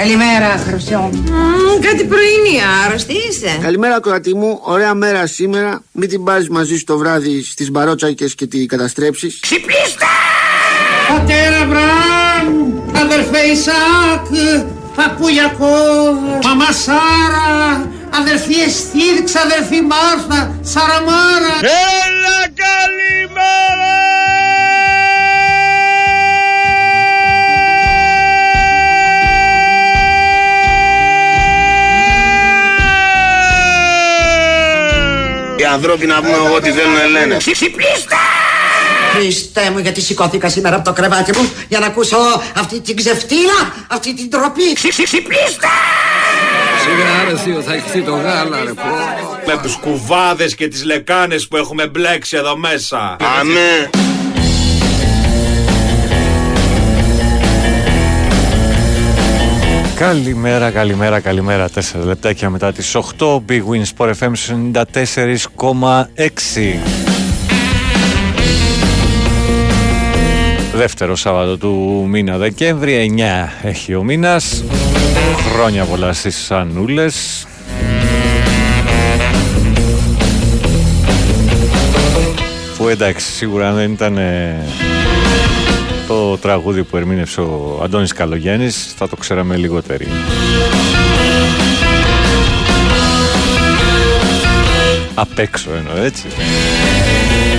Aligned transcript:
Καλημέρα, 0.00 0.64
Χρυσό. 0.68 1.10
κάτι 1.80 2.04
πρωινή, 2.04 2.60
άρρωστη 2.84 3.12
είσαι. 3.12 3.58
Καλημέρα, 3.62 4.00
κορατή 4.00 4.34
μου. 4.34 4.60
Ωραία 4.62 4.94
μέρα 4.94 5.26
σήμερα. 5.26 5.82
Μην 5.92 6.08
την 6.08 6.24
πάρεις 6.24 6.48
μαζί 6.48 6.76
σου 6.76 6.84
το 6.84 6.98
βράδυ 6.98 7.42
στις 7.42 7.70
μπαρότσακες 7.70 8.34
και 8.34 8.46
τη 8.46 8.66
καταστρέψεις. 8.66 9.40
Ξυπνήστε! 9.40 10.04
Πατέρα 11.08 11.66
Βραμ, 11.66 12.72
αδερφέ 13.02 13.38
Ισάκ, 13.38 14.26
παππού 14.94 15.28
Ιακώβ, 15.28 16.44
μαμά 16.44 16.72
Σάρα, 16.72 17.90
αδερφή 18.20 18.54
Εστίδ, 18.60 19.24
ξαδερφή 19.24 19.80
Μάρθα, 19.80 20.58
Σαραμάρα. 20.62 21.54
Έλα 21.60 22.38
καλημέρα! 22.62 24.43
Οι 35.64 35.66
ανθρώποι 35.66 36.06
να 36.06 36.20
πούμε 36.22 36.36
ό,τι 36.56 36.70
θέλουν 36.70 36.92
να 36.92 37.06
λένε. 37.06 37.36
Ξυπνήστε! 37.36 38.16
Χριστέ 39.12 39.70
μου, 39.70 39.78
γιατί 39.78 40.00
σηκώθηκα 40.00 40.48
σήμερα 40.48 40.76
από 40.76 40.84
το 40.84 40.92
κρεβάτι 40.92 41.38
μου 41.38 41.52
για 41.68 41.78
να 41.78 41.86
ακούσω 41.86 42.16
αυτή 42.56 42.80
την 42.80 42.96
ξεφτύλα, 42.96 43.74
αυτή 43.86 44.14
την 44.14 44.30
τροπή. 44.30 44.72
Ξυπνήστε! 44.72 45.68
Σιγά 46.82 47.24
ρε 47.28 47.36
θείο, 47.36 47.62
θα 47.62 47.74
έχεις 47.74 48.04
το 48.04 48.14
γάλα 48.14 48.64
ρε 48.64 48.72
πω. 48.72 48.82
Με 49.46 49.58
τους 49.62 49.76
κουβάδες 49.76 50.54
και 50.54 50.68
τις 50.68 50.84
λεκάνες 50.84 51.48
που 51.48 51.56
έχουμε 51.56 51.86
μπλέξει 51.86 52.36
εδώ 52.36 52.56
μέσα. 52.56 53.16
Αμέ. 53.40 53.90
Καλημέρα, 59.96 60.70
καλημέρα, 60.70 61.20
καλημέρα. 61.20 61.68
4 61.74 61.80
λεπτάκια 62.04 62.50
μετά 62.50 62.72
τις 62.72 62.94
8. 62.94 63.42
Big 63.48 63.60
Win 63.60 63.82
Sport 63.96 64.12
FM 64.18 64.32
94,6. 64.72 66.78
Δεύτερο 70.74 71.16
Σάββατο 71.16 71.56
του 71.56 72.04
μήνα 72.08 72.38
Δεκέμβρη, 72.38 73.14
9 73.62 73.62
έχει 73.62 73.94
ο 73.94 74.02
μήνας. 74.02 74.64
Χρόνια 75.54 75.84
πολλά 75.84 76.12
στις 76.12 76.50
Ανούλες. 76.50 77.46
Που 82.76 82.88
εντάξει, 82.88 83.32
σίγουρα 83.32 83.68
αν 83.68 83.74
δεν 83.74 83.92
ήταν 83.92 84.16
ε, 84.16 84.64
το 86.08 86.38
τραγούδι 86.38 86.82
που 86.84 86.96
ερμήνευσε 86.96 87.40
ο 87.40 87.80
Αντώνης 87.82 88.12
Καλογέννης 88.12 88.94
θα 88.96 89.08
το 89.08 89.16
ξέραμε 89.16 89.56
λιγότεροι. 89.56 90.06
Απ' 95.14 95.38
έξω 95.38 95.70
εννοώ 95.76 96.04
έτσι. 96.04 96.26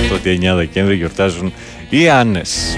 Το 0.08 0.14
ότι 0.14 0.38
9 0.42 0.54
Δεκέμβρη 0.56 0.96
γιορτάζουν 0.96 1.52
οι 1.90 2.08
Άννες. 2.08 2.74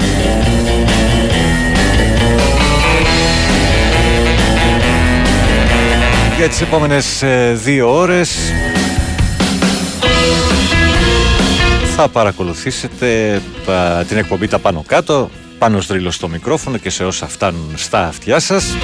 Για 6.37 6.49
τις 6.49 6.61
επόμενες 6.61 7.23
ε, 7.23 7.53
δύο 7.65 7.99
ώρες 7.99 8.31
θα 11.97 12.09
παρακολουθήσετε 12.09 13.41
τα- 13.67 14.05
την 14.09 14.17
εκπομπή 14.17 14.47
τα 14.49 14.59
πάνω 14.59 14.85
κάτω 14.87 15.31
πάνω 15.59 15.81
στρίλο 15.81 16.11
στο 16.11 16.29
μικρόφωνο 16.29 16.77
και 16.77 16.91
σε 16.91 17.05
όσα 17.05 17.27
φτάνουν 17.27 17.73
στα 17.75 18.07
αυτιά 18.07 18.39
σας. 18.39 18.77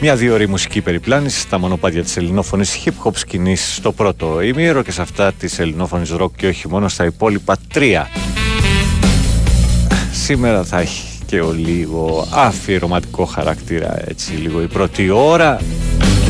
Μια 0.00 0.16
δύο 0.16 0.34
ώρη 0.34 0.48
μουσική 0.48 0.80
περιπλάνηση 0.80 1.40
στα 1.40 1.58
μονοπάτια 1.58 2.02
της 2.02 2.16
ελληνόφωνης 2.16 2.78
hip 2.84 2.92
hop 3.04 3.10
σκηνής 3.14 3.74
στο 3.74 3.92
πρώτο 3.92 4.40
ημίρο 4.40 4.82
και 4.82 4.92
σε 4.92 5.02
αυτά 5.02 5.32
της 5.32 5.58
ελληνόφωνης 5.58 6.14
rock 6.20 6.30
και 6.36 6.46
όχι 6.46 6.68
μόνο 6.68 6.88
στα 6.88 7.04
υπόλοιπα 7.04 7.56
τρία. 7.72 8.08
Σήμερα 10.12 10.64
θα 10.64 10.80
έχει 10.80 11.02
και 11.26 11.40
ο 11.40 11.52
λίγο 11.52 12.28
αφιερωματικό 12.30 13.24
χαρακτήρα 13.24 14.08
έτσι 14.08 14.32
λίγο 14.32 14.62
η 14.62 14.66
πρώτη 14.66 15.10
ώρα. 15.10 15.60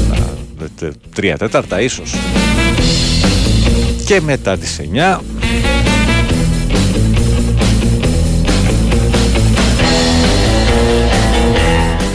Να 0.08 0.16
δείτε, 0.58 0.92
τρία 1.14 1.36
τέταρτα 1.36 1.80
ίσως 1.80 2.14
και 4.08 4.20
μετά 4.20 4.58
τις 4.58 4.80
9 4.94 5.20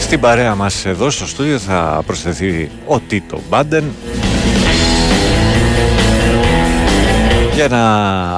Στην 0.00 0.20
παρέα 0.20 0.54
μας 0.54 0.86
εδώ 0.86 1.10
στο 1.10 1.26
στούντιο 1.26 1.58
θα 1.58 2.02
προσθεθεί 2.06 2.70
ο 2.86 3.00
Τίτο 3.00 3.40
Μπάντεν 3.48 3.84
για 7.54 7.68
να 7.68 7.82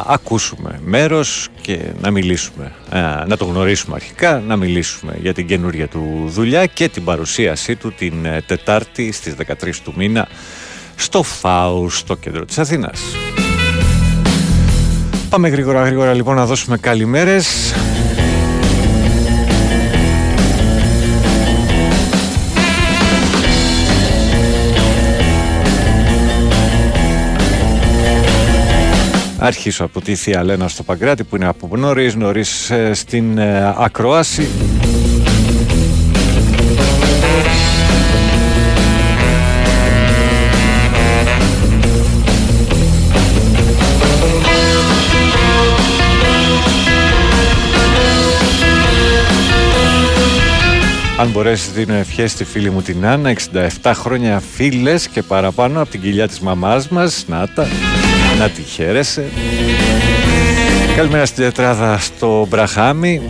ακούσουμε 0.06 0.80
μέρος 0.84 1.48
και 1.60 1.78
να 2.00 2.10
μιλήσουμε, 2.10 2.72
ε, 2.90 2.98
να 3.26 3.36
το 3.36 3.44
γνωρίσουμε 3.44 3.94
αρχικά, 3.94 4.42
να 4.46 4.56
μιλήσουμε 4.56 5.16
για 5.20 5.34
την 5.34 5.46
καινούργια 5.46 5.88
του 5.88 6.24
δουλειά 6.26 6.66
και 6.66 6.88
την 6.88 7.04
παρουσίασή 7.04 7.76
του 7.76 7.92
την 7.92 8.24
ε, 8.24 8.42
Τετάρτη 8.46 9.12
στις 9.12 9.34
13 9.46 9.72
του 9.84 9.92
μήνα 9.96 10.28
στο 10.96 11.22
ΦΑΟ 11.22 11.88
στο 11.88 12.14
κέντρο 12.14 12.44
της 12.44 12.58
Αθήνας. 12.58 13.00
Πάμε 15.36 15.48
γρήγορα 15.48 15.84
γρήγορα 15.84 16.14
λοιπόν 16.14 16.34
να 16.34 16.46
δώσουμε 16.46 16.76
καλημέρες. 16.76 17.74
Αρχίσω 29.38 29.84
από 29.84 30.00
τη 30.00 30.14
Θεία 30.14 30.44
Λένα 30.44 30.68
στο 30.68 30.82
Παγκράτη 30.82 31.24
που 31.24 31.36
είναι 31.36 31.46
από 31.46 31.76
νωρίς 31.76 32.14
νωρίς 32.14 32.70
ε, 32.70 32.94
στην 32.94 33.38
ε, 33.38 33.74
Ακροάση. 33.78 34.48
Αν 51.26 51.32
μπορέσεις 51.32 51.72
δίνω 51.72 51.94
ευχές 51.94 52.30
στη 52.30 52.44
φίλη 52.44 52.70
μου 52.70 52.82
την 52.82 53.06
Άννα 53.06 53.34
67 53.82 53.92
χρόνια 53.94 54.42
φίλες 54.54 55.08
και 55.08 55.22
παραπάνω 55.22 55.80
από 55.80 55.90
την 55.90 56.00
κοιλιά 56.00 56.28
της 56.28 56.40
μαμάς 56.40 56.88
μας. 56.88 57.24
Να 57.28 57.48
τα, 57.48 57.66
να 58.38 58.48
τη 58.48 58.62
χαίρεσαι. 58.62 59.24
Καλημέρα 60.96 61.26
στην 61.26 61.44
τετράδα 61.44 61.98
στο 61.98 62.46
Μπραχάμι. 62.48 63.22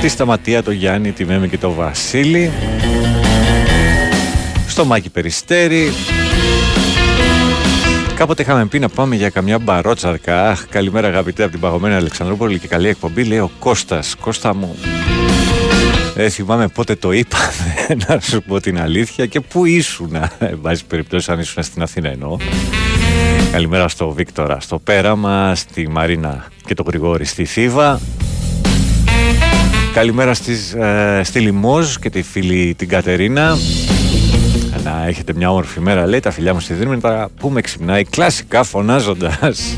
Τη 0.00 0.08
Σταματία, 0.08 0.62
το 0.62 0.70
Γιάννη, 0.70 1.12
τη 1.12 1.24
Μέμη 1.24 1.48
και 1.48 1.58
το 1.58 1.72
Βασίλη. 1.72 2.50
Στο 4.66 4.84
Μάκη 4.84 5.10
Περιστέρη 5.10 5.92
Κάποτε 8.20 8.42
είχαμε 8.42 8.66
πει 8.66 8.78
να 8.78 8.88
πάμε 8.88 9.16
για 9.16 9.30
καμιά 9.30 9.58
μπαρότσαρκα. 9.58 10.48
Αχ, 10.48 10.66
καλημέρα 10.68 11.08
αγαπητέ 11.08 11.42
από 11.42 11.52
την 11.52 11.60
παγωμένη 11.60 11.94
Αλεξανδρούπολη 11.94 12.58
και 12.58 12.68
καλή 12.68 12.88
εκπομπή. 12.88 13.24
Λέει 13.24 13.38
ο 13.38 13.50
Κώστας, 13.58 14.16
Κώστα 14.20 14.54
μου. 14.54 14.76
Δεν 16.14 16.30
θυμάμαι 16.30 16.68
πότε 16.68 16.94
το 16.94 17.12
είπαμε, 17.12 17.86
να 18.08 18.20
σου 18.20 18.42
πω 18.42 18.60
την 18.60 18.80
αλήθεια 18.80 19.26
και 19.26 19.40
πού 19.40 19.64
ήσουν. 19.64 20.14
Εν 20.38 20.60
πάση 20.60 20.84
περιπτώσει, 20.84 21.32
αν 21.32 21.38
ήσουν 21.38 21.62
στην 21.62 21.82
Αθήνα 21.82 22.08
εννοώ. 22.08 22.36
Καλημέρα 23.52 23.88
στο 23.88 24.10
Βίκτορα, 24.10 24.60
στο 24.60 24.78
Πέραμα, 24.78 25.54
στη 25.54 25.88
Μαρίνα 25.88 26.44
και 26.66 26.74
το 26.74 26.82
Γρηγόρη 26.86 27.24
στη 27.24 27.44
Θήβα. 27.44 28.00
Καλημέρα 29.92 30.34
στις, 30.34 30.72
ε, 30.72 31.20
στη 31.24 31.40
Λιμόζ 31.40 31.96
και 31.96 32.10
τη 32.10 32.22
φίλη 32.22 32.74
την 32.74 32.88
Κατερίνα. 32.88 33.56
Να 34.84 35.06
έχετε 35.06 35.32
μια 35.36 35.50
όμορφη 35.50 35.80
μέρα, 35.80 36.06
λέει 36.06 36.20
τα 36.20 36.30
φιλιά 36.30 36.54
μου 36.54 36.60
στη 36.60 36.74
Δήμητρα 36.74 37.28
που 37.40 37.48
με 37.48 37.60
ξυπνάει 37.60 38.04
κλασικά 38.04 38.62
φωνάζοντας. 38.62 39.76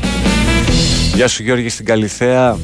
Γεια 1.15 1.27
σου 1.27 1.43
Γιώργη 1.43 1.69
στην 1.69 1.85
Καλυθέα. 1.85 2.57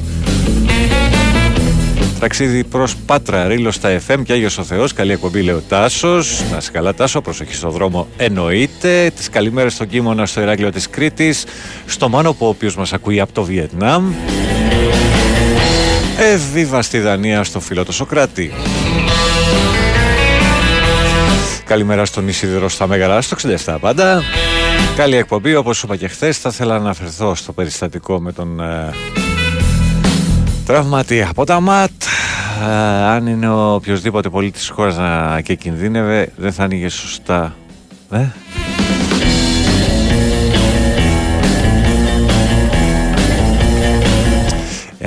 Ταξίδι 2.20 2.64
προς 2.64 2.96
Πάτρα, 2.96 3.46
Ρήλο 3.46 3.70
στα 3.70 4.00
FM 4.06 4.22
και 4.24 4.32
Άγιος 4.32 4.58
ο 4.58 4.62
Θεός. 4.62 4.92
Καλή 4.92 5.12
εκπομπή 5.12 5.42
λέει 5.42 5.54
ο 5.54 5.62
Τάσος. 5.68 6.42
Να 6.52 6.60
σε 6.60 6.70
καλά 6.70 6.94
Τάσο, 6.94 7.20
προσοχή 7.20 7.54
στο 7.54 7.70
δρόμο 7.70 8.08
εννοείται. 8.16 9.12
Τις 9.16 9.28
καλημέρες 9.28 9.72
στον 9.72 9.86
Κίμωνα 9.86 10.26
στο 10.26 10.40
Ηράκλειο 10.40 10.70
της 10.70 10.90
Κρήτης. 10.90 11.44
Στο 11.86 12.08
Μάνο 12.08 12.32
που 12.32 12.46
ο 12.46 12.48
οποίος 12.48 12.76
μας 12.76 12.92
ακούει 12.92 13.20
από 13.20 13.32
το 13.32 13.42
Βιετνάμ. 13.42 14.12
Εβίβα 16.32 16.82
στη 16.82 16.98
Δανία 16.98 17.44
στο 17.44 17.60
φίλο 17.60 17.84
το 17.84 17.92
Σοκράτη. 17.92 18.52
Καλημέρα 21.70 22.04
στον 22.04 22.28
Ισίδηρο 22.28 22.68
στα 22.68 22.86
Μέγαρα 22.86 23.20
στο 23.20 23.36
67 23.64 23.76
πάντα. 23.80 24.22
Καλή 24.96 25.16
εκπομπή, 25.16 25.54
όπως 25.54 25.82
είπα 25.82 25.96
και 25.96 26.08
χθες, 26.08 26.38
θα 26.38 26.48
ήθελα 26.48 26.74
να 26.74 26.80
αναφερθώ 26.80 27.34
στο 27.34 27.52
περιστατικό 27.52 28.20
με 28.20 28.32
τον 28.32 28.60
ε, 28.60 28.94
τραυματία 30.66 31.28
από 31.28 31.44
τα 31.44 31.60
ΜΑΤ. 31.60 31.90
Ε, 32.62 32.72
αν 33.04 33.26
είναι 33.26 33.48
ο 33.48 33.74
οποιοδήποτε 33.74 34.28
πολίτης 34.28 34.60
της 34.60 34.70
χώρας 34.70 34.96
να, 34.96 35.40
και 35.40 35.54
κινδύνευε, 35.54 36.32
δεν 36.36 36.52
θα 36.52 36.64
άνοιγε 36.64 36.88
σωστά. 36.88 37.56
Ε; 38.10 38.26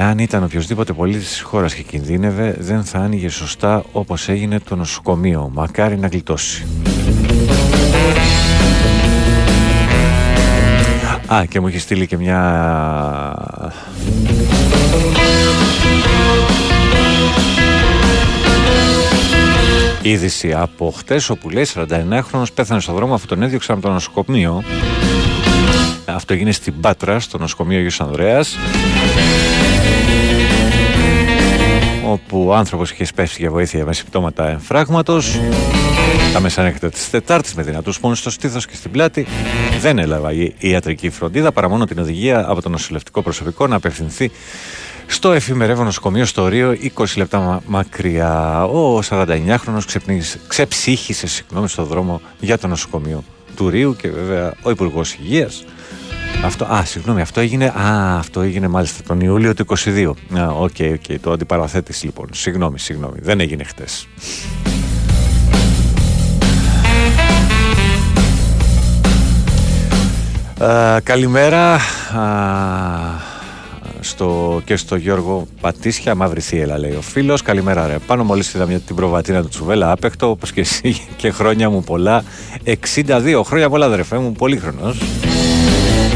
Εάν 0.04 0.20
ήταν 0.20 0.44
οποιοδήποτε 0.44 0.94
πολίτης 0.94 1.28
της 1.28 1.42
χώρας 1.42 1.74
και 1.74 1.82
κινδύνευε, 1.82 2.56
δεν 2.60 2.84
θα 2.84 3.00
άνοιγε 3.00 3.30
σωστά 3.30 3.84
όπως 3.92 4.30
έγινε 4.30 4.60
το 4.60 4.76
νοσοκομείο. 4.76 5.50
Μακάρι 5.54 5.98
να 5.98 6.08
γλιτώσει. 6.08 6.66
Α, 11.34 11.46
και 11.46 11.60
μου 11.60 11.68
έχεις 11.68 11.82
στείλει 11.82 12.08
και 12.08 12.18
μια 12.18 12.42
είδηση 20.02 20.54
από 20.54 20.94
χτες 20.98 21.30
όπου 21.30 21.50
λέει 21.50 21.68
49χρονο 21.74 22.44
πέθανε 22.54 22.82
στον 22.82 22.96
δρόμο 22.96 23.14
αφού 23.14 23.26
τον 23.26 23.42
έδιωξαν 23.44 23.76
από 23.78 23.88
το 23.88 23.94
νοσοκομείο. 23.94 24.64
Αυτό 26.06 26.34
έγινε 26.34 26.52
στην 26.52 26.80
Πάτρα, 26.80 27.20
στο 27.20 27.38
νοσοκομείο 27.38 27.78
Αγίου 27.78 28.06
Ανδρέας 28.06 28.58
όπου 32.06 32.46
ο 32.48 32.56
άνθρωπος 32.56 32.92
είχε 32.92 33.06
σπέσει 33.06 33.36
για 33.40 33.50
βοήθεια 33.50 33.86
με 33.86 33.94
συμπτώματα 33.94 34.48
εμφράγματος. 34.50 35.40
Τα 36.34 36.40
μεσάνυχτα 36.40 36.90
της 36.90 37.10
Τετάρτης 37.10 37.54
με 37.54 37.64
δυνατούς 37.64 38.00
πόνους 38.00 38.20
στο 38.20 38.30
στήθος 38.30 38.66
και 38.66 38.76
στην 38.76 38.92
πλάτη. 38.92 39.26
Δεν 39.80 40.00
έλαβα 40.00 40.32
η 40.32 40.54
ιατρική 40.60 41.10
φροντίδα 41.10 41.52
παρά 41.52 41.70
μόνο 41.70 41.86
την 41.86 42.00
οδηγία 42.00 42.46
από 42.48 42.62
το 42.62 42.70
νοσηλευτικό 42.70 43.22
προσωπικό 43.22 43.68
να 43.68 43.76
απευθυνθεί 43.76 44.32
στο 45.08 45.32
εφημερεύον 45.32 45.86
νοσοκομείο 45.86 46.26
στο 46.26 46.48
Ρίο 46.48 46.78
20 46.96 47.06
λεπτά 47.16 47.62
μακριά. 47.66 48.64
Ο 48.66 49.00
49χρονος 49.10 49.84
ξεψύχησε 50.48 51.28
συγγνώμη 51.28 51.70
στο 51.70 51.84
δρόμο 51.84 52.22
για 52.40 52.58
το 52.58 52.68
νοσοκομείο 52.68 53.24
του 53.56 53.70
Ρίου 53.70 53.96
και 53.96 54.10
βέβαια 54.10 54.54
ο 54.62 54.70
Υπουργός 54.70 55.14
Υγείας 55.14 55.64
αυτό, 56.44 56.66
α, 56.66 56.86
συγγνώμη, 56.86 57.22
αυτό 57.22 57.40
έγινε, 57.40 57.66
α, 57.66 58.18
αυτό 58.18 58.42
έγινε 58.42 58.68
μάλιστα 58.68 59.04
τον 59.08 59.20
Ιούλιο 59.20 59.54
του 59.54 59.66
22. 59.66 60.14
Α, 60.38 60.48
OK, 60.48 60.70
okay, 60.78 60.94
okay, 60.94 61.16
το 61.22 61.32
αντιπαραθέτης 61.32 62.04
λοιπόν. 62.04 62.30
Συγγνώμη, 62.32 62.80
συγγνώμη, 62.80 63.18
δεν 63.22 63.40
έγινε 63.40 63.64
χτες. 63.64 64.08
καλημέρα 71.04 71.80
στο, 74.00 74.62
και 74.66 74.76
στο 74.76 74.96
Γιώργο 74.96 75.48
Πατήσια, 75.62 76.16
μαύρη 76.16 76.42
θύελα 76.42 76.78
λέει 76.78 76.92
ο 76.92 77.02
φίλος. 77.02 77.42
Καλημέρα 77.42 77.88
ρε, 77.88 77.98
πάνω 78.08 78.24
μόλις 78.24 78.54
είδα 78.54 78.66
μια, 78.66 78.80
την 78.80 78.96
προβατίνα 78.96 79.42
του 79.42 79.48
Τσουβέλα 79.48 79.92
άπεκτο, 79.92 80.30
όπως 80.30 80.52
και 80.52 80.62
εσύ 80.62 81.02
και 81.18 81.32
χρόνια 81.32 81.70
μου 81.70 81.84
πολλά. 81.84 82.24
62 82.96 83.42
χρόνια 83.44 83.70
πολλά 83.70 83.86
αδερφέ 83.86 84.18
μου, 84.18 84.32
πολύ 84.32 84.58
χρονός. 84.58 84.98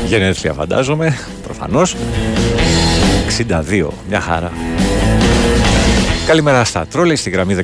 Γενέθλια 0.07 0.53
φαντάζομαι, 0.53 1.17
προφανώς. 1.43 1.95
62, 3.27 3.87
μια 4.09 4.21
χαρά. 4.21 4.51
Καλημέρα 6.27 6.63
στα 6.63 6.85
Τρόλε, 6.87 7.15
στη 7.15 7.29
γραμμή 7.29 7.55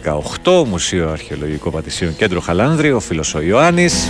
18, 0.44 0.66
Μουσείο 0.66 1.10
Αρχαιολογικό 1.10 1.72
Πατησίων 1.72 2.16
Κέντρο 2.16 2.40
Χαλάνδρη, 2.40 2.92
ο 2.92 3.00
φίλος 3.00 3.34
ο 3.34 3.42
Ιωάννης. 3.42 4.10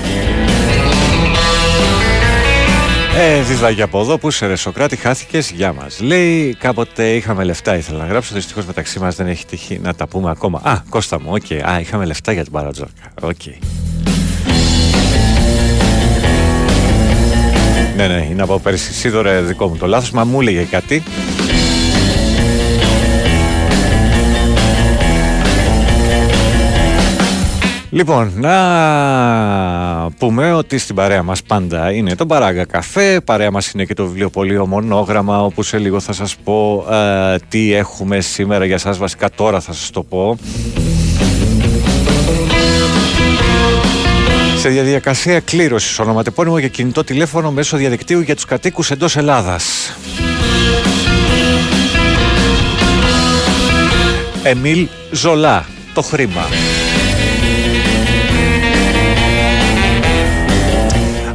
Ε, 3.18 3.42
δίδαγε 3.42 3.82
από 3.82 4.00
εδώ 4.00 4.18
που 4.18 4.32
σε 4.32 4.48
ρε 4.48 4.56
Σοκράτη 4.56 4.96
χάθηκες. 4.96 5.52
Γεια 5.52 5.74
μας. 5.74 6.00
Λέει 6.00 6.56
κάποτε 6.60 7.16
είχαμε 7.16 7.44
λεφτά, 7.44 7.78
ήθελα 7.78 7.98
να 7.98 8.06
γράψω. 8.06 8.34
Δυστυχώς 8.34 8.66
μεταξύ 8.66 9.00
μας 9.00 9.16
δεν 9.16 9.28
έχει 9.28 9.46
τύχει 9.46 9.80
να 9.84 9.94
τα 9.96 10.08
πούμε 10.08 10.30
ακόμα. 10.30 10.62
Α, 10.64 10.82
Κώστα 10.90 11.22
μου, 11.22 11.30
οκ. 11.32 11.42
Okay. 11.50 11.62
Α, 11.70 11.80
είχαμε 11.80 12.06
λεφτά 12.06 12.32
για 12.32 12.44
την 12.44 12.52
παρατζόρκα. 12.52 13.14
Οκ. 13.22 13.36
Okay. 13.46 13.93
Ναι, 17.96 18.08
ναι, 18.08 18.28
είναι 18.32 18.42
από 18.42 18.60
πέρσι. 18.60 18.94
Σίδωρε 18.94 19.42
δικό 19.42 19.68
μου 19.68 19.78
το 19.78 19.88
λάθος, 19.88 20.12
μα 20.12 20.24
μου 20.24 20.42
έλεγε 20.42 20.64
κάτι. 20.64 21.04
Λοιπόν, 27.94 28.32
να 28.36 28.52
πούμε 30.18 30.54
ότι 30.54 30.78
στην 30.78 30.96
παρέα 30.96 31.24
μας 31.24 31.44
πάντα 31.44 31.92
είναι 31.92 32.16
το 32.16 32.26
Μπαράγκα 32.26 32.66
Καφέ, 32.66 33.22
παρέα 33.26 33.52
μας 33.52 33.72
είναι 33.72 33.86
και 33.86 33.94
το 33.94 34.06
βιβλιοπωλείο 34.06 34.68
Μονόγραμμα, 34.68 35.42
όπου 35.42 35.64
σε 35.64 35.78
λίγο 35.78 36.00
θα 36.00 36.14
σας 36.14 36.36
πω 36.44 36.86
ε, 36.92 37.36
τι 37.48 37.74
έχουμε 37.74 38.20
σήμερα 38.20 38.66
για 38.66 38.78
σας, 38.78 38.98
βασικά 38.98 39.30
τώρα 39.30 39.60
θα 39.60 39.74
σας 39.74 39.90
το 39.90 40.04
πω. 40.04 40.38
Σε 44.64 44.70
διαδικασία 44.70 45.40
κλήρωσης 45.40 46.00
ονοματεπώνυμο 46.00 46.58
για 46.58 46.68
κινητό 46.68 47.04
τηλέφωνο 47.04 47.52
μέσω 47.52 47.78
διαδικτύου 47.78 48.20
για 48.20 48.36
τους 48.36 48.46
κατοίκους 48.46 48.92
εντός 48.92 49.18
Ελλάδας. 49.18 49.94
Εμίλ 54.44 54.88
Ζολά, 55.12 55.66
το 55.94 56.02
χρήμα. 56.02 56.48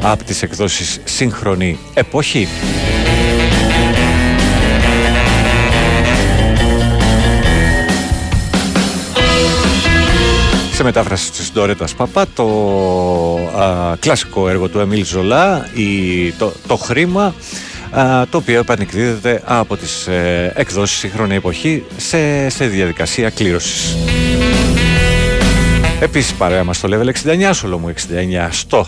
Από 0.03 0.25
τις 0.25 0.43
εκδόσεις 0.43 1.01
Σύγχρονη 1.05 1.79
Εποχή. 1.95 2.49
Σε 10.79 10.85
μετάφραση 10.85 11.31
της 11.31 11.53
Ντορέτας 11.53 11.95
Παπά 11.95 12.27
το 12.35 12.45
α, 13.59 13.97
κλασικό 13.97 14.49
έργο 14.49 14.69
του 14.69 14.79
Εμίλ 14.79 15.05
Ζολά 15.05 15.69
η, 15.75 16.31
το, 16.31 16.53
το 16.67 16.77
χρήμα 16.77 17.35
α, 17.91 18.27
το 18.31 18.37
οποίο 18.37 18.59
επανεκδίδεται 18.59 19.43
από 19.45 19.77
τις 19.77 20.07
ε, 20.07 20.53
εκδόσεις 20.57 20.99
σύγχρονη 20.99 21.35
εποχή 21.35 21.85
σε, 21.97 22.49
σε 22.49 22.67
διαδικασία 22.67 23.31
κλήρωσης. 23.31 23.97
Επίσης 26.01 26.33
παρέα 26.33 26.65
μας 26.65 26.81
το 26.81 26.89
Level 26.93 27.29
69, 27.49 27.51
σολό 27.53 27.79
μου 27.79 27.93
69 27.93 28.49
στο 28.51 28.87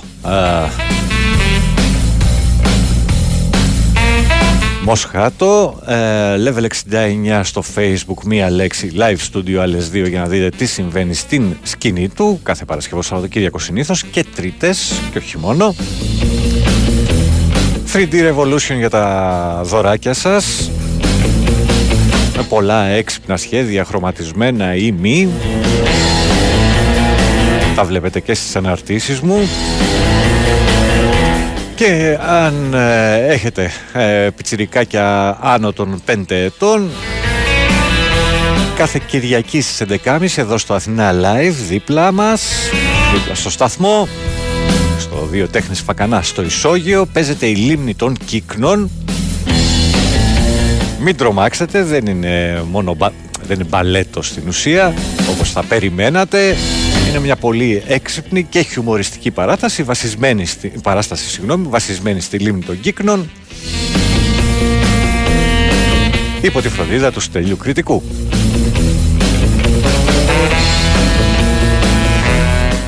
Μοσχάτο, 4.90 5.80
ε, 5.86 5.96
level 6.36 6.66
69 6.90 7.40
στο 7.42 7.62
facebook, 7.74 8.22
μία 8.24 8.50
λέξη 8.50 8.92
live 8.96 9.16
studio, 9.32 9.54
άλλες 9.54 9.90
δύο 9.90 10.06
για 10.06 10.20
να 10.20 10.26
δείτε 10.26 10.48
τι 10.48 10.66
συμβαίνει 10.66 11.14
στην 11.14 11.56
σκηνή 11.62 12.08
του 12.08 12.40
κάθε 12.42 12.64
Παρασκευό 12.64 13.02
Σαββατοκύριακο 13.02 13.58
συνήθως 13.58 14.04
και 14.04 14.24
τρίτες 14.34 14.92
και 15.12 15.18
όχι 15.18 15.38
μόνο. 15.38 15.74
3D 17.92 18.12
Revolution 18.12 18.76
για 18.76 18.90
τα 18.90 19.60
δωράκια 19.64 20.12
σας. 20.12 20.70
Με 22.36 22.42
πολλά 22.48 22.84
έξυπνα 22.84 23.36
σχέδια 23.36 23.84
χρωματισμένα 23.84 24.74
ή 24.74 24.92
μη. 24.92 25.28
Τα 27.74 27.84
βλέπετε 27.84 28.20
και 28.20 28.34
στις 28.34 28.56
αναρτήσεις 28.56 29.20
μου 29.20 29.48
και 31.80 32.18
αν 32.20 32.74
ε, 32.74 33.26
έχετε 33.26 33.70
ε, 33.92 34.28
πιτσιρικάκια 34.36 35.38
άνω 35.40 35.72
των 35.72 36.02
5 36.06 36.22
ετών 36.28 36.90
κάθε 38.76 39.00
Κυριακή 39.06 39.60
στις 39.60 40.00
11.30 40.04 40.26
εδώ 40.36 40.58
στο 40.58 40.74
Αθηνά 40.74 41.12
Live 41.12 41.54
δίπλα 41.68 42.12
μας, 42.12 42.42
δίπλα 43.14 43.34
στο 43.34 43.50
σταθμό 43.50 44.08
στο 44.98 45.28
δύο 45.30 45.48
τέχνης 45.48 45.80
Φακανά 45.80 46.22
στο 46.22 46.42
Ισόγειο 46.42 47.06
παίζεται 47.06 47.46
η 47.46 47.54
λίμνη 47.54 47.94
των 47.94 48.16
Κύκνων 48.24 48.90
μην 51.00 51.16
τρομάξετε 51.16 51.82
δεν 51.82 52.06
είναι 52.06 52.62
μόνο 52.70 52.96
δεν 53.46 53.58
είναι 53.58 53.68
μπαλέτο 53.68 54.22
στην 54.22 54.42
ουσία 54.48 54.94
όπως 55.30 55.50
θα 55.50 55.62
περιμένατε 55.62 56.56
είναι 57.08 57.18
μια 57.18 57.36
πολύ 57.36 57.82
έξυπνη 57.86 58.42
και 58.42 58.60
χιουμοριστική 58.62 59.30
παράταση, 59.30 59.82
βασισμένη 59.82 60.46
στη, 60.46 60.72
παράσταση 60.82 61.28
συγγνώμη, 61.28 61.66
βασισμένη 61.68 62.20
στη 62.20 62.38
λίμνη 62.38 62.62
των 62.62 62.80
Κύκνων 62.80 63.30
υπό 66.40 66.60
τη 66.60 66.68
φροντίδα 66.68 67.12
του 67.12 67.20
Στέλιου 67.20 67.56
Κριτικού. 67.56 68.02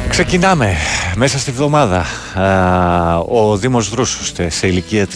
Ξεκινάμε 0.08 0.76
μέσα 1.16 1.38
στη 1.38 1.50
βδομάδα. 1.50 2.06
Ο 3.28 3.56
Δήμος 3.56 3.88
Δρούσος 3.88 4.32
σε 4.48 4.66
ηλικία 4.66 5.06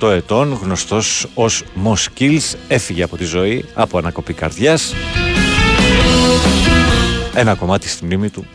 38 0.00 0.10
ετών, 0.10 0.58
γνωστός 0.62 1.26
ως 1.34 1.64
Moskills, 1.84 2.54
έφυγε 2.68 3.02
από 3.02 3.16
τη 3.16 3.24
ζωή 3.24 3.64
από 3.74 3.98
ανακοπή 3.98 4.32
καρδιάς 4.32 4.94
ένα 7.34 7.54
κομμάτι 7.54 7.88
στη 7.88 8.04
μνήμη 8.04 8.30
του 8.30 8.46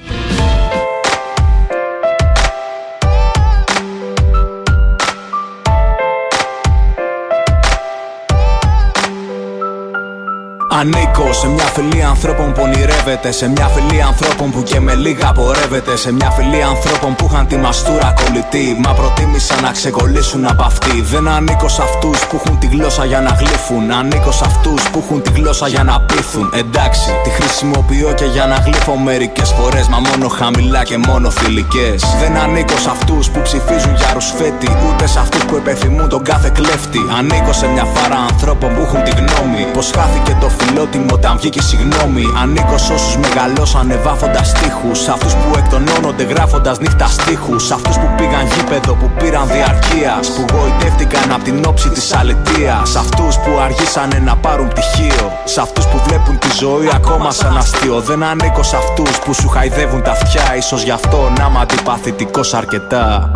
Ανήκω 10.80 11.34
σε 11.34 11.48
μια 11.48 11.64
φυλή 11.64 12.04
ανθρώπων 12.04 12.54
που 12.54 12.62
ονειρεύεται. 12.64 13.32
Σε 13.32 13.48
μια 13.50 13.68
φυλή 13.68 14.02
ανθρώπων 14.02 14.52
που 14.52 14.64
και 14.64 14.80
με 14.80 14.94
λίγα 14.94 15.32
πορεύεται. 15.32 15.98
Σε 15.98 16.14
μια 16.14 16.30
φυλή 16.30 16.62
ανθρώπων 16.64 17.16
που 17.16 17.28
είχαν 17.32 17.48
τη 17.48 17.58
μαστούρα 17.58 18.14
κολλητή. 18.20 18.78
Μα 18.86 18.92
προτίμησαν 18.94 19.62
να 19.62 19.72
ξεκολλήσουν 19.72 20.46
από 20.46 20.64
αυτή. 20.64 21.02
Δεν 21.02 21.28
ανήκω 21.28 21.68
σε 21.68 21.82
αυτούς 21.82 22.28
που 22.28 22.42
έχουν 22.44 22.60
τη 22.60 22.68
γλώσσα 22.68 23.06
για 23.06 23.22
να 23.22 23.30
γλύφουν. 23.30 23.92
Ανήκω 23.92 24.32
σε 24.32 24.44
αυτούς 24.46 24.90
που 24.90 25.04
έχουν 25.04 25.22
τη 25.22 25.32
γλώσσα 25.32 25.68
για 25.68 25.84
να 25.84 26.02
πείθουν. 26.02 26.52
Εντάξει, 26.56 27.10
τη 27.24 27.30
χρησιμοποιώ 27.30 28.14
και 28.14 28.26
για 28.26 28.46
να 28.46 28.56
γλύφω 28.56 28.96
μερικές 28.96 29.50
φορές. 29.52 29.88
Μα 29.88 30.00
μόνο 30.10 30.28
χαμηλά 30.28 30.84
και 30.84 30.98
μόνο 30.98 31.30
φιλικές. 31.30 32.04
Δεν 32.20 32.38
ανήκω 32.38 32.78
σε 32.78 32.90
αυτούς 32.90 33.30
που 33.30 33.42
ψηφίζουν 33.42 33.96
για 33.96 34.10
ρουσφέτη. 34.14 34.70
Ούτε 34.88 35.08
σε 35.08 35.20
αυτούς 35.20 35.44
που 35.46 35.56
επιθυμούν 35.56 36.10
τον 36.10 36.24
κάθε 36.24 36.50
κλέφτη. 36.54 37.00
Ανήκω 37.18 37.54
σε 37.54 37.68
μια 37.68 37.86
φάρα 37.94 38.20
ανθρώπων 38.32 38.76
που 38.76 38.82
έχουν 38.82 39.04
τη 39.04 39.12
γνώμη. 39.12 39.64
Πως 39.74 39.92
χάθηκε 39.96 40.38
το 40.40 40.50
φιλότιμο 40.64 41.06
όταν 41.12 41.38
βγήκε 41.38 41.62
συγγνώμη. 41.62 42.26
Ανήκω 42.42 42.78
σε 42.78 42.94
όσους 42.94 43.18
μεγαλώσανε 43.18 43.96
βάφοντας 43.96 44.52
τείχους. 44.52 45.00
Σε 45.00 45.12
αυτούς 45.12 45.34
που 45.34 45.50
εκτονώνονται 45.58 46.24
γράφοντας 46.24 46.80
νύχτα 46.80 47.06
στίχους. 47.06 47.66
Σε 47.66 47.74
αυτούς 47.74 47.96
που 47.96 48.08
πήγαν 48.18 48.46
γήπεδο 48.54 48.94
που 48.94 49.12
πήραν 49.18 49.48
διαρκεία. 49.48 50.20
Που 50.36 50.46
γοητεύτηκαν 50.54 51.32
από 51.32 51.44
την 51.44 51.66
όψη 51.66 51.90
της 51.90 52.14
αλητίας. 52.14 52.90
Σε 52.90 53.00
αυτούς 53.00 53.36
που 53.36 53.52
αργήσανε 53.64 54.18
να 54.20 54.36
πάρουν 54.36 54.68
πτυχίο. 54.68 55.26
Σε 55.44 55.62
αυτούς 55.62 55.86
που 55.86 56.02
βλέπουν 56.08 56.40
τη 56.40 56.50
ζωή 56.60 56.90
ακόμα 56.94 57.32
σαν 57.32 57.58
αστείο. 57.58 58.00
Δεν 58.00 58.24
ανήκω 58.24 58.64
σε 58.64 58.76
αυτούς 58.76 59.20
που 59.20 59.34
σου 59.34 59.48
χαϊδεύουν 59.48 60.02
τα 60.02 60.12
αυτιά. 60.12 60.62
σω 60.62 60.78
γι' 60.78 60.92
αυτό 60.92 61.32
να 61.38 61.46
είμαι 61.50 61.60
αντιπαθητικός 61.62 62.54
αρκετά. 62.54 63.32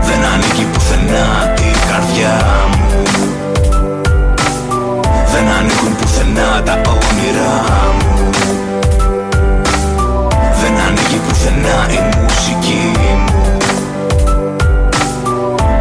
Δεν 0.00 0.20
ανήκει 0.32 0.64
πουθενά 0.72 1.54
η 1.54 1.72
καρδιά 1.88 2.34
μου 2.70 2.82
δεν 5.32 5.48
ανήκουν 5.48 5.96
πουθενά 6.32 6.62
τα 6.62 6.72
όνειρά 6.72 7.62
μου. 7.98 8.30
Δεν 10.60 10.72
ανήκει 10.86 11.20
πουθενά 11.28 11.86
η 11.90 12.18
μουσική 12.22 12.92
μου. 13.26 13.56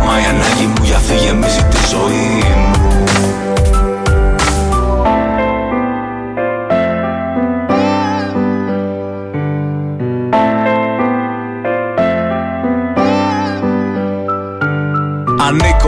Μα 0.06 0.20
η 0.20 0.26
ανάγκη 0.30 0.66
μου 0.66 0.84
για 0.84 0.98
φύγε 0.98 1.26
γεμίζει 1.26 1.64
τη 1.70 1.78
ζωή 1.90 2.44
μου 2.58 2.72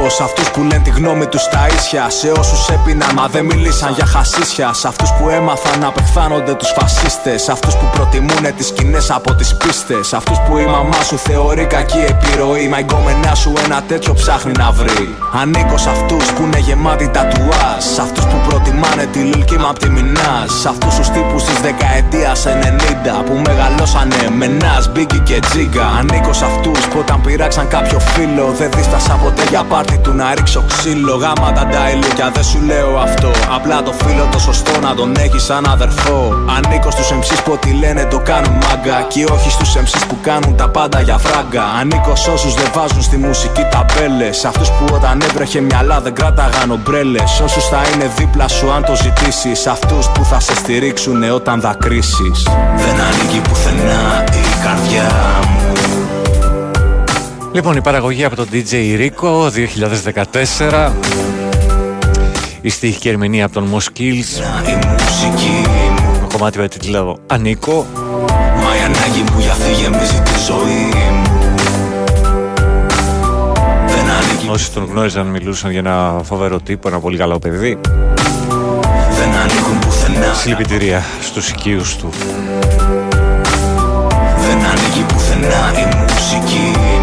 Ανήκω 0.03 0.17
σε 0.17 0.23
αυτούς 0.23 0.51
που 0.51 0.61
λένε 0.61 0.81
τη 0.83 0.89
γνώμη 0.89 1.25
τους 1.25 1.41
στα 1.41 1.67
ίσια. 1.77 2.09
Σε 2.09 2.31
όσους 2.39 2.69
έπιναν 2.69 3.11
μα 3.15 3.27
δεν 3.27 3.45
μιλήσαν 3.45 3.93
για 3.93 4.05
χασίσια. 4.05 4.73
Σε 4.73 4.87
αυτούς 4.87 5.09
που 5.11 5.29
έμαθαν 5.29 5.79
να 5.79 5.87
απεχθάνονται 5.87 6.53
τους 6.53 6.71
φασίστες. 6.77 7.41
Σε 7.41 7.51
αυτούς 7.51 7.75
που 7.75 7.85
προτιμούν 7.93 8.45
τις 8.57 8.67
σκηνές 8.67 9.11
από 9.11 9.33
τις 9.33 9.55
πίστες. 9.57 10.07
Σε 10.07 10.15
αυτούς 10.15 10.37
που 10.45 10.57
η 10.57 10.65
μαμά 10.65 11.01
σου 11.07 11.17
θεωρεί 11.17 11.65
κακή 11.65 12.03
επιρροή. 12.13 12.67
Μα 12.67 12.79
η 12.79 12.81
γκόμενά 12.81 13.35
σου 13.35 13.53
ένα 13.65 13.81
τέτοιο 13.87 14.13
ψάχνει 14.13 14.51
να 14.57 14.71
βρει. 14.71 15.15
Ανήκω 15.41 15.77
σε 15.77 15.89
αυτούς 15.89 16.25
που 16.33 16.41
είναι 16.43 16.59
γεμάτοι 16.59 17.07
τατουά. 17.07 17.69
Σε 17.93 18.01
αυτούς 18.01 18.25
που 18.25 18.37
προτιμάνε 18.47 19.05
τη 19.11 19.19
λουλκή 19.19 19.57
μα 19.57 19.69
απ' 19.69 19.79
τη 19.79 19.89
μηνά. 19.89 20.45
Σε 20.61 20.67
αυτούς 20.69 20.95
τους 20.95 21.09
τύπους 21.09 21.43
της 21.43 21.59
δεκαετίας 21.61 22.45
90 22.45 23.23
που 23.25 23.33
μεγαλώσανε 23.45 24.21
με 24.37 24.47
νά, 24.47 24.75
μπίγκι 24.91 25.19
και 25.19 25.39
τζίγκα. 25.39 25.85
Ανήκω 25.99 26.33
σε 26.33 26.45
αυτούς 26.45 26.79
που 26.87 26.97
όταν 26.99 27.21
πειράξαν 27.21 27.67
κάποιο 27.67 27.99
φίλο 27.99 28.53
δεν 28.57 28.69
δίστασα 28.75 29.13
ποτέ 29.23 29.43
για 29.49 29.63
πάρτι 29.63 29.92
του 29.97 30.13
να 30.13 30.33
ρίξω 30.33 30.63
ξύλο. 30.67 31.15
Γάμα 31.15 31.51
τα 31.53 31.89
ηλίκια, 31.93 32.31
δεν 32.33 32.43
σου 32.43 32.59
λέω 32.61 32.97
αυτό. 32.97 33.31
Απλά 33.55 33.83
το 33.83 33.93
φίλο 34.03 34.27
το 34.31 34.39
σωστό 34.39 34.79
να 34.79 34.95
τον 34.95 35.13
έχει 35.17 35.39
σαν 35.39 35.65
αδερφό. 35.65 36.35
Ανήκω 36.55 36.91
στους 36.91 37.11
MCs 37.11 37.39
που 37.43 37.51
ό,τι 37.51 37.71
λένε 37.71 38.05
το 38.05 38.19
κάνουν 38.19 38.51
μάγκα. 38.51 39.01
Και 39.07 39.25
όχι 39.31 39.49
στους 39.51 39.75
MCs 39.75 40.03
που 40.07 40.17
κάνουν 40.21 40.55
τα 40.55 40.69
πάντα 40.69 41.01
για 41.01 41.17
φράγκα. 41.17 41.63
Ανήκω 41.79 42.15
σ' 42.15 42.27
όσους 42.27 42.53
δεν 42.53 42.69
βάζουν 42.73 43.01
στη 43.01 43.17
μουσική 43.17 43.63
ταμπέλες. 43.71 44.37
Σε 44.37 44.47
αυτούς 44.47 44.69
που 44.69 44.85
όταν 44.93 45.21
έβρεχε 45.21 45.61
μυαλά 45.61 46.01
δεν 46.01 46.13
κράταγαν 46.13 46.71
ομπρέλες. 46.71 47.39
Όσους 47.43 47.65
θα 47.67 47.81
είναι 47.93 48.11
δίπλα 48.17 48.47
σου 48.47 48.71
αν 48.71 48.83
το 48.85 48.95
ζητήσεις. 48.95 49.67
Αυτούς 49.67 50.09
που 50.09 50.23
θα 50.25 50.39
σε 50.39 50.55
στηρίξουν 50.55 51.23
όταν 51.31 51.61
δακρύσεις. 51.61 52.47
Δεν 52.75 52.95
ανήκει 53.07 53.41
πουθενά 53.49 54.23
η 54.23 54.63
καρδιά 54.63 55.09
μου. 55.41 55.42
Λοιπόν, 57.53 57.75
η 57.75 57.81
παραγωγή 57.81 58.23
από 58.23 58.35
τον 58.35 58.47
DJ 58.51 58.73
Rico 58.99 59.49
2014. 60.59 60.91
Η 62.61 62.69
στίχη 62.69 62.99
και 62.99 63.09
ερμηνεία 63.09 63.45
από 63.45 63.53
τον 63.53 63.69
Moskills. 63.73 64.43
Το 66.21 66.37
κομμάτι 66.37 66.57
με 66.59 66.67
τίτλο 66.67 67.19
Ανίκο. 67.27 67.85
Μα 68.55 68.75
η 68.75 68.79
ανάγκη 68.79 69.31
μου 69.31 69.39
για 69.39 69.53
φύγε 69.53 69.89
τη 70.23 70.39
ζωή 70.47 70.93
Όσοι 74.51 74.71
τον 74.71 74.85
γνώριζαν 74.85 75.27
μιλούσαν 75.27 75.71
για 75.71 75.79
ένα 75.79 76.21
φοβερό 76.23 76.59
τύπο, 76.59 76.87
ένα 76.87 76.99
πολύ 76.99 77.17
καλό 77.17 77.39
παιδί. 77.39 77.79
Δεν 79.17 79.33
ανήκουν 79.41 79.79
πουθενά. 79.79 80.33
Συλληπιτήρια 80.33 81.03
στους 81.21 81.49
οικείους 81.49 81.95
του. 81.95 82.09
Δεν 84.47 84.57
ανήκει 84.57 85.05
πουθενά 85.07 85.73
η 85.79 85.95
μουσική 85.95 87.02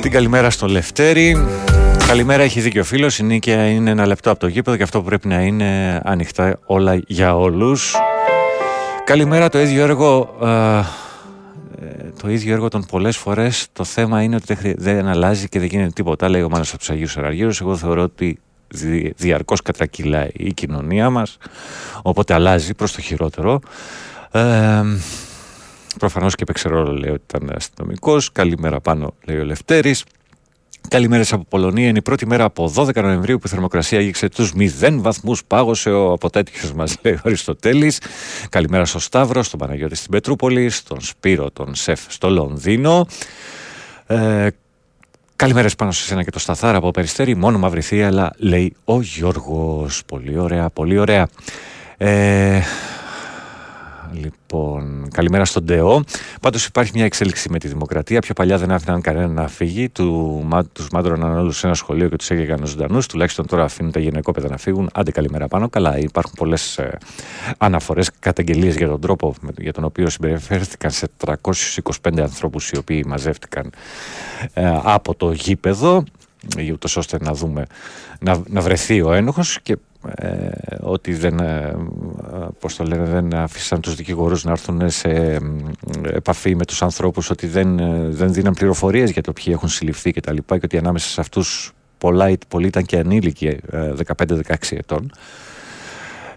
Την 0.00 0.10
καλημέρα 0.10 0.50
στο 0.50 0.66
Λευτέρη. 0.66 1.46
Καλημέρα, 2.06 2.42
έχει 2.42 2.60
δίκιο 2.60 2.80
ο 2.80 2.84
φίλος. 2.84 3.18
Η 3.18 3.22
νίκαια 3.22 3.68
είναι 3.68 3.90
ένα 3.90 4.06
λεπτό 4.06 4.30
από 4.30 4.40
το 4.40 4.46
γήπεδο 4.46 4.76
και 4.76 4.82
αυτό 4.82 5.02
πρέπει 5.02 5.28
να 5.28 5.40
είναι 5.40 6.00
ανοιχτά 6.04 6.58
όλα 6.66 7.00
για 7.06 7.36
όλους. 7.36 7.94
Καλημέρα, 9.04 9.48
το 9.48 9.60
ίδιο 9.60 9.82
έργο. 9.82 10.36
Ε, 10.42 10.82
το 12.22 12.30
ίδιο 12.30 12.52
έργο 12.52 12.68
των 12.68 12.86
πολλές 12.90 13.16
φορές 13.16 13.66
το 13.72 13.84
θέμα 13.84 14.22
είναι 14.22 14.36
ότι 14.36 14.74
δεν 14.76 15.06
αλλάζει 15.06 15.48
και 15.48 15.58
δεν 15.58 15.68
γίνεται 15.68 15.90
τίποτα. 15.90 16.28
Λέει 16.28 16.42
ο 16.42 16.48
Μάνος 16.48 16.68
από 16.68 16.78
τους 16.78 16.90
Αγίους 16.90 17.16
Αργύρου. 17.16 17.50
Εγώ 17.60 17.76
θεωρώ 17.76 18.02
ότι 18.02 18.38
διαρκώς 19.16 19.62
κατρακυλάει 19.62 20.28
η 20.32 20.52
κοινωνία 20.52 21.10
μας 21.10 21.36
οπότε 22.02 22.34
αλλάζει 22.34 22.74
προς 22.74 22.92
το 22.92 23.00
χειρότερο 23.00 23.60
ε, 24.32 24.40
Προφανώς 25.98 26.34
και 26.34 26.42
έπαιξε 26.42 26.68
ρόλο, 26.68 26.92
λέει 26.92 27.10
ότι 27.10 27.22
ήταν 27.26 27.52
αστυνομικός. 27.56 28.32
Καλημέρα 28.32 28.80
πάνω, 28.80 29.14
λέει 29.24 29.38
ο 29.38 29.44
Λευτέρης. 29.44 30.04
Καλημέρες 30.88 31.32
από 31.32 31.44
Πολωνία. 31.48 31.88
Είναι 31.88 31.98
η 31.98 32.02
πρώτη 32.02 32.26
μέρα 32.26 32.44
από 32.44 32.72
12 32.76 32.94
Νοεμβρίου 33.02 33.38
που 33.38 33.46
η 33.46 33.50
θερμοκρασία 33.50 34.00
γύξε 34.00 34.28
τους 34.28 34.52
0 34.80 34.98
βαθμούς. 35.00 35.44
Πάγωσε 35.44 35.90
ο 35.90 36.12
αποτέτυχος 36.12 36.72
μας, 36.72 36.96
λέει 37.02 37.12
ο 37.12 37.20
Αριστοτέλης. 37.24 38.00
Καλημέρα 38.48 38.84
στο 38.84 38.98
Σταύρο, 38.98 39.42
στον 39.42 39.58
Παναγιώτη 39.58 39.94
στην 39.94 40.10
Πετρούπολη, 40.10 40.70
στον 40.70 41.00
Σπύρο, 41.00 41.50
τον 41.50 41.74
Σεφ 41.74 42.00
στο 42.08 42.30
Λονδίνο. 42.30 43.06
Ε, 44.06 44.48
Καλημέρες 45.36 45.74
πάνω 45.74 45.90
σε 45.90 46.02
σένα 46.02 46.22
και 46.22 46.30
το 46.30 46.38
Σταθάρα 46.38 46.76
από 46.76 46.90
Περιστέρη. 46.90 47.34
Μόνο 47.34 47.58
μαυριθεί, 47.58 48.02
αλλά 48.02 48.32
λέει 48.36 48.74
ο 48.84 49.00
Γιώργος. 49.00 50.02
Πολύ 50.06 50.38
ωραία, 50.38 50.70
πολύ 50.70 50.98
ωραία. 50.98 51.28
Ε, 51.96 52.60
Λοιπόν, 54.14 55.08
καλημέρα 55.12 55.44
στον 55.44 55.66
ΤΕΟ. 55.66 56.02
Πάντως 56.40 56.66
υπάρχει 56.66 56.92
μια 56.94 57.04
εξέλιξη 57.04 57.50
με 57.50 57.58
τη 57.58 57.68
δημοκρατία. 57.68 58.20
Πιο 58.20 58.34
παλιά 58.34 58.58
δεν 58.58 58.72
άφηναν 58.72 59.00
κανένα 59.00 59.26
να 59.26 59.48
φύγει. 59.48 59.88
Του 59.88 60.46
μάντρωναν 60.92 61.38
όλου 61.38 61.52
σε 61.52 61.66
ένα 61.66 61.74
σχολείο 61.74 62.08
και 62.08 62.16
τους 62.16 62.30
έγεγαν 62.30 62.66
ζωντανούς. 62.66 63.06
Τουλάχιστον 63.06 63.46
τώρα 63.46 63.64
αφήνουν 63.64 63.92
τα 63.92 64.00
γυναικόπαιδα 64.00 64.48
να 64.48 64.56
φύγουν. 64.56 64.90
Άντε 64.94 65.10
καλημέρα 65.10 65.48
πάνω. 65.48 65.68
Καλά, 65.68 65.98
υπάρχουν 65.98 66.32
πολλές 66.36 66.78
ε, 66.78 66.98
αναφορές, 67.58 68.10
καταγγελίες 68.18 68.76
για 68.76 68.88
τον 68.88 69.00
τρόπο 69.00 69.34
για 69.58 69.72
τον 69.72 69.84
οποίο 69.84 70.10
συμπεριφέρθηκαν 70.10 70.90
σε 70.90 71.08
325 71.24 72.20
ανθρώπους 72.20 72.70
οι 72.70 72.76
οποίοι 72.76 73.04
μαζεύτηκαν 73.06 73.72
ε, 74.52 74.78
από 74.82 75.14
το 75.14 75.32
γήπεδο 75.32 76.04
ούτως 76.72 76.96
ώστε 76.96 77.18
να 77.20 77.32
δούμε 77.32 77.66
να, 78.20 78.42
να 78.48 78.60
βρεθεί 78.60 79.02
ο 79.02 79.12
ένοχος 79.12 79.58
και 79.62 79.76
ε, 80.14 80.50
ότι 80.80 81.14
δεν, 81.14 81.38
ε, 81.38 81.76
πώς 82.60 82.76
το 82.76 82.84
λένε, 82.84 83.04
δεν 83.04 83.34
αφήσαν 83.34 83.80
τους 83.80 83.94
δικηγορούς 83.94 84.44
να 84.44 84.50
έρθουν 84.50 84.90
σε 84.90 85.40
επαφή 86.02 86.54
με 86.54 86.64
τους 86.64 86.82
ανθρώπους 86.82 87.30
ότι 87.30 87.46
δεν, 87.46 87.78
ε, 87.78 88.08
δεν 88.08 88.32
δίναν 88.32 88.54
πληροφορίες 88.54 89.10
για 89.10 89.22
το 89.22 89.32
ποιοι 89.32 89.44
έχουν 89.48 89.68
συλληφθεί 89.68 90.12
και 90.12 90.20
τα 90.20 90.32
λοιπά 90.32 90.58
και 90.58 90.64
ότι 90.64 90.78
ανάμεσα 90.78 91.08
σε 91.08 91.20
αυτούς 91.20 91.72
πολλά, 91.98 92.32
πολλοί 92.48 92.66
ήταν 92.66 92.84
και 92.84 92.98
ανήλικοι 92.98 93.56
15-16 94.06 94.76
ετών. 94.76 95.12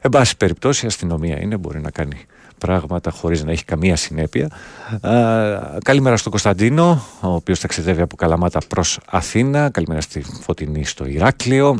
Εν 0.01 0.11
πάση 0.11 0.37
περιπτώσει 0.37 0.85
η 0.85 0.87
αστυνομία 0.87 1.41
είναι, 1.41 1.57
μπορεί 1.57 1.81
να 1.81 1.89
κάνει 1.89 2.25
πράγματα 2.57 3.11
χωρίς 3.11 3.43
να 3.43 3.51
έχει 3.51 3.65
καμία 3.65 3.95
συνέπεια. 3.95 4.49
καλημέρα 5.83 6.17
στον 6.17 6.31
Κωνσταντίνο, 6.31 7.03
ο 7.21 7.33
οποίος 7.33 7.59
ταξιδεύει 7.59 8.01
από 8.01 8.15
Καλαμάτα 8.15 8.59
προς 8.67 8.99
Αθήνα. 9.05 9.69
Καλημέρα 9.69 10.01
στη 10.01 10.21
Φωτεινή 10.41 10.85
στο 10.85 11.05
Ηράκλειο. 11.05 11.77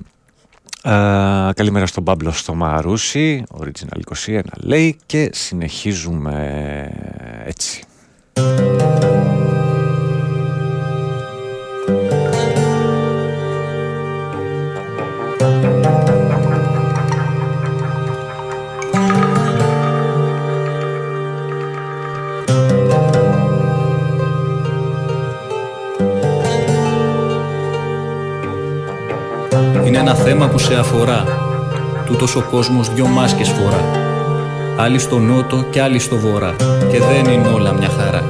Uh, 0.89 1.49
καλημέρα 1.55 1.85
στον 1.85 2.03
Πάμπλο 2.03 2.31
στο 2.31 2.53
Μαρούσι, 2.53 3.43
Original 3.59 3.99
21 4.27 4.39
λέει 4.57 4.97
και 5.05 5.29
συνεχίζουμε 5.33 6.89
έτσι. 7.45 7.83
Ένα 30.07 30.15
θέμα 30.15 30.47
που 30.47 30.57
σε 30.57 30.75
αφορά. 30.75 31.23
Τούτος 32.05 32.35
ο 32.35 32.41
κόσμος 32.51 32.93
δυο 32.93 33.07
μάσκες 33.07 33.49
φορά. 33.49 33.81
Άλλοι 34.77 34.99
στο 34.99 35.19
νότο 35.19 35.65
και 35.69 35.81
άλλοι 35.81 35.99
στο 35.99 36.17
βορρά. 36.17 36.55
Και 36.91 36.99
δεν 36.99 37.33
είναι 37.33 37.47
όλα 37.47 37.73
μια 37.73 37.89
χαρά. 37.89 38.23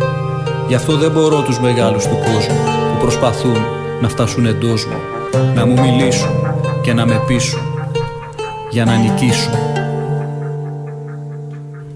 Γι' 0.67 0.75
αυτό 0.75 0.95
δεν 0.95 1.11
μπορώ 1.11 1.41
τους 1.41 1.59
μεγάλους 1.59 2.03
του 2.03 2.17
κόσμου 2.17 2.57
που 2.65 2.99
προσπαθούν 3.01 3.57
να 4.01 4.09
φτάσουν 4.09 4.45
εντός 4.45 4.85
μου. 4.85 4.97
Να 5.55 5.65
μου 5.65 5.81
μιλήσουν 5.81 6.29
και 6.81 6.93
να 6.93 7.05
με 7.05 7.23
πείσουν. 7.27 7.61
Για 8.69 8.85
να 8.85 8.95
νικήσουν. 8.95 9.76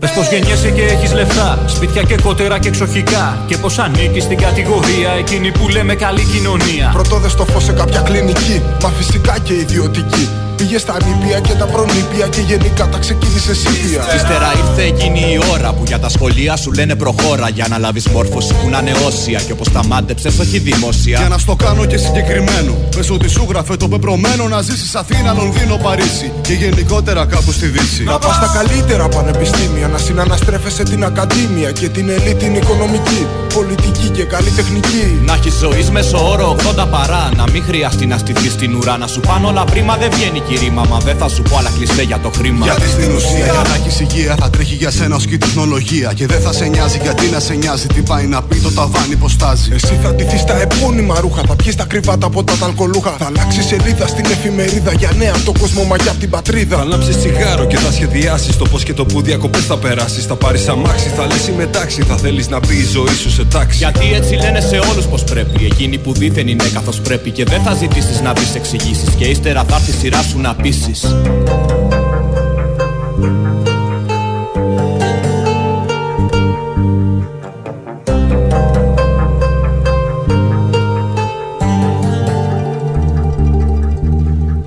Πες 0.02 0.12
πως 0.12 0.30
γεννιέσαι 0.30 0.70
και 0.70 0.82
έχεις 0.82 1.14
λεφτά, 1.14 1.60
σπίτια 1.68 2.04
και 2.04 2.16
κότερα 2.16 2.60
και 2.60 2.68
εξοχικά. 2.68 3.44
Και 3.48 3.58
πως 3.58 3.80
ανήκεις 3.80 4.24
στην 4.24 4.38
κατηγορία 4.38 5.12
εκείνη 5.20 5.52
που 5.52 5.68
λέμε 5.68 5.96
καλή 5.96 6.24
κοινωνία. 6.24 6.90
Πρώτο 6.94 7.18
δε 7.18 7.30
στο 7.30 7.46
φως 7.46 7.64
σε 7.64 7.72
κάποια 7.72 8.00
κλινική, 8.00 8.62
μα 8.84 8.90
φυσικά 8.90 9.40
και 9.44 9.54
ιδιωτική. 9.54 10.30
Πήγε 10.62 10.78
στα 10.78 10.98
νήπια 11.06 11.40
και 11.40 11.54
τα 11.54 11.66
προνήπια 11.66 12.28
και 12.28 12.42
γενικά 12.42 12.88
τα 12.88 12.98
ξεκίνησε 12.98 13.54
σύπια. 13.56 14.02
Ύστερα 14.16 14.50
ήρθε 14.62 14.84
εκείνη 14.84 15.20
η 15.20 15.40
ώρα 15.54 15.74
που 15.74 15.84
για 15.88 16.00
τα 16.00 16.10
σχολεία 16.10 16.56
σου 16.56 16.72
λένε 16.72 16.96
προχώρα. 16.96 17.50
Για 17.50 17.66
να 17.70 17.78
λάβεις 17.78 18.08
μόρφωση 18.08 18.54
που 18.54 18.70
να 18.70 18.80
είναι 18.80 18.92
όσια. 19.06 19.40
Και 19.46 19.52
όπως 19.52 19.72
τα 19.72 19.86
μάντεψες, 19.86 20.40
όχι 20.40 20.60
δημόσια. 20.60 21.18
Για 21.20 21.28
να 21.28 21.38
στο 21.38 21.56
κάνω 21.56 21.86
και 21.86 21.98
συγκεκριμένο. 21.98 22.74
Πες 22.96 23.10
ότι 23.10 23.30
σου 23.30 23.46
γράφε 23.50 23.76
το 23.76 23.88
πεπρωμένο 23.88 24.48
να 24.48 24.62
ζήσεις 24.62 24.96
Αθήνα, 24.96 25.34
Λονδίνο, 25.34 25.76
Παρίσι. 25.76 26.32
Και 26.42 26.54
γενικότερα 26.54 27.26
κάπου 27.26 27.52
στη 27.52 27.68
Δύση. 27.68 28.04
Να 28.04 28.20
πας 28.20 28.36
στα 28.36 28.52
καλύτερα 28.58 29.08
πανεπιστήμια. 29.08 29.88
Να 29.92 29.98
συναναστρέφεσαι 29.98 30.84
την 30.84 31.04
ακαδήμια 31.04 31.72
και 31.72 31.90
την 31.90 32.10
ελίτ 32.10 32.40
την 32.40 32.56
οικονομική. 32.56 33.28
Πολιτική 33.54 34.10
και 34.10 34.24
καλλιτεχνική. 34.24 35.20
Να 35.26 35.34
έχεις 35.34 35.54
ζωής 35.54 35.90
μέσω 35.90 36.30
όρο 36.32 36.56
80 36.78 36.88
παρά. 36.92 37.30
Να 37.36 37.44
μην 37.52 37.64
χρειαστεί 37.64 38.06
να 38.06 38.18
στηθείς 38.18 38.52
στην 38.52 38.76
ουρά. 38.76 38.98
Να 38.98 39.08
σου 39.08 39.20
πάνε 39.20 39.46
όλα 39.46 39.64
πρίμα 39.64 39.96
δεν 39.98 40.10
βγαίνει 40.12 40.40
κηρύμα. 40.40 40.86
Μα 40.90 40.98
δεν 40.98 41.18
θα 41.18 41.28
σου 41.30 41.42
πω 41.42 41.58
άλλα 41.58 41.72
κλειστέ 41.78 42.02
για 42.02 42.20
το 42.20 42.32
χρήμα. 42.38 42.66
Γιατί 42.66 42.88
στην 42.88 43.12
ουσία 43.16 43.46
για 43.46 43.64
να 43.70 43.76
έχεις 43.76 44.00
υγεία 44.00 44.36
θα 44.40 44.50
τρέχει 44.50 44.76
για 44.76 44.92
σένα 44.92 45.16
ως 45.16 45.26
και 45.26 45.34
η 45.34 45.38
τεχνολογία. 45.38 46.14
Και 46.16 46.26
δεν 46.26 46.42
θα 46.42 46.54
σε 46.54 46.66
νοιάζει 46.66 47.00
γιατί 47.02 47.30
να 47.30 47.40
σε 47.40 47.54
νοιάζει 47.54 47.88
τι 47.88 48.02
πάει 48.02 48.26
να 48.26 48.42
πει 48.42 48.58
το 48.58 48.72
ταβάνι 48.72 49.16
πώ 49.16 49.30
στάζει. 49.30 49.70
Εσύ 49.74 50.00
θα 50.04 50.14
ντυθεί 50.14 50.38
στα 50.38 50.62
επώνυμα 50.62 51.20
ρούχα. 51.20 51.42
Θα 51.48 51.56
πιεις 51.56 51.76
τα 51.76 51.86
κρυβάτα 51.86 52.26
από 52.26 52.44
τα 52.44 52.54
ταλκολούχα. 52.60 53.16
Θα 53.20 53.26
αλλάξεις 53.26 53.66
σελίδα 53.66 54.08
στην 54.08 54.26
εφημερίδα 54.26 54.92
για 54.94 55.12
νέα 55.18 55.34
από 55.36 55.46
το 55.52 55.54
κόσμο 55.60 55.84
μα 55.84 55.96
από 55.96 56.20
την 56.20 56.30
πατρίδα. 56.30 56.78
Θα 56.78 56.84
λάμψει 56.84 57.12
τσιγάρο 57.12 57.66
και 57.66 57.78
θα 57.78 57.92
σχεδιάσεις 57.92 58.58
το 58.58 58.66
πώς 58.72 58.84
και 58.84 58.94
το 58.94 59.06
που 59.06 59.22
διακοπές 59.22 59.66
θα 59.66 59.78
περάσει. 59.82 60.20
Θα 60.20 60.36
πάρεις 60.36 60.68
αμάξι, 60.68 61.10
θα 61.10 61.26
λε 61.26 61.56
μετάξι. 61.58 62.02
Θα 62.02 62.18
θέλεις 62.18 62.50
να 62.50 62.60
μπει 62.60 62.76
η 62.76 62.86
ζωή 62.86 63.16
σου 63.22 63.32
σε 63.32 63.46
τάξη. 63.46 63.78
Γιατί 63.78 64.14
έτσι 64.14 64.36
λένε 64.36 64.60
σε 64.60 64.78
όλους 64.92 65.06
πως 65.06 65.24
πρέπει. 65.24 65.66
Εκείνοι 65.66 65.98
που 65.98 66.14
δίθεν 66.14 66.48
είναι 66.48 66.64
καθώς 66.74 67.00
πρέπει. 67.00 67.30
Και 67.32 67.44
δεν 67.44 67.62
θα 67.62 67.74
ζητήσεις 67.74 68.22
να 68.22 68.34
βρει 68.34 68.46
εξηγήσεις. 68.56 69.10
Και 69.18 69.26
ύστερα 69.26 69.64
θα 69.68 69.76
έρθει 69.76 69.92
η 69.92 69.94
σειρά 69.94 70.22
σου 70.22 70.40
να 70.40 70.56
πείσει. 70.56 70.92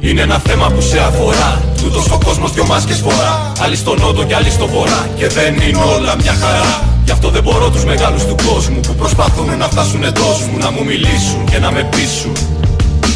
Είναι 0.00 0.22
ένα 0.22 0.38
θέμα 0.38 0.70
που 0.70 0.80
σε 0.80 0.98
αφορά 0.98 1.73
Τούτο 1.84 2.14
ο 2.14 2.18
κόσμος 2.24 2.52
δυο 2.52 2.66
μάσκες 2.66 2.98
φορά 2.98 3.52
Άλλοι 3.60 3.76
στο 3.76 3.94
νότο 3.98 4.24
και 4.24 4.34
άλλοι 4.34 4.50
στο 4.50 4.66
βορρά 4.66 5.08
Και 5.16 5.28
δεν 5.28 5.54
είναι 5.54 5.78
όλα 5.96 6.16
μια 6.16 6.32
χαρά 6.32 6.84
Γι' 7.04 7.10
αυτό 7.10 7.28
δεν 7.30 7.42
μπορώ 7.42 7.70
τους 7.70 7.84
μεγάλους 7.84 8.24
του 8.24 8.36
κόσμου 8.46 8.80
Που 8.80 8.94
προσπαθούν 8.94 9.58
να 9.58 9.68
φτάσουν 9.68 10.02
εντός 10.04 10.40
μου 10.50 10.58
Να 10.58 10.70
μου 10.70 10.84
μιλήσουν 10.84 11.44
και 11.50 11.58
να 11.58 11.70
με 11.72 11.88
πείσουν 11.90 12.32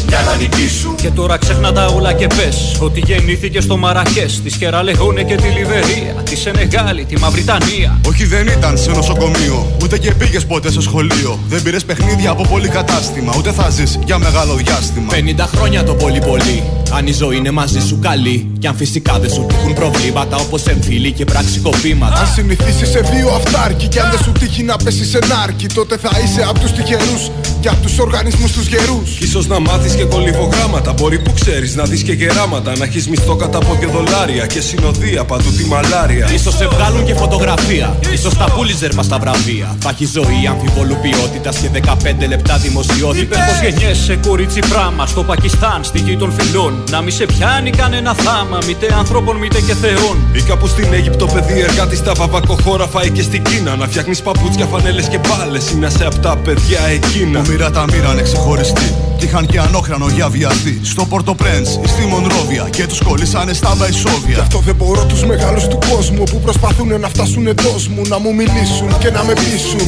για 0.09 0.21
να 0.21 0.35
νικήσουν. 0.35 0.95
Και 0.95 1.09
τώρα 1.09 1.37
ξέχνα 1.37 1.71
τα 1.71 1.85
όλα 1.85 2.13
και 2.13 2.27
πες 2.27 2.77
ότι 2.79 3.01
γεννήθηκε 3.05 3.61
στο 3.61 3.77
Μαρακές, 3.77 4.41
τη 4.43 4.49
Σκεραλεγόνε 4.49 5.23
και 5.23 5.35
τη 5.35 5.47
Λιβερία, 5.47 6.13
τη 6.23 6.35
Σενεγάλη, 6.35 7.05
τη 7.05 7.19
Μαυριτανία. 7.19 7.99
Όχι 8.07 8.25
δεν 8.25 8.47
ήταν 8.47 8.77
σε 8.77 8.91
νοσοκομείο, 8.91 9.77
ούτε 9.83 9.97
και 9.97 10.13
πήγες 10.13 10.45
ποτέ 10.45 10.71
σε 10.71 10.81
σχολείο. 10.81 11.39
Δεν 11.47 11.61
πήρες 11.61 11.85
παιχνίδια 11.85 12.29
από 12.29 12.43
πολύ 12.47 12.67
κατάστημα, 12.67 13.33
ούτε 13.37 13.51
θα 13.51 13.69
ζεις 13.69 13.99
για 14.05 14.17
μεγάλο 14.17 14.53
διάστημα. 14.53 15.13
50 15.13 15.47
χρόνια 15.55 15.83
το 15.83 15.93
πολύ 15.93 16.19
πολύ. 16.19 16.63
Αν 16.91 17.07
η 17.07 17.11
ζωή 17.11 17.37
είναι 17.37 17.51
μαζί 17.51 17.79
σου 17.79 17.99
καλή, 17.99 18.51
κι 18.59 18.67
αν 18.67 18.75
φυσικά 18.75 19.19
δεν 19.19 19.31
σου 19.31 19.45
τύχουν 19.45 19.73
προβλήματα 19.73 20.35
όπως 20.37 20.65
εμφύλοι 20.65 21.11
και 21.11 21.25
πραξικοπήματα. 21.25 22.19
Αν 22.19 22.27
συνηθίσεις 22.27 22.89
σε 22.89 22.99
δύο 22.99 23.29
αυτάρκη, 23.29 23.87
κι 23.87 23.99
αν 23.99 24.09
δεν 24.11 24.19
σου 24.23 24.31
τύχει 24.31 24.63
να 24.63 24.77
πέσεις 24.77 25.09
σε 25.09 25.19
νάρκη, 25.27 25.67
τότε 25.67 25.97
θα 25.97 26.09
είσαι 26.23 26.45
από 26.49 26.59
τους 26.59 26.71
τυχερούς 26.71 27.31
και 27.59 27.67
από 27.67 27.81
τους 27.81 27.99
οργανισμούς 27.99 28.51
τους 28.51 28.67
γερούς. 28.67 29.09
σω 29.31 29.41
να 29.47 29.59
μάθεις 29.59 29.93
και 29.93 30.03
κολυβογράμματα. 30.03 30.93
Μπορεί 30.93 31.19
που 31.19 31.33
ξέρεις 31.33 31.75
να 31.75 31.83
δεις 31.83 32.03
και 32.03 32.11
γεράματα. 32.11 32.77
Να 32.77 32.83
έχεις 32.83 33.07
μισθό 33.07 33.35
κατά 33.35 33.57
από 33.57 33.77
και 33.79 33.85
δολάρια 33.85 34.45
και 34.45 34.61
συνοδεία 34.61 35.23
παντού 35.23 35.51
τη 35.51 35.65
μαλάρια. 35.65 36.27
σω 36.43 36.51
σε 36.51 36.67
βγάλουν 36.67 37.05
και 37.05 37.13
φωτογραφία. 37.13 37.97
σω 38.21 38.29
τα 38.29 38.51
πούλιζερ 38.55 38.93
μα 38.93 39.03
τα 39.03 39.19
βραβεία. 39.19 39.75
Θα 39.79 39.89
έχει 39.89 40.05
ζωή 40.05 40.47
αμφιβολού 40.49 40.97
ποιότητας 41.01 41.57
και 41.57 41.69
15 41.73 42.27
λεπτά 42.27 42.57
δημοσιότητας. 42.57 43.21
Είπε 43.21 43.35
πω 43.35 43.65
γεννιέσαι 43.65 44.19
κορίτσι 44.27 44.59
πράμα 44.69 45.05
στο 45.05 45.23
Πακιστάν, 45.23 45.83
στη 45.83 45.99
γη 45.99 46.17
των 46.17 46.31
φιλών. 46.37 46.83
Να 46.91 47.01
μη 47.01 47.11
σε 47.11 47.25
πιάνει 47.25 47.69
κανένα 47.69 48.13
θάμα, 48.13 48.48
μήτε 48.67 48.93
ανθρώπων 48.97 49.37
μήτε 49.37 49.61
και 49.61 49.73
θεών. 49.73 50.17
Ή 50.33 50.41
κάπου 50.41 50.67
στην 50.67 50.93
Αίγυπτο 50.93 51.25
παιδί 51.25 51.59
εργάτη 51.59 51.95
στα 51.95 52.13
βαβακοχώρα 52.13 52.87
φάει 52.87 53.09
και 53.09 53.21
στην 53.21 53.43
Κίνα. 53.43 53.75
Να 53.75 53.87
φτιάχνεις 53.87 54.21
παπούτσια, 54.21 54.65
φανέλες 54.65 55.07
και 55.07 55.19
μπάλες. 55.27 55.71
Είναι 55.71 55.89
σε 55.89 56.05
απ' 56.05 56.19
τα 56.19 56.37
παιδιά 56.37 56.79
εκείνα. 56.81 57.41
Που 57.41 57.49
μοίρα 57.49 57.71
τα 57.71 57.85
μοίρανε 57.91 58.21
ξεχωριστή. 58.21 58.95
Κι 59.17 59.25
είχαν 59.25 59.45
και 59.45 59.59
ανώχρανο 59.59 60.07
για 60.07 60.29
βιαστή. 60.29 60.81
Στο 60.83 61.05
Πορτοπρέντ, 61.05 61.65
στη 61.65 62.05
Μονρόβια 62.05 62.67
και 62.71 62.87
τους 62.87 63.01
κολλήσανε 63.01 63.53
στα 63.53 63.73
Βαϊσόβια. 63.75 64.33
Γι' 64.33 64.39
αυτό 64.39 64.59
δεν 64.59 64.75
μπορώ 64.75 65.05
τους 65.05 65.25
μεγάλους 65.25 65.67
του 65.67 65.77
κόσμου 65.89 66.23
που 66.23 66.39
προσπαθούν 66.39 66.99
να 66.99 67.09
φτάσουν 67.09 67.47
εντό 67.47 67.75
μου 67.89 68.01
να 68.07 68.19
μου 68.19 68.33
μιλήσουν 68.33 68.97
και 68.97 69.09
να 69.09 69.23
με 69.23 69.33
πείσουν. 69.33 69.87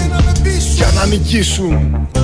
Για 0.75 0.87
να 0.95 1.05
νικήσουν. 1.05 2.20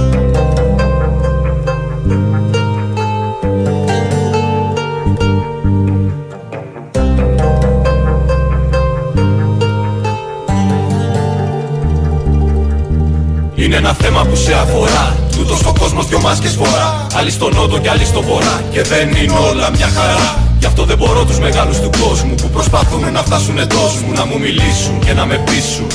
Είναι 13.67 13.75
ένα 13.75 13.93
θέμα 13.93 14.25
που 14.25 14.35
σε 14.35 14.53
αφορά. 14.53 15.15
Τούτος 15.37 15.65
ο 15.65 15.73
κόσμος 15.79 16.07
δυο 16.07 16.19
μάσκες 16.21 16.53
φορά. 16.53 17.07
Άλλοι 17.15 17.31
στο 17.31 17.49
νότο 17.49 17.79
και 17.79 17.89
άλλοι 17.89 18.05
στο 18.05 18.21
βορρά. 18.21 18.61
Και 18.71 18.81
δεν 18.81 19.09
είναι 19.09 19.33
όλα 19.51 19.69
μια 19.71 19.87
χαρά. 19.87 20.43
Γι' 20.59 20.65
αυτό 20.65 20.83
δεν 20.83 20.97
μπορώ 20.97 21.25
τους 21.25 21.39
μεγάλους 21.39 21.79
του 21.79 21.89
κόσμου 22.01 22.35
Που 22.35 22.49
προσπαθούν 22.49 23.11
να 23.11 23.23
φτάσουν 23.23 23.57
εντός 23.57 24.01
μου 24.05 24.13
Να 24.13 24.25
μου 24.25 24.39
μιλήσουν 24.39 24.99
και 24.99 25.13
να 25.13 25.25
με 25.25 25.43
πείσουν 25.45 25.87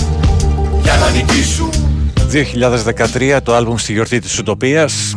Για 0.83 0.97
να 0.97 1.11
νικήσουν. 1.11 1.71
2013 3.37 3.41
το 3.43 3.55
άλμπουμ 3.55 3.77
στη 3.77 3.93
γιορτή 3.93 4.19
της 4.19 4.39
Ουτοπίας. 4.39 5.15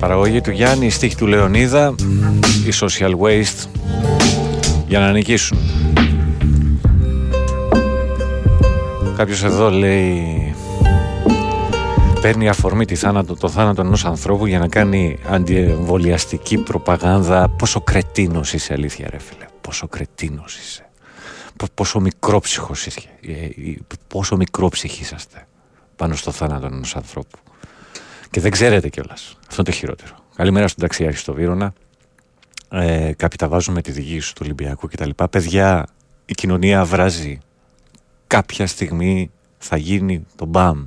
Παραγωγή 0.00 0.40
του 0.40 0.50
Γιάννη, 0.50 0.86
η 0.86 0.90
στίχη 0.90 1.16
του 1.16 1.26
Λεωνίδα 1.26 1.94
Η 2.66 2.72
Social 2.80 3.10
Waste 3.10 3.68
Για 4.86 4.98
να 4.98 5.10
νικήσουν 5.10 5.58
Κάποιος 9.18 9.42
εδώ 9.42 9.70
λέει 9.70 10.54
παίρνει 12.20 12.48
αφορμή 12.48 12.84
τη 12.84 12.94
θάνατο, 12.94 13.34
το 13.34 13.48
θάνατο 13.48 13.80
ενός 13.80 14.04
ανθρώπου 14.04 14.46
για 14.46 14.58
να 14.58 14.68
κάνει 14.68 15.18
αντιεμβολιαστική 15.28 16.58
προπαγάνδα. 16.58 17.48
Πόσο 17.48 17.80
κρετίνος 17.80 18.52
είσαι 18.52 18.72
αλήθεια 18.72 19.08
ρε 19.10 19.18
φίλε. 19.18 19.46
Πόσο 19.60 19.88
κρετίνος 19.88 20.56
είσαι. 20.58 20.88
Πόσο 21.74 22.00
μικρόψυχος 22.00 22.86
είσαι. 22.86 23.00
Ε, 23.20 23.32
ε, 23.32 23.76
πόσο 24.06 24.36
μικρόψυχοι 24.36 25.02
είσαστε 25.02 25.46
πάνω 25.96 26.14
στο 26.14 26.30
θάνατο 26.30 26.66
ενός 26.66 26.96
ανθρώπου. 26.96 27.38
Και 28.30 28.40
δεν 28.40 28.50
ξέρετε 28.50 28.88
κιόλας. 28.88 29.36
αυτό 29.40 29.54
είναι 29.54 29.70
το 29.70 29.72
χειρότερο. 29.72 30.14
Καλημέρα 30.36 30.68
στον 30.68 30.82
ταξιάρχη 30.82 31.18
στο 31.18 31.32
Βύρονα. 31.32 31.72
Ε, 32.70 33.12
κάποιοι 33.16 33.36
τα 33.38 33.48
βάζουν 33.48 33.74
με 33.74 33.82
τη 33.82 33.90
διοίκηση 33.90 34.34
του 34.34 34.40
Ολυμπιακού 34.44 34.88
κτλ. 34.88 35.10
Παιδιά 35.30 35.86
η 36.24 36.34
κοινωνία 36.34 36.84
βράζει 36.84 37.40
κάποια 38.28 38.66
στιγμή 38.66 39.30
θα 39.58 39.76
γίνει 39.76 40.26
το 40.36 40.44
μπαμ 40.44 40.86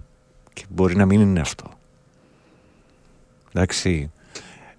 και 0.54 0.64
μπορεί 0.70 0.96
να 0.96 1.06
μην 1.06 1.22
είναι 1.22 1.40
αυτό. 1.40 1.66
Εντάξει, 3.54 4.12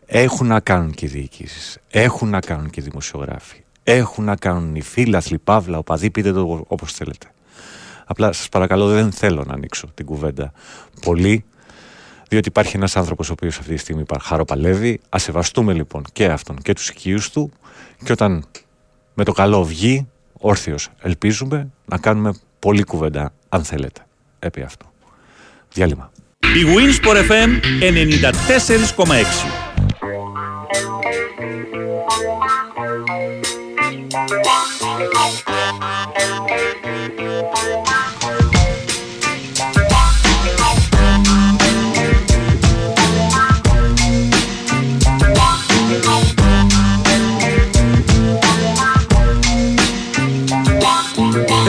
έχουν 0.07 0.46
να 0.46 0.61
κάνουν 0.61 0.92
και 0.92 1.07
οι 1.07 1.09
διοικήσεις, 1.09 1.79
έχουν 1.90 2.29
να 2.29 2.40
κάνουν 2.40 2.70
και 2.70 2.81
οι 2.81 2.85
δημοσιογράφοι, 2.85 3.64
έχουν 3.83 4.25
να 4.25 4.37
κάνουν 4.37 4.75
οι 4.75 4.81
φίλαθλοι, 4.81 5.38
παύλα, 5.38 5.79
οπαδοί, 5.79 6.11
πείτε 6.11 6.33
το 6.33 6.64
όπως 6.68 6.92
θέλετε. 6.92 7.27
Απλά 8.07 8.33
σας 8.33 8.48
παρακαλώ 8.48 8.88
δεν 8.88 9.12
θέλω 9.12 9.44
να 9.44 9.55
ανοίξω 9.55 9.87
την 9.94 10.07
κουβέντα 10.07 10.53
πολύ, 11.01 11.44
διότι 12.29 12.48
υπάρχει 12.48 12.77
ένας 12.77 12.96
άνθρωπος 12.96 13.29
ο 13.29 13.33
οποίος 13.33 13.59
αυτή 13.59 13.72
τη 13.75 13.79
στιγμή 13.79 14.05
χαροπαλεύει. 14.20 15.01
Ας 15.09 15.22
σεβαστούμε 15.22 15.72
λοιπόν 15.72 16.05
και 16.12 16.27
αυτόν 16.27 16.57
και 16.57 16.72
τους 16.72 16.88
οικείους 16.88 17.31
του 17.31 17.53
και 18.05 18.12
όταν 18.12 18.44
με 19.14 19.25
το 19.25 19.33
καλό 19.33 19.64
βγει, 19.64 20.09
όρθιος 20.33 20.88
ελπίζουμε 21.01 21.70
να 21.85 21.98
κάνουμε 21.98 22.35
Πολύ 22.62 22.85
κουβέντα, 22.85 23.33
αν 23.48 23.64
θέλετε, 23.64 24.07
επί 24.38 24.62
αυτού. 24.62 24.87
Διάλειμμα. 25.72 26.11
Η 26.38 26.64
Winsport 26.77 27.16
FM 27.31 27.61
94,6 29.01 29.72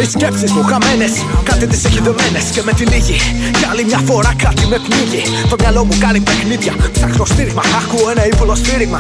Οι 0.04 0.10
σκέψεις 0.10 0.52
μου 0.52 0.64
χαμένες, 0.64 1.14
κάτι 1.44 1.68
τις 1.68 1.86
έχει 1.86 2.00
δεμένε 2.08 2.40
και 2.54 2.62
με 2.66 2.74
τη 2.74 2.84
λίγη. 2.86 3.18
Κι 3.58 3.66
άλλη 3.72 3.84
μια 3.86 4.02
φορά 4.08 4.34
κάτι 4.46 4.66
με 4.72 4.78
πνίγει. 4.86 5.24
Το 5.50 5.56
μυαλό 5.60 5.86
μου 5.86 5.96
κάνει 6.00 6.20
παιχνίδια. 6.20 6.74
Ψάχνω 6.94 7.26
στήριγμα, 7.26 7.64
ακούω 7.80 8.10
ένα 8.14 8.24
ύπουλο 8.28 8.56
σφύριγμα. 8.56 9.00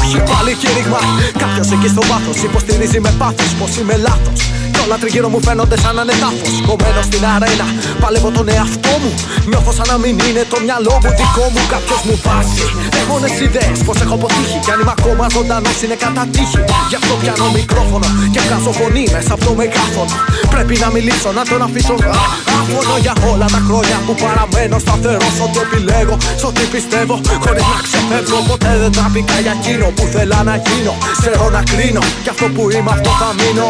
Όχι 0.00 0.16
πάλι 0.30 0.52
κήρυγμα. 0.62 1.00
Κάποιος 1.42 1.70
εκεί 1.70 1.88
στο 1.94 2.02
βάθος 2.10 2.42
υποστηρίζει 2.42 3.00
με 3.00 3.10
πάθος 3.18 3.50
πως 3.58 3.76
είμαι 3.76 3.96
λάθος. 4.06 4.40
Κι 4.82 4.88
όλα 4.88 4.98
τριγύρω 5.02 5.28
μου 5.34 5.40
φαίνονται 5.46 5.76
σαν 5.82 5.94
να 5.98 6.02
είναι 6.02 6.16
τάφο. 6.22 6.44
Κομμένο 6.68 7.00
στην 7.08 7.22
αρένα, 7.34 7.66
παλεύω 8.02 8.30
τον 8.36 8.46
εαυτό 8.54 8.92
μου. 9.02 9.10
Νιώθω 9.50 9.72
σαν 9.78 9.86
να 9.92 9.96
μην 10.02 10.14
είναι 10.26 10.42
το 10.52 10.58
μυαλό 10.64 10.94
μου 11.02 11.10
δικό 11.20 11.44
μου. 11.52 11.62
Κάποιος 11.72 12.00
μου 12.06 12.14
βάζει. 12.24 12.66
Έχω 13.00 13.14
ιδέες 13.46 13.78
πως 13.86 13.96
έχω 14.04 14.14
αποτύχει. 14.20 14.58
Κι 14.64 14.70
αν 14.74 14.78
είμαι 14.80 14.94
ακόμα 14.98 15.24
ζωντανός 15.34 15.78
είναι 15.84 15.96
κατά 16.04 16.24
τύχη. 16.34 16.60
Γι' 16.90 16.98
αυτό 17.00 17.12
πιάνω 17.20 17.46
μικρόφωνο 17.58 18.06
και 18.32 18.40
βγάζω 18.44 18.72
φωνή 18.80 19.04
μέσα 19.14 19.32
από 19.34 19.42
το 19.48 19.52
μεγάφωνο. 19.60 20.14
Πρέπει 20.54 20.74
να 20.82 20.88
μιλήσω, 20.94 21.28
να 21.38 21.42
τον 21.50 21.60
αφήσω 21.66 21.94
άφωνο 22.60 22.94
για 23.04 23.14
όλα 23.30 23.46
τα 23.54 23.60
χρόνια 23.66 23.96
που 24.06 24.12
παραμένω 24.22 24.76
σταθερό. 24.84 25.28
Ό,τι 25.44 25.58
επιλέγω, 25.66 26.16
σ' 26.40 26.44
ό,τι 26.50 26.62
πιστεύω. 26.74 27.14
Χωρίς 27.44 27.66
να 27.72 27.78
ξεφεύγω, 27.86 28.38
ποτέ 28.50 28.72
δεν 28.82 28.92
τραπήκα 28.96 29.36
για 29.44 29.54
εκείνο 29.58 29.86
που 29.96 30.04
θέλα 30.14 30.38
να 30.48 30.54
γίνω. 30.64 30.94
Ξέρω 31.20 31.44
να 31.56 31.62
κρίνω, 31.70 32.02
κι 32.24 32.30
αυτό 32.34 32.46
που 32.54 32.62
είμαι 32.74 32.90
αυτό 32.96 33.10
θα 33.20 33.28
μείνω. 33.38 33.68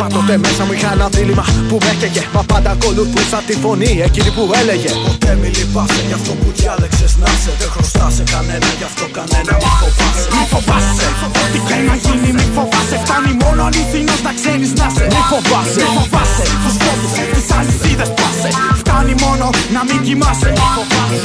Πάντοτε 0.00 0.34
μέσα 0.44 0.62
μου 0.66 0.72
είχα 0.76 0.90
ένα 0.96 1.06
δίλημα 1.14 1.44
που 1.68 1.76
με 1.82 1.90
έκαιγε. 1.94 2.22
Μα 2.34 2.42
πάντα 2.50 2.70
ακολουθούσα 2.76 3.38
τη 3.48 3.54
φωνή 3.62 3.90
εκείνη 4.06 4.30
που 4.36 4.42
έλεγε. 4.60 4.90
Ποτέ 5.06 5.32
μη 5.40 5.48
λυπάσαι 5.58 6.02
για 6.08 6.16
αυτό 6.20 6.32
που 6.40 6.48
διάλεξες 6.56 7.12
να 7.22 7.30
σε. 7.42 7.50
Δεν 7.60 7.70
χρωστά 7.74 8.06
σε 8.16 8.24
κανένα, 8.32 8.68
γι' 8.78 8.88
αυτό 8.90 9.04
κανένα 9.16 9.52
μη 9.62 9.70
φοβάσαι. 9.80 10.28
Μη 10.34 10.42
φοβάσαι, 10.52 11.06
ό,τι 11.42 11.58
και 11.68 11.76
να 11.88 11.94
γίνει, 12.04 12.30
μη 12.38 12.46
φοβάσαι. 12.56 12.96
Φτάνει 13.04 13.32
μόνο 13.42 13.60
αληθινός 13.68 14.20
να 14.26 14.32
ξέρεις 14.38 14.70
να 14.80 14.86
σε. 14.94 15.04
Μη 15.14 15.22
φοβάσαι, 15.32 15.80
μη 15.84 15.88
φοβάσαι. 15.96 16.44
Του 16.62 16.70
φόβου, 16.82 17.08
τις 17.34 17.48
αλυσίδε 17.56 18.06
πάσε. 18.18 18.50
Φτάνει 18.80 19.14
μόνο 19.24 19.44
να 19.74 19.80
μην 19.88 19.98
κοιμάσαι. 20.06 20.50
Μη 20.58 20.66
φοβάσαι. 20.76 21.20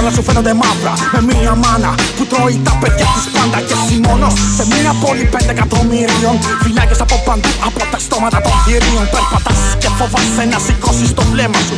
Όλα 0.00 0.10
σου 0.14 0.22
φαίνονται 0.22 0.54
μαύρα. 0.62 0.94
Με 1.14 1.20
μία 1.28 1.54
μάνα 1.62 1.90
που 2.16 2.24
τρώει 2.30 2.60
τα 2.66 2.74
παιδιά 2.80 3.06
της 3.14 3.24
πάντα 3.34 3.58
και 3.68 3.74
εσύ 3.80 3.96
μόνος. 4.06 4.34
Σε 4.56 4.64
μία 4.72 4.92
πόλη 5.02 5.24
πέντε 5.34 5.52
εκατομμύριων 5.56 6.34
Φυλάκες 6.62 7.00
από 7.00 7.16
παντού 7.26 7.52
από 7.66 7.78
τα 7.92 7.98
στόματα 8.06 8.38
των 8.44 8.54
θηρίων. 8.64 9.04
Περπατάς 9.14 9.60
και 9.82 9.88
φοβάσαι 9.98 10.44
να 10.52 10.58
σηκώσεις 10.64 11.10
το 11.18 11.22
βλέμμα 11.32 11.60
σου 11.68 11.76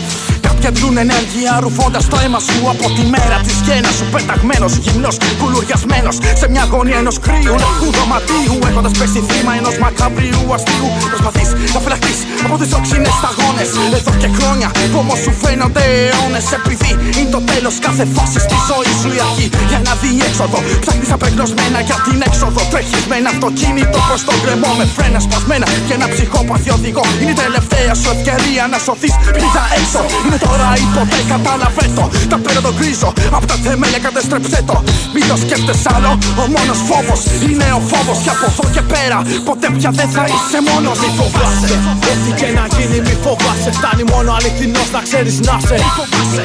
Κάποιοι 0.62 0.76
αντλούν 0.76 0.96
ενέργεια 1.06 1.52
ρουφώντας 1.64 2.04
το 2.12 2.16
αίμα 2.22 2.40
σου 2.46 2.58
από 2.74 2.86
τη 2.96 3.02
μέρα 3.14 3.36
της 3.46 3.56
γέννα 3.66 3.90
σου. 3.96 4.04
Πεταγμένος, 4.14 4.72
γυμνός, 4.84 5.16
κουλουριασμένος 5.40 6.16
σε 6.40 6.46
μια 6.52 6.64
γωνία 6.72 6.98
ενός 7.02 7.16
κρύου 7.24 7.54
λευκού 7.62 7.88
δωματίου. 7.96 8.56
Έχοντας 8.68 8.92
πέσει 8.98 9.20
θύμα 9.28 9.52
ενός 9.60 9.76
μακαβρίου 9.84 10.44
αστείου. 10.56 10.88
Προσπαθείς 11.12 11.48
να 11.74 11.78
φυλαχτείς 11.84 12.18
από 12.46 12.54
τις 12.60 12.70
όξινε 12.78 13.10
σταγόνες. 13.18 13.68
Εδώ 13.98 14.12
και 14.22 14.30
χρόνια 14.36 14.68
που 14.90 14.98
όμω 15.02 15.14
σου 15.24 15.32
φαίνονται 15.42 15.84
αιώνες. 15.96 16.46
Επειδή 16.58 16.90
είναι 17.18 17.30
το 17.36 17.40
τέλος 17.50 17.74
κάθε 17.86 18.04
φάσης 18.14 18.42
στη 18.46 18.56
ζωής 18.68 18.96
σου 19.02 19.10
η 19.16 19.18
αρχή 19.26 19.46
για 19.70 19.80
να 19.86 19.92
δει 20.00 20.10
έξοδο. 20.28 20.58
Ψάχνεις 20.82 21.10
απεγνωσμένα 21.16 21.78
για 21.88 21.96
την 22.06 22.18
έξοδο. 22.28 22.60
Τρέχεις 22.72 23.04
με 23.10 23.16
ένα 23.20 23.30
αυτοκίνητο 23.34 23.98
προς 24.08 24.20
τον 24.28 24.36
κρεμό 24.44 24.70
με 24.78 24.84
φρένα 24.94 25.18
σπασμένα 25.26 25.66
και 25.86 25.92
ένα 25.98 26.06
ψυχόπαθι 26.12 26.68
οδηγό. 26.76 27.04
Είναι 27.20 27.32
η 27.36 27.38
τελευταία 27.44 27.92
σου 28.00 28.08
ευκαιρία 28.14 28.62
να 28.72 28.78
σωθείς. 28.86 29.14
Πήδα 29.38 29.64
έξω. 29.78 30.00
Είναι 30.24 30.38
τώρα 30.52 30.70
ή 30.84 30.86
ποτέ 30.96 31.20
κατάλαβε 31.32 31.84
το. 31.96 32.04
Τα 32.32 32.38
πέρα 32.44 32.60
το 32.66 32.72
γκρίζω. 32.76 33.10
Απ' 33.36 33.46
τα 33.50 33.56
θεμέλια 33.64 34.00
κατέστρεψε 34.06 34.60
το. 34.68 34.76
Μην 35.14 35.24
το 35.30 35.36
σκέφτεσαι 35.42 35.88
άλλο. 35.94 36.12
Ο 36.42 36.44
μόνος 36.54 36.80
φόβος 36.88 37.20
είναι 37.46 37.66
ο 37.78 37.80
φόβος. 37.90 38.18
Και 38.24 38.32
από 38.36 38.46
εδώ 38.52 38.64
και 38.74 38.82
πέρα 38.92 39.18
ποτέ 39.48 39.66
πια 39.76 39.90
δεν 39.98 40.08
θα 40.14 40.24
είσαι 40.32 40.58
μόνος. 40.68 40.96
Μη 41.02 41.10
φοβάσαι. 41.18 41.74
Ό,τι 42.10 42.30
και 42.40 42.48
να 42.58 42.64
γίνει, 42.74 42.98
μη 43.06 43.14
φοβάσαι. 43.24 43.70
Φτάνει 43.78 44.04
μόνο 44.12 44.28
αληθινός 44.36 44.88
να 44.96 45.00
ξέρεις 45.06 45.36
να 45.48 45.54
σε. 45.68 45.76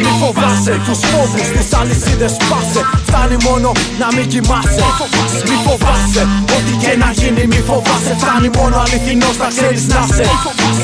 Μη 0.03 0.11
φοβάσαι. 0.21 0.73
Τους 0.85 0.99
φόβους 1.09 1.47
τη 1.55 1.63
αλυσίδες 1.79 2.33
πάσε. 2.49 2.81
Φτάνει 3.07 3.37
μόνο 3.47 3.69
να 4.01 4.07
μην 4.15 4.25
κοιμάσαι. 4.31 4.85
Μη 5.49 5.55
φοβάσαι. 5.65 6.23
Ό,τι 6.55 6.73
και 6.81 6.91
να 7.01 7.09
γίνει, 7.19 7.43
μη 7.51 7.59
φοβάσαι. 7.69 8.13
Φτάνει 8.21 8.49
μόνο 8.57 8.75
αληθινός 8.83 9.35
να 9.43 9.47
ξέρεις 9.55 9.83
να 9.93 10.01
σε. 10.15 10.25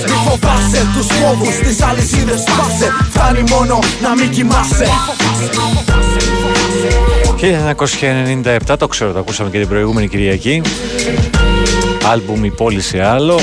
Μη 0.10 0.18
φοβάσαι. 0.26 0.80
Τους 0.96 1.08
φόβους 1.18 1.56
τη 1.66 1.74
αλυσίδες 1.90 2.42
πάσε. 2.58 2.88
Φτάνει 3.14 3.44
μόνο 3.50 3.80
να 4.02 4.16
μην 4.16 4.30
κοιμάσαι. 4.32 4.88
1997, 8.68 8.76
το 8.80 8.88
ξέρω, 8.88 9.12
το 9.12 9.20
ακούσαμε 9.20 9.50
και 9.50 9.60
την 9.60 9.68
προηγούμενη 9.68 10.08
Κυριακή. 10.08 10.62
Άλμπουμ 12.12 12.44
«Η 12.44 12.52
πόλη 12.52 12.82
σε 12.82 13.04
άλλο». 13.04 13.40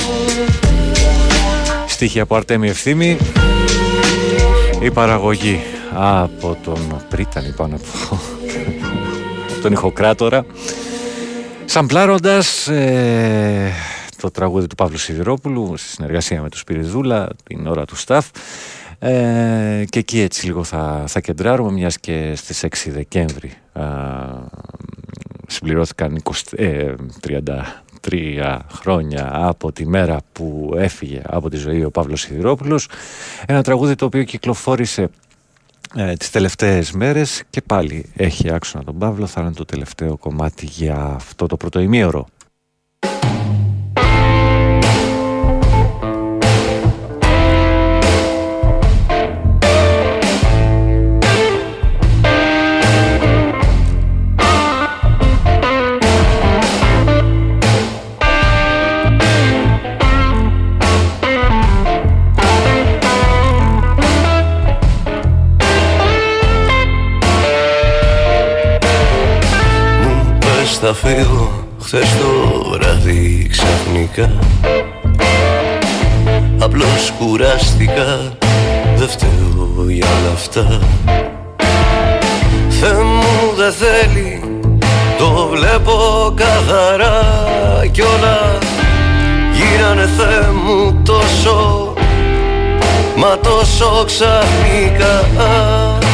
Στίχη 1.87 2.21
από 2.21 2.37
Αρτέμι 2.37 2.69
Ευθύμη. 2.69 3.17
Η 4.81 4.91
παραγωγή 4.91 5.61
από 5.95 6.57
τον 6.65 7.03
Πρίτανη 7.09 7.53
πάνω 7.57 7.75
από 7.75 7.87
τον 9.63 9.73
ηχοκράτορα. 9.73 10.45
Σαμπλάροντας 11.65 12.69
ε, 12.69 13.73
το 14.21 14.31
τραγούδι 14.31 14.67
του 14.67 14.75
Παύλου 14.75 14.99
Σιδηρόπουλου 14.99 15.77
στη 15.77 15.89
συνεργασία 15.89 16.43
με 16.43 16.49
τον 16.49 16.59
Σπυριδούλα 16.59 17.29
την 17.45 17.67
ώρα 17.67 17.85
του 17.85 17.97
Σταφ. 17.97 18.27
Ε, 19.03 19.85
και 19.89 19.99
εκεί 19.99 20.21
έτσι 20.21 20.47
λίγο 20.47 20.65
θα, 20.65 21.05
θα 21.07 21.21
κεντράρουμε 21.21 21.73
μιας 21.73 21.99
και 21.99 22.33
στις 22.37 22.65
6 22.65 22.69
Δεκέμβρη 22.87 23.53
α, 23.73 23.85
συμπληρώθηκαν 25.47 26.23
20, 26.23 26.33
ε, 26.57 26.95
33 28.09 28.59
χρόνια 28.73 29.31
από 29.33 29.73
τη 29.73 29.87
μέρα 29.87 30.21
που 30.33 30.75
έφυγε 30.77 31.23
από 31.27 31.51
τη 31.51 31.57
ζωή 31.57 31.85
ο 31.85 31.91
Παύλος 31.91 32.21
Σιδηρόπουλος. 32.21 32.89
Ένα 33.47 33.63
τραγούδι 33.63 33.95
το 33.95 34.05
οποίο 34.05 34.23
κυκλοφόρησε 34.23 35.09
ε, 35.97 36.13
τις 36.13 36.31
τελευταίες 36.31 36.93
μέρες 36.93 37.43
και 37.51 37.61
πάλι 37.61 38.13
έχει 38.17 38.53
άξονα 38.53 38.85
τον 38.85 38.99
Παύλο 38.99 39.27
θα 39.27 39.41
είναι 39.41 39.53
το 39.53 39.65
τελευταίο 39.65 40.17
κομμάτι 40.17 40.67
για 40.67 40.97
αυτό 40.97 41.47
το 41.47 41.57
πρωτοημίωρο 41.57 42.27
θα 70.93 71.09
φύγω 71.09 71.65
χθες 71.83 72.17
το 72.19 72.71
βράδυ 72.71 73.49
ξαφνικά. 73.51 74.31
Απλώς 76.59 77.13
κουράστηκα 77.19 78.33
δεν 78.97 79.09
φταίω 79.09 79.85
για 79.89 80.07
όλα 80.07 80.33
αυτά. 80.35 80.81
Θεέ 82.69 83.03
μου 83.03 83.55
δεν 83.57 83.73
θέλει 83.73 84.43
το 85.19 85.49
βλέπω 85.53 85.95
καθαρά 86.35 87.23
κι 87.91 88.01
όλα. 88.01 88.59
Γίνανε 89.53 90.09
Θεέ 90.17 90.51
μου 90.65 91.03
τόσο 91.05 91.93
Μα 93.17 93.39
τόσο 93.39 94.05
ξαφνικά 94.07 95.25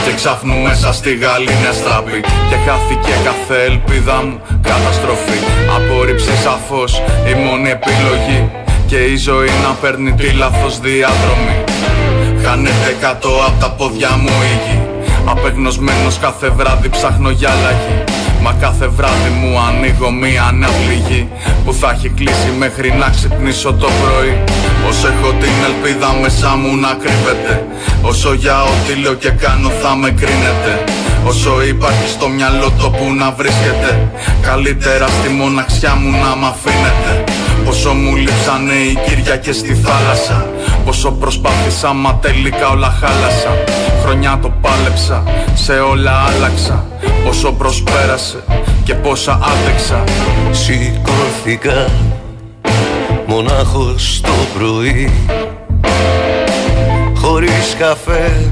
Και 0.07 0.15
ξαφνού 0.15 0.57
μέσα 0.63 0.93
στη 0.93 1.11
γαλήνια 1.17 1.73
στράπη. 1.73 2.21
Και 2.21 2.57
χάθηκε 2.67 3.13
κάθε 3.25 3.57
ελπίδα 3.71 4.23
μου 4.25 4.41
καταστροφή. 4.63 5.39
Απορρίψεις 5.77 6.39
σαφώς 6.41 7.03
η 7.31 7.35
μόνη 7.45 7.71
επιλογή. 7.71 8.51
Και 8.87 8.97
η 8.97 9.17
ζωή 9.17 9.51
να 9.65 9.73
παίρνει 9.81 10.13
τη 10.13 10.33
λάθος 10.33 10.81
διάδρομη 10.81 11.57
Χάνεται 12.45 12.97
κάτω 13.01 13.29
από 13.29 13.61
τα 13.61 13.71
πόδια 13.71 14.11
μου 14.17 14.29
η 14.53 14.55
γη. 14.65 14.81
Απεγνωσμένος 15.25 16.19
κάθε 16.19 16.49
βράδυ 16.49 16.89
ψάχνω 16.89 17.31
για 17.31 17.51
αλλαγή 17.51 18.05
Μα 18.47 18.53
κάθε 18.61 18.87
βράδυ 18.87 19.31
μου 19.41 19.59
ανοίγω 19.59 20.11
μία 20.11 20.51
νέα 20.55 20.69
πληγή 20.69 21.29
Που 21.65 21.73
θα 21.73 21.91
έχει 21.91 22.09
κλείσει 22.09 22.51
μέχρι 22.59 22.95
να 23.01 23.09
ξυπνήσω 23.09 23.73
το 23.73 23.89
πρωί. 24.01 24.45
Όσο 24.89 25.09
έχω 25.09 25.31
την 25.43 25.57
ελπίδα 25.69 26.15
μέσα 26.23 26.57
μου 26.57 26.77
να 26.77 26.93
κρύβεται 27.03 27.67
Όσο 28.03 28.33
για 28.33 28.63
ό,τι 28.63 28.95
λέω 29.01 29.15
και 29.15 29.31
κάνω 29.31 29.69
θα 29.83 29.97
με 29.97 30.11
κρίνετε. 30.11 30.73
Όσο 31.25 31.63
υπάρχει 31.63 32.09
στο 32.09 32.29
μυαλό 32.29 32.71
το 32.81 32.91
που 32.91 33.13
να 33.15 33.31
βρίσκεται 33.31 34.11
Καλύτερα 34.43 35.07
στη 35.09 35.29
μοναξιά 35.29 35.95
μου 35.95 36.11
να 36.11 36.37
μ' 36.37 36.45
αφήνετε 36.45 37.25
Πόσο 37.67 37.93
μου 37.93 38.17
λείψανε 38.17 38.73
οι 38.73 39.39
και 39.43 39.53
στη 39.53 39.75
θάλασσα. 39.75 40.47
Πόσο 40.85 41.11
προσπάθησα 41.11 41.93
μα 41.93 42.15
τελικά 42.15 42.69
όλα 42.69 42.91
χάλασα 43.01 43.65
Χρονιά 44.07 44.39
το 44.43 44.53
πάλεψα, 44.61 45.23
σε 45.55 45.73
όλα 45.73 46.13
άλλαξα. 46.13 46.85
Πόσο 47.25 47.53
προσπέρασε 47.53 48.45
και 48.85 48.95
πόσα 48.95 49.33
άντεξα. 49.33 50.05
Σηκώθηκα 50.51 51.87
μονάχος 53.27 54.21
το 54.23 54.59
πρωί. 54.59 55.13
Χωρίς 57.17 57.77
καφέ, 57.79 58.51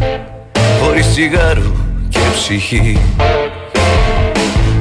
χωρίς 0.82 1.10
τσιγάρο 1.10 1.72
και 2.08 2.18
ψυχή. 2.32 2.98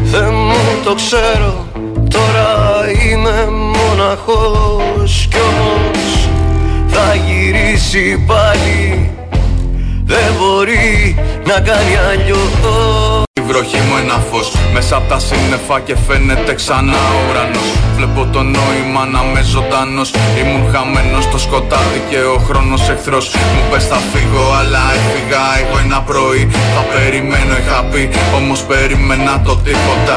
Δεν 0.04 0.34
μου 0.34 0.84
το 0.84 0.96
ξέρω, 0.96 1.68
τώρα 2.10 2.84
είμαι 3.10 3.48
μοναχός 4.04 5.28
Κι 5.30 5.38
όμως 5.38 6.30
θα 6.88 7.16
γυρίσει 7.16 8.24
πάλι. 8.28 9.10
Δεν 10.06 10.34
μπορεί 10.38 11.16
να 11.46 11.54
κάνει 11.54 11.96
αλλιώς. 12.10 13.24
Η 13.34 13.42
βροχή 13.42 13.78
μου 13.78 13.96
ένα 14.04 14.24
φως 14.32 14.54
Μέσα 14.74 14.96
από 14.96 15.10
τα 15.10 15.20
σύννεφα 15.20 15.80
και 15.80 15.96
φαίνεται 16.08 16.54
ξανά 16.54 16.94
ο 16.94 17.18
ουρανός. 17.30 17.70
Βλέπω 17.96 18.28
το 18.32 18.42
νόημα 18.42 19.06
να 19.14 19.22
με 19.34 19.42
ζωντανός. 19.42 20.12
Ήμουν 20.40 20.64
χαμένος 20.74 21.24
στο 21.24 21.38
σκοτάδι 21.38 22.02
και 22.10 22.18
ο 22.36 22.38
χρόνος 22.48 22.90
εχθρός. 22.90 23.36
Μου 23.54 23.64
πες 23.72 23.86
θα 23.88 24.00
φύγω 24.12 24.46
αλλά 24.60 24.84
έφυγα 24.98 25.44
εγώ 25.62 25.78
ένα 25.86 26.02
πρωί. 26.02 26.44
Θα 26.76 26.84
περιμένω 26.94 27.54
είχα 27.62 27.84
πει 27.92 28.10
όμως 28.36 28.60
περίμενα 28.64 29.42
το 29.46 29.56
τίποτα 29.66 30.16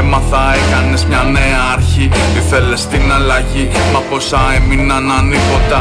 Έμαθα 0.00 0.42
έκανες 0.58 1.04
μια 1.04 1.22
νέα 1.36 1.62
αρχή. 1.76 2.06
Ήθελες 2.40 2.86
την 2.86 3.12
αλλαγή 3.16 3.68
Μα 3.92 4.00
πόσα 4.10 4.40
έμειναν 4.56 5.10
ανίποτα. 5.18 5.80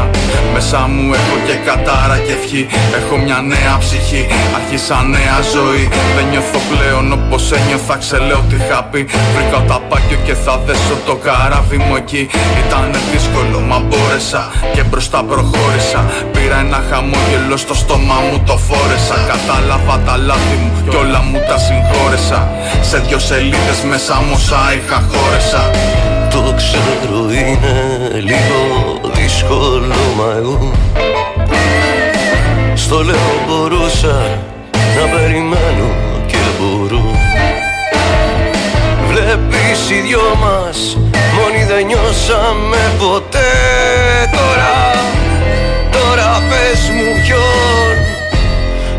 Μέσα 0.54 0.80
μου 0.94 1.14
έχω 1.20 1.36
και 1.48 1.56
κατάρα 1.68 2.18
και 2.26 2.34
ευχή. 2.40 2.64
Έχω 3.00 3.16
μια 3.26 3.40
νέα 3.52 3.74
ψυχή 3.84 4.22
Άρχισα 4.58 4.98
νέα 5.16 5.38
ζωή. 5.56 5.86
Δεν 6.16 6.26
νιώθω 6.32 6.60
πλέον 6.72 7.06
όπως 7.18 7.44
ένιωθα 7.58 7.96
Ξελέω 8.04 8.42
τι 8.50 8.56
είχα 8.62 8.80
πει. 8.92 9.02
Βρήκα 9.34 9.60
τα 9.70 9.78
πάκιο 9.90 10.18
και 10.26 10.36
θα 10.44 10.54
δέσω 10.66 10.96
το 11.08 11.16
καράβι 11.26 11.78
μου 11.86 11.96
εκεί. 12.02 12.24
Ήτανε 12.62 13.00
δύσκολο 13.12 13.60
μα 13.70 13.78
μπόρεσα 13.86 14.44
Και 14.76 14.84
μπροστά 14.90 15.20
προχώρησα. 15.30 16.02
Πήρα 16.34 16.58
ένα 16.66 16.80
χαμόγελο 16.90 17.58
στο 17.64 17.74
στόμα 17.82 18.18
μου 18.26 18.38
το 18.48 18.56
φόρεσα. 18.68 19.16
Κατάλαβα 19.32 19.96
τα 20.06 20.16
λάθη 20.28 20.56
μου 20.62 20.70
κι 20.90 20.98
όλα 21.04 21.22
μου 21.28 21.40
τα 21.50 21.58
συγχώρεσα. 21.66 22.40
Σε 22.90 22.98
δυο 23.06 23.20
σελίδες 23.30 23.80
μέσα 23.90 24.03
μου 24.12 24.32
όσα 24.34 24.74
είχα 24.76 25.04
χώρεσα 25.12 25.70
Το 26.30 26.54
ξέρω 26.58 27.32
είναι 27.32 27.76
λίγο 28.14 28.62
δύσκολο 29.14 29.96
μα 30.18 30.34
εγώ. 30.38 30.72
Στο 32.74 33.04
λέω 33.04 33.34
μπορούσα 33.48 34.40
να 34.96 35.18
περιμένω 35.18 35.90
και 36.26 36.38
μπορώ. 36.60 37.18
Βλέπεις 39.10 39.90
οι 39.90 40.02
δυο 40.02 40.38
μας 40.42 40.98
μόνοι 41.36 41.64
δεν 41.64 41.86
νιώσαμε 41.86 42.78
ποτέ. 43.00 43.52
Τώρα, 44.32 44.76
τώρα 45.92 46.42
πες 46.50 46.90
μου 46.90 47.22
ποιον 47.24 47.96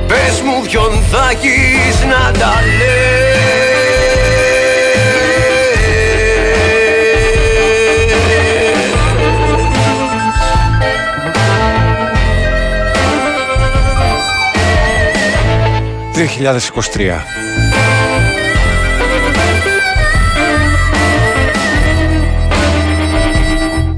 Πες 0.07 0.41
μου 0.45 0.67
ποιον 0.67 1.03
θα 1.11 1.31
έχεις 1.31 2.05
να 2.05 2.39
τα 2.39 2.55
λέει 2.79 3.24
...2023. 16.15 16.21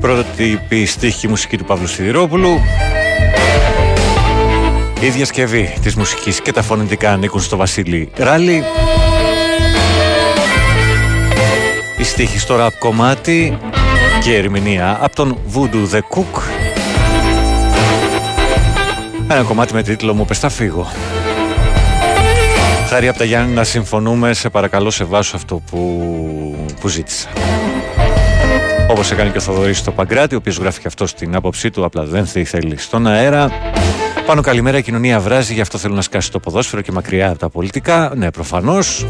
Πρώτη 0.01 0.87
στίχη 0.87 1.29
μουσική 1.29 1.57
του 1.57 1.65
Παύλου 1.65 1.87
Σιδηρόπουλου. 1.87 2.61
Η 5.01 5.09
διασκευή 5.09 5.75
της 5.83 5.95
μουσικής 5.95 6.41
και 6.41 6.53
τα 6.53 6.63
φωνητικά 6.63 7.13
ανήκουν 7.13 7.41
στο 7.41 7.57
Βασίλη 7.57 8.11
Ράλι 8.17 8.65
Η 11.99 12.05
στίχη 12.05 12.39
στο 12.39 12.57
ραπ 12.57 12.79
κομμάτι 12.79 13.59
και 14.23 14.31
η 14.31 14.35
ερμηνεία 14.35 14.99
από 15.01 15.15
τον 15.15 15.39
Voodoo 15.55 15.95
The 15.95 15.99
Cook. 15.99 16.41
Ένα 19.29 19.43
κομμάτι 19.43 19.75
με 19.75 19.83
τίτλο 19.83 20.15
«Μου 20.15 20.25
πες 20.25 20.39
θα 20.39 20.49
φύγω» 20.49 20.87
Χάρη 22.89 23.09
από 23.09 23.19
τα 23.19 23.25
Γιάννη 23.25 23.55
να 23.55 23.65
συμφωνούμε, 23.65 24.33
σε 24.35 24.49
παρακαλώ 24.49 24.91
σε 24.91 25.05
βάσω 25.05 25.37
αυτό 25.37 25.63
που, 25.71 26.67
που 26.81 26.89
ζήτησα. 26.89 27.29
Όπως 28.91 29.11
έκανε 29.11 29.31
και 29.31 29.39
ο 29.39 29.41
Θοδωρής 29.41 29.79
στο 29.79 29.93
Παγκράτη, 29.93 30.35
ο 30.35 30.39
οποίος 30.39 30.57
γράφει 30.57 30.81
και 30.81 30.87
αυτό 30.87 31.07
στην 31.07 31.35
άποψή 31.35 31.71
του, 31.71 31.85
απλά 31.85 32.05
δεν 32.05 32.27
θέλει 32.27 32.77
στον 32.77 33.07
αέρα. 33.07 33.51
Πάνω 34.27 34.41
καλημέρα, 34.41 34.79
η 34.79 34.83
κοινωνία 34.83 35.21
βράζει, 35.21 35.55
γι' 35.55 35.61
αυτό 35.61 35.79
θέλω 35.79 35.95
να 35.95 36.03
σκάσει 36.03 36.31
το 36.31 36.39
ποδόσφαιρο 36.39 36.83
και 36.83 36.93
μακριά 36.93 37.29
από 37.31 37.39
τα 37.39 37.49
πολιτικά. 37.49 38.13
Ναι, 38.17 38.31
προφανώς. 38.31 39.07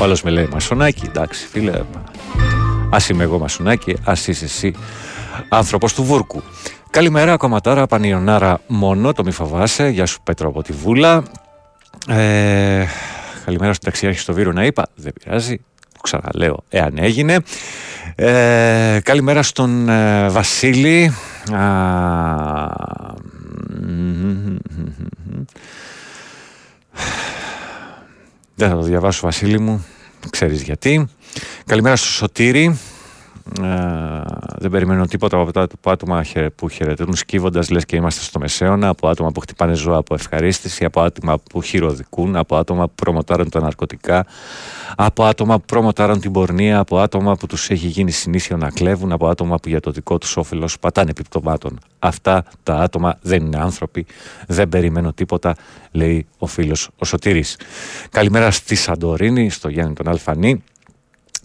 Ο 0.00 0.02
άλλος 0.02 0.22
με 0.22 0.30
λέει 0.30 0.48
Μασονάκι, 0.52 1.02
εντάξει, 1.06 1.46
φίλε. 1.46 1.72
Α 2.90 2.98
είμαι 3.10 3.22
εγώ 3.22 3.38
Μασονάκι, 3.38 3.96
ας 4.04 4.26
είσαι 4.26 4.44
εσύ 4.44 4.74
άνθρωπος 5.48 5.94
του 5.94 6.04
Βούρκου. 6.04 6.42
Καλημέρα, 6.90 7.36
κομματάρα, 7.36 7.86
πανιονάρα 7.86 8.60
μόνο, 8.66 9.12
το 9.12 9.24
μη 9.24 9.30
φοβάσαι. 9.30 9.88
Γεια 9.88 10.06
σου 10.06 10.18
Πέτρο 10.22 10.48
από 10.48 10.62
τη 10.62 10.72
Βούλα. 10.72 11.22
Ε, 12.08 12.86
καλημέρα 13.44 13.72
στον 13.72 13.90
ταξιάρχη 13.90 14.18
στο 14.18 14.32
Βύρο 14.32 14.52
να 14.52 14.64
είπα. 14.64 14.86
Δεν 14.94 15.12
πειράζει. 15.12 15.56
Το 15.92 16.00
ξαναλέω, 16.02 16.64
εάν 16.68 16.98
έγινε. 16.98 17.38
Ε, 18.14 18.98
καλημέρα 19.02 19.42
στον 19.42 19.88
ε, 19.88 20.28
Βασίλη. 20.28 21.14
δεν 28.54 28.68
θα 28.68 28.74
το 28.74 28.82
διαβάσω 28.82 29.20
Βασίλη 29.22 29.60
μου. 29.60 29.84
Ξέρεις 30.30 30.62
γιατί. 30.62 31.08
Καλημέρα 31.66 31.96
στο 31.96 32.08
Σωτήρη. 32.08 32.78
Ε, 33.62 34.22
δεν 34.58 34.70
περιμένω 34.70 35.06
τίποτα 35.06 35.40
από 35.40 35.52
τα 35.52 35.66
άτομα 35.82 36.24
που 36.54 36.68
χαιρετούν 36.68 37.14
σκύβοντας 37.14 37.70
λες 37.70 37.84
και 37.84 37.96
είμαστε 37.96 38.22
στο 38.22 38.38
μεσαίωνα, 38.38 38.88
από 38.88 39.08
άτομα 39.08 39.30
που 39.30 39.40
χτυπάνε 39.40 39.74
ζώα 39.74 39.96
από 39.96 40.14
ευχαρίστηση, 40.14 40.84
από 40.84 41.00
άτομα 41.00 41.38
που 41.50 41.62
χειροδικούν, 41.62 42.36
από 42.36 42.56
άτομα 42.56 42.86
που 42.86 42.94
προμοτάρουν 42.94 43.50
τα 43.50 43.60
ναρκωτικά, 43.60 44.26
από 44.96 45.24
άτομα 45.24 45.58
που 45.58 45.64
προμοτάρουν 45.64 46.20
την 46.20 46.32
πορνεία, 46.32 46.78
από 46.78 46.98
άτομα 46.98 47.36
που 47.36 47.46
τους 47.46 47.70
έχει 47.70 47.86
γίνει 47.86 48.10
συνήθεια 48.10 48.56
να 48.56 48.70
κλέβουν, 48.70 49.12
από 49.12 49.28
άτομα 49.28 49.56
που 49.56 49.68
για 49.68 49.80
το 49.80 49.90
δικό 49.90 50.18
τους 50.18 50.36
όφελος 50.36 50.78
πατάνε 50.78 51.10
επιπτωμάτων. 51.10 51.78
Αυτά 51.98 52.44
τα 52.62 52.74
άτομα 52.74 53.18
δεν 53.22 53.44
είναι 53.44 53.58
άνθρωποι, 53.58 54.06
δεν 54.46 54.68
περιμένω 54.68 55.12
τίποτα, 55.12 55.54
λέει 55.92 56.26
ο 56.38 56.46
φίλος 56.46 56.88
ο 56.98 57.04
Σωτήρης. 57.04 57.56
Καλημέρα 58.10 58.50
στη 58.50 58.74
Σαντορίνη, 58.74 59.50
στο 59.50 59.68
Γιάννη 59.68 59.94
τον 59.94 60.08
Αλφανή 60.08 60.62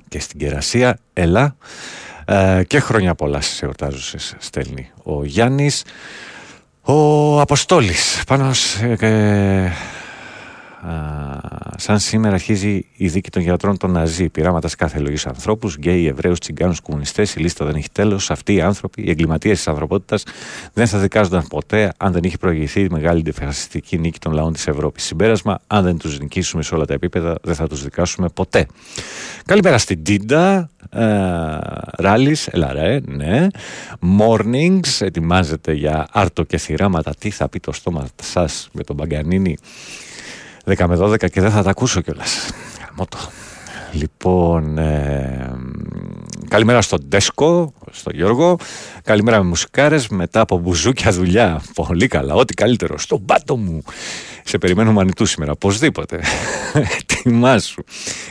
και 0.10 0.20
στην 0.20 0.40
Κερασία. 0.40 0.98
Έλα. 1.14 1.56
Ε, 2.26 2.64
και 2.68 2.80
χρόνια 2.80 3.16
πολλά 3.16 3.42
σε 3.42 3.66
εορτάζω, 3.66 4.18
στέλνει 4.38 4.92
ο 5.04 5.26
Γιάννης. 5.26 5.84
Ο 6.82 7.40
Αποστόλης, 7.42 8.24
πάνω 8.28 8.54
σε, 8.54 8.98
ε, 9.00 9.72
σαν 11.76 12.00
σήμερα 12.00 12.34
αρχίζει 12.34 12.86
η 12.96 13.08
δίκη 13.08 13.30
των 13.30 13.42
γιατρών 13.42 13.78
των 13.78 13.92
Ναζί. 13.92 14.30
Πειράματα 14.30 14.70
σε 14.70 14.76
κάθε 14.76 15.00
λογής 15.00 15.26
ανθρώπους, 15.26 15.76
γκέι, 15.76 16.08
Εβραίους, 16.08 16.40
Τσιγκάνους, 16.40 16.80
κομμουνιστές. 16.80 17.36
Η 17.36 17.40
λίστα 17.40 17.66
δεν 17.66 17.76
έχει 17.76 17.90
τέλος. 17.92 18.32
Αυτοί 18.32 18.54
οι 18.54 18.62
άνθρωποι, 18.62 19.02
οι 19.02 19.10
εγκληματίες 19.10 19.58
της 19.58 19.68
ανθρωπότητας, 19.68 20.24
δεν 20.74 20.88
θα 20.88 20.98
δικάζονταν 20.98 21.48
ποτέ 21.48 21.94
αν 21.98 22.12
δεν 22.12 22.24
είχε 22.24 22.38
προηγηθεί 22.38 22.82
η 22.82 22.88
μεγάλη 22.92 23.20
αντιφασιστική 23.20 23.98
νίκη 23.98 24.20
των 24.20 24.34
λαών 24.34 24.54
της 24.54 24.68
Ευρώπης. 24.68 25.04
Συμπέρασμα, 25.04 25.60
αν 25.68 25.84
δεν 25.84 25.98
τους 25.98 26.20
νικήσουμε 26.20 26.64
σε 26.64 26.76
όλα 26.76 26.86
τα 26.86 26.94
επίπεδα, 26.94 27.38
δεν 27.42 27.56
θα 27.56 27.68
τους 27.68 27.84
δικάσουμε 27.84 28.30
ποτέ. 28.30 28.66
Καλημέρα 29.46 29.78
στην 29.78 30.04
Τίντα. 30.04 30.70
Ράλις, 31.98 32.48
έλα 32.48 32.74
ρε, 32.74 33.00
ναι. 33.06 33.48
Mornings, 34.20 35.00
ετοιμάζεται 35.00 35.74
για 35.74 36.08
άρτο 36.12 36.44
και 36.44 36.58
θυράματα. 36.58 37.14
Τι 37.20 37.30
θα 37.30 37.50
πει 37.50 37.60
το 37.60 37.72
στόμα 37.72 38.08
σας 38.22 38.70
με 38.72 38.84
τον 38.84 38.96
Μπαγκανίνη; 38.96 39.58
10 40.78 40.86
με 40.88 40.98
12 41.00 41.30
και 41.30 41.42
δεν 41.42 41.52
θα 41.52 41.64
τα 41.64 41.70
ακούσω 41.70 42.02
κιόλας. 42.02 42.50
Μότο. 42.96 43.18
Λοιπόν, 43.92 44.78
ε, 44.78 45.52
καλημέρα 46.48 46.82
στον 46.82 47.00
Ντέσκο, 47.08 47.74
στον 47.92 48.14
Γιώργο. 48.16 48.58
Καλημέρα 49.04 49.38
με 49.38 49.48
μουσικάρες, 49.48 50.08
μετά 50.08 50.40
από 50.40 50.58
μπουζούκια 50.58 51.12
δουλειά. 51.12 51.62
Πολύ 51.74 52.08
καλά, 52.08 52.34
ό,τι 52.34 52.54
καλύτερο. 52.54 52.98
Στον 52.98 53.26
πάτο 53.26 53.58
μου. 53.58 53.84
Σε 54.44 54.58
περιμένω 54.58 54.92
μανιτού 54.92 55.26
σήμερα, 55.26 55.52
οπωσδήποτε. 55.52 56.20
Ετοιμάσου. 57.00 57.84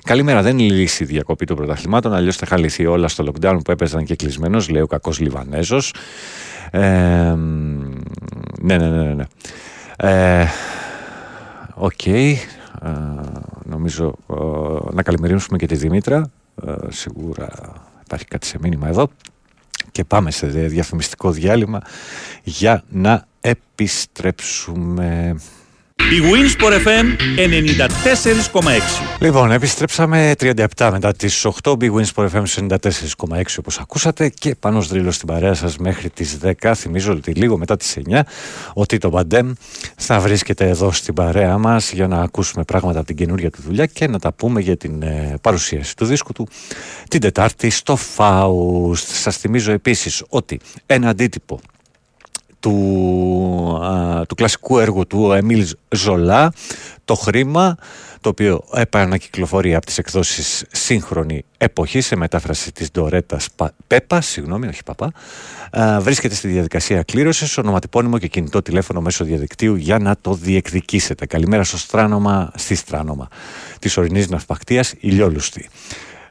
Καλημέρα, 0.05 0.43
δεν 0.43 0.59
είναι 0.59 0.75
λύση 0.75 1.03
η 1.03 1.07
διακοπή 1.07 1.45
των 1.45 1.57
πρωταθλημάτων, 1.57 2.15
αλλιώς 2.15 2.37
θα 2.37 2.43
είχαν 2.47 2.61
λυθεί 2.61 2.87
όλα 2.87 3.09
στο 3.09 3.25
lockdown 3.27 3.59
που 3.65 3.71
έπαιζαν 3.71 4.05
και 4.05 4.17
κλεισμένοι, 4.17 4.69
λέει 4.69 4.83
ο 4.83 4.87
κακός 4.87 5.19
Λιβανέζος. 5.19 5.95
Ε, 6.71 6.81
ναι, 8.61 8.77
ναι, 8.77 8.89
ναι, 8.89 9.15
ναι. 9.15 9.25
Ε, 9.97 10.47
OK. 11.81 11.93
Okay. 12.05 12.35
Ε, 12.83 12.89
νομίζω 13.65 14.15
ε, 14.31 14.35
να 14.93 15.03
καλημερίσουμε 15.03 15.59
και 15.59 15.67
τη 15.67 15.75
Δημήτρα. 15.75 16.31
Ε, 16.67 16.75
σίγουρα 16.89 17.49
υπάρχει 18.05 18.25
κάτι 18.25 18.47
σε 18.47 18.59
μήνυμα 18.61 18.89
εδώ. 18.89 19.11
Και 19.93 20.05
πάμε 20.05 20.31
σε 20.31 20.47
διαφημιστικό 20.47 21.31
διάλειμμα 21.31 21.83
για 22.43 22.85
να 22.89 23.27
επιστρέψουμε. 23.41 25.37
Η 26.11 26.21
Winsport 26.23 26.73
FM 26.73 27.05
94,6 28.53 28.63
Λοιπόν, 29.21 29.51
επιστρέψαμε 29.51 30.33
37 30.39 30.89
μετά 30.93 31.13
τις 31.13 31.47
8 31.63 31.73
Big 31.73 31.91
Wins 31.93 32.29
FM 32.31 32.43
94,6 32.69 33.43
όπως 33.59 33.79
ακούσατε. 33.79 34.29
Και 34.29 34.55
πάνω 34.55 34.81
δρύλο 34.81 35.11
στην 35.11 35.29
παρέα 35.29 35.55
σας 35.55 35.77
μέχρι 35.79 36.11
τις 36.11 36.39
10 36.63 36.73
θυμίζω 36.75 37.13
ότι 37.13 37.33
λίγο 37.33 37.59
μετά 37.59 37.77
τις 37.77 37.97
9 38.11 38.21
ότι 38.73 38.99
το 38.99 39.09
Μπαντέμ 39.09 39.53
θα 39.97 40.21
βρίσκεται 40.21 40.69
εδώ 40.69 40.93
στην 40.93 41.15
παρέα 41.15 41.59
μας 41.59 41.93
για 41.93 42.07
να 42.07 42.21
ακούσουμε 42.21 42.65
πράγματα 42.65 42.99
από 42.99 43.07
την 43.07 43.17
καινούργια 43.17 43.51
του 43.51 43.63
δουλειά 43.63 43.87
και 43.87 44.07
να 44.07 44.19
τα 44.19 44.33
πούμε 44.33 44.61
για 44.61 44.77
την 44.77 45.03
ε, 45.03 45.35
παρουσίαση 45.41 45.97
του 45.97 46.05
δίσκου 46.05 46.33
του 46.33 46.49
την 47.09 47.21
Τετάρτη 47.21 47.71
στο 47.71 47.97
Φάουστ 47.97 49.09
σας 49.09 49.37
θυμίζω 49.37 49.73
επίσης 49.73 50.25
ότι 50.29 50.61
ένα 50.87 51.09
αντίτυπο 51.09 51.61
του, 52.61 52.75
α, 53.85 54.27
του 54.27 54.35
κλασικού 54.35 54.79
έργου 54.79 55.07
του 55.07 55.23
ο 55.23 55.33
Εμίλ 55.33 55.67
Ζολά 55.89 56.53
το 57.05 57.15
χρήμα 57.15 57.77
το 58.21 58.29
οποίο 58.29 58.65
επανακυκλοφορεί 58.75 59.75
από 59.75 59.87
τις 59.87 59.99
εκδόσεις 59.99 60.65
σύγχρονη 60.71 61.45
εποχή 61.59 62.01
σε 62.01 62.17
μετάφραση 62.17 62.73
της 62.73 62.91
Ντορέτας 62.91 63.49
Πέπα, 63.87 64.21
συγγνώμη, 64.21 64.67
όχι 64.67 64.83
Παπά, 64.85 65.13
βρίσκεται 66.01 66.35
στη 66.35 66.49
διαδικασία 66.49 67.03
κλήρωσης, 67.03 67.59
ονοματεπώνυμο 67.59 68.19
και 68.19 68.27
κινητό 68.27 68.63
τηλέφωνο 68.63 69.01
μέσω 69.01 69.25
διαδικτύου 69.25 69.75
για 69.75 69.99
να 69.99 70.17
το 70.21 70.35
διεκδικήσετε. 70.35 71.27
Καλημέρα 71.27 71.65
στο 71.65 71.79
στράνομα, 71.79 72.53
στη 72.55 72.75
στράνομα 72.75 73.29
της 73.79 73.97
ορεινής 73.97 74.29
ναυπακτίας 74.29 74.95
Ηλιόλουστη. 74.99 75.69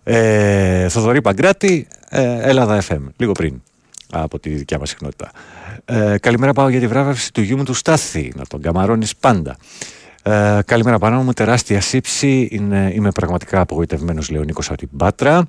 Ε, 0.04 0.90
Θοδωρή 0.90 1.22
Παγκράτη, 1.22 1.88
ε, 2.10 2.50
Ελλάδα 2.50 2.82
FM, 2.88 3.02
λίγο 3.18 3.32
πριν 3.32 3.62
από 4.12 4.40
τη 4.40 4.50
δικιά 4.50 4.80
μας 4.80 4.90
συχνότητα. 4.90 5.32
Ε, 5.86 6.18
καλημέρα 6.20 6.54
πάω 6.54 6.70
για 6.70 6.80
τη 6.80 6.88
βράβευση 6.88 7.34
του 7.34 7.42
γιού 7.42 7.58
μου 7.58 7.64
του 7.64 7.74
Στάθη, 7.74 8.34
να 8.36 8.46
τον 8.46 8.62
καμαρώνεις 8.62 9.16
πάντα. 9.16 9.58
Ε, 10.24 10.60
καλημέρα 10.66 11.00
πάνω 11.00 11.24
μου, 11.24 11.34
τεράστια 11.34 11.82
σύψη, 11.82 12.48
Είναι, 12.52 12.92
είμαι 12.94 13.12
πραγματικά 13.12 13.60
απογοητευμένος, 13.60 14.30
λέει 14.30 14.42
ο 14.42 14.44
Νίκος 14.44 14.68
από 14.70 14.78
την 14.78 14.90
Πάτρα. 14.98 15.48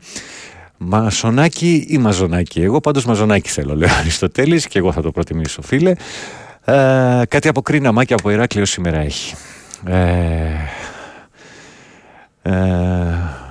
Μασονάκι 0.79 1.87
ή 1.89 1.99
μαζονάκι, 1.99 2.63
εγώ 2.63 2.81
πάντως 2.81 3.05
μαζονάκι 3.05 3.49
θέλω, 3.49 3.77
λέει 3.77 3.89
ο 3.89 3.93
Αριστοτέλης 3.99 4.67
και 4.67 4.79
εγώ 4.79 4.93
θα 4.93 5.03
το 5.03 5.11
προτιμήσω 5.11 5.63
φίλε. 5.63 5.91
Ε, 6.65 7.23
κάτι 7.29 7.49
από 7.49 7.63
κρίνα 7.63 8.05
και 8.05 8.15
από 8.15 8.31
Ηράκλειο 8.31 8.65
σήμερα 8.65 8.99
έχει. 8.99 9.35
Ε, 9.87 9.95
ε, 12.43 12.53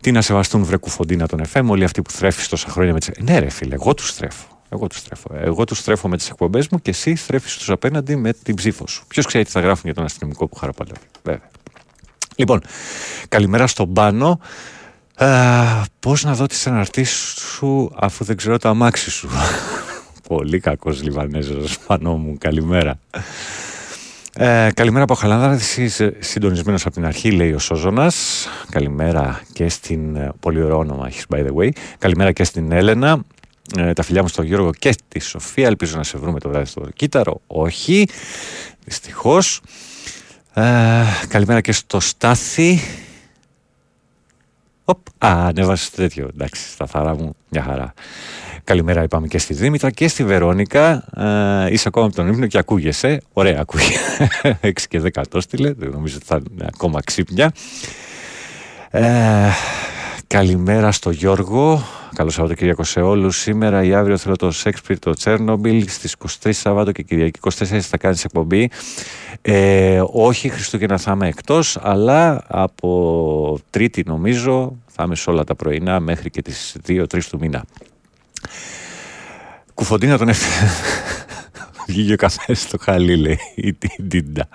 Τι 0.00 0.12
να 0.12 0.22
σεβαστούν 0.22 0.64
βρε 0.64 0.76
κουφοντίνα 0.76 1.26
τον 1.26 1.42
FM, 1.52 1.64
όλοι 1.66 1.84
αυτοί 1.84 2.02
που 2.02 2.10
θρέφεις 2.10 2.48
τόσα 2.48 2.68
χρόνια 2.68 2.92
με 2.92 3.00
τι. 3.00 3.22
Ναι, 3.22 3.38
ρε 3.38 3.48
φίλε, 3.48 3.74
εγώ 3.74 3.94
τους 3.94 4.08
στρέφω. 4.08 4.46
Εγώ 4.68 4.86
τους 4.86 4.98
στρέφω. 4.98 5.30
Εγώ 5.34 5.64
τους 5.64 5.78
στρέφω 5.78 6.08
με 6.08 6.16
τις 6.16 6.28
εκπομπές 6.28 6.68
μου 6.68 6.80
και 6.82 6.90
εσύ 6.90 7.16
θρέφεις 7.16 7.56
τους 7.56 7.70
απέναντι 7.70 8.16
με 8.16 8.32
την 8.32 8.54
ψήφο 8.54 8.86
σου. 8.86 9.04
Ποιος 9.08 9.26
ξέρει 9.26 9.44
τι 9.44 9.50
θα 9.50 9.60
γράφουν 9.60 9.82
για 9.84 9.94
τον 9.94 10.04
αστυνομικό 10.04 10.48
που 10.48 10.56
χαραπαλεύει. 10.56 11.06
Βέβαια. 11.22 11.50
Λοιπόν, 12.36 12.60
καλημέρα 13.28 13.66
στον 13.66 13.92
Πάνο. 13.92 14.40
Πώς 16.00 16.24
να 16.24 16.34
δω 16.34 16.46
τις 16.46 16.66
αναρτήσεις 16.66 17.40
σου 17.40 17.92
αφού 17.96 18.24
δεν 18.24 18.36
ξέρω 18.36 18.58
το 18.58 18.68
αμάξι 18.68 19.10
σου. 19.10 19.28
Πολύ 20.28 20.60
κακός 20.60 21.02
Λιβανέζος, 21.02 21.78
Πάνο 21.78 22.16
μου. 22.16 22.36
Καλημέρα. 22.38 22.98
Ε, 24.36 24.68
καλημέρα 24.74 25.04
από 25.04 25.14
Χαλάνδρα, 25.14 25.52
εσύ 25.52 25.88
συντονισμένος 26.18 26.86
από 26.86 26.94
την 26.94 27.06
αρχή, 27.06 27.30
λέει 27.30 27.52
ο 27.52 27.58
Σόζονα. 27.58 28.12
Καλημέρα 28.70 29.42
και 29.52 29.68
στην. 29.68 30.16
Ε, 30.16 30.32
πολύ 30.40 30.62
ωραίο 30.62 30.78
όνομα 30.78 31.06
έχεις, 31.06 31.24
by 31.28 31.46
the 31.46 31.54
way. 31.54 31.68
Καλημέρα 31.98 32.32
και 32.32 32.44
στην 32.44 32.72
Έλενα. 32.72 33.24
Ε, 33.76 33.92
τα 33.92 34.02
φιλιά 34.02 34.22
μου 34.22 34.28
στον 34.28 34.44
Γιώργο 34.44 34.70
και 34.78 34.92
στη 34.92 35.20
Σοφία. 35.20 35.66
Ελπίζω 35.66 35.96
να 35.96 36.02
σε 36.02 36.18
βρούμε 36.18 36.40
το 36.40 36.48
βράδυ 36.48 36.66
στο 36.66 36.88
κύτταρο. 36.94 37.40
Όχι. 37.46 38.08
Δυστυχώς. 38.84 39.60
Ε, 40.54 41.02
καλημέρα 41.28 41.60
και 41.60 41.72
στο 41.72 42.00
Στάθη. 42.00 42.80
Οπ, 44.84 45.06
α, 45.18 45.46
ανέβασες 45.46 45.90
τέτοιο. 45.90 46.28
Εντάξει, 46.34 46.68
στα 46.68 46.86
φαρά 46.86 47.14
μου, 47.14 47.34
μια 47.48 47.62
χαρά. 47.62 47.94
Καλημέρα 48.64 49.02
είπαμε 49.02 49.26
και 49.26 49.38
στη 49.38 49.54
Δήμητρα 49.54 49.90
και 49.90 50.08
στη 50.08 50.24
Βερόνικα. 50.24 51.04
Ε, 51.66 51.72
είσαι 51.72 51.88
ακόμα 51.88 52.06
από 52.06 52.14
τον 52.14 52.28
ύπνο 52.28 52.46
και 52.46 52.58
ακούγεσαι. 52.58 53.22
Ωραία, 53.32 53.58
ακούγεσαι. 53.60 54.28
6 54.62 54.72
και 54.88 55.02
10 55.14 55.22
το 55.28 55.40
στείλε. 55.40 55.72
Δεν 55.72 55.90
νομίζω 55.90 56.16
ότι 56.16 56.24
θα 56.26 56.40
είναι 56.50 56.66
ακόμα 56.74 57.00
ξύπνια. 57.04 57.52
Ε, 58.90 59.48
καλημέρα 60.26 60.92
στο 60.92 61.10
Γιώργο. 61.10 61.82
Καλό 62.14 62.30
Σαββατοκύριακο 62.30 62.84
σε 62.84 63.00
όλους. 63.00 63.36
Σήμερα 63.36 63.84
ή 63.84 63.94
αύριο 63.94 64.16
θέλω 64.16 64.36
το 64.36 64.50
Σέξπιρ, 64.50 64.98
το 64.98 65.10
Τσέρνομπιλ. 65.10 65.88
Στις 65.88 66.16
23 66.42 66.50
Σαββάτο 66.52 66.92
και 66.92 67.02
Κυριακή 67.02 67.40
24 67.42 67.78
θα 67.80 67.96
κάνεις 67.96 68.24
εκπομπή. 68.24 68.70
Ε, 69.42 70.02
όχι, 70.12 70.48
Χριστούγεννα 70.48 70.98
θα 70.98 71.12
είμαι 71.12 71.28
εκτός, 71.28 71.78
αλλά 71.82 72.44
από 72.46 73.58
Τρίτη 73.70 74.02
νομίζω 74.06 74.76
θα 74.86 75.02
είμαι 75.02 75.14
σε 75.14 75.30
όλα 75.30 75.44
τα 75.44 75.54
πρωινά 75.54 76.00
μέχρι 76.00 76.30
και 76.30 76.42
τις 76.42 76.76
2-3 76.86 77.04
του 77.30 77.38
μήνα. 77.40 77.64
Κουφοντίνα 79.80 80.18
τον 80.18 80.28
έφερε. 80.28 80.70
Βγήκε 81.88 82.12
ο 82.12 82.16
καφές 82.16 82.60
στο 82.60 82.78
χαλί, 82.80 83.16
λέει 83.16 83.38
η 83.54 83.74
Τίντα. 84.08 84.48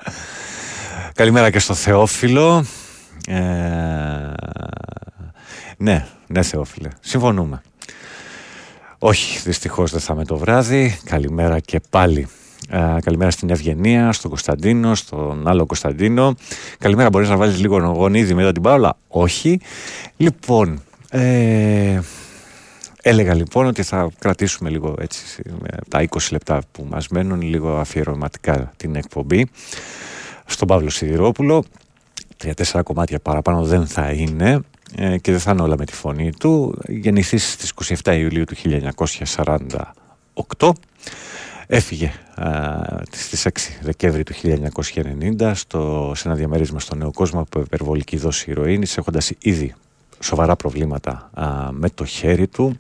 Καλημέρα 1.14 1.50
και 1.50 1.60
στο 1.60 1.74
Θεόφιλο. 1.74 2.66
Ε, 3.28 3.34
ναι, 5.78 6.06
ναι, 6.28 6.42
Θεόφιλε. 6.42 6.90
Συμφωνούμε. 7.00 7.62
Όχι, 9.00 9.40
δυστυχώς 9.40 9.92
δεν 9.92 10.00
θα 10.00 10.14
είμαι 10.14 10.26
το 10.26 10.38
βράδυ. 10.38 11.00
Καλημέρα 11.04 11.60
και 11.60 11.82
πάλι. 11.90 12.28
Ε, 12.70 12.96
καλημέρα 13.02 13.32
στην 13.32 13.50
Ευγενία, 13.50 14.12
στον 14.12 14.30
Κωνσταντίνο, 14.30 14.96
στον 14.96 15.48
άλλο 15.48 15.66
Κωνσταντίνο. 15.66 16.36
Καλημέρα, 16.80 17.10
μπορείς 17.10 17.30
να 17.30 17.38
βάλεις 17.38 17.60
λίγο 17.60 17.78
γονίδι 17.78 18.34
μετά 18.34 18.52
την 18.52 18.62
Πάολα; 18.62 18.98
Όχι. 19.08 19.60
Λοιπόν, 20.18 20.84
ε, 21.10 22.00
Έλεγα 23.08 23.34
λοιπόν 23.34 23.66
ότι 23.66 23.84
θα 23.84 24.10
κρατήσουμε 24.20 24.70
λίγο 24.70 24.96
έτσι 25.00 25.44
τα 25.90 26.08
20 26.10 26.18
λεπτά 26.32 26.62
που 26.72 26.88
μας 26.90 27.08
μένουν 27.08 27.42
λίγο 27.42 27.78
αφιερωματικά 27.78 28.74
την 28.78 28.96
εκπομπή 28.96 29.48
στον 30.46 30.68
Παύλο 30.68 30.90
Σιδηρόπουλο. 30.90 31.64
Τρία-τέσσερα 32.38 32.84
κομμάτια 32.84 33.20
παραπάνω 33.20 33.64
δεν 33.64 33.88
θα 33.88 34.12
είναι 34.12 34.60
ε, 34.96 35.18
και 35.18 35.32
δεν 35.32 35.40
θα 35.40 35.52
είναι 35.52 35.62
όλα 35.62 35.78
με 35.78 35.86
τη 35.86 35.94
φωνή 35.94 36.32
του. 36.40 36.82
Γεννηθείς 36.88 37.52
στις 37.52 37.74
27 38.04 38.18
Ιουλίου 38.18 38.44
του 38.44 38.56
1948. 40.58 40.70
Έφυγε 41.68 42.12
α, 42.36 42.82
στις 43.12 43.48
6 43.48 43.50
Δεκέμβρη 43.82 44.24
του 44.24 44.34
1990 45.40 45.52
στο, 45.56 46.12
σε 46.16 46.28
ένα 46.28 46.38
διαμέρισμα 46.38 46.80
στο 46.80 46.96
Νέο 46.96 47.12
Κόσμο 47.12 47.40
από 47.40 47.60
υπερβολική 47.60 48.18
δόση 48.18 48.52
ηρωίνης 48.52 48.98
έχοντας 48.98 49.32
ήδη 49.40 49.76
σοβαρά 50.20 50.56
προβλήματα 50.56 51.30
με 51.72 51.90
το 51.90 52.06
χέρι 52.06 52.48
του 52.48 52.78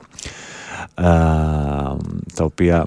τα 2.33 2.43
οποία 2.43 2.85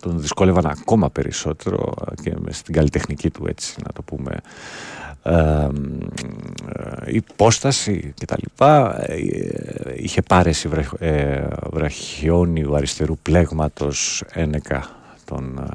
τον 0.00 0.20
δυσκόλευαν 0.20 0.66
ακόμα 0.66 1.10
περισσότερο 1.10 1.94
και 2.22 2.34
στην 2.48 2.74
καλλιτεχνική 2.74 3.30
του 3.30 3.46
έτσι 3.48 3.74
να 3.84 3.92
το 3.92 4.02
πούμε. 4.02 4.36
Υπόσταση 7.06 8.12
και 8.14 8.24
τα 8.24 8.36
λοιπά 8.38 9.02
ε, 9.06 9.18
είχε 9.96 10.22
πάρεση 10.22 10.70
ε, 10.98 11.46
βραχιόνιου 11.70 12.76
αριστερού 12.76 13.16
πλέγματος 13.22 14.24
ένεκα, 14.32 14.88
τον, 15.24 15.70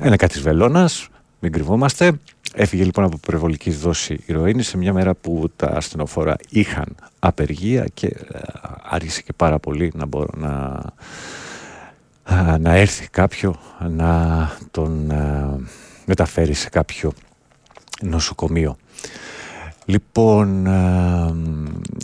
ένεκα 0.00 0.26
της 0.26 0.40
Βελώνας 0.40 1.08
μην 1.46 1.54
κρυβόμαστε. 1.54 2.12
Έφυγε 2.54 2.84
λοιπόν 2.84 3.04
από 3.04 3.16
περιβολική 3.16 3.70
δόση 3.70 4.18
ηρωίνη 4.26 4.62
σε 4.62 4.76
μια 4.76 4.92
μέρα 4.92 5.14
που 5.14 5.50
τα 5.56 5.66
ασθενοφόρα 5.66 6.36
είχαν 6.48 6.94
απεργία 7.18 7.86
και 7.94 8.06
ε, 8.06 8.38
άρχισε 8.82 9.22
και 9.22 9.32
πάρα 9.36 9.58
πολύ 9.58 9.92
να, 9.94 10.06
μπορώ, 10.06 10.28
να, 10.36 10.82
να 12.58 12.74
έρθει 12.74 13.08
κάποιο 13.08 13.56
να 13.90 14.50
τον 14.70 15.12
μεταφέρει 16.06 16.54
σε 16.54 16.68
κάποιο 16.68 17.12
νοσοκομείο. 18.02 18.76
Λοιπόν, 19.84 20.66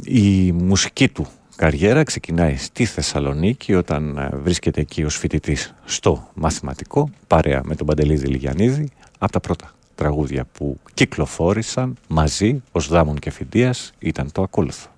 η 0.04 0.52
μουσική 0.52 1.08
του 1.08 1.26
καριέρα 1.56 2.02
ξεκινάει 2.02 2.56
στη 2.56 2.84
Θεσσαλονίκη 2.84 3.74
όταν 3.74 4.16
ε, 4.16 4.30
βρίσκεται 4.42 4.80
εκεί 4.80 5.04
ως 5.04 5.16
φοιτητής 5.16 5.74
στο 5.84 6.28
μαθηματικό 6.34 7.10
παρέα 7.26 7.60
με 7.64 7.74
τον 7.74 7.86
Παντελή 7.86 8.16
Λιγιανίδη 8.16 8.90
από 9.22 9.32
τα 9.32 9.40
πρώτα 9.40 9.72
τραγούδια 9.94 10.46
που 10.52 10.78
κυκλοφόρησαν 10.94 11.96
μαζί 12.08 12.62
ως 12.72 12.88
Δάμον 12.88 13.18
και 13.18 13.30
Φιντίας 13.30 13.92
ήταν 13.98 14.32
το 14.32 14.42
ακόλουθο. 14.42 14.88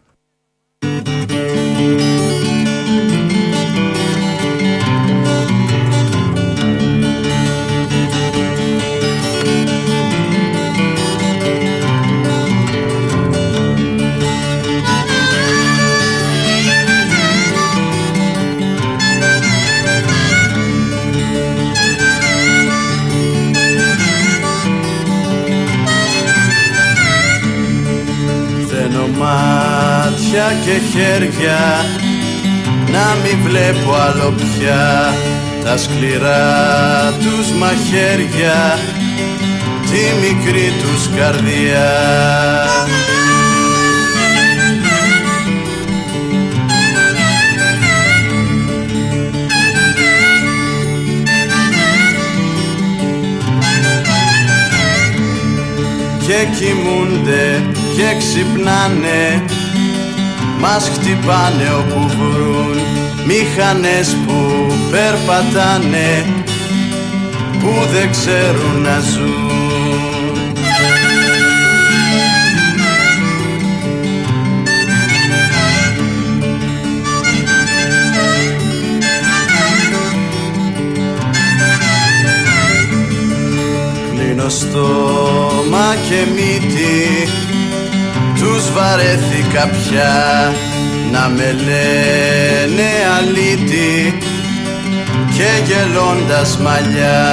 Μάτια 29.25 30.47
και 30.65 30.81
χέρια 30.93 31.85
να 32.93 33.17
μην 33.23 33.39
βλέπω 33.49 33.95
άλλο 33.95 34.35
πια 34.37 35.15
τα 35.65 35.77
σκληρά 35.77 37.13
τους 37.13 37.51
μαχαίρια 37.59 38.79
τη 39.91 40.27
μικρή 40.27 40.73
τους 40.83 41.09
καρδιά. 41.17 41.93
Και 56.27 56.47
κοιμούνται 56.59 57.63
και 57.97 58.17
ξυπνάνε. 58.19 59.45
Μας 60.61 60.91
χτυπάνε 60.95 61.69
όπου 61.79 62.09
βρουν 62.09 62.77
μηχανές 63.27 64.17
που 64.27 64.67
περπατάνε 64.91 66.25
που 67.61 67.73
δεν 67.93 68.11
ξέρουν 68.11 68.83
να 68.83 68.99
ζουν. 69.01 69.55
Κλείνω 84.15 84.49
στόμα 84.49 85.95
και 86.09 86.27
μύτη 86.35 87.29
τους 88.45 88.73
βαρέθηκα 88.73 89.69
πια 89.69 90.53
να 91.13 91.29
με 91.29 91.53
λένε 91.53 92.89
αλήτη 93.19 94.19
και 95.37 95.63
γελώντας 95.67 96.59
μαλλιά. 96.59 97.25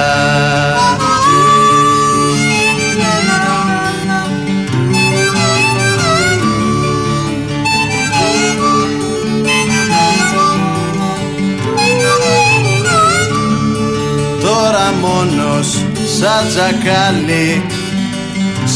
Τώρα 14.40 14.92
μόνος 15.00 15.84
σαν 16.18 16.48
τζακάλι 16.48 17.62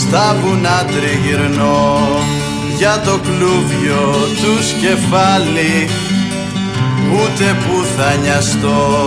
στα 0.08 0.36
βουνά 0.42 0.84
τριγυρνώ 0.84 1.98
για 2.76 3.00
το 3.04 3.18
κλούβιο 3.18 4.14
τους 4.42 4.72
κεφάλι 4.72 5.88
ούτε 7.12 7.56
που 7.66 7.84
θα 7.96 8.14
νοιαστώ. 8.22 9.00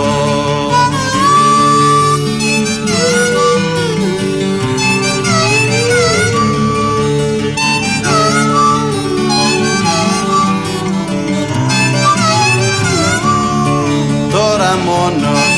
Τώρα 14.32 14.78
μόνος 14.86 15.50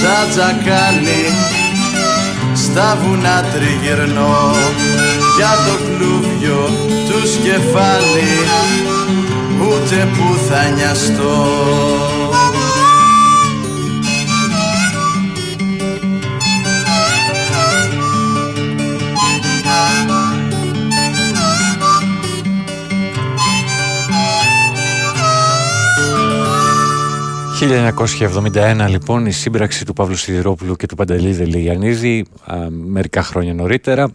σαν 0.00 0.30
τζακάλι 0.30 1.49
στα 2.72 2.98
βουνά 3.02 3.44
τριγυρνώ 3.52 4.54
για 5.36 5.52
το 5.66 5.84
κλούβιο 5.84 6.68
τους 7.08 7.32
σκεφάλι 7.32 8.30
ούτε 9.60 10.08
που 10.12 10.38
θα 10.48 10.68
νοιαστώ 10.68 12.19
1971 27.62 28.86
λοιπόν 28.88 29.26
η 29.26 29.32
σύμπραξη 29.32 29.84
του 29.84 29.92
Παύλου 29.92 30.16
Σιδηρόπουλου 30.16 30.76
και 30.76 30.86
του 30.86 30.94
Παντελή 30.94 31.32
Δελιγιαννίδη 31.32 32.26
μερικά 32.70 33.22
χρόνια 33.22 33.54
νωρίτερα 33.54 34.10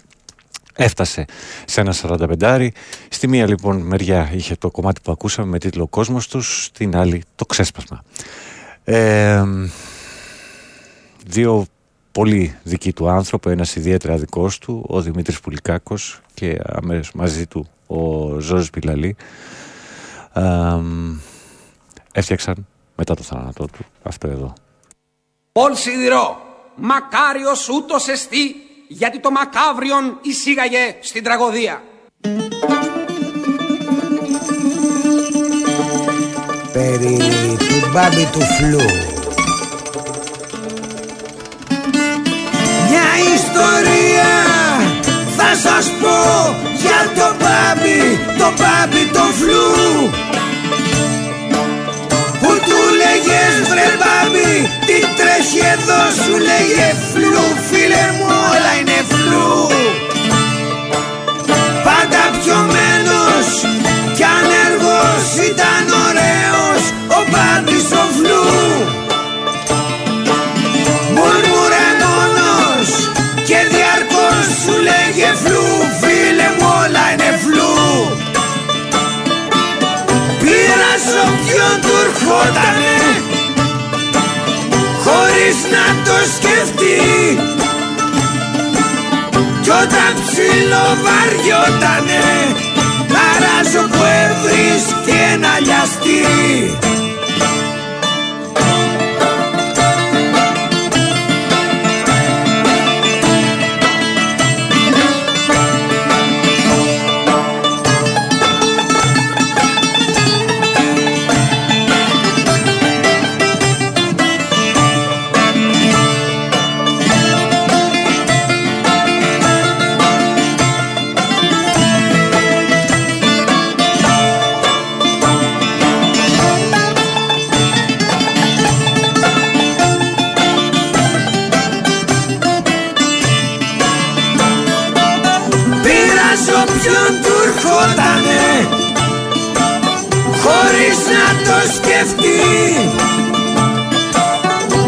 έφτασε 0.75 1.25
σε 1.65 1.81
ένα 1.81 1.93
45 2.01 2.67
Στη 3.09 3.27
μία 3.27 3.47
λοιπόν 3.47 3.81
μεριά 3.81 4.29
είχε 4.33 4.55
το 4.55 4.71
κομμάτι 4.71 5.01
που 5.03 5.11
ακούσαμε 5.11 5.47
με 5.47 5.59
τίτλο 5.59 5.87
«Κόσμος 5.87 6.27
τους», 6.27 6.63
στην 6.63 6.95
άλλη 6.95 7.23
το 7.35 7.45
ξέσπασμα. 7.45 8.03
Ε, 8.83 9.43
δύο 11.27 11.65
πολύ 12.11 12.55
δικοί 12.63 12.93
του 12.93 13.09
άνθρωποι, 13.09 13.49
ένας 13.49 13.75
ιδιαίτερα 13.75 14.17
δικός 14.17 14.57
του, 14.57 14.85
ο 14.87 15.01
Δημήτρης 15.01 15.39
Πουλικάκος 15.39 16.21
και 16.33 16.57
αμέσως 16.65 17.11
μαζί 17.13 17.45
του 17.45 17.67
ο 17.87 18.29
Ζώζης 18.39 18.69
Πιλαλή 18.69 19.15
ε, 20.33 20.43
έφτιαξαν 22.11 22.65
μετά 22.95 23.15
το 23.15 23.23
θάνατό 23.23 23.65
του. 23.65 23.85
Αυτό 24.03 24.27
εδώ. 24.27 24.53
Πολ 25.51 25.75
σιδηρό, 25.75 26.41
μακάριος 26.75 27.69
ούτως 27.69 28.07
εστί, 28.07 28.55
γιατί 28.87 29.19
το 29.19 29.31
μακάβριον 29.31 30.17
εισήγαγε 30.21 30.95
στην 31.01 31.23
τραγωδία. 31.23 31.83
Περί 36.73 37.17
του 37.57 37.89
μπάμπι 37.91 38.29
του 38.31 38.41
φλού 38.41 38.85
Μια 42.89 43.09
ιστορία 43.35 44.33
θα 45.37 45.55
σας 45.55 45.91
πω 46.01 46.55
για 46.77 47.11
το 47.15 47.35
μπάμπι, 47.39 47.99
το 48.37 48.45
μπάμπι 48.45 49.11
το 49.13 49.19
φλού 49.19 50.34
λέγες 53.15 53.55
βρε 53.69 53.87
μπάμπι 53.99 54.53
Τι 54.87 54.97
τρέχει 55.17 55.61
εδώ 55.73 56.01
σου 56.21 56.35
λέγε 56.49 56.87
φλου 57.11 57.45
Φίλε 57.67 58.05
μου 58.17 58.27
όλα 58.51 58.73
είναι 58.79 58.99
φλου 59.11 59.51
Πάντα 61.85 62.23
πιωμένος 62.37 63.47
Κι 64.15 64.25
ανεργός 64.37 65.25
ήταν 65.51 65.83
ωραίος 66.07 66.81
Ο 67.17 67.19
μπάμπης 67.29 67.87
ο 68.01 68.03
φλου 68.15 68.45
Μουρμουρε 71.15 71.87
μόνος 72.01 72.89
Και 73.47 73.59
διαρκώς 73.71 74.45
σου 74.61 74.75
λέγε 74.89 75.29
φλου 75.41 75.67
Φίλε 76.01 76.47
μου 76.57 76.67
όλα 76.81 77.05
είναι 77.13 77.31
φλου 77.43 77.73
Πήρας 80.39 81.01
σε 81.07 81.19
όποιον 81.27 81.73
του 81.81 81.93
ερχότανε 82.03 82.65
χωρίς 82.85 83.04
να 85.75 85.85
το 86.05 86.17
σκεφτεί. 86.35 86.97
Κι 89.63 89.71
όταν 89.83 90.11
ψιλοβαριότανε 90.25 92.23
Ταράζω 93.13 93.83
που 93.91 94.03
έβρισκε 94.23 95.17
ένα 95.33 95.53
λιαστήρι 95.65 96.77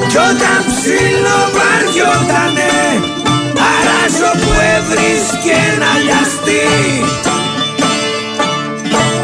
Κι 0.09 0.17
όταν 0.29 0.59
ψιλοβαριότανε 0.69 2.73
Αράζω 3.71 4.31
που 4.41 4.51
έβρισκε 4.75 5.59
να 5.81 5.91
λιαστεί 6.03 6.65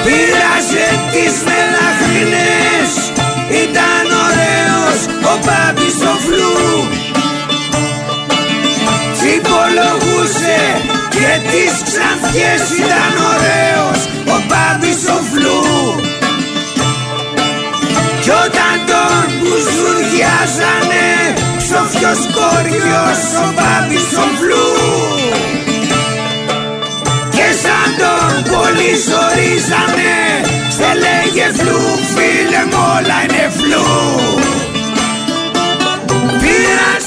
Πήραζε 0.04 0.88
τις 1.12 1.34
μελαχρινές 1.48 2.90
Ήταν 3.64 4.06
ωραίος 4.26 5.00
ο 5.32 5.34
Μπάμπης 5.44 5.98
ο 6.12 6.14
Φλου. 6.26 6.58
Τσιπολογούσε 9.16 10.60
και 11.10 11.32
τις 11.52 11.74
ξανθιές 11.88 12.62
ήταν 12.82 13.14
ωραίος 13.34 14.00
ο 14.34 14.36
Μπάμπης 14.48 15.02
ο 15.16 15.18
Φλου 15.32 15.62
μπουζουριάζανε 20.44 21.08
ψοφιος 21.58 22.22
κόριος 22.36 23.22
ο 23.44 23.46
Μπάμπης 23.56 24.10
ο 24.18 24.20
Φλου 24.38 24.68
Και 27.30 27.48
σαν 27.64 27.90
τον 28.00 28.34
πολύ 28.52 28.92
ζορίζανε 29.08 30.16
σε 30.78 30.90
λέγε 31.04 31.48
φλου 31.58 31.82
φίλε 32.16 32.62
μ' 32.72 32.80
όλα 32.96 33.18
είναι 33.24 33.46
φλου. 33.58 33.88
Πήρας 36.42 37.06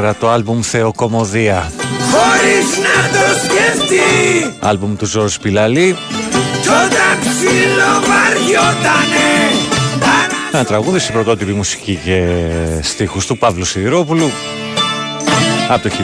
1994 0.00 0.12
το 0.20 0.26
άλμπουμ 0.30 0.60
Θεοκομωδία 0.60 1.58
χωρίς 2.10 2.68
να 2.86 2.96
το 3.12 3.24
σκεφτεί. 3.44 4.10
Άλμπουμ 4.60 4.92
του 4.96 5.06
Ζόρς 5.06 5.32
Σπιλαλή 5.32 5.96
Κι 6.62 6.68
όταν 6.68 7.18
ψιλοβαριότανε 7.20 9.29
Ένα 10.52 10.64
τραγούδι 10.64 10.98
στην 10.98 11.14
πρωτότυπη 11.14 11.52
μουσική 11.52 11.98
και 12.04 12.28
στίχους 12.82 13.26
του 13.26 13.38
Παύλου 13.38 13.64
Σιδηρόπουλου 13.64 14.30
από 15.68 15.88
το 15.88 15.94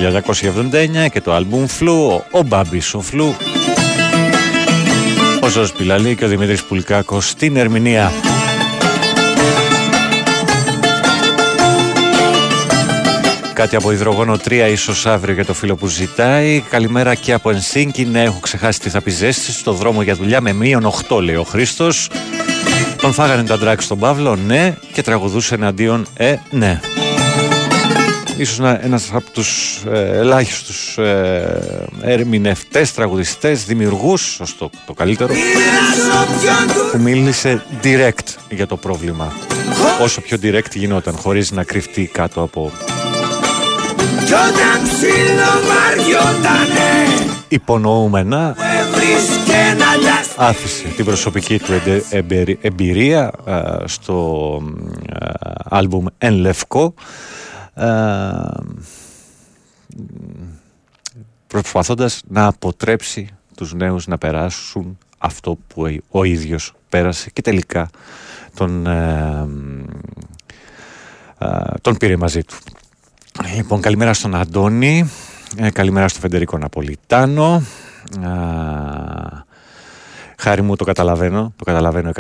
1979 1.07 1.11
και 1.13 1.21
το 1.21 1.33
άλμπουμ 1.33 1.67
Φλου, 1.67 2.25
ο 2.31 2.43
Μπάμπης 2.43 2.95
ο 2.95 3.01
Φλου 3.01 3.35
ο 5.43 5.49
Ζόρς 5.49 5.73
Πιλαλή 5.73 6.15
και 6.15 6.25
ο 6.25 6.29
Δημήτρης 6.29 6.63
Πουλικάκος 6.63 7.29
στην 7.29 7.57
ερμηνεία 7.57 8.13
Κάτι 13.53 13.77
από 13.77 13.93
υδρογόνο 13.93 14.39
3 14.49 14.69
ίσως 14.71 15.07
αύριο 15.07 15.35
για 15.35 15.45
το 15.45 15.55
φίλο 15.55 15.77
που 15.77 15.87
ζητάει. 15.87 16.61
Καλημέρα 16.71 17.15
και 17.15 17.33
από 17.33 17.51
Ενσίνκι. 17.51 18.05
Ναι, 18.05 18.23
έχω 18.23 18.39
ξεχάσει 18.41 18.81
τι 18.81 18.91
θα 18.91 19.01
πει 19.01 19.11
ζέστη. 19.11 19.53
Στο 19.53 19.73
δρόμο 19.73 20.03
για 20.03 20.15
δουλειά 20.15 20.41
με 20.41 20.53
μείον 20.53 20.93
8 21.09 21.23
λέει 21.23 21.37
ο 21.37 21.43
Χρήστος. 21.43 22.09
Τον 23.07 23.15
φάγανε 23.15 23.45
τα 23.45 23.59
ντράκ 23.59 23.83
στον 23.83 23.99
Παύλο, 23.99 24.37
ναι, 24.37 24.77
και 24.93 25.03
τραγουδούσε 25.03 25.55
εναντίον, 25.55 26.07
ε, 26.17 26.35
ναι. 26.51 26.81
Ίσως 28.37 28.59
να, 28.59 28.81
ένας 28.83 29.11
από 29.13 29.31
τους 29.31 29.83
ε, 29.93 30.19
ελάχιστους 30.19 30.99
ε, 30.99 31.87
ερμηνευτές, 32.01 32.93
τραγουδιστές, 32.93 33.65
δημιουργούς, 33.65 34.21
σωστό, 34.21 34.71
το 34.87 34.93
καλύτερο, 34.93 35.35
που 36.93 36.99
μίλησε 36.99 37.63
direct 37.83 38.35
για 38.51 38.67
το 38.67 38.77
πρόβλημα. 38.77 39.33
Όσο 40.03 40.21
πιο 40.21 40.39
direct 40.43 40.75
γινόταν, 40.75 41.17
χωρίς 41.17 41.51
να 41.51 41.65
κρυφτεί 41.65 42.07
κάτω 42.13 42.43
από 42.43 42.73
Κι 44.27 44.33
όταν 44.33 44.83
ψιλοβαριότανε 44.83 46.91
υπονοούμενα 47.49 48.57
Έβρισκε 48.81 49.75
να 49.79 49.97
λιαστεί 49.97 50.35
άφησε 50.37 50.89
την 50.89 51.05
προσωπική 51.05 51.59
του 51.59 51.73
εντε- 51.73 52.13
εμπειρι- 52.13 52.65
εμπειρία 52.65 53.31
α, 53.45 53.79
στο 53.85 54.61
α, 55.13 55.29
άλμπουμ 55.65 56.05
«Εν 56.19 56.35
Λευκό» 56.35 56.95
α, 57.75 57.87
προσπαθώντας 61.47 62.23
να 62.29 62.47
αποτρέψει 62.47 63.29
τους 63.57 63.75
νέους 63.75 64.07
να 64.07 64.19
περάσουν 64.19 64.99
αυτό 65.19 65.59
που 65.69 65.83
ο- 65.83 65.97
ο 66.19 66.25
ίδιος 66.25 66.73
πέρασε 66.89 67.31
και 67.31 67.43
τελικά 67.43 67.89
τον, 68.55 68.87
ε, 68.87 69.47
α, 71.39 71.63
τον 71.81 71.97
πήρε 71.97 72.17
μαζί 72.17 72.43
του. 72.45 72.57
Λοιπόν, 73.45 73.81
καλημέρα 73.81 74.13
στον 74.13 74.35
Αντώνη, 74.35 75.11
ε, 75.57 75.71
καλημέρα 75.71 76.09
στον 76.09 76.21
Φεντερικό 76.21 76.59
Ναπολιτάνο. 76.59 77.63
Α, 78.23 78.31
χάρη 80.39 80.63
μου 80.63 80.77
το 80.77 80.85
καταλαβαίνω, 80.85 81.53
το 81.57 81.65
καταλαβαίνω 81.65 82.11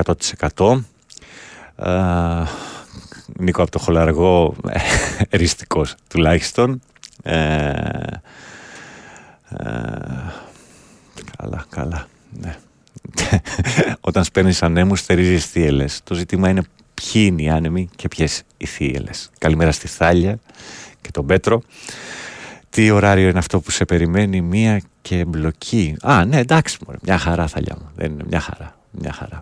100%. 0.56 0.84
Α, 1.76 2.46
Νίκο 3.38 3.62
από 3.62 3.70
το 3.70 3.78
Χολαργό, 3.78 4.54
ε, 4.68 4.78
εριστικός 5.28 5.94
τουλάχιστον. 6.08 6.80
Ε, 7.22 7.34
ε, 9.48 9.72
καλά, 11.36 11.64
καλά, 11.68 12.06
ναι. 12.40 12.56
Όταν 14.00 14.24
σπέρνεις 14.24 14.62
ανέμους 14.62 15.02
θερίζεις 15.02 15.46
θύελες. 15.46 16.00
Το 16.04 16.14
ζήτημα 16.14 16.48
είναι 16.48 16.62
ποιοι 16.94 17.22
είναι 17.26 17.42
οι 17.42 17.48
άνεμοι 17.48 17.88
και 17.96 18.08
ποιες 18.08 18.42
οι 18.56 18.66
θύελες. 18.66 19.30
Καλημέρα 19.38 19.72
στη 19.72 19.88
Θάλια 19.88 20.38
και 21.06 21.12
τον 21.12 21.26
Πέτρο. 21.26 21.62
Τι 22.70 22.90
ωράριο 22.90 23.28
είναι 23.28 23.38
αυτό 23.38 23.60
που 23.60 23.70
σε 23.70 23.84
περιμένει, 23.84 24.40
μία 24.40 24.80
και 25.02 25.24
μπλοκή. 25.24 25.96
Α, 26.02 26.24
ναι, 26.24 26.38
εντάξει, 26.38 26.78
μωρέ, 26.86 26.98
μια 27.02 27.18
χαρά 27.18 27.46
Θαλιά 27.46 27.76
μου. 27.80 27.90
Δεν 27.94 28.12
είναι 28.12 28.24
μια 28.28 28.40
χαρά, 28.40 28.76
μια 28.90 29.12
χαρά. 29.12 29.40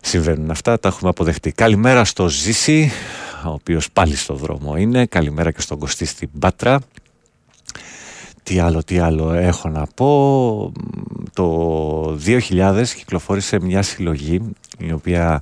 Συμβαίνουν 0.00 0.50
αυτά, 0.50 0.78
τα 0.78 0.88
έχουμε 0.88 1.10
αποδεχτεί. 1.10 1.52
Καλημέρα 1.52 2.04
στο 2.04 2.28
Ζήση, 2.28 2.90
ο 3.44 3.50
οποίος 3.50 3.90
πάλι 3.90 4.16
στο 4.16 4.34
δρόμο 4.34 4.76
είναι. 4.76 5.06
Καλημέρα 5.06 5.50
και 5.50 5.60
στον 5.60 5.78
Κωστή 5.78 6.04
στην 6.04 6.28
Πάτρα. 6.38 6.80
Τι 8.42 8.58
άλλο, 8.58 8.82
τι 8.84 8.98
άλλο 8.98 9.32
έχω 9.32 9.68
να 9.68 9.86
πω. 9.94 10.72
Το 11.32 12.18
2000 12.26 12.84
κυκλοφόρησε 12.96 13.60
μια 13.60 13.82
συλλογή 13.82 14.40
η 14.78 14.92
οποία 14.92 15.40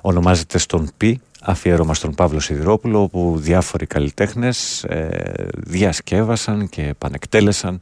ονομάζεται 0.00 0.58
«Στον 0.58 0.90
Πι», 0.96 1.20
αφιέρωμα 1.44 1.94
στον 1.94 2.14
Παύλο 2.14 2.40
Σιδηρόπουλο, 2.40 3.02
όπου 3.02 3.34
διάφοροι 3.38 3.86
καλλιτέχνες 3.86 4.84
ε, 4.84 5.48
διασκεύασαν 5.56 6.68
και 6.68 6.82
επανεκτέλεσαν 6.82 7.80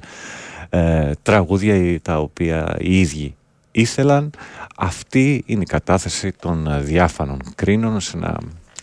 ε, 0.69 1.13
τραγούδια 1.23 2.01
τα 2.01 2.19
οποία 2.19 2.77
οι 2.79 3.01
ίδιοι 3.01 3.35
ήθελαν. 3.73 4.31
Αυτή 4.77 5.43
είναι 5.47 5.63
η 5.63 5.67
κατάθεση 5.67 6.33
των 6.33 6.85
διάφανων 6.85 7.39
κρίνων 7.55 8.01
σε 8.01 8.17
ένα 8.17 8.39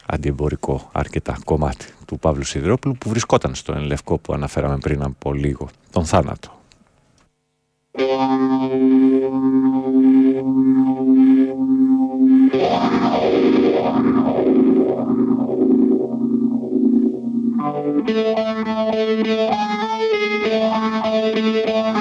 αντιεμπορικό 0.05 0.89
αρκετά 0.91 1.37
κομμάτι 1.45 1.85
του 2.05 2.19
Παύλου 2.19 2.43
Σιδηρόπουλου 2.43 2.95
που 2.97 3.09
βρισκόταν 3.09 3.55
στο 3.55 3.73
Ενλευκό 3.73 4.17
που 4.17 4.33
αναφέραμε 4.33 4.77
πριν 4.77 5.03
από 5.03 5.33
λίγο, 5.33 5.69
τον 5.91 6.05
θάνατο. 6.05 6.57
Thank 18.01 19.27
you. 21.67 21.98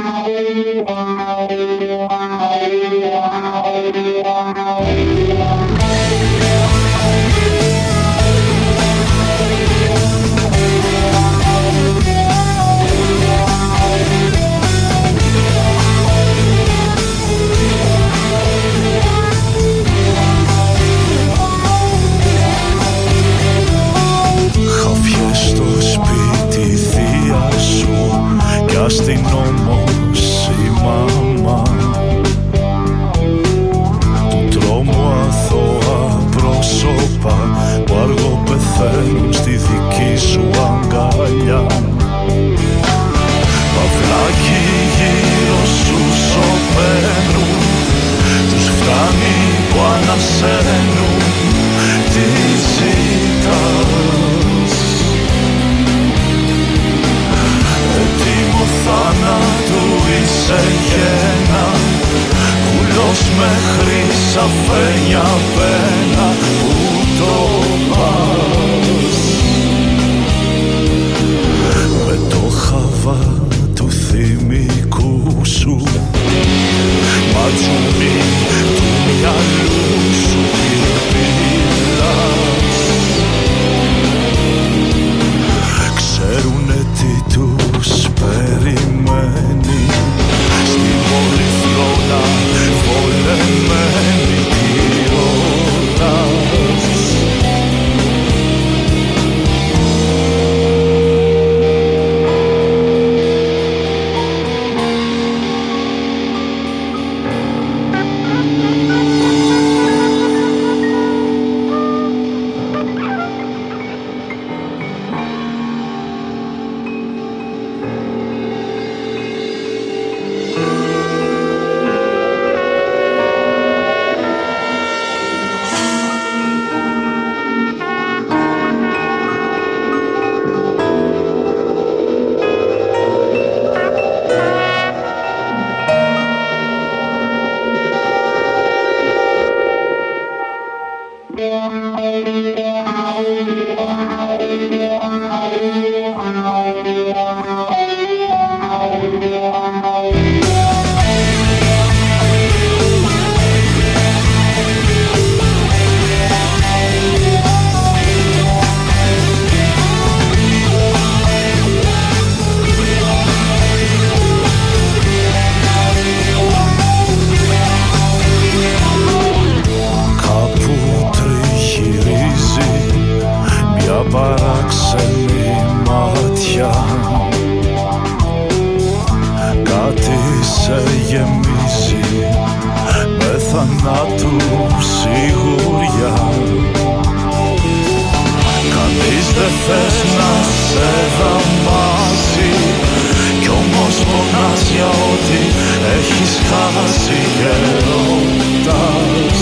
Έχεις 196.09 196.41
χάσει 196.49 197.19
και 197.37 197.53
ρωτάς 197.87 199.41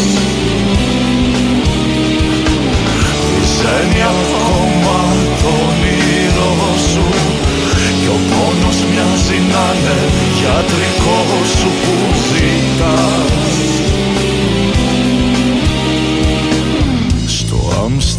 Βυζένει 3.35 4.03
ακόμα 4.03 4.99
το 5.43 5.49
όνειρό 5.69 6.55
σου. 6.91 7.07
Κι 8.01 8.09
ο 8.09 8.19
πόνος 8.31 8.79
μοιάζει 8.91 9.39
να 9.53 9.67
είναι 9.79 10.26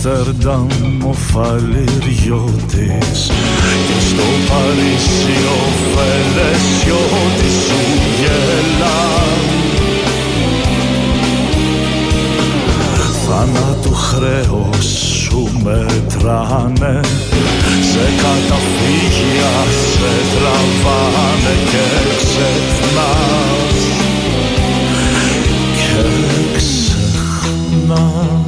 Άμστερνταμ 0.07 0.67
ο 1.07 1.13
Φαληριώτης 1.13 3.19
Και 3.87 3.99
στο 4.09 4.27
Παρίσι 4.47 5.37
ο 5.45 5.47
Βελεσιώτης 5.95 7.57
σου 7.67 7.81
γελάν 8.19 9.41
θάνατου 13.27 13.93
χρέος 13.93 14.87
σου 15.23 15.41
μετράνε. 15.63 16.97
Σε 17.91 18.05
καταφύγια 18.17 19.55
σε 19.91 20.13
τραβάνε 20.33 21.55
και 21.69 21.85
ξεχνάς. 22.17 23.79
Και 25.77 26.01
ξεχνάς 26.57 28.46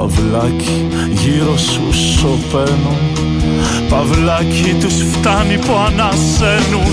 Παυλάκι 0.00 0.86
γύρω 1.12 1.56
σου 1.56 1.92
σωπαίνουν. 1.92 2.98
Παυλάκι 3.88 4.76
τους 4.80 4.94
φτάνει 4.94 5.58
που 5.58 5.72
ανασένουν 5.86 6.92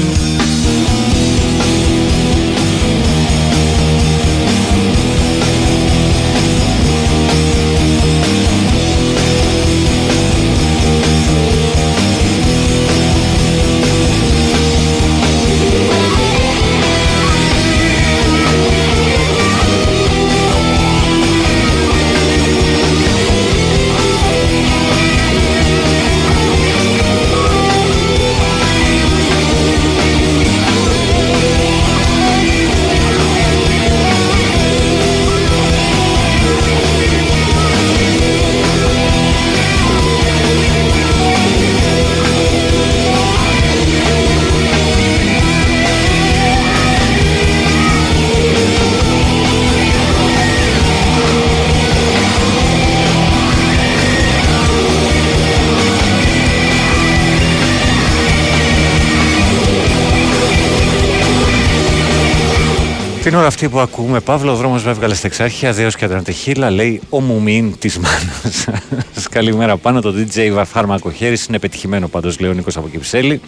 Την 63.48 63.56
ώρα 63.56 63.66
αυτή 63.66 63.76
που 63.76 64.00
ακούμε, 64.00 64.20
Παύλο, 64.20 64.52
ο 64.52 64.56
δρόμος 64.56 64.84
με 64.84 64.92
έβγαλε 64.92 65.14
στα 65.14 65.28
εξάρχεια, 65.28 65.74
δέος 65.74 65.96
και 65.96 66.06
αντρατεχίλα, 66.06 66.70
λέει 66.70 67.02
ο 67.10 67.22
Μουμίν 67.22 67.78
της 67.80 67.98
μάνας. 67.98 68.68
Σας 69.14 69.28
καλημέρα 69.38 69.78
πάνω, 69.78 70.02
το 70.02 70.14
DJ 70.18 70.64
Φάρμακο 70.66 71.12
Χέρις 71.12 71.46
είναι 71.46 71.60
πετυχημένο 71.60 72.08
πάντως, 72.08 72.40
λέει 72.40 72.50
ο 72.50 72.54
Νίκος 72.54 72.78
από 72.78 72.88
Κυψέλη. 72.88 73.42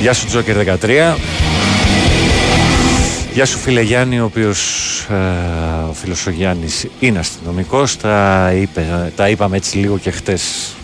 Γεια 0.00 0.12
σου 0.12 0.26
Τζόκερ 0.26 0.56
13. 0.56 1.16
Γεια 3.32 3.46
σου 3.46 3.58
φίλε 3.58 3.80
Γιάννη, 3.80 4.20
ο 4.20 4.24
οποίος, 4.24 4.60
ε, 5.10 5.88
ο 5.88 5.92
φίλος 5.92 6.26
ο 6.26 6.30
Γιάννης 6.30 6.86
είναι 7.00 7.18
αστυνομικός, 7.18 7.96
τα, 7.96 8.52
είπε, 8.54 9.12
τα 9.16 9.28
είπαμε 9.28 9.56
έτσι 9.56 9.76
λίγο 9.76 9.98
και 9.98 10.10
χτες 10.10 10.75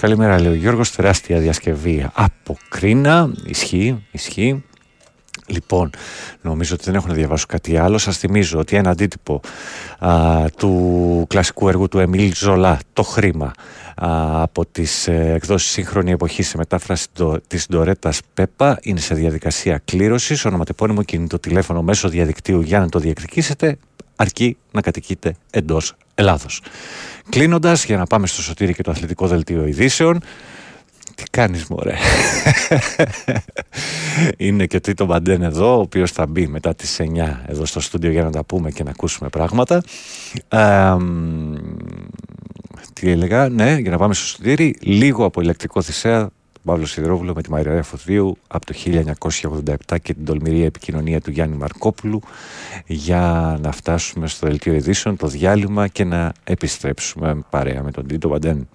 Καλημέρα, 0.00 0.40
λέει 0.40 0.52
ο 0.52 0.54
Γιώργος. 0.54 0.90
Τεράστια 0.90 1.38
διασκευή 1.38 2.10
από 2.12 2.56
Κρίνα. 2.68 3.32
Ισχύει, 3.46 4.06
ισχύει. 4.10 4.64
Λοιπόν, 5.46 5.90
νομίζω 6.40 6.74
ότι 6.74 6.84
δεν 6.84 6.94
έχω 6.94 7.06
να 7.06 7.14
διαβάσω 7.14 7.44
κάτι 7.48 7.76
άλλο. 7.76 7.98
Σας 7.98 8.18
θυμίζω 8.18 8.58
ότι 8.58 8.76
ένα 8.76 8.90
αντίτυπο 8.90 9.40
α, 9.98 10.44
του 10.56 11.24
κλασικού 11.28 11.68
έργου 11.68 11.88
του 11.88 11.98
Εμίλ 11.98 12.34
Ζολά, 12.34 12.78
το 12.92 13.02
χρήμα, 13.02 13.52
α, 13.96 14.42
από 14.42 14.66
τις 14.66 15.08
ε, 15.08 15.32
εκδόσεις 15.34 15.70
σύγχρονη 15.70 16.10
εποχή 16.10 16.42
σε 16.42 16.56
μετάφραση 16.56 17.06
το, 17.12 17.40
της 17.46 17.66
Ντορέτας 17.70 18.20
Πέπα 18.34 18.78
είναι 18.82 19.00
σε 19.00 19.14
διαδικασία 19.14 19.80
κλήρωσης, 19.84 20.44
ονοματεπώνυμο 20.44 21.02
κινητό 21.02 21.38
τηλέφωνο 21.38 21.82
μέσω 21.82 22.08
διαδικτύου 22.08 22.60
για 22.60 22.78
να 22.78 22.88
το 22.88 22.98
διεκδικήσετε, 22.98 23.76
αρκεί 24.16 24.56
να 24.72 24.80
κατοικείτε 24.80 25.34
εντός 25.50 25.94
Ελλάδος. 26.20 26.62
Κλείνοντας, 27.28 27.84
για 27.84 27.96
να 27.96 28.04
πάμε 28.04 28.26
στο 28.26 28.42
σωτήρι 28.42 28.74
και 28.74 28.82
το 28.82 28.90
αθλητικό 28.90 29.26
δελτίο 29.26 29.66
ειδήσεων, 29.66 30.20
τι 31.14 31.22
κάνεις 31.30 31.66
μωρέ; 31.66 31.94
Είναι 34.36 34.66
και 34.66 34.76
ο 34.76 34.80
Τίτο 34.80 35.04
Μπαντέν 35.04 35.42
εδώ 35.42 35.76
Ο 35.76 35.80
οποίος 35.80 36.12
θα 36.12 36.26
μπει 36.26 36.46
μετά 36.46 36.74
τις 36.74 37.00
9 37.00 37.04
Εδώ 37.46 37.64
στο 37.64 37.80
στούντιο 37.80 38.10
για 38.10 38.22
να 38.22 38.30
τα 38.30 38.44
πούμε 38.44 38.70
και 38.70 38.82
να 38.82 38.90
ακούσουμε 38.90 39.28
πράγματα 39.28 39.82
ε, 40.48 40.96
Τι 42.92 43.10
έλεγα; 43.10 43.48
Ναι 43.48 43.76
για 43.76 43.90
να 43.90 43.98
πάμε 43.98 44.14
στο 44.14 44.26
στούντιο 44.26 44.72
Λίγο 44.80 45.24
από 45.24 45.40
ηλεκτρικό 45.40 45.82
θυσέα 45.82 46.28
Παύλο 46.64 46.86
Σιδρόβουλο 46.86 47.34
με 47.34 47.42
τη 47.42 47.50
Μαρία 47.50 47.82
Φωτβίου 47.82 48.36
από 48.48 48.66
το 48.66 48.74
1987 48.84 49.96
και 50.02 50.14
την 50.14 50.24
τολμηρή 50.24 50.64
επικοινωνία 50.64 51.20
του 51.20 51.30
Γιάννη 51.30 51.56
Μαρκόπουλου 51.56 52.22
για 52.86 53.58
να 53.62 53.72
φτάσουμε 53.72 54.26
στο 54.26 54.46
δελτίο 54.46 54.74
ειδήσεων, 54.74 55.16
το 55.16 55.26
διάλειμμα 55.26 55.88
και 55.88 56.04
να 56.04 56.32
επιστρέψουμε 56.44 57.44
παρέα 57.50 57.82
με 57.82 57.90
τον 57.90 58.06
Τίτο 58.06 58.28
Μπαντέν. 58.28 58.68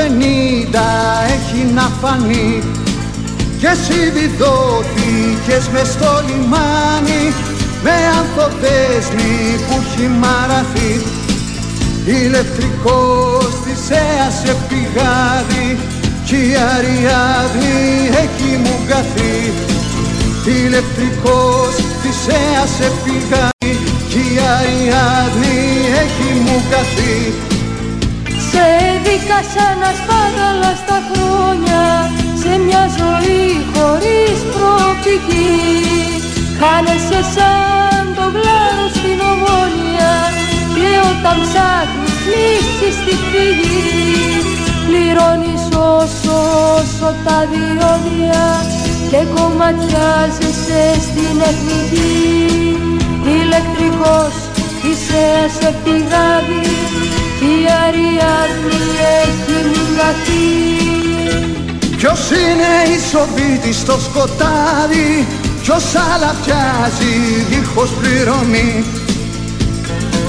Πενήντα 0.00 0.88
έχει 1.34 1.72
να 1.74 1.86
φανεί 2.00 2.62
Και 3.60 3.66
εσύ 3.66 4.00
βιδώθηκες 4.14 5.68
μες 5.72 5.88
στο 5.88 6.12
λιμάνι 6.26 7.24
Με 7.82 7.96
ανθοδέσμη 8.18 9.34
που 9.66 9.76
έχει 9.82 10.06
μαραθεί. 10.22 10.92
Ηλεκτρικός 12.04 13.48
της 13.64 13.80
σε 14.42 14.56
πηγάδι 14.68 15.78
Κι 16.24 16.34
η 16.34 16.52
Αριάδνη 16.74 17.78
έχει 18.22 18.56
μου 18.56 18.76
καθεί 18.88 19.52
Ηλεκτρικός 20.44 21.74
της 22.02 22.18
σε 22.76 22.92
πηγάδι 23.04 23.72
Κι 24.08 24.18
η 24.18 24.38
Αριάδνη 24.58 25.58
έχει 26.02 26.40
μου 26.44 26.62
καθεί 26.70 27.49
Σε 28.50 28.64
έδικα 28.90 29.38
να 29.80 29.90
σπάταλα 30.00 30.72
στα 30.82 30.98
χρόνια 31.08 31.82
Σε 32.42 32.52
μια 32.66 32.84
ζωή 32.98 33.44
χωρίς 33.72 34.38
προοπτική. 34.54 35.50
Χάνεσαι 36.58 37.20
σαν 37.34 38.04
το 38.16 38.26
γλάρο 38.34 38.86
στην 38.96 39.18
ομόνια 39.32 40.12
Και 40.74 40.88
όταν 41.10 41.36
ψάχνεις 41.44 42.18
λύση 42.32 42.88
στη 42.98 43.14
φυγή 43.28 43.80
Πληρώνεις 44.86 45.64
όσο 45.96 46.36
όσο 46.78 47.08
τα 47.24 47.38
διόδια 47.50 48.46
Και 49.10 49.20
κομματιάζεσαι 49.34 50.82
στην 51.06 51.36
εθνική. 51.50 52.10
Ηλεκτρικός 53.38 54.34
Είσαι 54.88 55.26
σε 55.58 55.74
πηγάδι 55.84 56.60
κι 57.12 57.19
η 57.40 57.54
Αριάδνη 57.86 58.82
έχει 59.22 59.56
μηνγαθεί 59.70 60.48
Ποιος 61.96 62.20
είναι 62.30 62.72
ισοβήτης 62.96 63.76
στο 63.76 63.98
σκοτάδι; 64.06 65.26
Ποιος 65.62 65.84
αλαφιάζει 66.12 67.14
δίχως 67.50 67.90
πληρωμή 68.00 68.84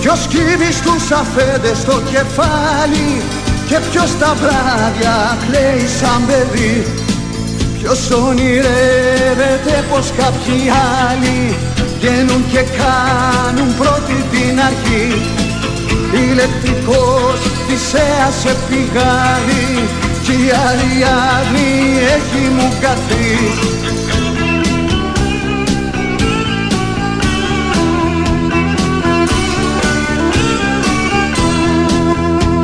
Ποιος 0.02 0.28
κύβει 0.30 0.72
στους 0.72 1.12
αφέντες 1.12 1.78
στο 1.78 2.02
κεφάλι; 2.12 3.22
Και 3.68 3.78
ποιος 3.92 4.18
τα 4.20 4.36
βράδια 4.42 5.38
κλαίει 5.48 5.88
σαν 6.00 6.22
παιδί; 6.28 6.86
Ποιος 7.80 8.10
ονειρεύεται 8.12 9.84
πως 9.92 10.12
κάποιοι 10.18 10.72
άλλοι 11.08 11.56
Βγαίνουν 11.98 12.44
και 12.52 12.64
κάνουν 12.80 13.76
πρώτη 13.78 14.26
την 14.32 14.60
αρχή; 14.60 15.41
Ηλεκτρικός 16.30 17.40
θυσέας 17.68 18.34
σε 18.42 18.56
πηγάδι 18.68 19.88
Κι 20.24 20.32
η 20.32 20.52
Αριάδνη 20.68 21.72
έχει 22.16 22.44
μου 22.56 22.74
καθεί 22.82 23.30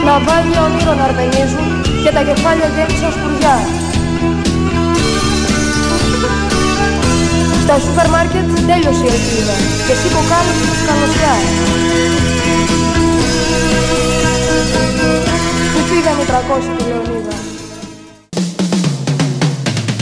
Ναυάγια 0.06 0.62
ονείρων 0.64 1.00
αρμενίζουν 1.06 1.68
και 2.04 2.12
τα 2.12 2.22
κεφάλια 2.22 2.70
γέμισαν 2.76 3.12
σκουριά 3.16 3.56
Στα 7.64 7.80
σούπερ 7.80 8.10
μάρκετ 8.10 8.48
τέλειωσε 8.68 9.06
η 9.08 9.14
ελπίδα 9.18 9.56
και 9.86 9.94
εσύ 9.96 10.08
κοκάλες 10.16 10.58
τους 10.68 10.82
καλωσιά. 10.88 11.36
Που 15.98 16.04
πήγαν 16.04 16.20
οι 16.20 16.26
300 16.26 16.78
του 16.78 16.86
Λεωνίδα. 16.88 17.36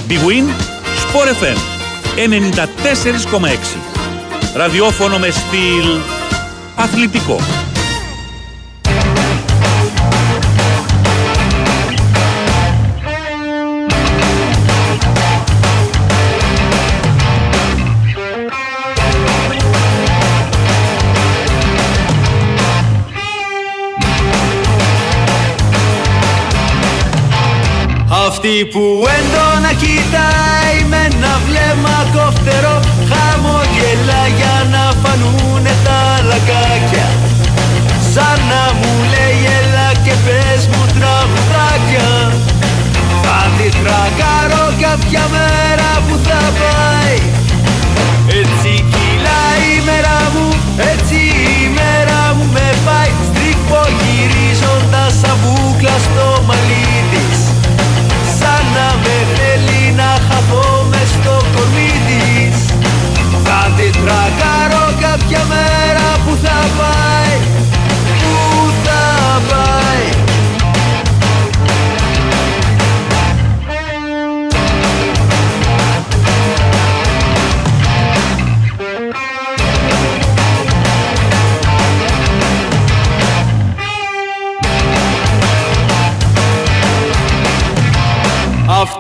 Big 0.10 0.22
Win, 0.28 0.48
Sport 1.04 1.28
FM 1.42 1.58
94,6 3.36 3.78
Ραδιόφωνο 4.56 5.18
με 5.18 5.30
στυλ 5.30 6.00
αθλητικό. 6.76 7.40
Αυτή 28.46 28.66
που 28.66 29.04
έντονα 29.18 29.74
κοιτάει 29.74 30.80
με 30.90 30.98
ένα 31.12 31.34
βλέμμα 31.48 31.98
κοφτερό 32.16 32.80
Χαμογελά 33.10 34.24
για 34.38 34.56
να 34.74 34.84
φανούνε 35.02 35.74
τα 35.86 36.00
λακάκια 36.30 37.08
Σαν 38.14 38.40
να 38.52 38.64
μου 38.78 38.92
λέει 39.14 39.40
έλα 39.60 39.90
και 40.04 40.14
πες 40.26 40.68
μου 40.68 40.86
τραγουδάκια 40.96 42.10
Θα 43.24 43.40
τη 43.58 43.70
τρακάρω 43.70 44.66
κάποια 44.82 45.24
μέρα 45.32 45.90
που 46.08 46.16
θα 46.24 46.40
πάει 46.60 46.95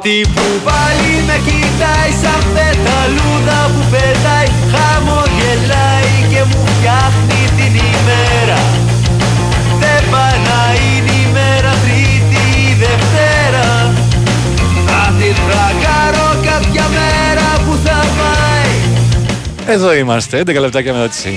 Αυτή 0.07 0.21
που 0.35 0.47
πάλι 0.63 1.13
με 1.27 1.37
κοιτάει 1.47 2.11
σαν 2.21 2.41
πεταλούδα 2.53 3.59
που 3.73 3.81
πετάει 3.91 4.47
Χαμογελάει 4.71 6.15
και 6.31 6.41
μου 6.49 6.61
φτιάχνει 6.71 7.41
την 7.57 7.73
ημέρα. 7.93 8.61
Δεν 9.81 10.01
πάει 10.11 10.37
να 10.49 10.61
είναι 10.83 11.11
ημέρα 11.27 11.71
τρίτη 11.83 12.41
ή 12.65 12.73
δευτέρα. 12.83 13.67
Θα 14.87 15.01
την 15.19 15.35
τρακάρω 15.47 16.27
κάποια 16.49 16.85
μέρα 16.97 17.47
που 17.65 17.73
θα 17.85 17.99
πάει. 18.19 18.73
Εδώ 19.73 19.93
είμαστε, 19.93 20.43
11 20.45 20.59
λεπτάκια 20.59 20.93
μετά 20.93 21.07
τις 21.07 21.23
9. 21.25 21.29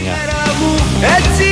Έτσι 1.17 1.48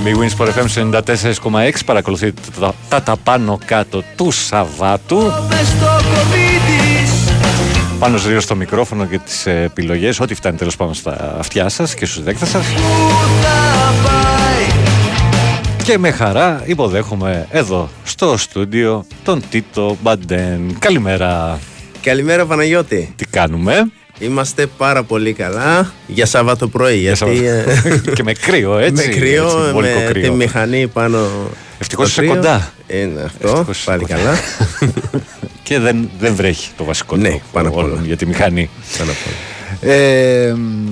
από 0.00 0.04
Big 0.04 0.16
Wins 0.16 0.36
for 0.36 0.48
FM 0.48 1.70
94,6 1.70 1.72
παρακολουθείτε 1.84 2.40
τα, 2.60 2.74
τα, 2.88 3.02
τα 3.02 3.16
πάνω 3.16 3.58
κάτω 3.64 4.02
του 4.16 4.30
Σαββάτου. 4.30 5.16
μες 5.16 5.66
στο 5.66 5.86
κομίτι 5.86 7.10
Πάνω 7.98 8.16
ζρίο 8.16 8.40
στο 8.40 8.54
μικρόφωνο 8.54 9.06
και 9.06 9.18
τις 9.18 9.46
ε, 9.46 9.62
επιλογές, 9.62 10.20
ό,τι 10.20 10.34
φτάνει 10.34 10.56
τέλος 10.56 10.76
πάνω 10.76 10.92
στα 10.92 11.36
αυτιά 11.38 11.68
σας 11.68 11.94
και 11.94 12.06
στους 12.06 12.22
δέκτες 12.22 12.48
σας. 12.48 12.64
Και 15.82 15.98
με 15.98 16.10
χαρά 16.10 16.62
υποδέχομαι 16.64 17.46
εδώ 17.50 17.88
στο 18.04 18.36
στούντιο 18.36 19.04
τον 19.24 19.42
Τίτο 19.50 19.96
Μπαντέν. 20.02 20.78
Καλημέρα. 20.78 21.58
Καλημέρα 22.02 22.46
Παναγιώτη. 22.46 23.12
Τι 23.16 23.24
κάνουμε; 23.26 23.92
Είμαστε 24.20 24.66
πάρα 24.66 25.02
πολύ 25.02 25.32
καλά 25.32 25.92
για 26.06 26.26
Σάββατο 26.26 26.68
πρωί. 26.68 26.96
Γιατί, 26.96 27.46
ε, 27.46 27.64
και 28.14 28.22
με 28.22 28.32
κρύο, 28.32 28.78
έτσι. 28.78 29.08
με 29.08 29.14
κρύο, 29.14 29.44
έτσι, 29.44 29.56
με 29.56 29.70
βολικό 29.72 29.98
τη 29.98 30.04
κρύο. 30.12 30.34
μηχανή 30.34 30.86
πάνω. 30.86 31.28
Ευτυχώς 31.78 32.10
στο 32.12 32.22
είσαι 32.22 32.30
κρύο. 32.32 32.42
κοντά. 32.42 32.72
Είναι 32.86 33.22
αυτό, 33.22 33.48
Ευτυχώς 33.48 33.82
πάλι 33.84 34.02
είσαι 34.04 34.12
καλά. 34.14 34.34
και 35.62 35.78
δεν, 35.78 36.10
δεν 36.18 36.34
βρέχει 36.34 36.70
το 36.76 36.84
βασικό 36.84 37.16
Ναι, 37.16 37.30
του 37.30 37.40
πάνω 37.52 37.68
απ' 37.68 37.76
όλα. 37.76 37.86
όλων 37.86 38.04
για 38.06 38.16
τη 38.16 38.26
μηχανή. 38.26 38.70
Πάνω 38.98 39.10
απ' 39.10 39.16
όλα. 39.26 39.92
Ε, 39.94 40.52
μ, 40.56 40.88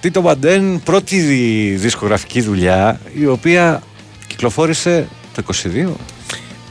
Τίτο 0.00 0.20
Μπαντέν, 0.20 0.80
πρώτη 0.84 1.18
δι- 1.20 1.78
δισκογραφική 1.80 2.40
δουλειά 2.40 3.00
η 3.20 3.26
οποία 3.26 3.82
κυκλοφόρησε 4.26 5.08
το 5.34 5.42
22. 5.86 5.88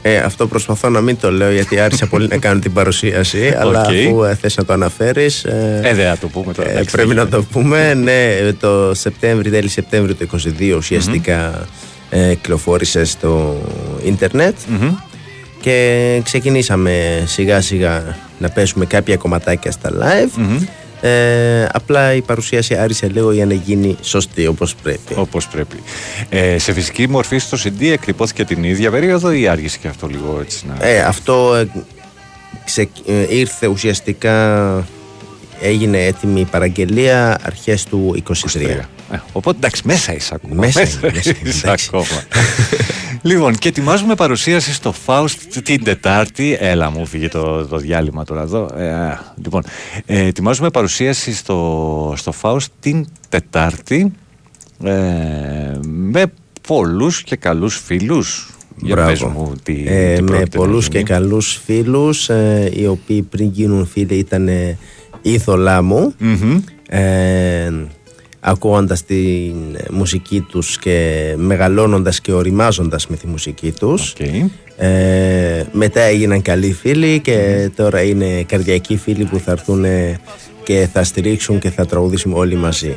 Ε, 0.08 0.16
αυτό 0.16 0.46
προσπαθώ 0.46 0.88
να 0.88 1.00
μην 1.00 1.16
το 1.20 1.30
λέω 1.30 1.50
γιατί 1.52 1.78
άρχισα 1.80 2.06
πολύ 2.06 2.26
να 2.28 2.36
κάνω 2.36 2.60
την 2.60 2.72
παρουσίαση. 2.72 3.52
Αλλά 3.60 3.80
Οκ. 3.80 3.86
αφού 3.86 4.24
ε, 4.24 4.34
θες 4.34 4.56
να 4.56 4.64
το 4.64 4.72
αναφέρεις 4.72 5.44
ε, 5.44 5.80
Ε, 5.82 5.94
δεν 5.94 6.06
θα 6.06 6.18
το 6.20 6.28
πούμε 6.28 6.52
τώρα. 6.52 6.68
ε, 6.68 6.72
εντάξει, 6.72 6.94
πρέπει 6.94 7.08
δεν 7.08 7.16
να 7.16 7.28
το 7.28 7.42
πούμε. 7.42 7.94
Ναι, 7.94 8.52
το 8.60 8.94
Σεπτέμβρη, 8.94 9.50
τέλη 9.50 9.68
Σεπτέμβρη 9.68 10.14
του 10.14 10.28
22 10.60 10.74
ουσιαστικά 10.76 11.66
ε, 12.10 12.28
κυκλοφόρησε 12.34 13.04
στο 13.04 13.56
ίντερνετ. 14.04 14.56
Και 15.60 16.20
ξεκινήσαμε 16.24 17.22
σιγά 17.26 17.60
σιγά 17.60 18.16
να 18.38 18.48
παίζουμε 18.48 18.84
κάποια 18.86 19.16
κομματάκια 19.16 19.70
στα 19.70 19.90
live. 19.90 20.60
Ε, 21.00 21.64
απλά 21.72 22.14
η 22.14 22.20
παρουσίαση 22.20 22.74
άρχισε 22.74 23.08
λίγο 23.08 23.32
για 23.32 23.46
να 23.46 23.54
γίνει 23.54 23.96
σωστή 24.00 24.46
όπως 24.46 24.74
πρέπει. 24.74 25.14
Όπως 25.14 25.46
πρέπει. 25.48 25.76
Ε, 26.28 26.58
σε 26.58 26.72
φυσική 26.72 27.08
μορφή 27.08 27.38
στο 27.38 27.58
CD 27.64 27.84
εκτυπώθηκε 27.84 28.44
την 28.44 28.64
ίδια 28.64 28.90
περίοδο 28.90 29.32
ή 29.32 29.48
άργησε 29.48 29.78
και 29.80 29.88
αυτό 29.88 30.06
λίγο 30.06 30.38
έτσι 30.42 30.64
να... 30.66 30.86
Ε, 30.86 31.00
αυτό 31.00 31.54
ε, 31.54 31.68
ξε- 32.64 32.88
ε, 33.06 33.36
ήρθε 33.36 33.66
ουσιαστικά, 33.66 34.86
έγινε 35.60 36.04
έτοιμη 36.04 36.40
η 36.40 36.44
παραγγελία 36.44 37.38
αρχές 37.42 37.84
του 37.84 38.22
23. 38.28 38.34
Ε, 39.12 39.18
οπότε 39.32 39.56
εντάξει, 39.56 39.82
μέσα 39.84 40.14
είσαι 40.14 40.34
ακόμα. 40.34 40.54
Μέσα 40.54 40.80
είμαι, 40.80 41.10
μέσα 41.14 41.30
είμαι, 41.30 41.48
είσαι 41.48 41.60
εντάξει. 41.66 41.88
ακόμα. 41.92 42.06
λοιπόν, 43.26 43.54
και 43.54 43.68
ετοιμάζουμε 43.68 44.14
παρουσίαση 44.14 44.72
στο 44.72 44.94
Faust 45.06 45.36
την 45.62 45.84
Τετάρτη. 45.84 46.56
Έλα, 46.60 46.90
μου 46.90 47.06
φύγε 47.06 47.28
το, 47.28 47.66
το 47.66 47.76
διάλειμμα 47.76 48.24
τώρα 48.24 48.42
εδώ. 48.42 48.70
Ε, 48.76 48.90
α, 48.92 49.34
λοιπόν, 49.42 49.62
ε, 50.06 50.26
ετοιμάζουμε 50.26 50.70
παρουσίαση 50.70 51.34
στο, 51.34 52.14
στο 52.16 52.32
Faust 52.42 52.66
την 52.80 53.06
Τετάρτη 53.28 54.12
ε, 54.84 54.92
με 55.82 56.32
πολλούς 56.68 57.22
και 57.22 57.36
καλούς 57.36 57.80
φίλους. 57.84 58.50
Για 58.76 58.94
Μπράβο. 58.94 59.10
πες 59.10 59.22
μου 59.22 59.52
τι, 59.62 59.84
Ε, 59.86 60.14
τι 60.14 60.22
με 60.22 60.26
πρόκειται 60.30 60.58
να 60.58 60.64
πολλούς 60.64 60.88
και 60.88 60.98
γίνει. 60.98 61.08
καλούς 61.08 61.60
φίλους 61.64 62.28
ε, 62.28 62.70
οι 62.74 62.86
οποίοι 62.86 63.22
πριν 63.22 63.50
γίνουν 63.52 63.86
φίλοι 63.86 64.14
ήταν 64.14 64.48
ε, 64.48 64.78
είδωλά 65.22 65.82
μου 65.82 66.14
ε, 66.88 67.70
ακούγοντας 68.48 69.04
τη 69.04 69.52
μουσική 69.90 70.40
τους 70.40 70.78
και 70.78 71.34
μεγαλώνοντας 71.36 72.20
και 72.20 72.32
ωριμάζοντας 72.32 73.06
με 73.06 73.16
τη 73.16 73.26
μουσική 73.26 73.72
τους. 73.72 74.12
Ε, 74.76 75.64
μετά 75.72 76.00
έγιναν 76.00 76.42
καλοί 76.42 76.72
φίλοι 76.72 77.20
και 77.20 77.68
τώρα 77.76 78.02
είναι 78.02 78.42
καρδιακοί 78.42 78.96
φίλοι 78.96 79.24
που 79.24 79.38
θα 79.44 79.50
έρθουν 79.52 79.84
ε, 79.84 80.18
και 80.64 80.88
θα 80.92 81.04
στηρίξουν 81.04 81.58
και 81.58 81.70
θα 81.70 81.86
τραγουδήσουμε 81.86 82.34
όλοι 82.34 82.54
μαζί. 82.56 82.96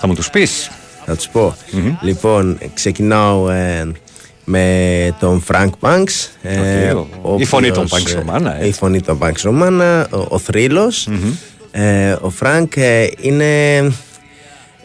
Θα 0.00 0.06
μου 0.06 0.14
τους 0.14 0.30
πεις. 0.30 0.70
Θα 1.06 1.16
τους 1.16 1.28
πω. 1.28 1.56
Λοιπόν 2.02 2.58
ξεκινάω 2.74 3.50
ε, 3.50 3.92
με 4.44 5.16
τον 5.20 5.44
Frank 5.52 5.70
Banks 5.80 6.28
ε, 6.42 6.90
Οκ, 6.90 6.96
ο- 7.22 7.32
ο 7.32 7.36
η 7.38 7.44
φωνή 7.44 7.70
των 7.70 7.86
οποίος, 7.90 8.14
Banks 8.14 8.16
ε, 8.16 8.22
Romana, 8.26 8.52
έτσι. 8.56 8.68
Η 8.68 8.72
φωνή 8.72 9.00
των 9.00 9.18
Banks 9.22 9.50
Romana 9.50 10.04
Ο, 10.10 10.26
ο 10.28 10.38
θρύλος. 10.38 11.08
Ε, 11.70 12.12
Ο 12.12 12.32
Frank 12.40 12.66
ε, 12.76 13.06
είναι 13.20 13.80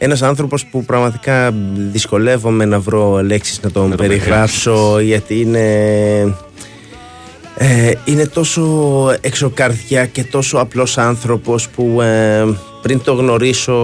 ένας 0.04 0.22
άνθρωπος 0.22 0.66
που 0.66 0.86
πραγματικά 0.86 1.54
δυσκολεύομαι 1.92 2.66
να 2.66 2.80
βρω 2.80 3.24
λέξεις 3.24 3.62
να 3.62 3.72
τον 3.72 3.90
Να 3.90 3.96
τον 3.96 4.08
περιγράψω 4.08 5.00
γιατί 5.00 5.40
είναι 5.40 5.60
ε, 7.56 7.92
είναι 8.06 8.26
τόσο 8.28 8.64
εξωκαρδιά 9.22 10.06
και 10.06 10.24
τόσο 10.24 10.58
απλός 10.58 10.98
άνθρωπος 10.98 11.70
που 11.70 12.02
ε, 12.02 12.46
πριν 12.82 13.02
το 13.04 13.14
γνωρίσω 13.14 13.76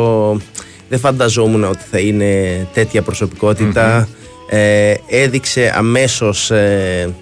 δεν 0.90 1.00
φανταζόμουν 1.00 1.64
ότι 1.64 1.84
θα 1.92 2.00
είναι 2.00 2.28
τέτοια 2.74 3.02
προσωπικότητα. 3.02 4.08
Ε, 4.50 4.94
έδειξε 5.08 5.74
αμέσως 5.76 6.52
ε, 6.52 7.14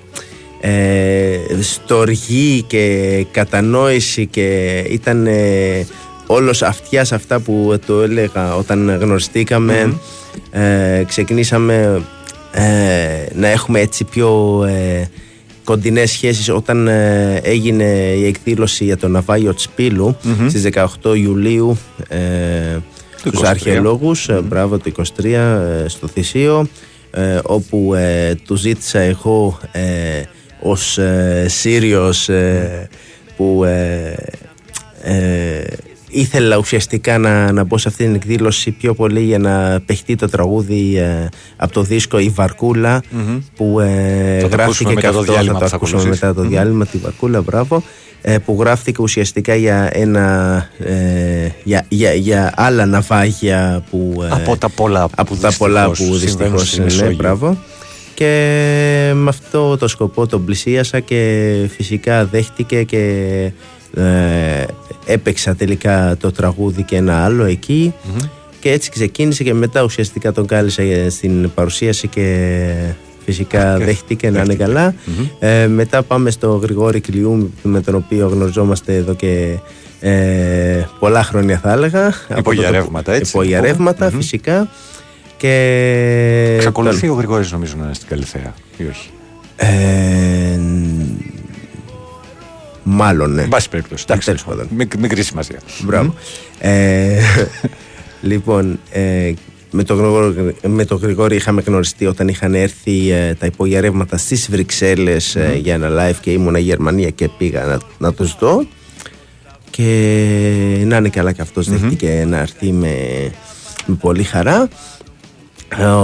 ε, 0.61 1.37
στοργή 1.59 2.63
και 2.67 3.25
κατανόηση 3.31 4.25
και 4.25 4.77
ήταν 4.89 5.27
ε, 5.27 5.85
όλος 6.28 6.61
αυτιάς 6.61 7.07
σε 7.07 7.15
αυτά 7.15 7.39
που 7.39 7.80
το 7.86 8.01
έλεγα 8.01 8.55
όταν 8.55 8.97
γνωριστηκαμε 9.01 9.99
Ε, 10.51 11.03
ξεκινήσαμε 11.07 12.01
ε, 12.51 12.63
να 13.34 13.47
έχουμε 13.47 13.80
έτσι 13.80 14.03
πιο 14.03 14.63
ε, 14.67 15.09
κοντινές 15.63 16.11
σχέσεις 16.11 16.49
όταν 16.49 16.88
ε, 16.88 17.39
έγινε 17.43 17.84
η 18.17 18.26
εκδήλωση 18.26 18.84
για 18.84 18.97
το 18.97 19.07
ναυάγιο 19.07 19.53
Τσπίλου 19.53 20.17
Μμμ. 20.21 20.47
στις 20.49 20.67
18 21.01 21.17
Ιουλίου 21.17 21.78
ε, 22.07 22.17
στους 23.15 23.39
23. 23.39 23.45
αρχαιολόγους 23.45 24.30
ε, 24.30 24.41
μπράβο 24.43 24.78
το 24.78 24.91
23 25.19 25.23
ε, 25.23 25.88
στο 25.88 26.07
Θησίο 26.07 26.67
ε, 27.11 27.39
όπου 27.43 27.93
ε, 27.93 28.36
του 28.47 28.55
ζήτησα 28.55 28.99
εγώ 28.99 29.59
ε, 29.71 29.82
ως 30.61 30.97
ε, 30.97 31.45
Σύριος 31.49 32.30
ε, 32.30 32.89
που 33.38 33.63
ε, 33.63 34.15
ε, 35.03 35.63
ήθελα 36.20 36.57
ουσιαστικά 36.57 37.18
να, 37.18 37.51
να 37.51 37.63
μπω 37.63 37.78
σε 37.78 37.88
αυτή 37.88 38.03
την 38.03 38.16
εκδήλωση 38.16 38.72
πιο 38.72 38.93
πολύ 38.93 39.22
για 39.22 39.39
να 39.39 39.82
παιχτεί 39.86 40.16
το 40.16 40.30
τραγούδι 40.30 40.97
ε, 40.97 41.30
από 41.55 41.74
το 41.74 41.82
δίσκο 41.82 42.20
«Η 42.20 42.30
Βαρκούλα» 42.30 43.01
Μμμ. 43.11 43.39
που 43.55 43.80
ε, 43.80 44.39
Θα 44.41 44.47
το 44.47 44.61
ακούσουμε 44.61 44.93
γράφτηκε 44.93 44.93
μετά 44.93 45.07
και 45.07 45.13
το 45.13 45.20
αυτό, 45.20 45.32
διάλειμμα 45.32 45.53
θα 45.53 45.57
που 45.57 45.63
το 45.63 45.70
θα 45.70 45.76
ακούσουμε 45.76 45.99
ακολουθήσει. 46.01 46.26
μετά 46.26 46.34
το 46.36 46.41
Μμμ. 46.41 46.49
διάλειμμα 46.49 46.86
τη 46.86 46.97
Βαρκούλα, 46.97 47.41
μπράβο 47.41 47.84
ε, 48.22 48.38
που 48.38 48.57
γράφτηκε 48.59 49.01
ουσιαστικά 49.01 49.55
για, 49.55 49.89
ένα, 49.93 50.55
ε, 50.80 51.47
για, 51.63 51.86
για, 51.89 52.13
για 52.13 52.53
άλλα 52.55 52.86
ναυάγια 52.86 53.84
που, 53.89 54.24
ε, 54.24 54.28
Από 54.32 54.57
τα 54.57 54.70
πολλά 54.70 55.03
από 55.16 55.36
που 55.36 55.41
τα 55.41 55.53
πολλά 55.57 55.89
δυστυχώς 55.89 56.20
που 56.20 56.28
συμβαίνουν 56.28 56.57
δυστυχώς 56.57 56.68
στην 56.68 56.82
είναι, 56.82 56.91
Μεσόγειο. 56.91 57.16
μπράβο 57.16 57.57
και 58.13 59.11
με 59.16 59.30
αυτό 59.30 59.78
το 59.78 59.88
σκοπό 59.88 60.28
τον 60.28 60.45
πλησίασα 60.45 60.99
και 60.99 61.51
φυσικά 61.76 62.26
δέχτηκε 62.26 62.84
και 62.84 63.51
ε, 63.95 64.63
έπαιξα 65.05 65.55
τελικά 65.55 66.15
το 66.19 66.31
τραγούδι 66.31 66.83
και 66.83 66.95
ένα 66.95 67.23
άλλο 67.23 67.43
εκεί 67.43 67.93
και 68.59 68.71
έτσι 68.71 68.89
ξεκίνησε 68.91 69.43
και 69.43 69.53
μετά 69.53 69.83
ουσιαστικά 69.83 70.31
τον 70.31 70.45
κάλεσα 70.47 70.83
για- 70.83 71.09
στην 71.09 71.51
παρουσίαση 71.53 72.07
και 72.07 72.73
φυσικά 73.25 73.77
δέχτηκε 73.77 74.29
να 74.29 74.41
είναι 74.41 74.55
καλά. 74.55 74.93
Ε, 75.39 75.67
μετά 75.67 76.03
πάμε 76.03 76.31
στο 76.31 76.49
Γρηγόρη 76.55 76.99
Κλειού 76.99 77.53
με 77.63 77.81
τον 77.81 77.95
οποίο 77.95 78.27
γνωριζόμαστε 78.27 78.95
εδώ 78.95 79.13
και 79.13 79.57
ε, 79.99 80.83
πολλά 80.99 81.23
χρόνια 81.23 81.57
θα 81.59 81.71
έλεγα. 81.71 82.07
Από 82.07 82.39
Υπό 82.39 82.43
το- 82.55 82.61
για 82.61 82.71
ρεύματα, 82.71 83.13
έτσι, 83.13 83.31
Υπό 83.35 83.43
για 83.43 83.55
λοιπόν. 83.59 83.71
ρεύματα, 83.71 84.05
Μμμ. 84.11 84.17
φυσικά. 84.17 84.69
Και 85.37 86.53
Εξακολουθεί 86.55 86.99
τον- 86.99 87.09
ο 87.09 87.13
Γρηγόρης 87.13 87.51
νομίζω 87.51 87.73
να 87.77 87.83
είναι 87.85 87.93
στην 87.93 88.07
Καλυθέα 88.07 88.53
ή 88.77 88.83
όχι; 88.89 89.09
Ε, 89.55 89.65
μάλλον 92.88 93.33
ναι. 93.33 93.41
Εν 93.41 93.47
πάση 93.49 93.69
περιπτώσει. 93.69 94.03
Εντάξει, 94.07 94.25
Τέλος 94.27 94.43
πάντων. 94.43 94.67
Μικ- 94.77 94.95
Μικρή 94.97 95.23
σημασία. 95.23 95.59
Μπράβο. 95.83 96.13
Ε, 96.59 97.19
λοιπόν, 98.21 98.79
ε, 98.91 99.33
με 99.71 99.83
τον, 99.83 99.97
Γρηγόρη, 99.97 100.55
με 100.67 100.86
τον 100.86 100.97
Γρηγόρη 101.01 101.36
είχαμε 101.36 101.63
γνωριστεί 101.65 102.05
όταν 102.05 102.27
είχαν 102.27 102.53
έρθει 102.55 103.09
ε, 103.11 103.33
τα 103.33 103.45
υπογερεύματα 103.45 104.17
στις 104.17 104.49
Βρυξέλλες 104.49 105.36
ε, 105.36 105.59
για 105.63 105.73
ένα 105.73 105.89
live 105.89 106.15
και 106.21 106.31
ήμουνα 106.31 106.59
Γερμανία 106.59 107.09
και 107.09 107.29
πήγα 107.38 107.63
να, 107.65 107.77
να 107.97 108.13
τους 108.13 108.36
δω 108.39 108.65
και 109.69 110.83
να 110.86 110.97
είναι 110.97 111.09
καλά 111.09 111.31
και 111.31 111.41
αυτος 111.41 111.69
δέχτηκε 111.69 112.25
να 112.27 112.38
έρθει 112.38 112.71
με, 112.71 112.95
με 113.86 113.95
πολύ 113.99 114.23
χαρά 114.23 114.67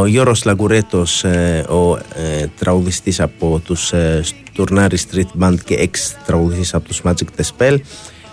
ο 0.01 0.05
Γιώργος 0.05 0.43
Λαγκουρέτος 0.45 1.23
ε, 1.23 1.65
ο 1.69 1.97
ε, 1.97 2.45
τραγουδιστής 2.59 3.19
από 3.19 3.61
τους 3.65 3.91
ε, 3.91 4.21
Στουρνάρι 4.23 4.97
Street 5.11 5.43
Band 5.43 5.55
και 5.65 5.73
εξ 5.75 6.15
τραγουδιστής 6.25 6.73
από 6.73 6.87
τους 6.87 7.01
Magic 7.03 7.41
the 7.41 7.43
Spell 7.57 7.77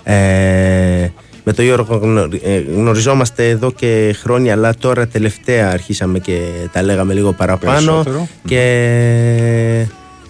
ε, 0.02 1.08
με 1.44 1.52
τον 1.52 1.64
Γιώργο 1.64 1.96
γνω- 1.96 2.34
ε, 2.42 2.58
γνωριζόμαστε 2.74 3.48
εδώ 3.48 3.72
και 3.72 4.16
χρόνια 4.22 4.52
αλλά 4.52 4.74
τώρα 4.74 5.06
τελευταία 5.06 5.70
αρχίσαμε 5.70 6.18
και 6.18 6.40
τα 6.72 6.82
λέγαμε 6.82 7.14
λίγο 7.14 7.32
παραπάνω 7.32 7.92
Περισσότερο. 7.92 8.28
και, 8.46 9.86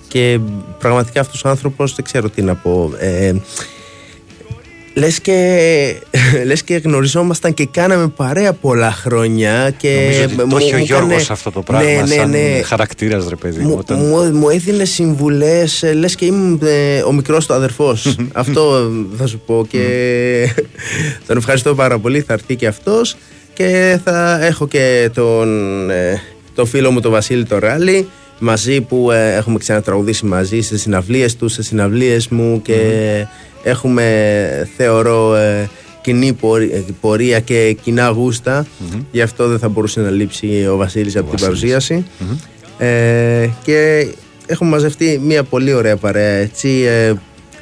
και 0.08 0.38
πραγματικά 0.78 1.20
αυτός 1.20 1.44
ο 1.44 1.48
άνθρωπος 1.48 1.94
δεν 1.94 2.04
ξέρω 2.04 2.28
τι 2.30 2.42
να 2.42 2.54
πω 2.54 2.92
ε, 2.98 3.32
Λες 4.98 5.20
και, 5.20 5.94
λες 6.46 6.62
και 6.62 6.74
γνωριζόμασταν 6.76 7.54
και 7.54 7.66
κάναμε 7.66 8.08
παρέα 8.08 8.52
πολλά 8.52 8.90
χρόνια 8.92 9.70
και 9.76 10.00
Νομίζω 10.10 10.24
ότι 10.24 10.34
μου- 10.34 10.48
το 10.50 10.56
έχει 10.56 10.74
ο 10.74 10.78
μου 10.78 10.84
Γιώργος 10.84 11.10
έκανε- 11.10 11.26
αυτό 11.30 11.50
το 11.50 11.62
πράγμα 11.62 11.90
ναι, 11.90 12.00
ναι, 12.00 12.06
σαν 12.14 12.30
ναι. 12.30 12.60
χαρακτήρας 12.64 13.28
ρε 13.28 13.36
παιδί 13.36 13.60
μου. 13.62 13.68
Μου, 13.68 13.76
Όταν... 13.78 13.98
μου, 13.98 14.38
μου 14.38 14.48
έδινε 14.48 14.84
συμβουλές 14.84 15.82
ε, 15.82 15.92
λες 15.92 16.14
και 16.14 16.24
ήμουν 16.24 16.60
ε, 16.64 17.00
ο 17.02 17.12
μικρός 17.12 17.46
του 17.46 17.54
αδερφός 17.54 18.16
αυτό 18.32 18.90
θα 19.18 19.26
σου 19.26 19.40
πω 19.46 19.66
και 19.68 19.84
τον 21.26 21.36
ευχαριστώ 21.36 21.74
πάρα 21.74 21.98
πολύ 21.98 22.20
θα 22.20 22.32
έρθει 22.32 22.56
και 22.56 22.66
αυτός 22.66 23.16
και 23.54 23.98
θα 24.04 24.38
έχω 24.44 24.68
και 24.68 25.10
τον, 25.14 25.90
ε, 25.90 26.20
τον 26.54 26.66
φίλο 26.66 26.90
μου 26.90 27.00
τον 27.00 27.10
Βασίλη 27.10 27.44
το 27.44 27.58
Ράλι 27.58 28.08
μαζί 28.38 28.80
που 28.80 29.10
ε, 29.10 29.34
έχουμε 29.34 29.58
ξανατραγουδήσει 29.58 30.24
μαζί 30.26 30.60
σε 30.60 30.78
συναυλίες 30.78 31.36
του, 31.36 31.48
σε 31.48 31.62
συναυλίες 31.62 32.28
μου 32.28 32.62
και 32.62 32.74
έχουμε 33.62 34.68
θεωρώ 34.76 35.34
ε, 35.34 35.68
κοινή 36.02 36.32
πορεία, 36.32 36.84
πορεία 37.00 37.40
και 37.40 37.76
κοινά 37.82 38.08
γούστα. 38.08 38.66
Γι' 39.10 39.22
αυτό 39.22 39.48
δεν 39.48 39.58
θα 39.58 39.68
μπορούσε 39.68 40.00
να 40.00 40.10
λείψει 40.10 40.66
ο 40.70 40.76
Βασίλης 40.76 41.16
από 41.16 41.30
την 41.30 41.44
παρουσίαση. 41.44 42.06
Ε, 42.78 43.48
και 43.62 44.08
έχουμε 44.46 44.70
μαζευτεί 44.70 45.20
μια 45.24 45.42
πολύ 45.42 45.72
ωραία 45.72 45.96
παρέα 45.96 46.34
έτσι. 46.34 46.68
Ε, 46.68 47.12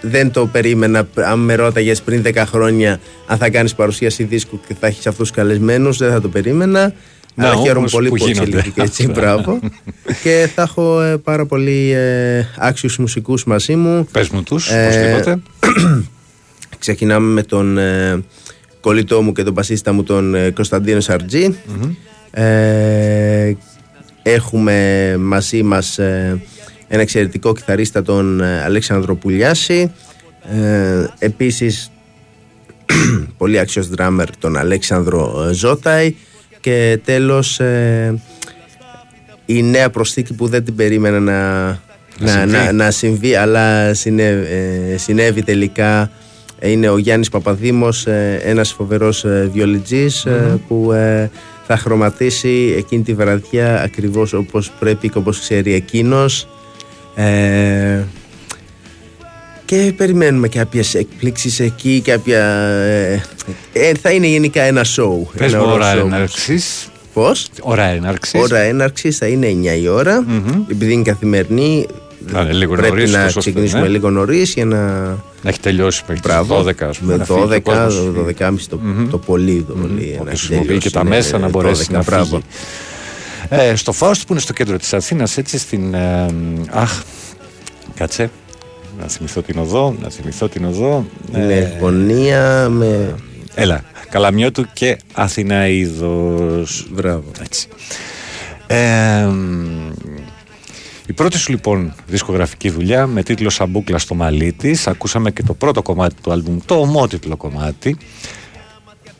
δεν 0.01 0.31
το 0.31 0.47
περίμενα. 0.47 1.09
Αν 1.15 1.39
με 1.39 1.55
ρώταγες 1.55 2.03
πριν 2.03 2.23
10 2.27 2.43
χρόνια 2.47 3.01
αν 3.27 3.39
θα 3.39 3.51
κάνεις 3.51 3.75
παρουσίαση 3.75 4.25
δίσκου 4.25 4.61
και 4.69 4.75
θα 4.81 4.87
έχεις 4.87 5.07
αυτούς 5.07 5.29
τους 5.29 5.37
καλεσμένους 5.37 5.99
δεν 5.99 6.11
θα 6.11 6.21
το 6.21 6.29
περίμενα 6.29 6.93
Να, 7.39 7.47
αλλά 7.47 7.57
χαίρομαι 7.57 7.79
όμως 7.79 7.93
πολύ 7.93 8.09
που 8.09 8.15
που 8.17 8.27
γίνονται 8.27 8.43
εξελίχθηκε 8.47 8.81
έτσι 8.81 9.07
αυτά. 9.09 9.21
μπράβο 9.21 9.59
και 10.23 10.49
θα 10.55 10.63
έχω 10.63 11.01
ε, 11.01 11.17
πάρα 11.17 11.47
πολύ 11.47 11.93
ε, 11.95 12.45
άξιους 12.59 12.97
μουσικούς 12.99 13.45
μαζί 13.45 13.77
μου 13.77 14.07
Πες 14.13 14.29
μου 14.29 14.43
τους, 14.43 14.71
Ε, 14.71 14.83
οπωσδήποτε. 14.83 15.43
Ξεκινάμε 16.79 17.33
με 17.33 17.43
τον 17.43 17.79
ε, 17.79 18.25
κολλητό 18.81 19.23
μου 19.23 19.33
και 19.33 19.43
τον 19.43 19.53
μπασίστα 19.53 19.93
μου 19.93 20.03
τον 20.03 20.35
ε, 20.35 20.51
Κωνσταντίνο 20.51 21.01
Σαρτζή. 21.01 21.57
Ε, 22.31 23.53
έχουμε 24.23 25.17
μαζί 25.19 25.63
μας 25.63 25.99
ε, 25.99 26.41
ένα 26.89 27.03
εξαιρετικό 27.03 27.53
κιθαρίστα 27.55 28.03
τον 28.03 28.41
ε, 28.41 28.63
Αλέξανδρο 28.63 29.15
Πουλιάση. 29.15 29.93
Ε, 30.43 31.07
επίσης 31.19 31.91
πολύ 33.39 33.59
άξιος 33.59 33.89
δράμερ 33.89 34.37
τον 34.37 34.57
Αλέξανδρο 34.57 35.47
ε, 35.49 35.53
Ζώταη 35.53 36.17
και 36.67 36.99
τέλος 37.05 37.61
ε, 37.61 38.15
η 39.47 39.63
νέα 39.63 39.91
προσθήκη 39.91 40.35
που 40.35 40.47
δεν 40.47 40.65
την 40.65 40.75
περίμενα 40.75 41.21
να, 41.21 41.69
να, 42.19 42.29
συμβεί. 42.29 42.53
να, 42.53 42.73
να 42.73 42.91
συμβεί 42.91 43.35
αλλά 43.35 43.95
συνέβη, 43.95 44.47
ε, 44.93 44.97
συνέβη 44.97 45.43
τελικά. 45.43 46.11
Ε, 46.59 46.71
είναι 46.71 46.89
ο 46.89 46.99
Γιάννης 46.99 47.29
Παπαδήμος 47.29 48.07
ε, 48.07 48.41
ένας 48.45 48.73
φοβερός 48.73 49.25
ε, 49.25 49.51
βιολιτζής, 49.53 50.25
ε, 50.25 50.61
που 50.69 50.93
ε, 50.93 51.31
θα 51.67 51.77
χρωματίσει 51.77 52.75
εκείνη 52.77 53.03
τη 53.03 53.15
βραδιά 53.15 53.83
ακριβώς 53.83 54.33
όπως 54.33 54.71
πρέπει 54.79 55.09
και 55.09 55.19
όπως 55.19 55.41
ξέρει 55.41 55.75
εκείνος. 55.75 56.49
Ε, 57.15 58.03
και 59.67 59.93
περιμένουμε 59.97 60.49
κάποιες 60.49 60.95
εκπλήξεις 60.95 61.61
εκεί 61.61 62.01
κάποια, 62.05 62.45
ε, 62.45 63.23
ε, 63.73 63.93
θα 64.03 64.11
είναι 64.11 64.27
γενικά 64.27 64.63
ένα 64.63 64.85
show 64.85 65.27
Πες 65.37 65.53
ένα 65.53 65.63
μου 65.63 65.71
ωραίο 65.73 65.75
ώρα 65.75 65.95
show. 65.95 66.05
έναρξης. 66.07 66.89
Πώς; 67.13 67.49
Ώρα 67.61 67.85
έναρξης. 67.85 68.41
Ώρα 68.41 68.59
έναρξης 68.59 69.17
θα 69.19 69.27
είναι 69.27 69.47
9 69.47 69.77
η 69.83 69.89
ώρα. 69.89 70.25
Επειδή 70.71 70.93
είναι 70.93 71.03
καθημερινή, 71.03 71.87
Να 72.33 72.41
είναι 72.41 72.53
λίγο 72.53 72.73
πρέπει 72.75 72.89
νωρίς, 72.89 73.11
να 73.13 73.17
τόσο 73.17 73.27
ώστε, 73.27 73.41
ξεκινήσουμε 73.41 73.83
ναι. 73.83 73.89
λίγο 73.89 74.11
νωρίς 74.11 74.53
για 74.55 74.65
να. 74.65 74.77
Να 75.43 75.49
έχει 75.49 75.61
τελειώσει 75.61 76.03
μέχρι 76.09 76.23
τις 76.23 76.31
Μπράβο. 76.31 76.65
12 76.65 76.73
ας 76.89 76.99
πούμε. 76.99 77.13
Με 77.13 77.17
να 77.19 77.25
φύγει 77.25 77.41
12, 77.51 77.57
ο 77.57 77.61
κόσμος. 77.61 78.13
12.30 78.39 78.55
το, 78.69 78.81
το 79.11 79.19
πολύ. 79.19 79.65
Το 79.69 79.75
πολύ 79.75 80.13
να 80.15 80.21
Όποιος 80.21 80.27
έχει 80.27 80.37
χρησιμοποιεί 80.37 80.67
τελειώσει, 80.67 80.89
και 80.89 80.91
τα 80.91 81.03
ναι, 81.03 81.09
μέσα 81.09 81.39
να 81.39 81.47
12, 81.49 81.51
μπορέσει 81.51 81.93
να 81.93 82.03
μπράβο. 82.03 82.25
φύγει. 82.25 82.43
Ε, 83.71 83.75
στο 83.77 83.93
Φάουστ 83.93 84.27
που 84.27 84.33
είναι 84.33 84.41
στο 84.41 84.53
κέντρο 84.53 84.77
της 84.77 84.93
Αθήνας 84.95 85.37
έτσι 85.37 85.59
στην... 85.59 85.95
ε, 85.95 86.27
αχ, 86.71 87.03
κάτσε. 87.95 88.31
Να 89.01 89.09
θυμηθώ 89.09 89.43
την 89.43 89.59
οδό, 89.59 89.95
να 90.03 90.11
θυμηθώ 90.11 90.49
την 90.49 90.65
οδό. 90.65 91.07
Ε, 91.33 91.43
Είναι 91.43 91.77
γωνία 91.81 92.69
με. 92.69 93.15
Έλα, 93.55 93.85
Καλαμιώτου 94.11 94.65
και 94.73 94.97
Αθηναίδος. 95.13 96.89
Μπράβο. 96.93 97.31
Έτσι. 97.43 97.69
Ε, 98.67 99.29
η 101.07 101.13
πρώτη 101.13 101.39
σου 101.39 101.51
λοιπόν 101.51 101.95
δισκογραφική 102.07 102.71
δουλειά 102.71 103.07
με 103.07 103.23
τίτλο 103.23 103.51
Σαμπούκλα 103.51 103.99
στο 103.99 104.15
μαλλί 104.15 104.53
της 104.53 104.87
Ακούσαμε 104.87 105.31
και 105.31 105.43
το 105.43 105.55
πρώτο 105.55 105.83
κομμάτι 105.83 106.15
του 106.23 106.33
άλμπουμ, 106.33 106.59
το 106.65 106.75
ομότιτλο 106.75 107.37
κομμάτι 107.37 107.97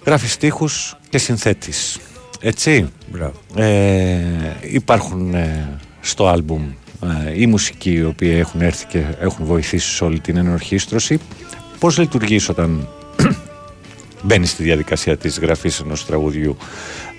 Γράφεις 0.05 0.33
στίχους 0.33 0.97
και 1.09 1.19
συνθέτης 1.19 1.99
Έτσι 2.41 2.89
Μπράβο. 3.13 3.33
ε, 3.55 4.19
Υπάρχουν 4.61 5.35
ε, 5.35 5.79
στο 6.01 6.27
άλμπουμ 6.27 6.63
ε, 6.63 6.75
οι 7.37 7.47
μουσικοί 7.47 7.91
οι 7.93 8.05
οποίοι 8.05 8.37
έχουν 8.39 8.61
έρθει 8.61 8.87
και 8.87 9.03
έχουν 9.21 9.47
βοηθήσει 9.47 9.89
σε 9.95 10.05
όλη 10.05 10.21
την 10.21 10.37
ενορχίστρωση 10.37 11.19
Πώς 11.79 11.99
λειτουργείς 11.99 12.49
όταν 12.49 12.89
μπαίνεις 14.23 14.51
στη 14.51 14.63
διαδικασία 14.63 15.17
της 15.17 15.39
γραφής 15.39 15.81
ενός 15.81 16.07
τραγουδιού; 16.07 16.57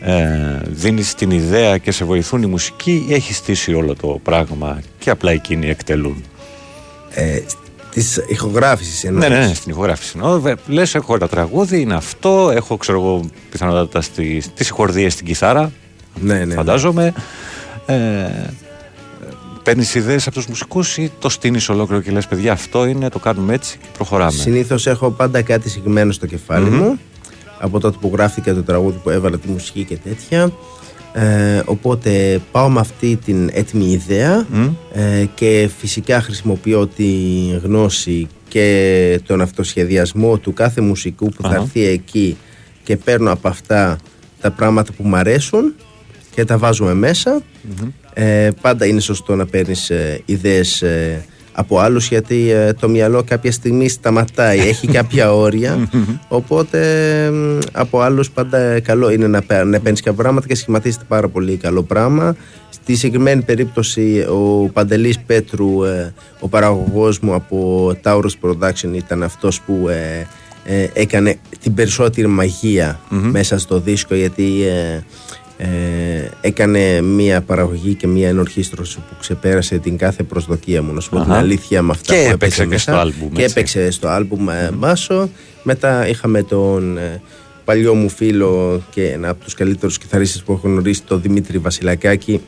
Ε, 0.01 0.61
δίνεις 0.67 1.13
την 1.15 1.31
ιδέα 1.31 1.77
και 1.77 1.91
σε 1.91 2.05
βοηθούν 2.05 2.41
οι 2.41 2.45
μουσικοί 2.45 3.05
ή 3.09 3.13
έχει 3.13 3.33
στήσει 3.33 3.73
όλο 3.73 3.95
το 3.95 4.19
πράγμα 4.23 4.81
και 4.99 5.09
απλά 5.09 5.31
εκείνοι 5.31 5.69
εκτελούν; 5.69 6.23
Ε, 7.09 7.39
Της 7.91 8.21
ηχογράφησης 8.27 9.03
ναι, 9.03 9.27
ναι, 9.27 9.45
ναι, 9.45 9.53
στην 9.53 9.71
ηχογράφηση. 9.71 10.11
εννοώ. 10.15 10.39
Βε- 10.39 10.59
Λες 10.67 10.95
έχω 10.95 11.15
ένα 11.15 11.27
τραγούδι, 11.27 11.81
είναι 11.81 11.95
αυτό, 11.95 12.51
έχω 12.55 12.77
ξέρω 12.77 12.99
εγώ 12.99 13.29
πιθανότατα 13.51 14.01
στι, 14.01 14.43
τις 14.55 14.65
συγχορδίες 14.65 15.13
στην 15.13 15.25
κιθάρα, 15.25 15.71
Ναι, 16.21 16.45
ναι. 16.45 16.53
φαντάζομαι. 16.53 17.13
Ε, 17.85 17.95
Παίρνεις 19.67 19.95
ιδέες 19.95 20.27
από 20.27 20.35
τους 20.35 20.45
μουσικούς 20.45 20.97
ή 20.97 21.11
το 21.19 21.29
στείνεις 21.29 21.69
ολόκληρο 21.69 22.01
και 22.01 22.11
λες: 22.11 22.27
Παιδιά, 22.27 22.51
αυτό 22.51 22.85
είναι, 22.85 23.09
το 23.09 23.19
κάνουμε 23.19 23.53
έτσι 23.53 23.77
και 23.81 23.87
προχωράμε. 23.93 24.31
Συνήθως 24.31 24.87
έχω 24.87 25.09
πάντα 25.09 25.41
κάτι 25.41 25.69
συγκεκριμένο 25.69 26.11
στο 26.11 26.25
κεφάλι 26.25 26.69
Μμμ. 26.69 26.75
μου 26.75 26.99
από 27.59 27.79
τότε 27.79 27.97
που 28.01 28.11
γράφτηκε 28.13 28.53
το 28.53 28.63
τραγούδι 28.63 28.97
που 29.03 29.09
έβαλα 29.09 29.37
τη 29.37 29.47
μουσική 29.47 29.83
και 29.83 29.95
τέτοια. 29.95 30.51
Ε, 31.13 31.61
οπότε 31.65 32.41
πάω 32.51 32.69
με 32.69 32.79
αυτή 32.79 33.15
την 33.15 33.49
έτοιμη 33.53 33.91
ιδέα 33.91 34.47
ε, 34.93 35.25
και 35.35 35.69
φυσικά 35.77 36.21
χρησιμοποιώ 36.21 36.87
τη 36.87 37.11
γνώση 37.63 38.27
και 38.47 39.19
τον 39.25 39.41
αυτοσχεδιασμό 39.41 40.37
του 40.37 40.53
κάθε 40.53 40.81
μουσικού 40.81 41.29
που 41.29 41.41
θα 41.41 41.47
Αχα. 41.47 41.61
έρθει 41.61 41.85
εκεί 41.85 42.37
και 42.83 42.97
παίρνω 42.97 43.31
από 43.31 43.47
αυτά 43.47 43.97
τα 44.41 44.51
πράγματα 44.51 44.91
που 44.93 45.03
μου 45.03 45.15
αρέσουν 45.15 45.73
και 46.37 46.45
τα 46.45 46.57
βάζουμε 46.57 46.93
μέσα. 46.93 47.41
Ε, 48.13 48.49
πάντα 48.61 48.85
είναι 48.85 48.99
σωστό 48.99 49.35
να 49.35 49.45
παίρνεις 49.45 49.89
ε, 49.89 50.21
ιδέες 50.25 50.81
ε, 50.81 51.25
από 51.51 51.79
άλλους 51.79 52.07
γιατί 52.07 52.49
ε, 52.49 52.73
το 52.73 52.89
μυαλό 52.89 53.23
κάποια 53.23 53.51
στιγμή 53.51 53.89
σταματάει, 53.89 54.59
έχει 54.59 54.87
κάποια 54.97 55.33
όρια. 55.33 55.89
Οπότε 56.27 56.79
μ, 57.31 57.59
από 57.71 57.99
άλλους 58.01 58.29
πάντα 58.31 58.79
καλό 58.79 59.09
είναι 59.11 59.27
να, 59.27 59.41
παίρ- 59.41 59.65
να 59.65 59.79
παίρνεις 59.79 60.01
κάποια 60.01 60.21
πράγματα 60.21 60.47
και 60.47 60.55
σχηματίζεται 60.55 61.03
πάρα 61.07 61.27
πολύ 61.27 61.55
καλό 61.57 61.83
πράγμα. 61.83 62.35
Στη 62.69 62.95
συγκεκριμένη 62.95 63.41
περίπτωση 63.41 64.25
ο 64.29 64.69
Παντελής 64.73 65.19
Πέτρου 65.19 65.83
ε, 65.83 66.13
ο 66.39 66.47
παραγωγός 66.47 67.19
μου 67.19 67.33
από 67.33 67.91
Taurus 68.03 68.33
Production 68.41 68.93
ήταν 68.93 69.23
αυτός 69.23 69.61
που 69.61 69.87
ε, 69.89 70.27
ε, 70.69 70.87
έκανε 70.93 71.37
την 71.61 71.73
περισσότερη 71.73 72.27
μαγεία 72.27 72.99
μέσα 73.09 73.59
στο 73.59 73.79
δίσκο 73.79 74.15
γιατί 74.15 74.43
ε, 75.57 75.65
ε, 75.67 76.31
έκανε 76.41 77.01
μία 77.01 77.41
παραγωγή 77.41 77.93
και 77.93 78.07
μία 78.07 78.27
ενορχίστρωση 78.27 78.95
που 78.97 79.15
ξεπέρασε 79.19 79.77
την 79.77 79.97
κάθε 79.97 80.23
προσδοκία 80.23 80.81
μου 80.81 80.93
να 80.93 80.99
σου 80.99 81.09
πω 81.09 81.19
την 81.21 81.31
Αχα. 81.31 81.39
αλήθεια 81.39 81.81
με 81.81 81.91
αυτά 81.91 82.13
Και 82.13 82.23
που 82.23 82.31
έπαιξε 82.31 82.61
και 82.61 82.67
μέσα. 82.67 82.91
στο 82.91 82.99
άλμπουμ, 82.99 83.31
και 83.31 83.41
έτσι. 83.41 83.53
έπαιξε 83.57 83.91
στο 83.91 84.07
άλμπουμ 84.07 84.49
ε, 84.49 84.71
Μπάσο 84.73 85.29
μετά 85.63 86.07
είχαμε 86.07 86.43
τον, 86.43 86.97
ε, 86.97 87.21
παλιό 87.65 87.93
μου 87.93 88.09
φίλο 88.09 88.81
και 88.89 89.07
ένα 89.11 89.29
από 89.29 89.43
τους 89.43 89.53
καλύτερους 89.53 89.97
κιθαρίστες 89.97 90.43
που 90.43 90.51
έχω 90.51 90.67
γνωρίσει, 90.67 91.03
τον 91.03 91.21
Δημήτρη 91.21 91.57
Βασιλακάκη, 91.57 92.41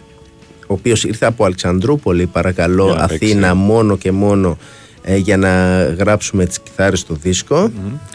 ο 0.61 0.73
οποίος 0.73 1.03
ήρθε 1.03 1.25
από 1.25 1.45
Αλεξανδρούπολη, 1.45 2.25
παρακαλώ, 2.25 2.85
Για 2.85 2.95
να 2.95 3.07
παίξει. 3.07 3.25
Αθήνα, 3.25 3.55
μόνο 3.55 3.97
και 3.97 4.11
μόνο 4.11 4.57
ε, 5.01 5.15
για 5.15 5.37
να 5.37 5.83
γράψουμε 5.83 6.45
τις 6.45 6.59
κιθάρες 6.59 6.99
στο 6.99 7.13
δισκο 7.13 7.71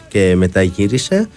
και 0.07 0.33
μετά 0.35 0.61
γύρισε. 0.61 1.27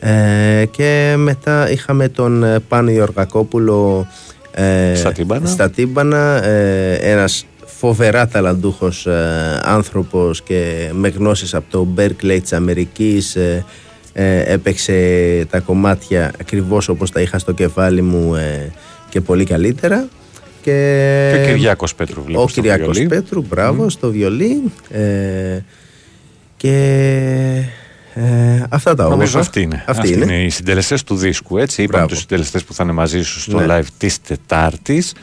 Ε, 0.00 0.64
και 0.70 1.14
μετά 1.16 1.70
είχαμε 1.70 2.08
τον 2.08 2.42
ε, 2.44 2.58
Πάνο 2.68 2.90
Ιωργακόπουλο 2.90 4.06
ε, 4.54 4.94
Στα 4.94 5.12
τύμπανα. 5.12 5.48
στα 5.48 5.70
τύμπανα, 5.70 6.44
ε, 6.44 6.94
ένας 6.94 7.46
φοβερά 7.64 8.28
ταλαντούχος 8.28 9.06
ε, 9.06 9.60
άνθρωπος 9.62 10.42
και 10.42 10.90
με 10.92 11.08
γνώσεις 11.08 11.54
από 11.54 11.64
το 11.70 11.88
Berkeley 11.96 12.38
της 12.42 12.52
Αμερικής 12.52 13.36
ε, 13.36 13.64
ε, 14.12 14.52
έπαιξε 14.52 15.46
τα 15.50 15.58
κομμάτια 15.60 16.32
ακριβώς 16.40 16.88
όπως 16.88 17.10
τα 17.10 17.20
είχα 17.20 17.38
στο 17.38 17.52
κεφάλι 17.52 18.02
μου 18.02 18.34
ε, 18.34 18.72
και 19.08 19.20
πολύ 19.20 19.44
καλύτερα 19.44 20.08
και, 20.62 21.30
Και 21.34 21.42
ο 21.42 21.54
Κυριάκος 21.54 21.94
Πέτρου 21.94 22.22
βλέπω 22.22 22.42
ο 22.42 22.48
στο 22.48 22.60
Κυριάκος 22.60 22.96
βιολί. 22.98 23.08
Πέτρου, 23.08 23.44
μπράβο, 23.48 23.88
στο 23.90 24.10
βιολί 24.10 24.62
ε, 24.90 25.58
και 26.56 27.62
ε, 28.18 28.62
αυτά 28.68 28.94
τα 28.94 29.02
Νομίζω 29.02 29.14
όμορφα. 29.14 29.38
αυτή 29.38 29.60
είναι. 29.60 29.84
Αυτή 29.86 29.90
Αυτοί 30.00 30.12
είναι. 30.12 30.24
είναι 30.24 30.42
οι 30.44 30.48
συντελεστές 30.48 31.02
του 31.04 31.16
δίσκου. 31.16 31.58
Έτσι. 31.58 31.82
Είπαμε 31.82 31.96
Μπράβο. 31.98 32.08
τους 32.12 32.18
συντελεστές 32.18 32.64
που 32.64 32.74
θα 32.74 32.82
είναι 32.84 32.92
μαζί 32.92 33.22
σου 33.22 33.40
στο 33.40 33.60
Ναι. 33.60 33.66
live 33.78 33.86
της 33.98 34.20
Τετάρτης. 34.20 35.14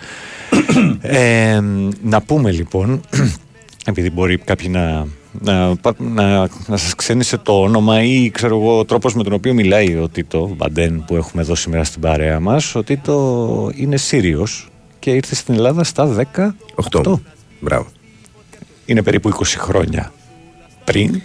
ε, 1.02 1.60
να 2.04 2.22
πούμε 2.22 2.52
λοιπόν, 2.52 3.02
επειδή 3.86 4.10
μπορεί 4.10 4.38
κάποιοι 4.38 4.68
να, 4.72 5.06
να, 5.42 5.76
πα- 5.76 5.96
να, 5.98 6.40
να 6.68 6.78
σας 6.78 6.96
ξένησε 6.96 7.38
το 7.38 7.62
όνομα 7.62 8.04
ή 8.04 8.30
ξέρω 8.32 8.58
εγώ 8.60 8.80
ο 8.80 8.86
τρόπος 8.86 9.16
με 9.16 9.24
τον 9.24 9.34
οποίο 9.34 9.54
μιλάει 9.54 9.98
ο 9.98 10.10
Τίτο 10.10 10.54
Μπαντέν 10.58 11.04
που 11.08 11.16
έχουμε 11.16 11.42
εδώ 11.42 11.56
σήμερα 11.56 11.84
στην 11.84 12.02
παρέα 12.02 12.40
μας 12.40 12.76
ο 12.76 12.84
Τίτο 12.84 13.72
είναι 13.76 13.98
Σύριος 13.98 14.70
και 15.00 15.12
ήρθε 15.12 15.36
στην 15.36 15.54
Ελλάδα 15.54 15.84
στα 15.84 16.26
18 16.34 16.52
Μπράβο. 17.60 17.88
είναι 18.86 19.02
περίπου 19.02 19.30
20 19.30 19.44
χρόνια 19.58 20.12
πριν 20.84 21.22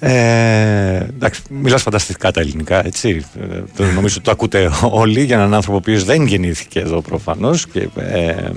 ε, 0.00 0.96
εντάξει, 0.96 1.42
μιλάς 1.48 1.82
φανταστικά 1.82 2.30
τα 2.30 2.40
ελληνικά, 2.40 2.86
έτσι. 2.86 3.24
Ε, 3.40 3.62
το, 3.76 3.84
νομίζω 3.84 4.14
ότι 4.14 4.24
το 4.24 4.30
ακούτε 4.30 4.70
όλοι 4.90 5.24
για 5.24 5.36
έναν 5.36 5.54
άνθρωπο 5.54 5.76
ο 5.76 5.80
οποίος 5.80 6.04
δεν 6.04 6.26
γεννήθηκε 6.26 6.80
εδώ 6.80 7.00
προφανώς 7.00 7.66
και 7.66 7.88
ε, 7.96 8.28
ε, 8.28 8.50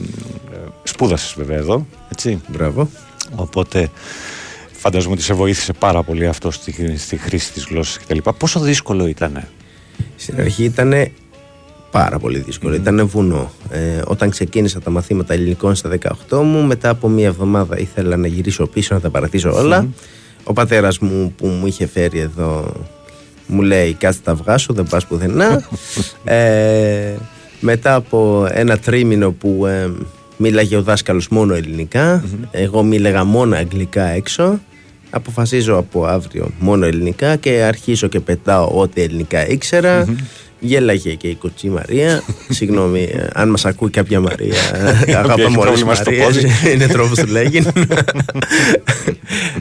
σπούδασες 0.83 1.33
βέβαια 1.37 1.57
εδώ, 1.57 1.85
έτσι. 2.11 2.41
Μπράβο. 2.47 2.89
Οπότε 3.35 3.89
φανταζομαι 4.71 5.13
ότι 5.13 5.23
σε 5.23 5.33
βοήθησε 5.33 5.73
πάρα 5.73 6.03
πολύ 6.03 6.27
αυτό 6.27 6.51
στη, 6.51 6.97
στη 6.97 7.17
χρήση 7.17 7.51
της 7.51 7.65
γλώσσας 7.69 7.97
κτλ. 7.97 8.17
Πόσο 8.37 8.59
δύσκολο 8.59 9.07
ήταν. 9.07 9.47
Στην 10.15 10.39
αρχή 10.39 10.63
ήταν 10.63 10.93
πάρα 11.91 12.19
πολύ 12.19 12.39
δύσκολο. 12.39 12.75
Ήταν 12.75 13.07
βουνό. 13.07 13.51
Ε, 13.69 14.01
όταν 14.05 14.29
ξεκίνησα 14.29 14.81
τα 14.81 14.89
μαθήματα 14.89 15.33
ελληνικών 15.33 15.75
στα 15.75 15.89
18 16.29 16.41
μου, 16.43 16.61
μετά 16.61 16.89
από 16.89 17.07
μία 17.07 17.27
εβδομάδα 17.27 17.79
ήθελα 17.79 18.17
να 18.17 18.27
γυρίσω 18.27 18.67
πίσω, 18.67 18.93
να 18.93 19.01
τα 19.01 19.09
παρατήσω 19.09 19.51
όλα. 19.57 19.87
Ο 20.43 20.53
πατέρας 20.53 20.99
μου 20.99 21.33
που 21.37 21.47
μου 21.47 21.67
είχε 21.67 21.87
φέρει 21.87 22.19
εδώ 22.19 22.73
μου 23.51 23.61
λέει 23.61 23.93
κάτσε 23.93 24.19
τα 24.23 24.31
αυγά 24.31 24.57
σου, 24.57 24.73
δεν 24.73 24.87
πας 24.89 25.05
πουθενά. 25.05 25.63
ε, 26.23 27.15
μετά 27.59 27.95
από 27.95 28.47
ένα 28.51 28.77
τρίμηνο 28.77 29.31
που 29.31 29.65
ε, 29.65 29.91
μίλαγε 30.37 30.75
ο 30.75 30.81
δάσκαλος 30.81 31.27
μόνο 31.27 31.53
ελληνικά, 31.53 32.23
εγώ 32.51 32.83
μίλαγα 32.83 33.23
μόνο 33.23 33.55
αγγλικά 33.55 34.03
έξω, 34.03 34.59
αποφασίζω 35.09 35.77
από 35.77 36.05
αύριο 36.05 36.51
μόνο 36.59 36.85
ελληνικά 36.85 37.35
και 37.35 37.61
αρχίζω 37.61 38.07
και 38.07 38.19
πετάω 38.19 38.79
ό,τι 38.79 39.01
ελληνικά 39.01 39.47
ήξερα. 39.47 40.05
Γέλαγε 40.63 41.13
και 41.13 41.27
η 41.27 41.35
κοτσή 41.35 41.69
Μαρία. 41.69 42.23
Συγγνώμη, 42.49 43.01
ε, 43.13 43.27
αν 43.33 43.49
μας 43.49 43.65
ακούει 43.65 43.89
κάποια 43.89 44.19
Μαρία. 44.19 44.55
ε, 45.05 45.15
Αγαπάμε 45.17 45.43
έχει 45.43 45.57
όλες 45.57 45.65
πρόβλημα 45.65 45.95
στο 45.95 46.11
Μαρίες. 46.11 46.25
πόδι. 46.25 46.47
Είναι 46.73 46.87
τρόπος 46.87 47.17
του 47.19 47.27
λέγει. 47.27 47.61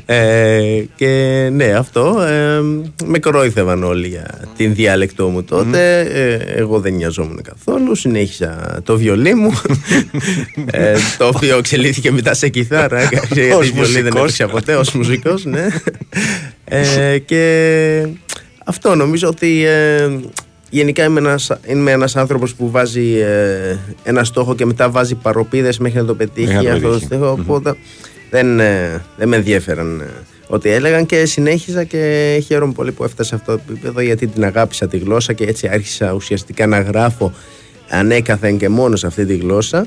ε, 0.07 0.85
και 0.97 1.49
ναι, 1.53 1.65
αυτό. 1.65 2.21
Ε, 2.23 2.61
με 3.07 3.19
κορόιδευαν 3.19 3.85
όλοι 3.85 4.09
για 4.09 4.27
την 4.57 4.75
διάλεκτό 4.75 5.29
μου 5.29 5.43
τότε. 5.43 6.01
Ε, 6.01 6.35
εγώ 6.59 6.81
δεν 6.81 6.95
νοιαζόμουν 6.95 7.43
καθόλου. 7.43 7.95
Συνέχισα 7.95 8.81
το 8.85 8.97
βιολί 8.99 9.35
μου. 9.35 9.61
ε, 10.71 10.95
το 11.19 11.27
οποίο 11.27 11.57
εξελίχθηκε 11.59 12.11
μετά 12.13 12.35
σε 12.35 12.49
κιθάρα. 12.49 13.03
γιατί 13.03 13.51
Ως 13.51 13.71
βιολί 13.71 13.93
δεν 13.93 14.03
μουσικός. 14.03 14.21
έπαιξα 14.21 14.47
ποτέ 14.49 14.75
ως 14.77 14.93
μουσικός. 14.93 15.45
Ναι. 15.45 15.67
ε, 16.65 17.19
και 17.19 18.07
αυτό 18.65 18.95
νομίζω 18.95 19.29
ότι. 19.29 19.65
Ε, 20.73 20.77
Γενικά 20.77 21.05
είμαι 21.05 21.19
ένας, 21.21 21.51
είμαι 21.67 21.91
ένας 21.91 22.17
άνθρωπος 22.17 22.55
που 22.55 22.71
βάζει 22.71 23.17
ε, 23.19 23.77
ένα 24.03 24.25
στόχο 24.25 24.55
και 24.55 24.67
μετά 24.67 24.91
βάζει 24.91 25.15
παροπίδες 25.15 25.79
μέχρι 25.79 25.99
να 25.99 26.05
το 26.05 26.15
πετύχει 26.15 26.47
Μέχρι 26.55 26.67
να 26.67 26.71
το 26.71 26.77
αυτό 26.77 26.89
το 26.89 26.93
πετύχει. 26.93 27.15
στόχο. 27.15 27.37
Οπότε 27.41 27.75
δεν, 28.31 28.61
ε, 28.61 29.03
δεν 29.17 29.29
με 29.29 29.37
ενδιαφέραν 29.37 30.01
ε, 30.01 30.05
ό,τι 30.49 30.71
έλεγαν 30.71 31.07
και 31.07 31.27
συνέχιζα 31.27 31.85
και 31.85 32.43
χαίρομαι 32.47 32.73
πολύ 32.73 32.93
που 32.93 33.05
έφτασα 33.05 33.29
σε 33.29 33.35
αυτό 33.35 33.53
το 33.57 33.63
επίπεδο 33.69 34.01
γιατί 34.01 34.27
την 34.27 34.45
αγάπησα 34.45 34.89
τη 34.89 34.99
γλώσσα 34.99 35.33
και 35.33 35.45
έτσι 35.45 35.69
άρχισα 35.69 36.13
ουσιαστικά 36.13 36.67
να 36.67 36.81
γράφω 36.81 37.33
ανέκαθεν 37.91 38.59
και 38.59 38.69
μόνος 38.69 39.01
σε 39.01 39.07
αυτή 39.07 39.27
τη 39.27 39.37
γλώσσα 39.37 39.87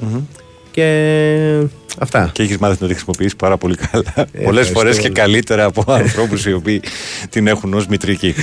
και 0.73 1.67
αυτά. 1.99 2.29
Και 2.33 2.43
έχεις 2.43 2.57
μάθει 2.57 2.77
να 2.81 2.87
τη 2.87 2.93
χρησιμοποιήσει 2.93 3.35
πάρα 3.35 3.57
πολύ 3.57 3.75
καλά. 3.75 4.13
Πολλές 4.13 4.27
ευχαριστώ 4.43 4.73
φορές 4.79 4.95
και 4.95 5.01
πολύ. 5.01 5.13
καλύτερα 5.13 5.63
από 5.63 5.83
ανθρώπους 5.87 6.45
οι 6.45 6.53
οποίοι 6.53 6.81
την 7.29 7.47
έχουν 7.47 7.73
ως 7.73 7.87
μητρική. 7.87 8.35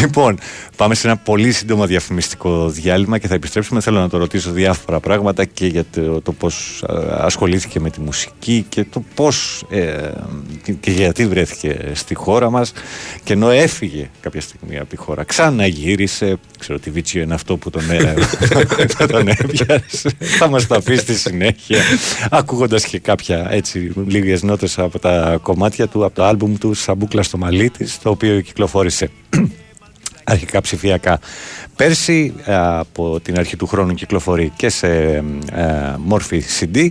λοιπόν, 0.00 0.38
πάμε 0.76 0.94
σε 0.94 1.06
ένα 1.06 1.16
πολύ 1.16 1.52
σύντομο 1.52 1.86
διαφημιστικό 1.86 2.68
διάλειμμα 2.68 3.18
και 3.18 3.26
θα 3.26 3.34
επιστρέψουμε. 3.34 3.80
Θέλω 3.80 4.00
να 4.00 4.08
το 4.08 4.18
ρωτήσω 4.18 4.50
διάφορα 4.50 5.00
πράγματα 5.00 5.44
και 5.44 5.66
για 5.66 5.84
το, 5.90 6.20
το 6.20 6.32
πώς 6.32 6.84
ασχολήθηκε 7.10 7.80
με 7.80 7.90
τη 7.90 8.00
μουσική 8.00 8.66
και 8.68 8.84
το 8.84 9.04
πώς 9.14 9.64
και 10.80 10.90
γιατί 10.90 11.26
βρέθηκε 11.26 11.78
στη 11.92 12.14
χώρα 12.14 12.50
μας. 12.50 12.72
Και 13.24 13.32
ενώ 13.32 13.50
έφυγε 13.50 14.10
κάποια 14.20 14.40
στιγμή 14.40 14.78
από 14.78 14.88
τη 14.88 14.96
χώρα, 14.96 15.24
ξαναγύρισε. 15.24 16.36
Ξέρω 16.58 16.78
ότι 16.80 16.90
βίτσιο 16.90 17.22
είναι 17.22 17.34
αυτό 17.34 17.56
που 17.56 17.70
τον, 17.70 17.90
ε, 17.90 18.14
θα 18.96 19.06
τον 19.06 19.28
έπιασε. 19.28 20.10
θα 20.18 20.48
μας 20.48 20.66
τα 20.66 20.82
πει 20.82 20.96
στη 20.96 21.14
συνέχεια. 21.14 21.61
Ακούγοντας 22.30 22.84
και 22.84 22.98
κάποια 22.98 23.46
έτσι 23.50 23.92
λίγες 24.06 24.42
νότες 24.42 24.78
από 24.78 24.98
τα 24.98 25.38
κομμάτια 25.42 25.86
του, 25.86 26.04
από 26.04 26.14
το 26.14 26.24
άλμπουμ 26.24 26.54
του 26.54 26.74
Σαμπούκλα 26.74 27.22
στο 27.22 27.38
μαλλί 27.38 27.70
της, 27.70 27.98
το 28.02 28.10
οποίο 28.10 28.40
κυκλοφόρησε 28.40 29.10
αρχικά 30.24 30.60
ψηφιακά. 30.60 31.20
Πέρσι 31.76 32.34
ε, 32.44 32.54
από 32.56 33.20
την 33.20 33.38
αρχή 33.38 33.56
του 33.56 33.66
χρόνου 33.66 33.94
κυκλοφορεί 33.94 34.52
και 34.56 34.68
σε 34.68 34.88
ε, 35.52 35.94
μόρφη 35.98 36.42
CD. 36.60 36.88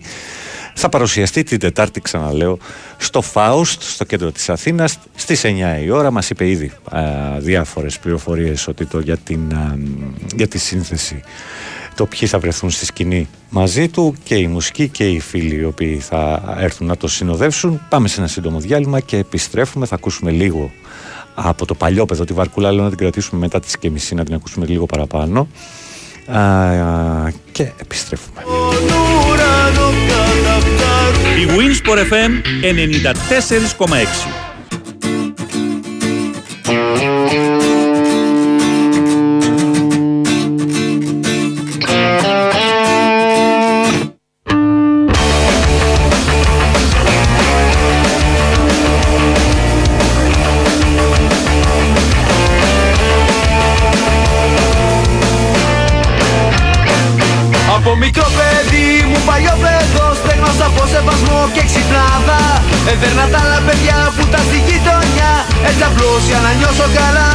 Θα 0.76 0.89
παρουσιαστεί 0.89 1.43
την 1.43 1.60
Τετάρτη, 1.60 2.02
ξαναλέω, 2.02 2.57
στο 2.98 3.22
Φάουστ, 3.22 3.81
στο 3.81 4.03
κέντρο 4.03 4.31
της 4.31 4.49
Αθήνας, 4.49 4.98
στις 5.15 5.41
9 5.43 5.84
η 5.84 5.89
ώρα. 5.89 6.11
Μας 6.11 6.30
είπε 6.30 6.49
ήδη 6.49 6.72
ε, 6.91 7.39
διάφορες 7.39 7.99
πληροφορίες 7.99 8.68
ότι 8.68 8.85
το 8.85 8.99
για, 8.99 9.18
την, 9.18 9.52
ε, 9.52 9.80
για 10.35 10.48
τη 10.48 10.57
σύνθεση 10.57 11.22
το 11.95 12.05
ποιοι 12.05 12.27
θα 12.27 12.39
βρεθούν 12.39 12.69
στη 12.69 12.85
σκηνή 12.85 13.27
μαζί 13.49 13.88
του 13.88 14.15
και 14.23 14.35
η 14.35 14.47
μουσική 14.47 14.88
και 14.88 15.09
οι 15.09 15.19
φίλοι 15.19 15.55
οι 15.55 15.63
οποίοι 15.63 15.99
θα 15.99 16.41
έρθουν 16.59 16.88
να 16.88 16.97
το 16.97 17.07
συνοδεύσουν. 17.07 17.81
Πάμε 17.89 18.07
σε 18.07 18.19
ένα 18.19 18.30
σύντομο 18.30 18.59
διάλειμμα 18.59 18.99
και 18.99 19.18
επιστρέφουμε. 19.18 19.85
Θα 19.85 19.95
ακούσουμε 19.95 20.31
λίγο 20.31 20.72
από 21.35 21.65
το 21.65 21.73
παλιό 21.73 22.05
παιδό 22.05 22.26
τη 22.26 22.34
Βαρκούλα. 22.34 22.72
Λέω 22.72 22.84
να 22.84 22.89
την 22.89 22.97
κρατήσουμε 22.97 23.41
μετά 23.41 23.59
τις 23.59 23.77
και 23.77 23.89
μισή, 23.89 24.15
να 24.15 24.23
την 24.23 24.34
ακούσουμε 24.34 24.65
λίγο 24.65 24.85
παραπάνω. 24.85 25.47
Α, 26.27 27.30
και 27.51 27.72
επιστρέφουμε. 27.81 28.41
Η 31.41 31.45
Winsport 31.57 31.97
FM 31.97 32.31
94,6 32.61 34.51
Έδερνα 63.03 63.27
τα 63.27 63.39
άλλα 63.43 63.61
παιδιά 63.65 64.13
που 64.17 64.25
τα 64.27 64.37
στη 64.37 64.57
γειτονιά 64.67 65.31
Έτσι 65.67 65.83
απλώς 65.83 66.23
για 66.29 66.39
να 66.45 66.51
νιώσω 66.53 66.87
καλά. 66.97 67.29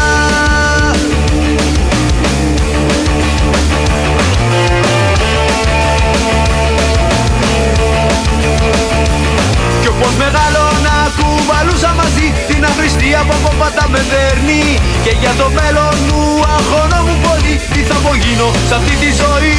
Κι 9.80 9.88
όπως 9.88 10.14
μεγάλωνα 10.22 10.96
κουβαλούσα 11.18 11.94
μαζί 12.00 12.26
Την 12.48 12.64
αχρηστία 12.64 13.20
που 13.26 13.34
από 13.38 13.52
πάντα 13.58 13.84
με 13.92 14.00
δέρνει 14.10 14.62
Και 15.04 15.12
για 15.20 15.32
το 15.40 15.46
μέλλον 15.58 15.94
μου 16.08 16.22
αγχώνομαι 16.54 17.14
πολύ 17.26 17.54
Τι 17.72 17.80
θα 17.88 17.96
απογίνω 18.00 18.48
σε 18.68 18.74
αυτή 18.74 18.94
τη 19.02 19.10
ζωή 19.22 19.56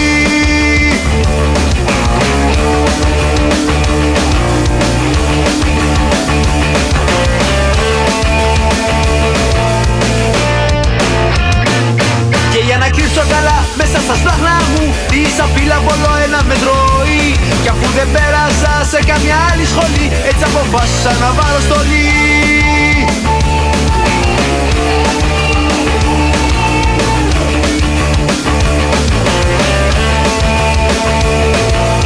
για 12.77 12.85
να 12.85 12.97
κρύψω 12.97 13.23
καλά 13.35 13.57
μέσα 13.79 13.97
στα 14.05 14.15
σπλάχνα 14.19 14.55
μου. 14.71 14.83
Τη 15.11 15.19
σαπίλα 15.37 15.77
πολλό 15.87 16.13
ένα 16.25 16.39
με 16.49 16.55
τρώει. 16.63 17.21
Κι 17.61 17.69
αφού 17.73 17.87
δεν 17.97 18.07
πέρασα 18.15 18.73
σε 18.91 18.99
καμιά 19.09 19.37
άλλη 19.49 19.65
σχολή 19.71 20.05
Έτσι 20.29 20.43
αποφάσισα 20.49 21.11
να 21.21 21.29
βάλω 21.37 21.59
στολή 21.67 22.36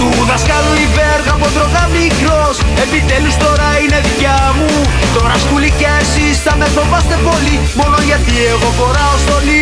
Του 0.01 0.25
δασκάλου 0.25 0.73
η 0.85 0.87
βέργα 0.97 1.31
από 1.37 1.47
τρώγα 1.55 1.83
μικρός. 1.97 2.55
Επιτέλους 2.83 3.35
τώρα 3.37 3.67
είναι 3.81 3.99
δικιά 4.07 4.53
μου. 4.57 4.69
Τώρα 5.15 5.35
σκούλη 5.43 5.71
και 5.79 5.89
εσείς 6.01 6.37
θα 6.45 6.55
με 6.55 6.65
φοβάστε 6.65 7.15
πολύ. 7.27 7.55
Μόνο 7.79 7.97
γιατί 8.09 8.33
εγώ 8.53 8.69
φοράω 8.77 9.15
στολή 9.23 9.61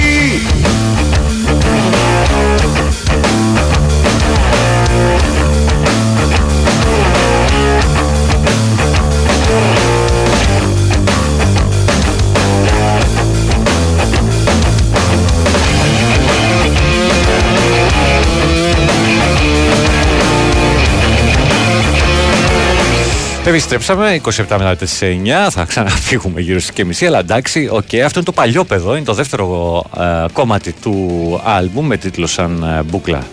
Επιστρέψαμε 23.50 24.22
27 24.24 24.32
μετά 24.50 24.76
τις 24.76 25.00
9, 25.02 25.06
θα 25.50 25.66
ξαναφύγουμε 25.66 26.42
γύρω 26.42 26.60
στις 26.60 26.72
και 26.72 26.86
μισή, 26.86 27.06
αλλά 27.06 27.20
εντάξει, 27.20 27.68
οκ, 27.72 27.94
αυτό 27.94 28.20
είναι 28.20 28.24
το 28.24 28.32
παλιόπαιδο, 28.32 28.96
είναι 28.96 29.06
το 29.06 29.14
δεύτερο 29.14 29.84
ε, 29.98 30.26
κομμάτι 30.34 30.72
του 30.72 31.42
άλμπουμ 31.44 31.86
με 31.86 31.98
τίτλο 31.98 32.28
σαν 32.28 32.64
ε, 32.64 32.84
μπούκλα 32.84 33.24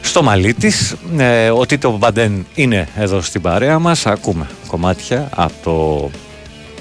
στο 0.00 0.22
μαλλί 0.22 0.54
της. 0.54 0.94
Ε, 1.16 1.50
ο 1.50 1.66
Τίτο 1.66 1.96
Μπαντέν 1.96 2.46
είναι 2.54 2.88
εδώ 2.96 3.20
στην 3.20 3.40
παρέα 3.40 3.78
μας, 3.78 4.06
ακούμε 4.06 4.46
κομμάτια 4.66 5.28
από 5.34 5.52
το 5.62 6.10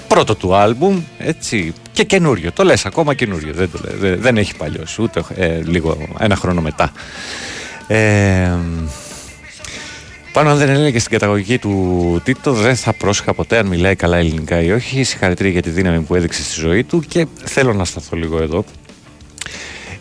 πρώτο 0.08 0.36
του 0.36 0.56
άλμπουμ, 0.56 1.02
έτσι, 1.18 1.74
και 1.92 2.04
καινούριο, 2.04 2.52
το 2.52 2.64
λες 2.64 2.86
ακόμα 2.86 3.14
καινούριο, 3.14 3.54
δεν, 3.54 3.72
το 3.72 3.80
λες, 3.84 3.94
δεν, 4.00 4.22
δεν 4.22 4.38
έχει 4.38 4.56
παλιώσει, 4.56 5.02
ούτε 5.02 5.24
ε, 5.36 5.60
λίγο 5.64 5.98
ένα 6.20 6.36
χρόνο 6.36 6.62
μετά. 6.62 6.92
Ε, 7.88 8.52
πάνω 10.34 10.50
αν 10.50 10.58
δεν 10.58 10.70
έλεγε 10.70 11.00
στην 11.00 11.12
καταγωγή 11.12 11.60
του 11.60 12.22
Τίτο, 12.24 12.54
δεν 12.54 12.76
θα 12.76 12.94
πρόσεχα 12.94 13.34
ποτέ 13.34 13.58
αν 13.58 13.66
μιλάει 13.68 13.96
καλά 13.96 14.18
ελληνικά 14.18 14.62
ή 14.62 14.72
όχι. 14.72 15.04
Συγχαρητήρια 15.04 15.52
για 15.52 15.62
τη 15.62 15.70
δύναμη 15.70 16.00
που 16.02 16.16
έδειξε 16.16 16.44
στη 16.44 16.60
ζωή 16.62 16.84
του 16.84 17.00
και 17.08 17.28
θέλω 17.44 17.74
να 17.74 17.86
σταθώ 17.86 18.16
λίγο 18.18 18.42
εδώ. 18.42 18.64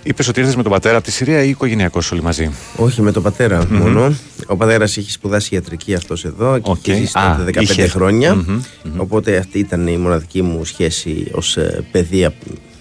Είπες 0.03 0.29
ότι 0.29 0.41
ήρθες 0.41 0.57
με 0.57 0.63
τον 0.63 0.73
πατέρα 0.73 0.97
από 0.97 1.05
τη 1.05 1.13
Συρία 1.13 1.43
ή 1.43 1.49
οικογενειακώς 1.49 2.13
όλοι 2.13 2.23
μαζί; 2.23 2.51
Όχι, 2.77 3.03
με 3.03 3.13
τον 3.13 3.23
πατέρα 3.23 3.67
Μμμ. 3.71 3.77
μόνο. 3.79 4.15
Ο 4.47 4.57
πατέρας 4.57 4.97
είχε 4.97 5.11
σπουδάσει 5.11 5.55
ιατρική 5.55 5.95
αυτός 5.95 6.25
εδώ 6.25 6.59
και 6.59 6.71
Οκ. 6.71 6.87
είχε 6.87 6.95
ζήσει 6.97 7.19
Α, 7.19 7.37
τότε 7.37 7.51
15 7.59 7.63
είχε. 7.63 7.87
χρόνια. 7.89 8.35
Μμμ, 8.35 8.61
Οπότε 8.97 9.37
αυτή 9.37 9.59
ήταν 9.59 9.87
η 9.87 9.97
μοναδική 9.97 10.43
μου 10.43 10.65
σχέση 10.65 11.27
ως 11.33 11.59
παιδεία 11.93 12.33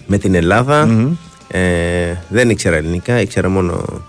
με 0.06 0.18
την 0.18 0.34
Ελλάδα. 0.34 0.86
Μμμ. 0.86 1.12
Ε, 1.48 1.60
δεν 2.28 2.50
ήξερα 2.50 2.76
ελληνικά, 2.76 3.20
ήξερα 3.20 3.48
μόνο 3.48 4.00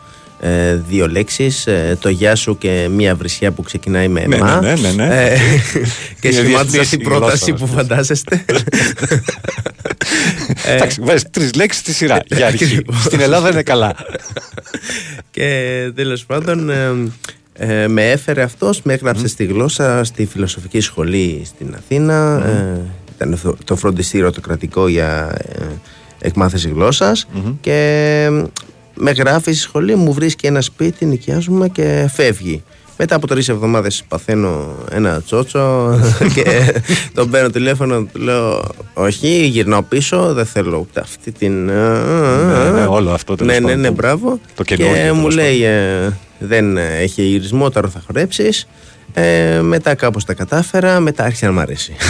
ε, 0.45 0.76
δύο 0.90 1.07
λέξεις 1.07 1.68
ε, 1.68 1.98
το 2.02 2.10
γεια 2.10 2.36
σου 2.36 2.57
και 2.57 2.88
μία 2.91 3.15
βρισιά 3.15 3.52
που 3.52 3.61
ξεκινάει 3.61 4.07
με 4.07 4.26
Ναι, 4.26 4.38
μα 4.38 4.61
ναι, 4.61 4.74
ναι, 4.74 4.91
ναι, 4.91 5.06
ναι. 5.06 5.26
Ε, 5.30 5.38
και 6.22 6.28
Είναι 6.28 6.38
σχημάτισα 6.38 6.64
διεθνής 6.64 6.90
την 6.90 6.99
η 6.99 7.03
πρόταση 7.03 7.45
γλώσσα 7.52 7.65
που 7.65 7.72
φαντάζεστε 7.74 8.45
Ε, 10.65 10.74
Εντάξει, 10.76 11.02
βάζεις 11.02 11.24
τρεις 11.32 11.53
λέξεις 11.53 11.82
στη 11.82 11.94
σειρά. 11.94 12.20
Για 12.36 12.48
αρχή. 12.48 12.64
Ακριβώς. 12.64 13.03
Στην 13.03 13.20
Ελλάδα 13.20 13.49
είναι 13.52 13.64
καλά. 13.64 13.95
Και 15.32 15.91
τέλος 15.95 16.26
πάντων 16.26 16.70
ε, 16.70 16.91
ε, 17.53 17.88
με 17.88 18.11
έφερε 18.11 18.41
αυτός, 18.41 18.82
με 18.82 18.94
έγραψε 18.94 19.28
στη 19.28 19.45
γλώσσα 19.45 20.03
στη 20.03 20.26
φιλοσοφική 20.26 20.80
σχολή 20.80 21.41
στην 21.45 21.76
Αθήνα. 21.78 22.44
Ε, 22.45 22.82
ήταν 23.15 23.40
το- 23.44 23.57
το 23.64 23.76
φροντιστήριο 23.76 24.32
το 24.32 24.41
κρατικό 24.41 24.88
για 24.88 25.36
ε, 25.60 25.64
εκμάθηση 26.20 26.70
γλώσσας 26.70 27.28
και 27.61 27.74
ε, 28.32 28.44
με 28.95 29.11
γράφει 29.11 29.52
στη 29.52 29.61
σχολή, 29.61 29.95
μου 29.95 30.14
βρίσκει 30.14 30.45
ένα 30.48 30.61
σπίτι, 30.61 31.06
νοικιάζουμε 31.06 31.68
και 31.70 32.10
φεύγει. 32.14 32.64
Μετά 32.98 33.15
από 33.15 33.28
τρεις 33.28 33.49
εβδομάδες 33.49 34.03
παθαίνω 34.07 34.76
ένα 34.91 35.22
τσότσο 35.22 35.99
και 36.36 36.74
τον 37.14 37.30
παίρνω 37.30 37.49
τηλέφωνο, 37.49 38.03
του 38.14 38.20
λέω 38.20 38.64
Όχι, 38.94 39.45
γυρνάω 39.45 39.82
πίσω, 39.82 40.34
δεν 40.34 40.45
θέλω 40.45 40.78
ούτε 40.78 40.99
αυτή 40.99 41.32
την. 41.32 41.65
Ναι, 41.65 42.70
ναι, 42.74 42.86
όλο 42.86 43.11
αυτό 43.11 43.36
τέλος 43.36 43.53
Ναι, 43.53 43.60
ναι, 43.60 43.65
πάντων 43.65 43.80
ναι, 43.82 43.88
που- 43.88 43.94
μπράβο. 43.94 44.40
το 44.56 44.64
και 44.64 44.76
καινούργιο, 44.76 45.14
μου 45.14 45.20
τέλος 45.20 45.36
λέει 45.36 45.64
ε, 45.64 46.10
δεν 46.40 46.78
έχει 46.78 47.22
γυρισμό, 47.24 47.70
τώρα 47.70 47.88
θα 47.90 48.02
χορέψεις 48.06 48.68
ε, 49.14 49.60
μετά 49.61 49.95
κάπως 49.95 50.26
τα 50.26 50.34
κατάφερα, 50.34 50.99
μετά 50.99 51.24
άρχισε 51.24 51.45
να 51.45 51.52
μ' 51.52 51.60
αρέσει. 51.60 51.95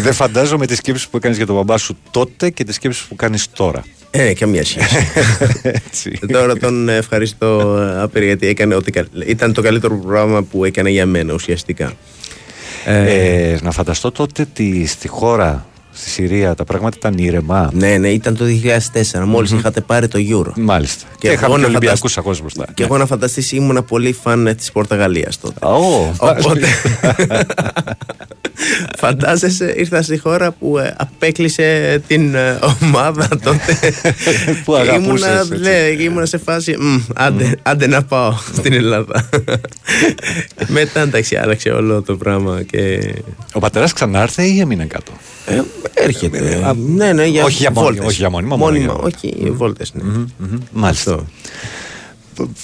Δεν 0.00 0.12
φαντάζομαι 0.12 0.66
τις 0.66 0.76
σκέψεις 0.76 1.08
που 1.08 1.16
έκανες 1.16 1.36
για 1.36 1.46
τον 1.46 1.56
μπαμπά 1.56 1.78
σου 1.78 1.96
τότε 2.10 2.50
και 2.50 2.64
τις 2.64 2.74
σκέψεις 2.74 3.02
που 3.02 3.16
κάνεις 3.16 3.46
τώρα. 3.52 3.84
Ε, 4.10 4.32
καμία 4.34 4.64
σχέση. 4.64 4.96
Έτσι. 5.62 6.18
Τώρα 6.32 6.56
τον 6.56 6.88
ευχαριστώ 6.88 7.76
άπειρα 8.02 8.24
γιατί 8.24 8.46
έκανε 8.46 8.74
ό,τι 8.74 8.90
κα- 8.90 9.06
ήταν 9.26 9.52
το 9.52 9.62
καλύτερο 9.62 9.96
πράγμα 9.96 10.42
που 10.42 10.64
έκανε 10.64 10.90
για 10.90 11.06
μένα 11.06 11.32
ουσιαστικά. 11.34 11.92
Ε, 12.84 13.56
να 13.62 13.70
φανταστώ 13.70 14.10
τότε 14.10 14.42
ότι 14.42 14.86
στη 14.86 15.08
χώρα, 15.08 15.66
στη 16.00 16.10
Συρία, 16.10 16.54
τα 16.54 16.64
πράγματα 16.64 16.96
ήταν 16.98 17.18
ήρεμα. 17.18 17.70
Ναι, 17.74 17.96
ναι, 17.96 18.08
ήταν 18.08 18.36
το 18.36 18.44
2004, 18.44 19.24
μολις 19.26 19.50
είχατε 19.50 19.80
πάρει 19.80 20.08
το 20.08 20.18
Euro. 20.30 20.52
Μάλιστα. 20.56 21.06
Και, 21.18 21.26
εγώ 21.28 21.36
είχαμε 21.36 21.54
και 21.54 21.60
να 21.60 21.66
Ολυμπιακούς 21.66 21.98
φαντασ- 21.98 22.18
ακόμα 22.18 22.36
μπροστά. 22.40 22.66
Και 22.74 22.82
εγώ 22.82 22.98
να 22.98 23.06
φανταστείς 23.06 23.52
ήμουνα 23.52 23.82
πολύ 23.82 24.12
φαν 24.12 24.54
της 24.56 24.72
Πορτογαλίας 24.72 25.40
τότε. 25.40 25.66
Ω, 25.66 26.14
Οπότε 26.18 26.66
φαντάζεσαι 28.98 29.74
ήρθα 29.76 30.02
στη 30.02 30.18
χώρα 30.18 30.50
που 30.52 30.78
ε, 30.78 30.94
απέκλεισε 30.98 32.00
την 32.06 32.34
ε, 32.34 32.58
ομάδα 32.82 33.28
τότε. 33.28 33.78
Που 34.64 34.74
αγαπούσες, 34.74 35.06
ήμουνα, 35.06 35.38
έτσι. 35.40 35.56
ναι, 35.58 35.90
και 35.96 36.02
ήμουνα 36.02 36.26
σε 36.26 36.38
φάση 36.38 36.76
«Μμ, 36.80 36.96
άντε, 37.14 37.54
άντε 37.62 37.86
να 37.86 38.02
πάω 38.02 38.34
στην 38.56 38.72
Ελλάδα. 38.72 39.28
Μετά 40.66 41.00
εντάξει 41.00 41.36
άλλαξε 41.36 41.68
όλο 41.70 42.02
το 42.02 42.16
πράγμα 42.16 42.62
και 42.62 43.14
Ο 43.52 43.58
πατέρας 43.58 43.92
ξανάρθε 43.92 44.42
ή 44.42 44.60
έμεινε 44.60 44.84
κάτω; 44.84 45.12
ε, 45.46 45.60
έρχεται. 45.94 46.74
ναι, 46.94 47.12
ναι, 47.12 47.24
για 47.26 47.44
όχι 47.44 47.56
για 47.56 47.70
μόνιμα, 47.70 47.90
βόλτες. 47.90 48.06
όχι 48.06 48.16
για 48.20 48.30
μόνιμα, 48.30 48.56
μόνο 48.56 48.72
Μόνιμα, 48.72 48.92
για- 48.92 49.02
όχι, 49.16 49.50
βόλτες, 49.50 49.92
ναι. 49.94 50.02
Μμμ, 50.02 50.58
Μάλιστα. 50.72 51.24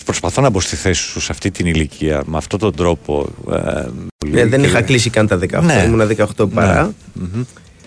Προσπαθώ 0.04 0.40
να 0.42 0.50
μπω 0.50 0.60
στη 0.60 0.76
θέση 0.76 1.02
σου 1.02 1.20
σε 1.20 1.32
αυτή 1.32 1.50
την 1.50 1.66
ηλικία, 1.66 2.22
με 2.26 2.36
αυτόν 2.36 2.58
τον 2.58 2.74
τρόπο. 2.76 3.26
ε, 3.52 3.56
Ναι, 4.30 4.46
δεν 4.46 4.60
και- 4.60 4.66
είχα 4.66 4.82
κλείσει 4.82 5.10
καν 5.10 5.26
τα 5.26 5.36
18, 5.36 5.62
Ναι. 5.62 5.82
ήμουνα 5.86 6.06
18 6.06 6.46
παρά. 6.54 6.82
Ναι. 7.12 7.22
Μμμ. 7.34 7.42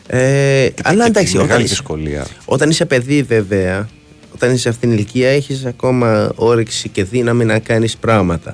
Ε, 0.08 0.70
αλλά 0.84 1.04
και 1.04 1.10
εντάξει, 1.10 1.32
τη 1.32 1.36
όταν 1.38 1.48
μεγάλη 1.48 1.64
είσαι, 1.64 1.74
δυσκολία. 1.74 2.28
όταν 2.46 2.70
είσαι 2.70 2.86
παιδί 2.86 3.24
βέβαια, 3.24 3.90
όταν 4.34 4.50
είσαι 4.52 4.60
σε 4.62 4.70
αυτήν 4.70 4.90
την 4.90 4.98
ηλικία 4.98 5.30
έχεις 5.30 5.66
ακόμα 5.66 6.32
όρεξη 6.36 6.90
και 6.90 7.04
δύναμη 7.04 7.46
να 7.46 7.60
κάνεις 7.60 7.98
πράγματα. 7.98 8.54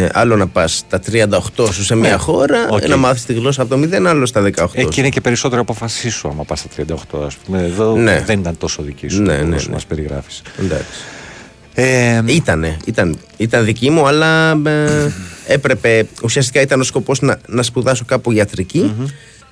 Ε, 0.00 0.08
άλλο 0.12 0.36
να 0.36 0.46
πας 0.46 0.76
στα 0.76 1.00
38 1.56 1.68
σου 1.72 1.84
σε 1.84 1.94
μια 1.94 2.10
Ναι. 2.10 2.16
χώρα, 2.16 2.68
Οκ. 2.70 2.88
να 2.88 2.96
μάθεις 2.96 3.24
τη 3.24 3.32
γλώσσα 3.32 3.62
από 3.62 3.70
το 3.76 3.80
0, 3.82 4.06
άλλο 4.06 4.26
στα 4.26 4.40
18 4.42 4.78
Ε, 4.78 4.84
και 4.84 4.92
σου. 4.92 5.00
είναι 5.00 5.08
και 5.08 5.20
περισσότερο 5.20 5.60
απόφασή 5.60 6.10
σου 6.10 6.28
άμα 6.28 6.44
πας 6.44 6.58
στα 6.58 6.68
38, 6.68 7.22
ας 7.26 7.36
πούμε. 7.36 7.62
Εδώ 7.62 7.96
Ναι. 7.96 8.22
δεν 8.26 8.38
ήταν 8.40 8.58
τόσο 8.58 8.82
δική 8.82 9.08
σου 9.08 9.22
Ναι, 9.22 9.36
ναι, 9.36 9.42
ναι, 9.42 9.54
όσο 9.56 9.66
ναι. 9.68 9.74
μας 9.74 9.86
περιγράφεις. 9.86 10.42
Εντάξει. 10.60 10.86
Ε, 11.74 12.22
Ήτανε, 12.26 12.76
ήταν, 12.84 13.18
ήταν 13.36 13.64
δική 13.64 13.90
μου, 13.90 14.06
αλλά 14.06 14.50
ε, 14.66 15.10
έπρεπε, 15.46 16.06
ουσιαστικά 16.22 16.60
ήταν 16.60 16.80
ο 16.80 16.82
σκοπός 16.84 17.20
να, 17.20 17.38
να 17.46 17.62
σπουδάσω 17.62 18.04
κάπου 18.04 18.32
ιατρική 18.32 18.94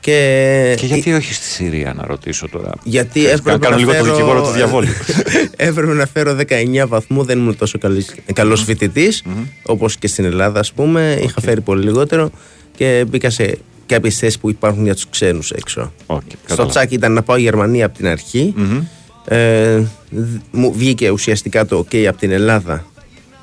και, 0.07 0.75
και 0.79 0.87
γιατί 0.87 1.13
όχι 1.13 1.35
στη 1.35 1.45
Συρία, 1.45 1.95
να 1.97 2.07
ρωτήσω 2.07 2.49
τώρα; 2.49 2.71
Γιατί 2.83 3.21
Θες 3.21 3.33
έπρεπε 3.33 3.51
να 3.51 3.59
κάνω 3.59 3.75
να 3.75 3.81
λίγο 3.81 3.91
φέρω... 3.93 4.05
το 4.05 4.11
δικηγόρο 4.13 4.43
του 4.43 4.51
διαβόλου. 4.51 4.89
έπρεπε 5.57 5.93
να 5.93 6.07
φέρω 6.07 6.37
19 6.83 6.89
βαθμού, 6.89 7.25
δεν 7.25 7.39
ήμουν 7.39 7.57
τόσο 7.57 7.79
καλής, 7.79 8.15
καλός 8.33 8.63
φοιτητής, 8.65 9.23
όπως 9.63 9.97
και 9.97 10.07
στην 10.09 10.25
Ελλάδα 10.25 10.61
ας 10.61 10.73
πούμε, 10.73 11.19
είχα 11.23 11.41
φέρει 11.41 11.61
πολύ 11.61 11.85
λιγότερο 11.85 12.31
και 12.77 13.05
μπήκα 13.09 13.31
σε 13.31 13.59
κάποιες 13.87 14.19
θέσεις 14.19 14.39
που 14.39 14.51
υπάρχουν 14.51 14.85
για 14.85 14.95
τους 14.95 15.09
ξένους 15.11 15.51
έξω. 15.51 15.93
Στο 16.07 16.23
κατάλαβα. 16.47 16.71
τσάκι 16.71 16.95
ήταν 16.95 17.13
να 17.13 17.23
πάω 17.23 17.37
Γερμανία 17.37 17.87
από 17.87 17.97
την 17.97 18.07
αρχη 18.07 18.55
Ε, 19.29 19.79
δ- 20.11 20.37
μου 20.51 20.73
βγήκε 20.77 21.11
ουσιαστικά 21.11 21.67
το 21.67 21.79
OK 21.91 21.97
από 21.97 22.19
την 22.19 22.31
Ελλάδα 22.31 22.85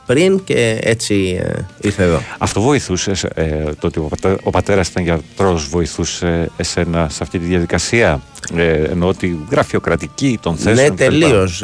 πριν 0.05 0.43
και 0.43 0.79
έτσι 0.81 1.39
ε, 1.43 1.65
ήρθε 1.81 2.03
εδώ. 2.03 2.21
Αυτό 2.37 2.61
βοηθούσε, 2.61 3.11
ε, 3.35 3.63
το 3.79 3.87
ότι 3.87 3.99
ο, 3.99 4.03
πατέ, 4.03 4.37
ο 4.43 4.49
πατέρας 4.49 4.87
ήταν 4.87 5.03
γιατρός, 5.03 5.67
βοηθούσε 5.67 6.49
εσένα 6.57 7.09
σε 7.09 7.23
αυτή 7.23 7.39
τη 7.39 7.45
διαδικασία, 7.45 8.21
ε, 8.55 8.73
ενώ 8.73 9.07
ότι 9.07 9.39
γραφειοκρατική 9.49 10.39
των 10.41 10.55
θέσεων. 10.55 10.75
Ναι, 10.75 10.83
κτλ. 10.87 10.95
τελείως. 10.95 11.63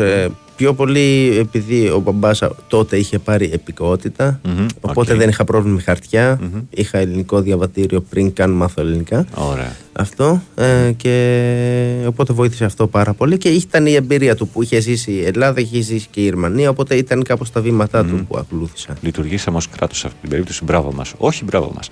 Πιο 0.59 0.73
πολύ 0.73 1.37
επειδή 1.39 1.87
ο 1.89 1.99
μπαμπάς 1.99 2.41
τότε 2.67 2.97
είχε 2.97 3.19
πάρει 3.19 3.49
υπηκοότητα, 3.53 4.39
Μμμ, 4.43 4.65
οπότε 4.81 5.11
οκ. 5.11 5.17
δεν 5.17 5.29
είχα 5.29 5.43
πρόβλημα 5.43 5.75
με 5.75 5.81
χαρτιά. 5.81 6.39
Είχα 6.69 6.97
ελληνικό 6.97 7.41
διαβατήριο 7.41 8.01
πριν 8.01 8.33
καν 8.33 8.51
μάθω 8.51 8.81
ελληνικά. 8.81 9.25
Ωραία. 9.33 9.75
Αυτό. 9.93 10.41
Ε, 10.55 10.91
και 10.97 12.03
οπότε 12.07 12.33
βοήθησε 12.33 12.65
αυτό 12.65 12.87
πάρα 12.87 13.13
πολύ. 13.13 13.37
Και 13.37 13.49
ήταν 13.49 13.85
η 13.85 13.93
εμπειρία 13.93 14.35
του 14.35 14.47
που 14.47 14.63
είχε 14.63 14.79
ζήσει 14.79 15.11
η 15.11 15.25
Ελλάδα, 15.25 15.59
είχε 15.59 15.81
ζήσει 15.81 16.07
και 16.11 16.19
η 16.19 16.23
Γερμανία. 16.23 16.69
Οπότε 16.69 16.95
ήταν 16.95 17.23
κάπως 17.23 17.51
τα 17.51 17.61
βήματά 17.61 18.05
του 18.05 18.25
που 18.27 18.37
ακολούθησα. 18.37 18.95
Λειτουργήσαμε 19.01 19.57
ως 19.57 19.67
κράτος 19.69 19.97
σε 19.97 20.07
αυτή 20.07 20.19
την 20.21 20.29
περίπτωση. 20.29 20.63
Μπράβο 20.63 20.91
μας. 20.93 21.13
Όχι, 21.17 21.43
μπράβο 21.43 21.71
μας. 21.75 21.89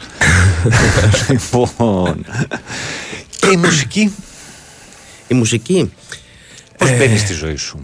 λοιπόν. 1.30 2.26
και 3.40 3.48
η 3.54 3.58
μουσική; 3.58 4.12
Η 5.28 5.34
μουσική. 5.34 5.92
Πώς 6.78 6.90
Ε, 6.90 6.98
μπαίνεις 6.98 7.22
στη 7.22 7.34
ζωή 7.34 7.56
σου; 7.56 7.80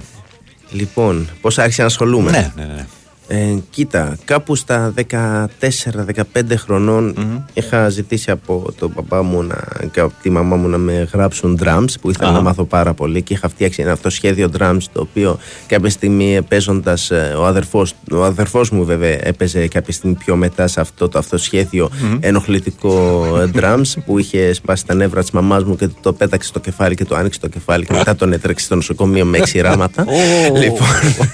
Λοιπόν, 0.74 1.30
πώς 1.42 1.58
άρχισα 1.58 1.82
να 1.82 1.88
ασχολούμαι; 1.88 2.32
Ναι, 2.32 2.52
ναι, 2.56 2.64
ναι. 2.64 2.86
Ε, 3.36 3.58
κοίτα, 3.70 4.18
κάπου 4.26 4.56
στα 4.56 4.94
14-15 5.60 6.24
χρονων 6.56 7.16
είχα 7.54 7.90
ζητήσει 7.90 8.32
από 8.32 8.74
τον 8.80 8.94
παπά 8.94 9.24
μου 9.24 9.44
να, 9.44 9.56
και 9.92 10.00
από 10.00 10.14
τη 10.22 10.30
μαμά 10.30 10.56
μου 10.56 10.68
να 10.68 10.78
με 10.78 11.08
γράψουν 11.14 11.60
drums 11.64 11.94
που 12.02 12.10
ήθελα 12.10 12.30
Αχα. 12.30 12.38
να 12.38 12.44
μάθω 12.44 12.64
πάρα 12.64 12.94
πολύ 12.94 13.22
και 13.22 13.34
είχα 13.34 13.50
φτιάξει 13.50 13.82
ένα 13.82 13.92
αυτοσχέδιο 13.92 14.50
drums 14.60 14.78
το 14.94 15.02
οποίο 15.02 15.38
κάποια 15.68 15.90
στιγμή 15.90 16.42
παίζοντας 16.48 17.12
ο 17.38 17.46
αδερφός, 17.46 17.94
ο 18.12 18.24
αδερφός 18.24 18.70
μου 18.70 18.86
βέβαια 18.86 19.28
έπαιζε 19.28 19.68
κάποια 19.68 19.94
στιγμή 19.94 20.16
πιο 20.16 20.36
μετά 20.36 20.68
σε 20.68 20.80
αυτό 20.80 21.10
το 21.10 21.18
αυτοσχέδιο 21.18 21.90
Μμμ. 22.02 22.18
ενοχλητικό 22.20 23.26
ε, 23.42 23.50
drums 23.60 23.94
που 24.06 24.20
είχε 24.20 24.54
σπάσει 24.54 24.86
τα 24.86 24.94
νεύρα 24.94 25.22
της 25.22 25.32
μαμάς 25.32 25.64
μου 25.64 25.76
και 25.76 25.90
το 26.02 26.14
πέταξε 26.14 26.48
στο 26.48 26.60
κεφάλι 26.60 26.96
και 26.96 27.06
το 27.06 27.16
άνοιξε 27.16 27.40
το 27.40 27.48
κεφάλι 27.48 27.86
και 27.86 27.94
μετά 27.94 28.16
τον 28.16 28.34
έτρεξε 28.34 28.66
στο 28.66 28.76
νοσοκομείο 28.76 29.26
με 29.26 29.38
έξι 29.38 29.60
ράματα. 29.60 30.06
Ω, 30.08 30.58
λοιπόν, 30.58 30.88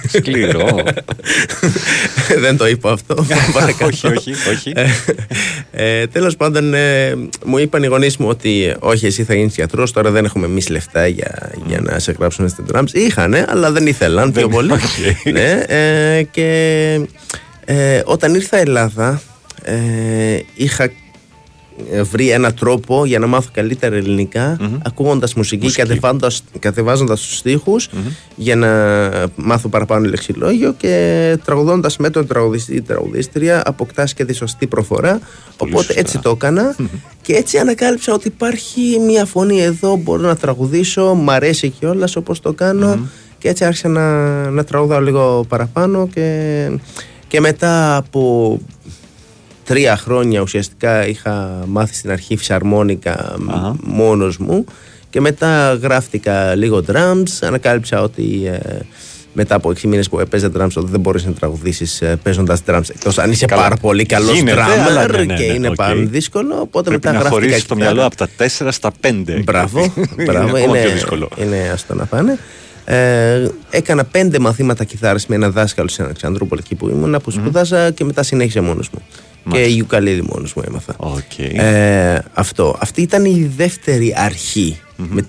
Σκληρό. 0.07 0.67
δεν 2.43 2.57
το 2.57 2.67
είπα 2.67 2.91
αυτό. 2.91 3.15
παρακαλώ. 3.53 3.91
όχι, 3.93 4.07
όχι, 4.07 4.31
όχι. 4.49 4.73
Ε, 5.71 6.07
Τέλος 6.07 6.35
πάντων, 6.35 6.73
ε, 6.73 7.15
μου 7.45 7.57
είπαν 7.57 7.83
οι 7.83 7.87
γονείς 7.87 8.17
μου 8.17 8.27
ότι 8.27 8.75
όχι, 8.79 9.05
εσύ 9.05 9.23
θα 9.23 9.33
γίνεις 9.35 9.55
γιατρός. 9.55 9.91
Τώρα 9.91 10.11
δεν 10.11 10.25
έχουμε 10.25 10.45
εμείς 10.45 10.69
λεφτά 10.69 11.07
για, 11.07 11.51
για 11.65 11.79
να 11.81 11.99
σε 11.99 12.15
γράψουν 12.19 12.49
στην 12.49 12.65
drums. 12.73 12.91
Είχανε, 12.93 13.45
αλλά 13.49 13.71
δεν 13.71 13.87
ήθελαν 13.87 14.31
πιο 14.31 14.41
Δεν- 14.41 14.49
πολύ. 14.49 14.71
οκ. 14.77 14.79
ναι, 15.33 15.63
ε, 15.67 16.23
και 16.23 16.99
ε, 17.65 18.01
όταν 18.05 18.35
ήρθα 18.35 18.57
Ελλάδα, 18.57 19.21
ε, 19.63 19.75
είχα 20.55 20.83
ε, 20.83 20.91
βρει 22.03 22.29
ένα 22.29 22.53
τρόπο 22.53 23.05
για 23.05 23.19
να 23.19 23.27
μάθω 23.27 23.49
καλύτερα 23.53 23.95
ελληνικά, 23.95 24.57
ακούγοντας 24.85 25.33
μουσική, 25.33 25.71
κατεβάζοντας, 25.71 26.43
κατεβάζοντας 26.59 27.21
τους 27.21 27.37
στιχους 27.37 27.89
για 28.35 28.55
να 28.55 28.69
μάθω 29.35 29.69
παραπάνω 29.69 30.09
λεξιλόγιο 30.09 30.73
και 30.77 31.37
τραγουδώντας 31.45 31.97
με 31.97 32.09
τον 32.09 32.27
τραγουδιστή 32.27 32.75
ή 32.75 32.81
τραγουδίστρια 32.81 33.61
αποκτάς 33.65 34.13
και 34.13 34.25
τη 34.25 34.33
σωστή 34.33 34.67
προφορά 34.67 35.19
οπότε 35.57 35.93
έτσι 35.95 36.19
το 36.19 36.29
έκανα 36.29 36.75
και 37.21 37.33
έτσι 37.33 37.57
ανακάλυψα 37.57 38.13
ότι 38.13 38.27
υπάρχει 38.27 38.99
μια 39.05 39.25
φωνή 39.25 39.61
εδώ 39.61 39.95
μπορώ 39.95 40.21
να 40.21 40.35
τραγουδήσω, 40.35 41.13
μ' 41.13 41.29
αρέσει 41.29 41.69
κιόλας 41.69 42.15
όπως 42.15 42.39
το 42.39 42.53
κάνω 42.53 43.07
και 43.37 43.49
έτσι 43.49 43.65
άρχισα 43.65 43.87
να, 43.87 44.25
να 44.49 44.63
τραγουδάω 44.63 45.01
λίγο 45.01 45.45
παραπάνω 45.47 46.07
και, 46.13 46.69
και 47.27 47.39
μετά 47.39 47.95
από 47.95 48.59
τρία 49.69 49.97
χρόνια 49.97 50.41
ουσιαστικά 50.41 51.07
είχα 51.07 51.63
μάθει 51.67 51.93
στην 51.95 52.11
αρχή 52.11 52.37
φυσαρμόνικα 52.37 53.35
μ- 53.39 53.75
μόνος 53.83 54.37
μου 54.37 54.65
και 55.09 55.21
μετά 55.21 55.73
γράφτηκα 55.73 56.55
λίγο 56.55 56.83
drums 56.91 57.29
ανακάλυψα 57.41 58.01
ότι 58.01 58.41
ε, 58.45 58.77
μετά 59.33 59.55
από 59.55 59.69
6 59.69 59.81
μήνες 59.81 60.09
που 60.09 60.19
έπαιζε 60.19 60.51
drums 60.57 60.69
ότι 60.75 60.91
δεν 60.91 60.99
μπορείς 60.99 61.25
να 61.25 61.31
τραγουδήσεις 61.31 62.01
ε, 62.01 62.19
παίζοντας 62.23 62.61
drums 62.67 62.89
εκτός 62.89 63.17
αν 63.17 63.31
είσαι 63.31 63.45
Καλά. 63.45 63.61
πάρα 63.61 63.75
πολύ 63.75 64.05
καλός 64.05 64.35
Γίνεται, 64.35 64.61
drummer 64.61 64.87
αλλά 64.89 65.07
ναι, 65.07 65.17
ναι, 65.23 65.35
και 65.35 65.45
ναι, 65.45 65.53
είναι 65.53 65.67
οκ. 65.67 65.75
πάρα 65.75 65.95
δύσκολο 65.95 66.55
οπότε 66.61 66.89
Πρέπει 66.89 67.07
μετά 67.07 67.11
να 67.11 67.19
γράφτηκα 67.19 67.29
χωρίσεις 67.41 67.65
το 67.65 67.75
κιθάρα. 67.75 67.93
μυαλό 67.93 68.07
από 68.07 68.15
τα 68.15 68.27
4 68.37 68.67
στα 68.71 68.91
5. 69.01 69.41
Μπράβο, 69.43 69.93
μπράβο 70.25 70.47
είναι, 70.47 70.59
είναι, 70.59 70.59
ακόμα 70.59 70.73
πιο 70.81 70.89
δύσκολο. 70.91 71.29
είναι 71.41 71.69
άστο 71.73 71.93
να 71.95 72.05
πάνε. 72.05 72.37
Ε, 72.85 73.47
έκανα 73.69 74.03
πέντε 74.03 74.39
μαθήματα 74.39 74.83
κιθάρας 74.83 75.27
με 75.27 75.35
ένα 75.35 75.49
δάσκαλο 75.49 75.87
στην 75.87 76.03
Αλεξανδρούπολη 76.03 76.61
εκεί 76.65 76.75
που 76.75 76.89
ήμουν 76.89 77.19
που 77.23 77.31
σπούδαζα 77.31 77.91
και 77.91 78.03
μετά 78.03 78.23
συνέχισα 78.23 78.61
μόνος 78.61 78.89
μου. 78.89 79.01
Και 79.51 79.59
ιουκαλίδι 79.59 80.21
μόνος 80.21 80.53
μου 80.53 80.63
έμαθα. 80.67 80.95
Ε, 81.37 82.19
αυτό. 82.33 82.77
Αυτή 82.79 83.01
ήταν 83.01 83.25
η 83.25 83.51
δεύτερη 83.55 84.13
αρχή 84.17 84.79
με, 84.95 85.27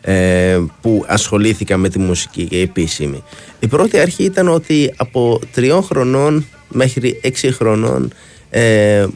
ε, 0.00 0.60
που 0.80 1.04
ασχολήθηκα 1.06 1.76
με 1.76 1.88
τη 1.88 1.98
μουσική 1.98 2.44
και 2.44 2.56
η 2.56 2.60
επίσημη. 2.60 3.22
Η 3.58 3.66
πρώτη 3.66 3.98
αρχή 3.98 4.24
ήταν 4.24 4.48
ότι 4.48 4.92
από 4.96 5.40
τριών 5.52 5.82
χρονών 5.82 6.46
μέχρι 6.68 7.20
έξι 7.22 7.52
χρονών 7.52 8.12
ε, 8.50 9.06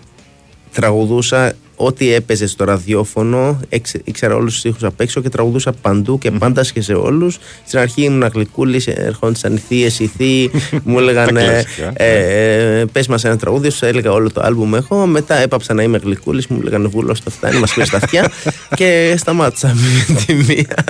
τραγουδούσα 0.73 1.53
ό,τι 1.83 2.13
έπαιζε 2.15 2.47
στο 2.47 2.65
ραδιόφωνο, 2.65 3.61
έξε- 3.69 4.01
ήξερα 4.05 4.35
όλους 4.35 4.51
τους 4.53 4.61
στίχους 4.61 4.83
απ' 4.85 5.01
έξω 5.01 5.21
και 5.21 5.29
τραγουδούσα 5.29 5.73
παντού 5.73 6.19
και 6.19 6.31
πάντα 6.31 6.65
και 6.73 6.83
σε 6.83 6.93
όλους. 6.93 7.39
Στην 7.67 7.79
αρχή 7.79 8.03
ήμουν 8.03 8.31
γλυκούλη, 8.35 8.83
ερχόντουσαν 8.87 9.55
οι 9.55 9.63
θείε, 9.69 9.87
οι 9.99 10.07
θείοι, 10.17 10.51
μου 10.85 10.99
έλεγαν 10.99 11.35
Τα 11.35 11.41
ε, 11.41 11.45
κλασικά. 11.45 11.93
ε, 12.03 12.81
ε, 12.81 12.85
πες 12.85 13.07
μας 13.07 13.25
ένα 13.25 13.37
τραγούδι, 13.37 13.71
σου 13.71 13.85
έλεγα 13.85 14.13
όλο 14.13 14.31
το 14.31 14.41
άλμπουμ 14.45 14.75
έχω. 14.75 15.07
Μετά 15.07 15.35
έπαψα 15.37 15.75
να 15.75 15.83
είμαι 15.83 15.99
γλυκούλη, 16.03 16.45
μου 16.49 16.59
έλεγαν 16.61 16.91
βούλος 16.91 17.21
το 17.23 17.31
φτάνει, 17.31 17.59
μας 17.59 17.73
πήρε 17.75 17.87
στα 17.87 17.97
αυτιά 17.97 18.31
και 18.79 19.15
σταμάτησα 19.19 19.75
με 20.09 20.15
τη 20.27 20.35
μία. 20.35 20.85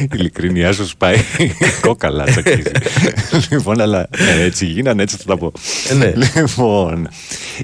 Η 0.00 0.08
ειλικρίνειά 0.14 0.72
σου 0.72 0.86
σπάει 0.86 1.16
κόκαλα. 1.80 2.24
τσακίζει. 2.24 2.62
λοιπόν, 3.50 3.80
αλλά 3.80 4.08
ναι, 4.18 4.42
έτσι 4.44 4.66
γίνανε, 4.66 5.02
έτσι 5.02 5.16
θα 5.16 5.24
τα 5.24 5.36
πω. 5.36 5.52
ναι. 5.98 6.12
Λοιπόν, 6.36 7.08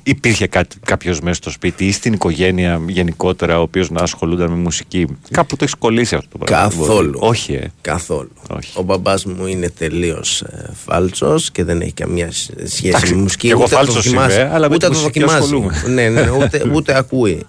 υπήρχε 0.02 0.46
κάποιος 0.84 1.20
μέσα 1.20 1.34
στο 1.34 1.50
σπίτι 1.50 1.84
ή 1.86 1.92
στην 1.92 2.12
οικογένεια 2.12 2.80
γενικότερα 2.88 3.58
ο 3.58 3.62
οποίος 3.62 3.90
να 3.90 4.00
ασχολούνταν 4.02 4.50
με 4.50 4.56
μουσική. 4.56 5.06
Κάπου 5.30 5.56
το 5.56 5.64
έχεις 5.64 5.74
κολλήσει 5.74 6.14
αυτό 6.14 6.28
το 6.38 6.44
πράγμα. 6.44 6.68
Καθόλου. 6.68 7.18
Όχι, 7.22 7.52
ε. 7.52 7.70
Καθόλου. 7.80 8.30
Ο 8.74 8.82
μπαμπάς 8.82 9.24
μου 9.24 9.46
είναι 9.46 9.68
τελείως 9.70 10.40
ε, 10.42 10.70
φάλτσος 10.84 11.50
και 11.50 11.64
δεν 11.64 11.80
έχει 11.80 11.92
καμία 11.92 12.32
σ- 12.32 12.50
σχέση 12.66 12.86
Εντάξει, 12.88 13.14
με 13.14 13.20
μουσική. 13.22 13.46
κι 13.46 13.52
εγώ 13.52 13.60
ούτε 13.62 13.70
το 13.70 13.76
φάλτσος 13.76 14.02
δοκιμάζει. 14.04 14.34
είμαι, 14.40 14.50
αλλά 14.52 14.68
με 14.68 14.74
ούτε 14.74 14.86
τη 14.88 14.92
το 14.94 14.98
μουσική 14.98 15.20
δοκιμάζει. 15.20 15.42
ασχολούμαι. 15.44 15.82
ναι, 15.94 16.08
ναι, 16.08 16.30
ούτε, 16.30 16.62
ούτε 16.74 16.96
ακούει. 16.98 17.46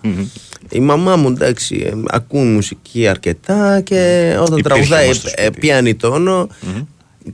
Η 0.72 0.80
μαμά 0.80 1.16
μου 1.16 1.28
εντάξει, 1.30 1.84
ε, 1.86 1.92
ακούει 2.08 2.44
μουσική 2.44 3.08
αρκετά 3.08 3.82
και 3.82 4.30
όταν 4.40 4.58
Υπήρχε 4.58 4.62
τραγουδάει 4.62 5.04
όμως 5.04 5.16
στο 5.18 5.30
ε, 5.36 5.50
πιάνει 5.50 5.96
τόνο. 5.96 6.48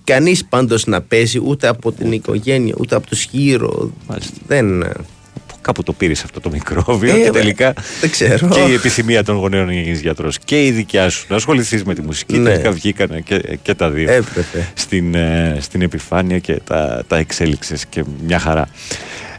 Κανείς 0.04 0.46
πάντως 0.46 0.86
να 0.86 1.02
παίζει 1.02 1.40
ούτε 1.44 1.68
από 1.68 1.92
την 1.92 2.12
οικογένεια 2.12 2.76
ούτε 2.78 2.96
από 2.96 3.08
το 3.10 3.16
σχήρο. 3.16 3.92
Δεν. 4.48 4.84
Ε, 5.66 5.72
Κάπου 5.72 5.84
το 5.84 5.94
πήρες 5.94 6.24
αυτό 6.24 6.40
το 6.40 6.50
μικρόβιο 6.50 7.10
Ε, 7.16 7.18
και 7.18 7.24
βε- 7.24 7.32
τελικά. 7.34 7.74
δεν 8.02 8.10
ξέρω. 8.10 8.48
Και 8.48 8.60
η 8.60 8.74
επιθυμία 8.74 9.24
των 9.24 9.36
γονέων 9.36 9.66
να 9.66 9.74
γίνει 9.74 9.98
γιατρός 9.98 10.40
και 10.40 10.66
η 10.66 10.72
δικιά 10.72 11.10
σου 11.10 11.26
να 11.30 11.36
ασχοληθείς 11.36 11.84
με 11.84 11.94
τη 11.94 12.02
μουσική. 12.02 12.38
Ναι. 12.38 12.50
Τελικά 12.50 12.72
βγήκαν 12.72 13.24
και, 13.24 13.58
και 13.62 13.74
τα 13.74 13.90
δύο. 13.90 14.12
Έπρεπε. 14.12 14.68
Στην, 14.74 15.16
ε, 15.16 15.58
στην 15.60 15.82
επιφάνεια 15.82 16.40
και 16.40 16.60
τα, 16.64 17.04
τα 17.08 17.18
εξέλιξες 17.18 17.86
και 17.86 18.04
μια 18.26 18.40
χαρά. 18.40 18.68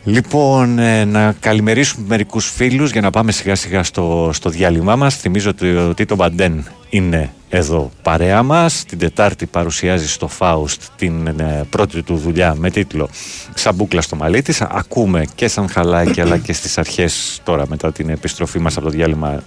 Λοιπόν, 0.05 0.79
ε, 0.79 1.05
να 1.05 1.35
καλημερίσουμε 1.41 2.05
μερικούς 2.09 2.51
φίλους 2.57 2.91
για 2.91 3.01
να 3.01 3.11
πάμε 3.11 3.33
σιγά 3.33 3.55
σιγά 3.55 3.83
στο, 3.83 4.31
στο 4.35 4.51
διάλειμμά 4.51 4.97
μας. 4.97 5.17
Θυμίζω 5.17 5.51
ότι 5.51 5.77
ο 5.77 5.95
Τίτο 5.95 6.15
Μπαντέν 6.15 6.67
είναι 6.89 7.31
εδώ 7.49 7.91
παρέα 8.03 8.43
μας. 8.43 8.85
Την 8.89 8.99
Τετάρτη 8.99 9.47
παρουσιάζει 9.47 10.09
στο 10.09 10.29
Φάουστ 10.29 10.83
την 10.97 11.27
ε, 11.27 11.65
πρώτη 11.71 12.03
του 12.03 12.17
δουλειά 12.17 12.55
με 12.59 12.71
τίτλο 12.71 13.09
Σαμπούκλα 13.55 14.01
στο 14.01 14.17
μαλλί 14.17 14.43
της. 14.43 14.61
Ακούμε 14.61 15.25
και 15.35 15.49
σαν 15.49 15.69
χαλάκι 15.69 16.21
αλλά 16.21 16.39
και 16.39 16.53
στις 16.53 16.79
αρχές 16.79 17.41
τώρα 17.45 17.65
μετά 17.69 17.93
την 17.93 18.09
επιστροφή 18.09 18.59
μας 18.59 18.77
από 18.77 18.87
το 18.87 18.93
διάλειμμα 18.93 19.43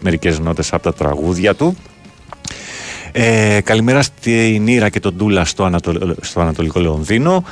μερικές 0.00 0.38
νότες 0.38 0.72
από 0.72 0.82
τα 0.82 0.94
τραγούδια 0.94 1.54
του. 1.54 1.76
Ε, 3.12 3.60
καλημέρα 3.64 4.02
στην 4.02 4.66
Ήρα 4.66 4.88
και 4.88 5.00
τον 5.00 5.14
Ντούλα 5.14 5.44
στο, 5.44 5.64
Ανατολ- 5.64 6.14
στο 6.20 6.40
Ανατολικό 6.40 6.80
Λονδίνο. 6.80 7.44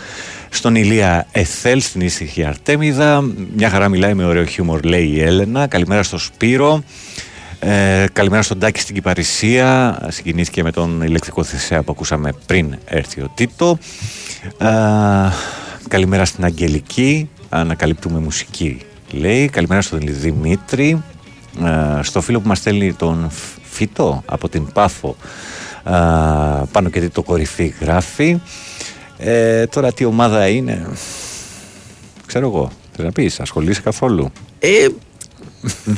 Στον 0.53 0.75
Ηλία 0.75 1.27
Εθέλ, 1.33 1.81
στην 1.81 2.01
ήσυχη 2.01 2.45
Αρτέμιδα. 2.45 3.25
Μια 3.57 3.71
χαρά 3.71 3.89
μιλάει 3.89 4.15
με 4.15 4.25
ωραίο 4.25 4.45
χιούμορ, 4.45 4.85
λέει 4.85 5.07
η 5.07 5.23
Έλενα. 5.23 5.67
Καλημέρα 5.67 6.03
στο 6.03 6.19
Σπύρο. 6.19 6.83
Ε, 7.63 8.07
καλημέρα 8.13 8.43
στον 8.43 8.59
Τάκη 8.59 8.81
στην 8.81 8.95
Κυπαρισία. 8.95 9.99
Συγκινήθηκε 10.11 10.63
με 10.63 10.71
τον 10.73 11.03
ηλεκτρικό 11.03 11.43
Θησέα 11.45 11.83
που 11.83 11.93
ακούσαμε 11.93 12.33
πριν 12.47 12.75
έρθει 12.85 13.21
ο 13.21 13.31
Τίτο. 13.35 13.79
Ε, 14.59 14.67
καλημέρα 15.89 16.25
στην 16.25 16.45
Αγγελική. 16.45 17.29
Ανακαλύπτουμε 17.49 18.19
μουσική, 18.19 18.81
λέει. 19.11 19.49
Καλημέρα 19.49 19.81
στον 19.81 20.01
Δημήτρη. 20.03 21.03
Ε, 21.65 22.03
στο 22.03 22.21
φίλο 22.21 22.41
που 22.41 22.49
μας 22.49 22.59
στέλνει 22.59 22.93
τον 22.93 23.31
Φ- 23.31 23.59
Φίτο 23.63 24.23
από 24.27 24.49
την 24.49 24.73
Πάφο. 24.73 25.17
Ε, 25.85 25.91
Πάνο 26.73 26.89
και 26.93 27.01
Τίτο 27.01 27.23
κορυφή 27.23 27.75
γράφει. 27.81 28.41
Ε, 29.19 29.67
τώρα 29.67 29.93
τι 29.93 30.05
ομάδα 30.05 30.49
είναι. 30.49 30.87
Ξέρω 32.27 32.47
εγώ. 32.47 32.71
Θες 32.97 33.05
να 33.05 33.13
πεις, 33.13 33.41
ασχολείσαι 33.41 33.81
καθόλου; 33.81 34.31
Ε, 34.59 34.87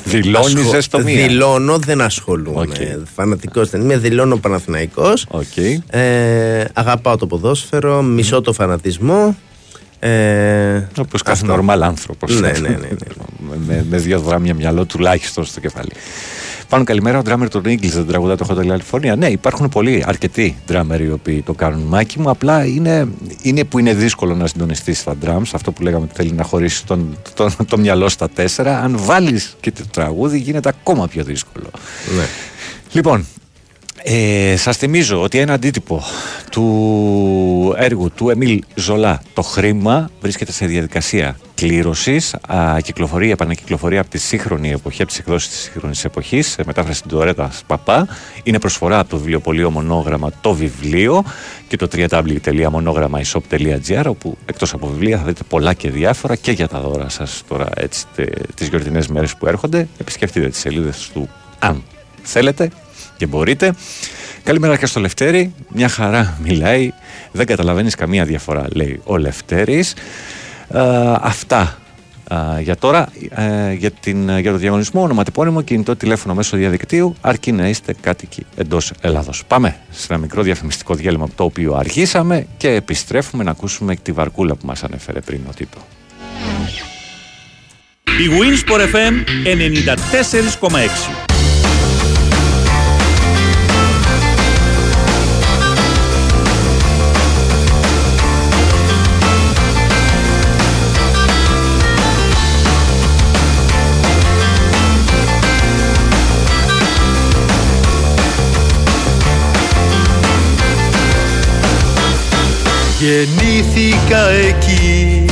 Δηλώνεις 0.05 0.55
ασχο- 0.55 0.71
ζεστομία. 0.71 1.27
Δηλώνω, 1.27 1.79
δεν 1.79 2.01
ασχολούμαι. 2.01 2.61
Οκ. 2.61 2.75
Φανατικός 3.15 3.71
δεν 3.71 3.81
είμαι, 3.81 3.97
δηλώνω 3.97 4.37
Παναθηναϊκός. 4.37 5.27
Οκ. 5.31 5.57
Ε, 5.91 6.65
αγαπάω 6.73 7.17
το 7.17 7.27
ποδόσφαιρο, 7.27 8.03
μισώ 8.03 8.41
το 8.41 8.53
φανατισμό. 8.53 9.37
Ε, 9.99 10.83
Όπως 10.99 11.23
κάθε 11.23 11.47
νορμάλ 11.47 11.83
άνθρωπος. 11.83 12.41
Ναι, 12.41 12.51
ναι, 12.51 12.59
ναι, 12.69 12.69
ναι. 12.69 12.89
με, 13.67 13.85
με 13.91 13.97
δύο 13.99 14.19
δράμια 14.21 14.55
μυαλό 14.55 14.85
τουλάχιστον 14.85 15.45
στο 15.45 15.61
κεφάλι. 15.61 15.91
Πάνω 16.73 16.85
καλημέρα, 16.85 17.19
ο 17.19 17.23
drummer 17.27 17.47
των 17.51 17.63
Eagles 17.65 17.91
δεν 17.91 18.07
τραγουδά 18.07 18.37
το 18.37 18.47
Hotel 18.49 18.77
California. 18.77 19.17
Ναι, 19.19 19.27
υπάρχουν 19.27 19.69
πολλοί, 19.69 20.05
αρκετοί 20.07 20.57
drummer 20.69 21.01
οι 21.01 21.11
οποίοι 21.11 21.43
το 21.43 21.53
κάνουν 21.53 21.81
μάκι 21.81 22.21
μου. 22.21 22.31
Απλά 22.31 22.65
είναι, 22.65 23.09
είναι 23.43 23.65
που 23.65 23.79
είναι 23.79 23.95
δύσκολο 23.95 24.35
να 24.35 24.47
συντονιστείς 24.47 24.99
στα 24.99 25.17
drums. 25.25 25.51
Αυτό 25.53 25.73
που 25.73 25.83
λέγαμε 25.83 26.05
ότι 26.05 26.15
θέλει 26.15 26.33
να 26.33 26.43
χωρίσεις 26.43 26.85
τον, 26.85 27.17
τον, 27.35 27.53
το 27.67 27.79
μυαλό 27.79 28.09
στα 28.09 28.29
τέσσερα. 28.29 28.79
Αν 28.79 28.97
βάλεις 28.99 29.57
και 29.61 29.73
το 29.73 29.83
τραγούδι, 29.91 30.39
γίνεται 30.39 30.69
ακόμα 30.69 31.09
πιο 31.09 31.25
δύσκολο. 31.25 31.71
Ναι. 32.17 32.25
Λοιπόν, 32.93 33.27
ε, 34.05 34.57
σας 34.57 34.77
θυμίζω 34.77 35.23
ότι 35.23 35.39
ένα 35.39 35.53
αντίτυπο 35.53 36.03
του 36.51 37.75
έργου 37.77 38.11
του 38.11 38.31
Εμίλ 38.31 38.63
Ζολά 38.75 39.23
το 39.35 39.43
χρήμα 39.43 40.11
βρίσκεται 40.21 40.53
σε 40.53 40.67
διαδικασία 40.67 41.37
κλήρωσης 41.55 42.35
α, 42.35 42.77
κυκλοφορεί, 42.83 43.31
επανακυκλοφορεί 43.31 43.99
από 43.99 44.11
τη 44.11 44.19
σύγχρονη 44.19 44.71
εποχή, 44.71 45.03
από 45.03 45.11
τις 45.11 45.21
εκδόσεις 45.21 45.49
της 45.49 45.59
σύγχρονης 45.59 46.05
εποχής 46.05 46.49
σε 46.49 46.63
μετάφραση 46.67 47.03
του 47.09 47.19
Ωρέτα 47.19 47.51
Παπά. 47.67 48.09
Είναι 48.43 48.59
προσφορά 48.59 48.99
από 48.99 49.11
το 49.11 49.17
βιβλιοπωλείο 49.17 49.71
μονόγραμμα 49.71 50.31
το 50.41 50.55
βιβλίο 50.55 51.25
και 51.69 51.77
το 51.77 51.89
www.monogrammaishop.gr 51.93 54.05
όπου 54.07 54.37
εκτός 54.47 54.73
από 54.73 54.87
βιβλία 54.87 55.19
θα 55.19 55.25
δείτε 55.25 55.43
πολλά 55.49 55.75
και 55.75 55.91
διάφορα 55.91 56.37
και 56.37 56.53
για 56.53 56.69
τα 56.69 56.81
δώρα 56.81 57.09
σας 57.09 57.43
τώρα 57.49 57.69
έτσι 57.75 58.05
τε, 58.15 58.25
τις 58.55 58.69
γιορτινές 58.69 59.09
μέρες 59.09 59.37
που 59.37 59.47
έρχονται. 59.47 59.89
Επισκεφτείτε 59.99 60.49
τις 60.49 60.59
σελίδες 60.59 61.11
του 61.15 61.29
αν 61.59 61.83
θέλετε 62.23 62.71
και 63.23 63.29
μπορείτε. 63.29 63.75
Καλημέρα 64.43 64.77
και 64.77 64.87
στο 64.87 65.01
Λευτέρη. 65.01 65.55
Μια 65.69 65.89
χαρά 65.89 66.39
μιλάει. 66.43 66.93
Δεν 67.33 67.47
καταλαβαίνεις 67.47 67.95
καμία 67.95 68.25
διαφορά, 68.25 68.67
λέει 68.73 69.01
ο 69.05 69.17
Λευτέρης. 69.17 69.95
Ε, 70.69 70.81
αυτά 71.21 71.79
ε, 72.31 72.61
για 72.61 72.77
τώρα. 72.77 73.09
Ε, 73.31 73.73
για, 73.73 73.91
την, 73.91 74.39
για 74.39 74.51
το 74.51 74.57
διαγωνισμό, 74.57 75.03
ονοματεπώνυμο, 75.03 75.63
κινητό 75.63 75.97
τηλέφωνο 75.97 76.35
μέσω 76.35 76.57
διαδικτύου, 76.57 77.15
αρκεί 77.21 77.53
να 77.53 77.69
είστε 77.69 77.95
κάτοικοι 78.01 78.47
εντός 78.57 78.93
Ελλάδος. 79.01 79.45
Πάμε 79.47 79.77
σε 79.91 80.07
ένα 80.11 80.19
μικρό 80.19 80.43
διαφημιστικό 80.43 80.95
διάλειμμα 80.95 81.25
από 81.25 81.35
το 81.35 81.45
οποίο 81.45 81.75
αργήσαμε 81.75 82.47
και 82.57 82.69
επιστρέφουμε 82.69 83.45
να 83.45 83.51
ακούσουμε 83.51 83.97
τη 83.97 84.13
βαρκούλα 84.13 84.55
που 84.55 84.67
μας 84.67 84.85
ανέφερε 84.85 85.21
πριν 85.21 85.41
ο 85.49 85.53
Τίτο. 85.55 85.79
Η 88.05 88.29
Winsport 88.39 88.95
FM 88.95 89.15
94,6 91.21 91.32
Γεννήθηκα 113.03 114.29
εκεί 114.49 115.25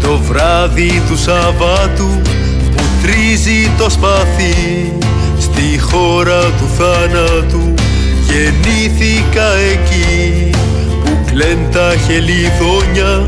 το 0.00 0.18
βράδυ 0.18 1.02
του 1.08 1.16
Σαββάτου 1.18 2.20
που 2.76 2.82
τρίζει 3.02 3.70
το 3.78 3.90
σπαθί. 3.90 4.92
Στη 5.38 5.80
χώρα 5.80 6.40
του 6.40 6.68
θάνατου 6.78 7.74
Γεννήθηκα 8.28 9.46
εκεί 9.72 10.50
που 11.04 11.18
κλαίν 11.26 11.58
τα 11.72 11.94
χελιδόνια 12.06 13.26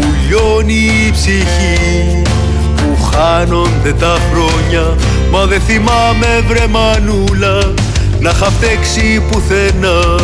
που 0.00 0.06
λιώνει 0.28 0.90
η 1.06 1.10
ψυχή. 1.10 2.22
Που 2.76 3.04
χάνονται 3.04 3.92
τα 3.92 4.16
χρόνια 4.32 4.94
μα 5.30 5.46
δεν 5.46 5.60
θυμάμαι 5.60 6.44
βρε 6.48 6.66
μανούλα 6.66 7.72
να 8.20 8.30
είχα 8.30 8.50
φταίξει 8.50 9.22
πουθενά. 9.30 10.20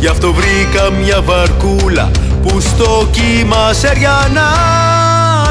Γι' 0.00 0.06
αυτό 0.06 0.32
βρήκα 0.32 0.90
μια 0.90 1.22
βαρκούλα 1.22 2.10
που 2.42 2.60
στο 2.60 3.08
κύμα 3.10 3.72
σεριανά 3.72 4.50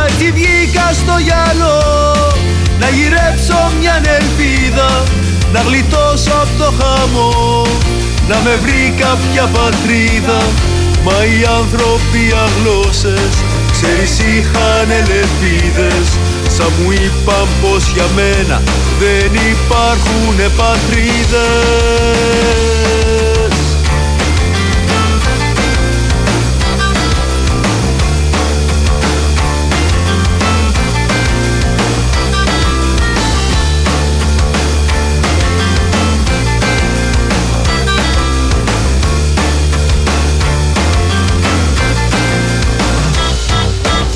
Έτσι 0.08 0.32
βγήκα 0.32 0.90
στο 0.94 1.16
γυαλό 1.18 1.82
να 2.80 2.90
γυρέψω 2.90 3.72
μια 3.80 4.02
ελπίδα 4.18 5.04
Να 5.54 5.62
γλιτώσω 5.62 6.32
από 6.32 6.64
το 6.64 6.74
χαμό 6.80 7.66
να 8.28 8.36
με 8.44 8.56
βρει 8.62 8.94
κάποια 9.00 9.50
πατρίδα. 9.54 10.42
Μα 11.04 11.24
οι 11.24 11.46
άνθρωποι 11.60 12.34
αγλώσσες 12.46 13.34
ξέρεις 13.72 14.20
είχαν 14.20 14.90
ελπίδες 14.92 16.08
Σαν 16.48 16.72
μου 16.78 16.92
είπαν 16.92 17.48
πως 17.62 17.92
για 17.94 18.06
μένα 18.16 18.62
δεν 19.00 19.32
υπάρχουν 19.34 20.36
πατρίδες 20.58 22.28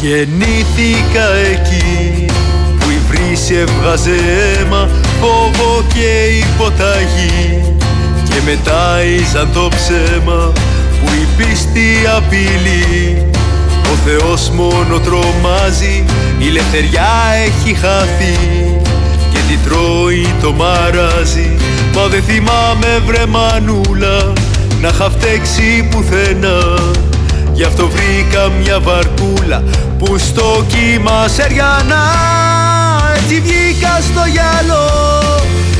Γεννήθηκα 0.01 1.27
εκεί 1.51 2.25
που 2.79 2.89
η 2.89 2.99
βρύση 3.09 3.53
έβγαζε 3.53 4.11
αίμα, 4.11 4.89
φόβο 5.21 5.83
και 5.93 6.35
υποταγή. 6.37 7.75
Και 8.23 8.41
μετά 8.45 9.03
ίζαν 9.03 9.49
το 9.53 9.69
ψέμα 9.69 10.51
που 10.99 11.11
η 11.21 11.27
πίστη 11.37 11.87
απειλεί. 12.17 13.25
Ο 13.91 13.95
Θεός 14.05 14.49
μόνο 14.49 14.99
τρομάζει, 14.99 16.05
η 16.37 16.47
ελευθεριά 16.47 17.11
έχει 17.45 17.73
χαθεί. 17.73 18.37
Και 19.31 19.39
την 19.47 19.59
τρώει 19.65 20.33
το 20.41 20.51
μαράζι 20.51 21.57
μα 21.95 22.07
δεν 22.07 22.23
θυμάμαι 22.23 23.01
βρε 23.05 23.25
μανούλα 23.25 24.33
να 24.81 24.87
είχα 24.87 25.09
φταίξει 25.09 25.87
πουθενά 25.91 26.91
Γι' 27.61 27.67
αυτό 27.67 27.89
βρήκα 27.89 28.49
μια 28.49 28.79
βαρκούλα 28.79 29.63
που 29.97 30.17
στο 30.17 30.65
κύμα 30.67 31.27
σεριανά. 31.27 32.03
Έτσι 33.15 33.39
βγήκα 33.39 34.01
στο 34.01 34.25
γυαλό 34.25 34.89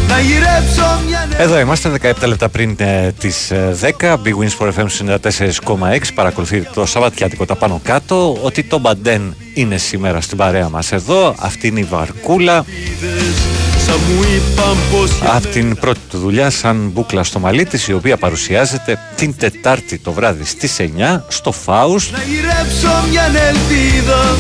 να 0.07 0.19
γυρέψω 0.19 1.01
μια 1.07 1.27
Εδώ 1.37 1.59
είμαστε 1.59 1.91
17 2.01 2.27
λεπτά 2.27 2.49
πριν 2.49 2.75
ε, 2.77 3.11
τις 3.19 3.51
ε, 3.51 3.75
10 3.99 4.13
Big 4.13 4.15
Wins 4.15 4.57
for 4.59 4.71
FM 4.73 5.17
94,6 5.65 5.99
Παρακολουθείτε 6.15 6.69
το 6.73 6.85
Σαββατιάτικο 6.85 7.45
τα 7.45 7.55
πάνω 7.55 7.79
κάτω. 7.83 8.37
Ότι 8.41 8.63
το 8.63 8.79
Μπαντέν 8.79 9.35
είναι 9.53 9.77
σήμερα 9.77 10.21
στην 10.21 10.37
παρέα 10.37 10.69
μας 10.69 10.91
εδώ. 10.91 11.35
Αυτή 11.39 11.67
είναι 11.67 11.79
η 11.79 11.83
Βαρκούλα. 11.83 12.55
Σαν 12.55 13.50
μου 13.97 14.21
είπαν 14.23 14.77
πως 14.91 15.11
για 15.21 15.35
Από 15.35 15.47
την 15.47 15.75
πρώτη 15.75 15.99
του 16.09 16.17
δουλειά 16.17 16.49
σαν 16.49 16.89
μπούκλα 16.93 17.23
στο 17.23 17.39
μαλλί 17.39 17.65
της 17.65 17.87
Η 17.87 17.93
οποία 17.93 18.17
παρουσιάζεται 18.17 18.97
την 19.15 19.35
Τετάρτη 19.37 19.97
το 19.97 20.11
βράδυ 20.11 20.45
στις 20.45 20.77
9 20.79 21.19
Στο 21.27 21.51
Φάους 21.51 22.11
να 22.11 22.17
γυρέψω 22.23 23.07
μια 23.09 23.23
ελπίδα 23.23 24.35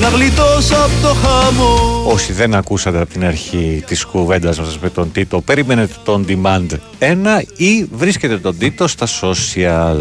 να 0.00 0.08
γλιτώσω 0.08 0.74
από 0.74 0.92
το 1.02 1.14
χαμό 1.14 2.02
Όσοι 2.06 2.32
δεν 2.32 2.54
ακούσατε 2.54 3.00
από 3.00 3.12
την 3.12 3.24
αρχή 3.24 3.84
της 3.86 4.04
κουβέντας 4.04 4.58
μας 4.58 4.78
με 4.78 4.90
τον 4.90 5.12
Τίτο 5.12 5.40
Περιμένετε 5.40 5.94
το 6.04 6.14
on 6.14 6.24
demand 6.28 6.66
1 6.98 7.16
Ή 7.56 7.84
βρίσκετε 7.92 8.38
τον 8.38 8.58
Τίτο 8.58 8.86
στα 8.86 9.06
social 9.20 9.96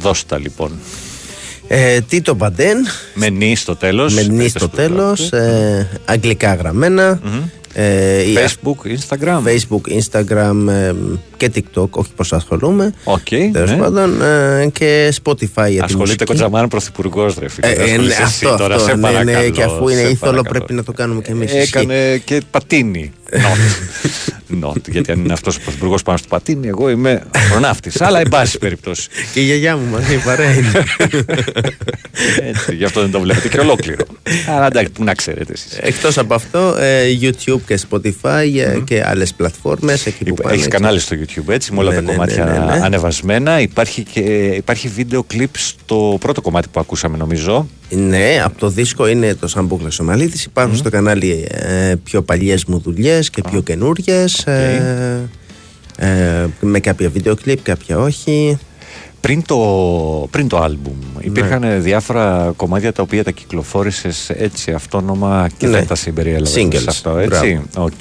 Δώστα 0.00 0.38
λοιπόν 0.38 0.70
Ε, 1.68 2.00
Τίτο 2.00 2.34
Μπαντέν. 2.34 2.76
Με 3.14 3.28
νι 3.28 3.56
στο 3.56 3.76
τέλος 3.76 4.14
Με 4.14 4.22
νι 4.22 4.36
Πείτε 4.36 4.48
στο 4.48 4.58
στο 4.58 4.68
τέλος. 4.68 5.32
Ε, 5.32 5.88
αγγλικά 6.04 6.54
γραμμένα. 6.54 7.02
Ε, 7.02 7.20
η- 7.28 7.50
Facebook, 7.76 8.88
Instagram 8.88 9.44
Facebook, 9.44 9.88
Instagram, 9.92 10.56
και 11.36 11.50
TikTok, 11.54 11.90
όχι 11.90 12.10
πως 12.16 12.32
ασχολούμαι. 12.32 12.92
Οκ. 13.04 13.28
Τέλος 13.52 13.70
ναι. 13.70 13.76
πάντων, 13.76 14.22
ε, 14.22 14.68
και 14.72 15.12
Spotify 15.22 15.38
για 15.54 15.64
τη 15.66 15.78
Ασχολείται 15.80 16.02
μουσική. 16.02 16.24
κοντζαμάν 16.24 16.68
πρωθυπουργός, 16.68 17.36
ρε 17.38 17.48
φίλε. 17.48 17.66
Ε, 17.66 17.74
Δεν 17.74 17.84
ε, 17.84 17.86
ναι, 17.86 17.92
ασχολείσαι 17.92 18.22
εσύ 18.22 18.44
αυτό, 18.44 18.56
τώρα, 18.56 18.74
αυτό, 18.74 18.88
σε 18.88 18.94
ναι, 18.94 19.08
ναι, 19.08 19.12
παρακαλώ, 19.12 19.50
και 19.50 19.62
αφού 19.62 19.88
είναι 19.88 20.00
σε 20.00 20.08
ήθολο 20.08 20.30
παρακαλώ. 20.30 20.42
πρέπει 20.42 20.72
να 20.72 20.82
το 20.82 20.92
κάνουμε 20.92 21.20
και 21.22 21.30
εμείς. 21.30 21.52
Έκανε 21.52 22.16
και 22.24 22.42
πατίνι. 22.50 23.12
Not. 23.32 24.64
Not. 24.64 24.88
Γιατί 24.90 25.12
αν 25.12 25.20
είναι 25.20 25.32
αυτός 25.32 25.56
ο 25.56 25.60
πρωθυπουργός 25.60 26.02
πάνω 26.02 26.18
στο 26.18 26.26
πατίνι, 26.28 26.68
εγώ 26.68 26.90
είμαι 26.90 27.22
χρονάφτης. 27.50 28.00
Αλλά 28.00 28.20
εν 28.20 28.28
πάση 28.28 28.58
περιπτώσει. 28.58 29.08
Και 29.32 29.40
η 29.40 29.42
γιαγιά 29.42 29.76
μου 29.76 29.84
μαζί 29.90 30.16
παρέα 30.24 30.52
είναι. 30.54 30.84
Έτσι, 32.40 32.74
γι' 32.74 32.84
αυτό 32.84 33.00
δεν 33.00 33.10
το 33.10 33.20
βλέπετε 33.20 33.48
και 33.48 33.60
ολόκληρο. 33.60 34.04
Αλλά 34.48 34.66
εντάξει, 34.66 34.92
πού 34.92 35.04
να 35.04 35.14
ξέρετε 35.14 35.52
εσείς. 35.52 35.78
Εκτός 35.80 36.18
από 36.18 36.34
αυτό, 36.34 36.76
ε, 36.78 37.02
YouTube 37.20 37.60
και 37.66 37.80
Spotify 37.90 38.56
ε, 38.56 38.78
και 38.84 39.04
άλλες 39.06 39.32
πλατφόρμες 39.32 40.06
εκεί 40.06 40.24
που 40.24 40.34
πάνε. 40.34 40.54
Έχεις 40.54 40.68
κανάλι 40.68 41.00
στο 41.00 41.16
YouTube 41.20 41.25
έτσι, 41.48 41.72
με 41.72 41.78
όλα 41.78 41.90
Ναι, 41.90 41.94
τα 41.96 42.02
ναι, 42.02 42.10
κομμάτια 42.10 42.44
ναι, 42.44 42.50
ναι, 42.52 42.58
ναι. 42.64 42.80
ανεβασμένα. 42.84 43.60
Υπάρχει, 43.60 44.02
και, 44.02 44.20
υπάρχει 44.56 44.88
βίντεο 44.88 45.22
κλιπ 45.22 45.56
στο 45.56 46.16
πρώτο 46.20 46.40
κομμάτι 46.40 46.68
που 46.72 46.80
ακούσαμε, 46.80 47.16
νομίζω. 47.16 47.68
Ναι, 47.90 48.40
από 48.44 48.58
το 48.58 48.68
δίσκο 48.68 49.06
είναι 49.08 49.34
το 49.34 49.48
Σαν 49.48 49.61
μπούκλα 49.61 49.90
στο 49.90 50.04
μαλλί 50.04 50.26
της. 50.26 50.44
Υπάρχουν 50.44 50.76
στο 50.76 50.90
κανάλι 50.90 51.46
ε, 51.50 51.94
πιο 52.04 52.22
παλιές 52.22 52.64
μου 52.64 52.78
δουλειές 52.78 53.30
και 53.30 53.42
πιο 53.50 53.60
καινούριες. 53.60 54.46
ε, 54.46 55.28
ε, 55.98 56.46
με 56.60 56.80
κάποια 56.80 57.08
βίντεο 57.08 57.34
κλιπ, 57.34 57.62
κάποια 57.62 57.98
όχι. 57.98 58.58
Πριν 59.20 59.42
το, 59.46 59.56
πριν 60.30 60.48
το 60.48 60.58
άλμπουμ 60.58 60.94
υπήρχαν 61.20 61.60
Ναι. 61.60 61.78
διάφορα 61.78 62.52
κομμάτια 62.56 62.92
τα 62.92 63.02
οποία 63.02 63.24
τα 63.24 63.30
κυκλοφόρησες 63.30 64.30
έτσι 64.30 64.70
αυτόνομα 64.72 65.48
και 65.56 65.66
Ναι. 65.66 65.72
δεν 65.76 65.86
τα 65.86 65.94
συμπεριέλαβες 65.94 66.54
Singles, 66.56 66.76
σε 66.78 66.84
αυτό, 66.88 67.18
έτσι; 67.18 67.60
Οκ. 67.76 68.00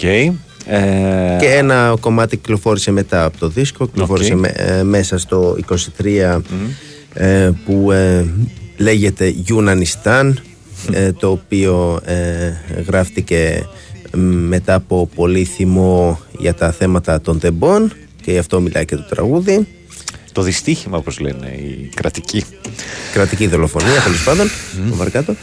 Ε, 0.68 1.38
Και 1.40 1.48
ένα 1.48 1.96
κομμάτι 2.00 2.38
κυκλοφόρησε 2.38 2.92
μετά 2.92 3.24
από 3.26 3.38
το 3.38 3.48
δίσκο, 3.48 3.86
κυκλοφόρησε 3.88 4.34
Οκ. 4.34 4.40
με- 4.40 4.54
ε, 4.56 4.84
μέσα 4.84 5.18
στο 5.18 5.58
23 6.00 6.42
ε, 7.14 7.50
που 7.66 7.92
ε, 7.92 8.26
λέγεται 8.78 9.28
Γιουνανιστάν 9.28 10.40
ε, 10.92 11.12
το 11.12 11.30
οποίο 11.32 12.00
ε, 12.06 12.52
γράφτηκε 12.88 13.68
ε, 14.12 14.18
μετά 14.48 14.74
από 14.74 15.10
πολύ 15.16 15.44
θυμό 15.44 16.20
για 16.40 16.54
τα 16.54 16.72
θέματα 16.72 17.22
των 17.22 17.40
Τεμπών 17.40 17.92
και 18.22 18.32
γι' 18.32 18.38
αυτό 18.38 18.62
μιλάει 18.62 18.86
και 18.86 18.96
το 18.96 19.04
τραγούδι. 19.10 19.68
Το 20.32 20.42
δυστύχημα 20.42 20.98
όπως 20.98 21.20
λένε 21.20 21.48
οι 21.48 21.90
κρατικοί. 21.96 22.44
Κρατική 23.14 23.48
δολοφονία 23.48 24.02
τέλος 24.04 24.24
πάντων. 24.24 24.48
Το 24.90 24.96
Βαρκάτο. 24.96 25.36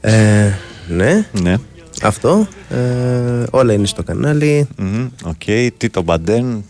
Ε, 0.00 0.50
ναι. 0.88 1.26
Ναι. 1.42 1.54
Αυτό. 2.02 2.46
Ε, 2.70 3.44
όλα 3.50 3.72
είναι 3.72 3.86
στο 3.86 4.02
κανάλι. 4.02 4.68
Μμμ, 4.78 5.06
Οκ. 5.24 5.42
Τίτο 5.76 6.02
Μπαντέν. 6.02 6.64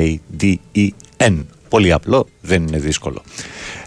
T-I-T-O-B-A-D-E-N. 0.00 1.44
Πολύ 1.68 1.92
απλό, 1.92 2.26
δεν 2.40 2.66
είναι 2.66 2.78
δύσκολο. 2.78 3.22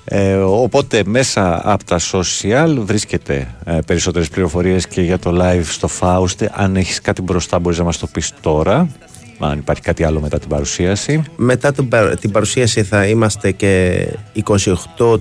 Ε, 0.05 0.33
οπότε 0.35 1.01
μέσα 1.05 1.71
από 1.71 1.83
τα 1.83 1.99
social 2.11 2.75
βρίσκεται 2.79 3.55
ε, 3.65 3.77
περισσότερες 3.85 4.29
πληροφορίες 4.29 4.87
και 4.87 5.01
για 5.01 5.19
το 5.19 5.37
live 5.41 5.63
στο 5.63 5.89
Faust. 5.99 6.45
Αν 6.51 6.75
έχεις 6.75 7.01
κάτι 7.01 7.21
μπροστά 7.21 7.59
μπορείς 7.59 7.77
να 7.77 7.83
μας 7.83 7.97
το 7.97 8.07
πεις 8.07 8.33
τώρα. 8.41 8.89
Αν 9.39 9.57
υπάρχει 9.57 9.81
κάτι 9.81 10.03
άλλο 10.03 10.19
μετά 10.19 10.39
την 10.39 10.49
παρουσίαση. 10.49 11.23
Μετά 11.35 11.71
την, 11.71 11.87
παρ- 11.87 12.19
την 12.19 12.31
παρουσίαση 12.31 12.83
θα 12.83 13.05
είμαστε 13.07 13.51
και 13.51 14.05
28 14.97 15.19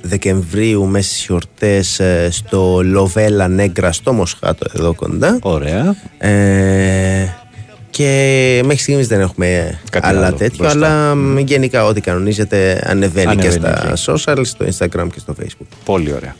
Δεκεμβρίου 0.00 0.86
μέσα 0.86 1.08
στις 1.08 1.24
γιορτές 1.26 2.00
ε, 2.00 2.28
στο 2.30 2.80
Λοβέλα 2.84 3.48
Νέγκρα 3.48 3.92
στο 3.92 4.12
Μοσχάτο 4.12 4.66
εδώ 4.74 4.94
κοντά. 4.94 5.38
Ωραία. 5.42 5.96
Ε, 6.18 7.26
και 7.90 8.60
μέχρι 8.64 8.82
στιγμής 8.82 9.06
δεν 9.08 9.20
έχουμε 9.20 9.78
Κάτι 9.90 10.06
άλλα 10.06 10.26
άλλο 10.26 10.36
τέτοιο, 10.36 10.56
μπροστά. 10.58 10.86
αλλά 10.86 11.14
μ, 11.14 11.38
γενικά 11.38 11.84
ό,τι 11.84 12.00
κανονίζεται 12.00 12.82
ανεβαίνει, 12.86 13.26
Ανεβαίνει 13.30 13.42
και 13.42 13.50
στα 13.50 13.90
εκεί. 13.92 14.02
social, 14.06 14.40
στο 14.42 14.66
Instagram 14.66 15.06
και 15.12 15.18
στο 15.18 15.34
Facebook. 15.42 15.66
Πολύ 15.84 16.12
ωραία. 16.12 16.34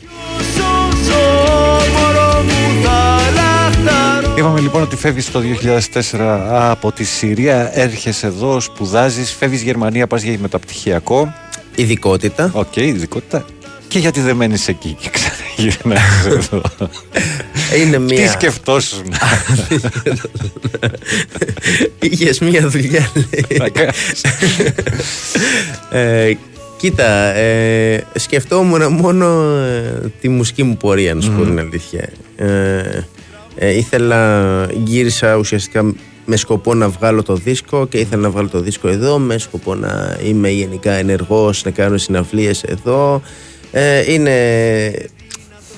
Είπαμε 4.37 4.59
λοιπόν 4.59 4.81
ότι 4.81 4.95
φεύγεις 4.95 5.31
το 5.31 5.41
2004 6.11 6.17
από 6.49 6.91
τη 6.91 7.03
Συρία, 7.03 7.69
έρχεσαι 7.79 8.27
εδώ, 8.27 8.59
σπουδάζεις, 8.59 9.31
φεύγεις 9.33 9.61
Γερμανία, 9.61 10.07
πας 10.07 10.21
για 10.21 10.37
μεταπτυχιακό. 10.39 11.33
Ειδικότητα. 11.79 12.51
Οκ, 12.53 12.75
ειδικότητα. 12.75 13.45
Και 13.87 13.99
γιατί 13.99 14.19
δεν 14.21 14.35
μένεις 14.35 14.67
εκεί 14.67 14.97
και 15.01 15.09
ξαναγυρνάς 15.09 16.25
εδώ. 16.25 16.61
Είναι 17.77 17.97
Τι 17.97 18.13
μία... 18.13 18.31
σκεφτόσουν; 18.31 19.03
Είχες 21.99 22.39
μία 22.39 22.67
δουλειά, 22.69 23.11
λέει. 23.13 23.55
ε, 25.91 26.33
κοίτα, 26.77 27.33
ε, 27.35 28.03
σκεφτόμουν 28.15 28.91
μόνο 28.93 29.55
ε, 29.57 30.11
τη 30.21 30.29
μουσική 30.29 30.63
μου 30.63 30.77
πορεία, 30.77 31.13
να 31.13 31.21
σου 31.21 31.31
πω 31.31 31.37
Μμμ. 31.37 31.45
την 31.45 31.59
αλήθεια. 31.59 32.09
Ε, 32.35 33.01
ε, 33.55 33.77
ήθελα, 33.77 34.65
γύρισα 34.83 35.35
ουσιαστικά 35.35 35.93
με 36.29 36.35
σκοπό 36.35 36.73
να 36.73 36.89
βγάλω 36.89 37.23
το 37.23 37.35
δίσκο 37.35 37.87
και 37.87 37.97
ήθελα 37.97 38.21
να 38.21 38.29
βγάλω 38.29 38.47
το 38.47 38.59
δίσκο 38.59 38.87
εδώ 38.87 39.17
με 39.17 39.37
σκοπό 39.37 39.75
να 39.75 40.17
είμαι 40.23 40.49
γενικά 40.49 40.91
ενεργός, 40.91 41.63
να 41.63 41.71
κάνω 41.71 41.97
συναυλίες 41.97 42.63
εδώ. 42.63 43.21
Ε, 43.71 44.13
είναι 44.13 44.31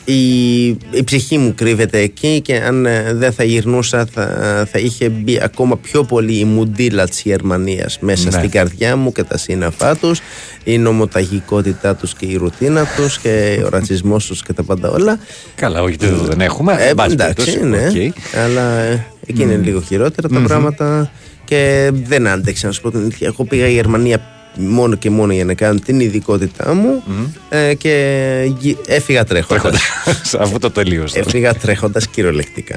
η, 0.06 0.68
η 0.68 1.04
ψυχή 1.06 1.38
μου 1.38 1.54
κρύβεται 1.56 2.00
εκεί 2.00 2.42
και 2.42 2.56
αν 2.56 2.86
ε, 2.86 3.14
δεν 3.14 3.32
θα 3.32 3.44
γυρνούσα 3.44 4.06
θα, 4.14 4.26
θα 4.72 4.80
είχε 4.80 5.10
μπει 5.10 5.40
ακόμα 5.42 5.78
πιο 5.78 6.04
πολύ 6.04 6.40
η 6.40 6.44
μουντίλα 6.46 7.08
της 7.08 7.22
Γερμανίας 7.22 7.98
μέσα 8.00 8.24
Ναι. 8.26 8.32
στην 8.32 8.50
καρδιά 8.50 8.96
μου 8.96 9.12
και 9.12 9.24
τα 9.24 9.38
σύννεφά 9.38 9.96
τους 9.96 10.20
η 10.64 10.78
νομοταγικότητά 10.78 11.96
τους 11.96 12.14
και 12.14 12.26
η 12.26 12.36
ρουτίνα 12.36 12.86
τους 12.96 13.20
και 13.20 13.62
ο 13.66 13.70
ρατσισμός 13.76 14.26
τους 14.26 14.44
και 14.44 14.54
τα 14.54 14.64
πάντα 14.64 14.90
όλα 14.90 15.20
Καλά, 15.56 15.82
όχι, 15.82 15.96
δεν- 16.00 16.16
δεν 16.26 16.42
έχουμε. 16.42 16.76
ε, 16.80 16.88
εν 16.90 16.96
πάση 16.96 17.12
εντάξει, 17.12 17.34
περιπτώσει, 17.60 17.66
ναι. 17.94 18.08
οκ. 18.08 18.16
Αλλά 18.46 18.78
ε, 18.80 19.06
εκεί 19.26 19.42
είναι 19.42 19.56
Μμμ. 19.58 19.64
λίγο 19.64 19.82
χειρότερα 19.82 20.28
τα 20.28 20.40
Μμμ. 20.40 20.46
πράγματα 20.46 21.12
και 21.46 21.92
δεν 21.94 22.28
άντεξα 22.28 22.68
να 22.68 22.74
σου 22.74 22.82
πω 22.82 22.92
την 22.92 23.00
αλήθεια. 23.00 23.28
Εγώ 23.28 23.44
πήγα 23.46 23.68
η 23.68 23.74
Γερμανία 23.74 24.22
μόνο 24.60 24.96
και 24.96 25.10
μόνο 25.10 25.34
για 25.34 25.46
να 25.46 25.54
κάνω 25.54 25.80
την 25.80 26.00
ειδικότητά 26.00 26.74
μου 26.74 27.04
ε, 27.50 27.74
και 27.74 28.54
γυ- 28.60 28.78
έφυγα 28.88 29.24
τρέχοντας. 29.26 29.82
Αφού 30.40 30.60
το 30.60 30.72
τελείωσε. 30.72 31.20
Έφυγα 31.20 31.54
τρέχοντας 31.54 32.08
κυριολεκτικά. 32.08 32.76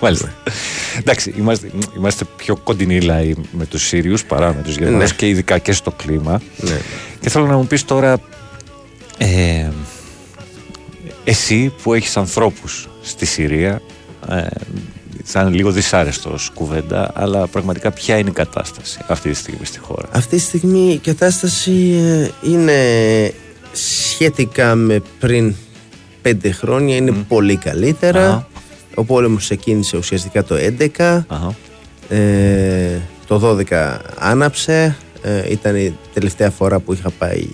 Μάλιστα. 0.00 0.32
Εντάξει, 0.98 1.34
είμαστε, 1.38 1.70
είμαστε 1.96 2.24
πιο 2.36 2.56
κοντινοί 2.56 3.00
λαοί 3.00 3.34
με 3.52 3.66
τους 3.66 3.82
Σύριους 3.86 4.24
παρά 4.24 4.54
με 4.54 4.62
τους 4.62 4.76
Γερμανούς 4.76 5.10
Ναι. 5.10 5.16
και 5.16 5.28
ειδικά 5.28 5.58
και 5.58 5.72
στο 5.72 5.90
κλίμα. 5.90 6.40
Ναι. 6.56 6.78
Και 7.20 7.30
θέλω 7.30 7.46
να 7.46 7.56
μου 7.56 7.66
πεις 7.66 7.84
τώρα, 7.84 8.20
ε, 9.18 9.68
εσύ 11.24 11.72
που 11.82 11.94
έχεις 11.94 12.16
ανθρώπους 12.16 12.88
στη 13.02 13.26
Συρία, 13.26 13.80
ε, 14.28 14.46
θα 15.24 15.40
είναι 15.40 15.50
λίγο 15.50 15.70
δυσάρεστος 15.70 16.50
κουβέντα, 16.54 17.10
αλλά 17.14 17.46
πραγματικά 17.46 17.90
ποια 17.90 18.18
είναι 18.18 18.30
η 18.30 18.32
κατάσταση 18.32 18.98
αυτή 19.06 19.30
τη 19.30 19.36
στιγμή 19.36 19.64
στη 19.64 19.78
χώρα; 19.78 20.08
Αυτή 20.12 20.36
τη 20.36 20.42
στιγμή 20.42 20.92
η 20.92 20.98
κατάσταση 20.98 21.72
ε, 22.42 22.48
είναι 22.50 22.74
σχετικά 23.72 24.74
με 24.74 25.02
πριν 25.18 25.54
πέντε 26.22 26.50
χρόνια, 26.50 26.96
είναι 26.96 27.12
πολύ 27.28 27.56
καλύτερα. 27.56 28.28
Αχα. 28.28 28.48
Ο 28.94 29.04
πόλεμος 29.04 29.42
ξεκίνησε 29.42 29.96
ουσιαστικά 29.96 30.44
το 30.44 30.56
11. 30.98 31.24
Ε, 32.08 32.98
το 33.26 33.56
12 33.70 33.96
άναψε. 34.18 34.96
Ε, 35.22 35.50
ήταν 35.50 35.76
η 35.76 35.98
τελευταία 36.14 36.50
φορά 36.50 36.78
που 36.78 36.92
είχα 36.92 37.10
πάει 37.10 37.48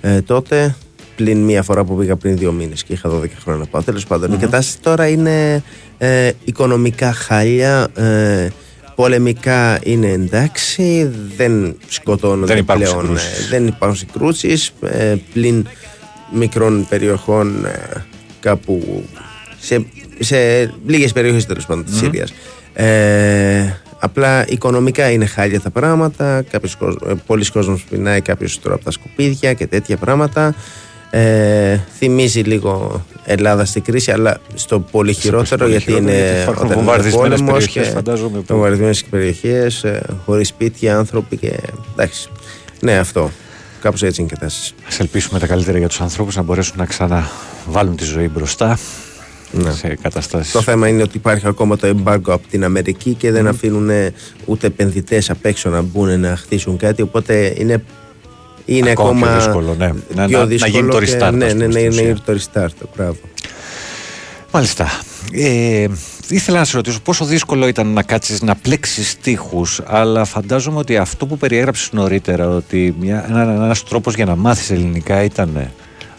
ε, 0.00 0.14
ε, 0.14 0.20
τότε. 0.22 0.76
Πλην 1.16 1.38
μία 1.44 1.62
φορά 1.62 1.84
που 1.84 1.96
πήγα 1.96 2.16
πριν 2.16 2.36
δύο 2.36 2.52
μήνες 2.52 2.82
και 2.84 2.92
είχα 2.92 3.10
12 3.10 3.26
χρόνια 3.42 3.60
να 3.60 3.66
πάω. 3.70 3.82
Τέλος 3.82 4.06
πάντων, 4.06 4.30
η 4.30 4.32
Μμμ. 4.34 4.40
κατάσταση 4.40 4.78
τώρα 4.80 5.08
είναι 5.08 5.62
ε, 5.98 6.30
οικονομικά 6.44 7.12
χάλια. 7.12 7.88
Ε, 7.96 8.48
πολεμικά 8.94 9.78
είναι 9.82 10.08
εντάξει. 10.10 11.10
Δεν 11.36 11.76
σκοτώνονται 11.88 12.46
Δεν 12.52 12.56
υπάρχουν 12.62 12.84
πλέον. 12.86 13.00
συγκρούσεις. 13.04 13.44
ε, 13.44 13.48
δεν 13.50 13.66
υπάρχουν 13.66 13.98
συγκρούσεις. 13.98 14.72
Ε, 14.82 15.14
πλην 15.32 15.66
μικρών 16.32 16.86
περιοχών 16.88 17.64
ε, 17.64 18.04
κάπου 18.40 19.04
σε, 19.60 19.86
σε 20.18 20.36
λίγες 20.86 21.12
περιοχές 21.12 21.46
τέλος 21.46 21.66
πάντων 21.66 21.84
της 21.84 21.92
Μμμ. 21.94 22.00
Συρίας. 22.00 22.32
Ε, 22.72 23.80
απλά 23.98 24.46
οικονομικά 24.48 25.10
είναι 25.10 25.26
χάλια 25.26 25.60
τα 25.60 25.70
πράγματα, 25.70 26.42
κάποιος, 26.50 26.76
κόσμος- 26.76 27.10
ε, 27.10 27.14
πολλοί 27.26 27.50
κόσμος 27.50 27.84
πεινάει 27.90 28.20
κάποιος 28.20 28.60
τώρα 28.60 28.74
από 28.74 28.84
τα 28.84 28.90
σκουπίδια 28.90 29.52
και 29.52 29.66
τέτοια 29.66 29.96
πράγματα. 29.96 30.54
Ε, 31.18 31.80
θυμίζει 31.98 32.40
λίγο 32.40 33.04
Ελλάδα 33.24 33.64
στην 33.64 33.82
κρίση, 33.82 34.10
αλλά 34.10 34.40
στο 34.54 34.80
πολύ 34.80 35.12
χειρότερο 35.12 35.56
πολύ 35.64 35.70
γιατί 35.70 35.84
χειρότερο, 35.84 36.08
είναι 36.12 36.20
γιατί 36.22 36.40
υπάρχουν 36.42 36.64
όταν 36.64 36.66
είναι 36.66 36.74
βομβαρδισμένες 36.86 37.38
πόλεμος 37.38 37.52
περιοχές, 37.64 37.86
και 37.86 37.94
φαντάζομαι, 37.94 38.38
που- 38.38 38.44
βομβαρδισμένες 38.48 39.04
περιοχές, 39.04 39.84
ε, 39.84 40.02
χωρίς 40.24 40.48
σπίτια, 40.48 40.98
άνθρωποι 40.98 41.36
και 41.36 41.52
εντάξει. 41.92 42.28
Ναι, 42.80 42.98
αυτό. 42.98 43.30
Κάπως 43.80 44.02
έτσι 44.02 44.20
είναι 44.20 44.30
η 44.32 44.34
κατάσταση. 44.34 44.72
Ας 44.88 45.00
ελπίσουμε 45.00 45.38
τα 45.38 45.46
καλύτερα 45.46 45.78
για 45.78 45.88
τους 45.88 46.00
ανθρώπους 46.00 46.36
να 46.36 46.42
μπορέσουν 46.42 46.74
να 46.78 46.84
ξαναβάλουν 46.86 47.96
τη 47.96 48.04
ζωή 48.04 48.28
μπροστά 48.28 48.78
Ναι. 49.52 49.70
σε 49.72 49.98
καταστάσεις. 50.02 50.52
Το 50.52 50.60
θέμα 50.62 50.88
είναι 50.88 51.02
ότι 51.02 51.16
υπάρχει 51.16 51.46
ακόμα 51.46 51.76
το 51.76 51.88
embargo 51.96 52.20
από 52.26 52.42
την 52.50 52.64
Αμερική 52.64 53.14
και 53.14 53.30
δεν 53.30 53.46
αφήνουν 53.46 53.90
ούτε 54.44 54.66
επενδυτές 54.66 55.30
απ' 55.30 55.44
έξω 55.46 55.68
να 55.70 55.80
μπουν 55.82 56.20
να 56.20 56.36
χτίσουν 56.36 56.76
κάτι. 56.76 57.02
Οπότε 57.02 57.54
είναι, 57.58 57.82
είναι 58.66 58.90
Ακόμα 58.90 59.08
ακόμα, 59.08 59.26
πιο 59.26 59.36
δύσκολο, 59.36 59.74
ναι. 59.78 59.86
Να- 59.86 60.26
πιο 60.26 60.38
να- 60.38 60.38
να 60.38 60.46
δύσκολο 60.46 60.72
γίνει 60.76 60.88
το 60.90 60.98
και- 61.00 61.12
restart, 61.18 61.32
Ναι, 61.34 61.44
ας 61.44 61.54
ναι, 61.54 61.64
πούμε, 61.64 61.66
ναι, 61.66 61.72
στην 61.72 61.82
να 61.82 61.88
ουσία. 61.88 62.02
γίνει 62.02 62.20
το 62.24 62.32
restart. 62.32 62.86
Μπράβο. 62.96 63.16
Μάλιστα. 64.52 64.86
Ε, 65.32 65.86
ήθελα 66.28 66.58
να 66.58 66.64
σε 66.64 66.76
ρωτήσω 66.76 67.00
πόσο 67.00 67.24
δύσκολο 67.24 67.66
ήταν 67.66 67.86
να 67.86 68.02
κάτσεις 68.02 68.42
να 68.42 68.54
πλέξεις 68.54 69.10
στίχους 69.10 69.80
αλλά 69.86 70.24
φαντάζομαι 70.24 70.78
ότι 70.78 70.96
αυτό 70.96 71.26
που 71.26 71.36
περιέγραψες 71.38 71.92
νωρίτερα 71.92 72.48
ότι 72.48 72.94
μια, 73.00 73.24
ένα, 73.28 73.42
ένας 73.42 73.82
τρόπος 73.84 74.14
για 74.14 74.24
να 74.24 74.36
μάθεις 74.36 74.70
ελληνικά 74.70 75.22
ήταν 75.22 75.56
ε, 75.56 75.72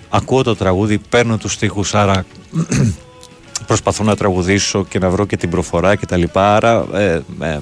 ακούω 0.10 0.44
το 0.44 0.56
τραγούδι, 0.56 0.98
παίρνω 1.10 1.38
τους 1.38 1.53
στίχους 1.53 1.95
άρα 1.95 2.26
προσπαθώ 3.68 4.03
να 4.03 4.15
τραγουδήσω 4.15 4.86
και 4.86 4.99
να 4.99 5.10
βρω 5.10 5.26
και 5.26 5.38
την 5.38 5.49
προφορά 5.49 5.95
και 5.95 6.06
τα 6.06 6.18
λοιπά 6.18 6.56
άρα 6.56 6.86
ε, 6.94 7.22
ε, 7.41 7.60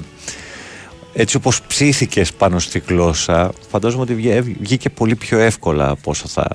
έτσι 1.17 1.35
όπως 1.35 1.61
ψήθηκες 1.67 2.33
πάνω 2.33 2.59
στη 2.59 2.81
γλώσσα 2.87 3.51
φαντάζομαι 3.69 4.01
ότι 4.01 4.13
βγε- 4.13 4.43
βγήκε 4.61 4.89
πολύ 4.89 5.15
πιο 5.15 5.39
εύκολα 5.39 5.89
από 5.89 6.11
όσο 6.11 6.27
θα 6.27 6.47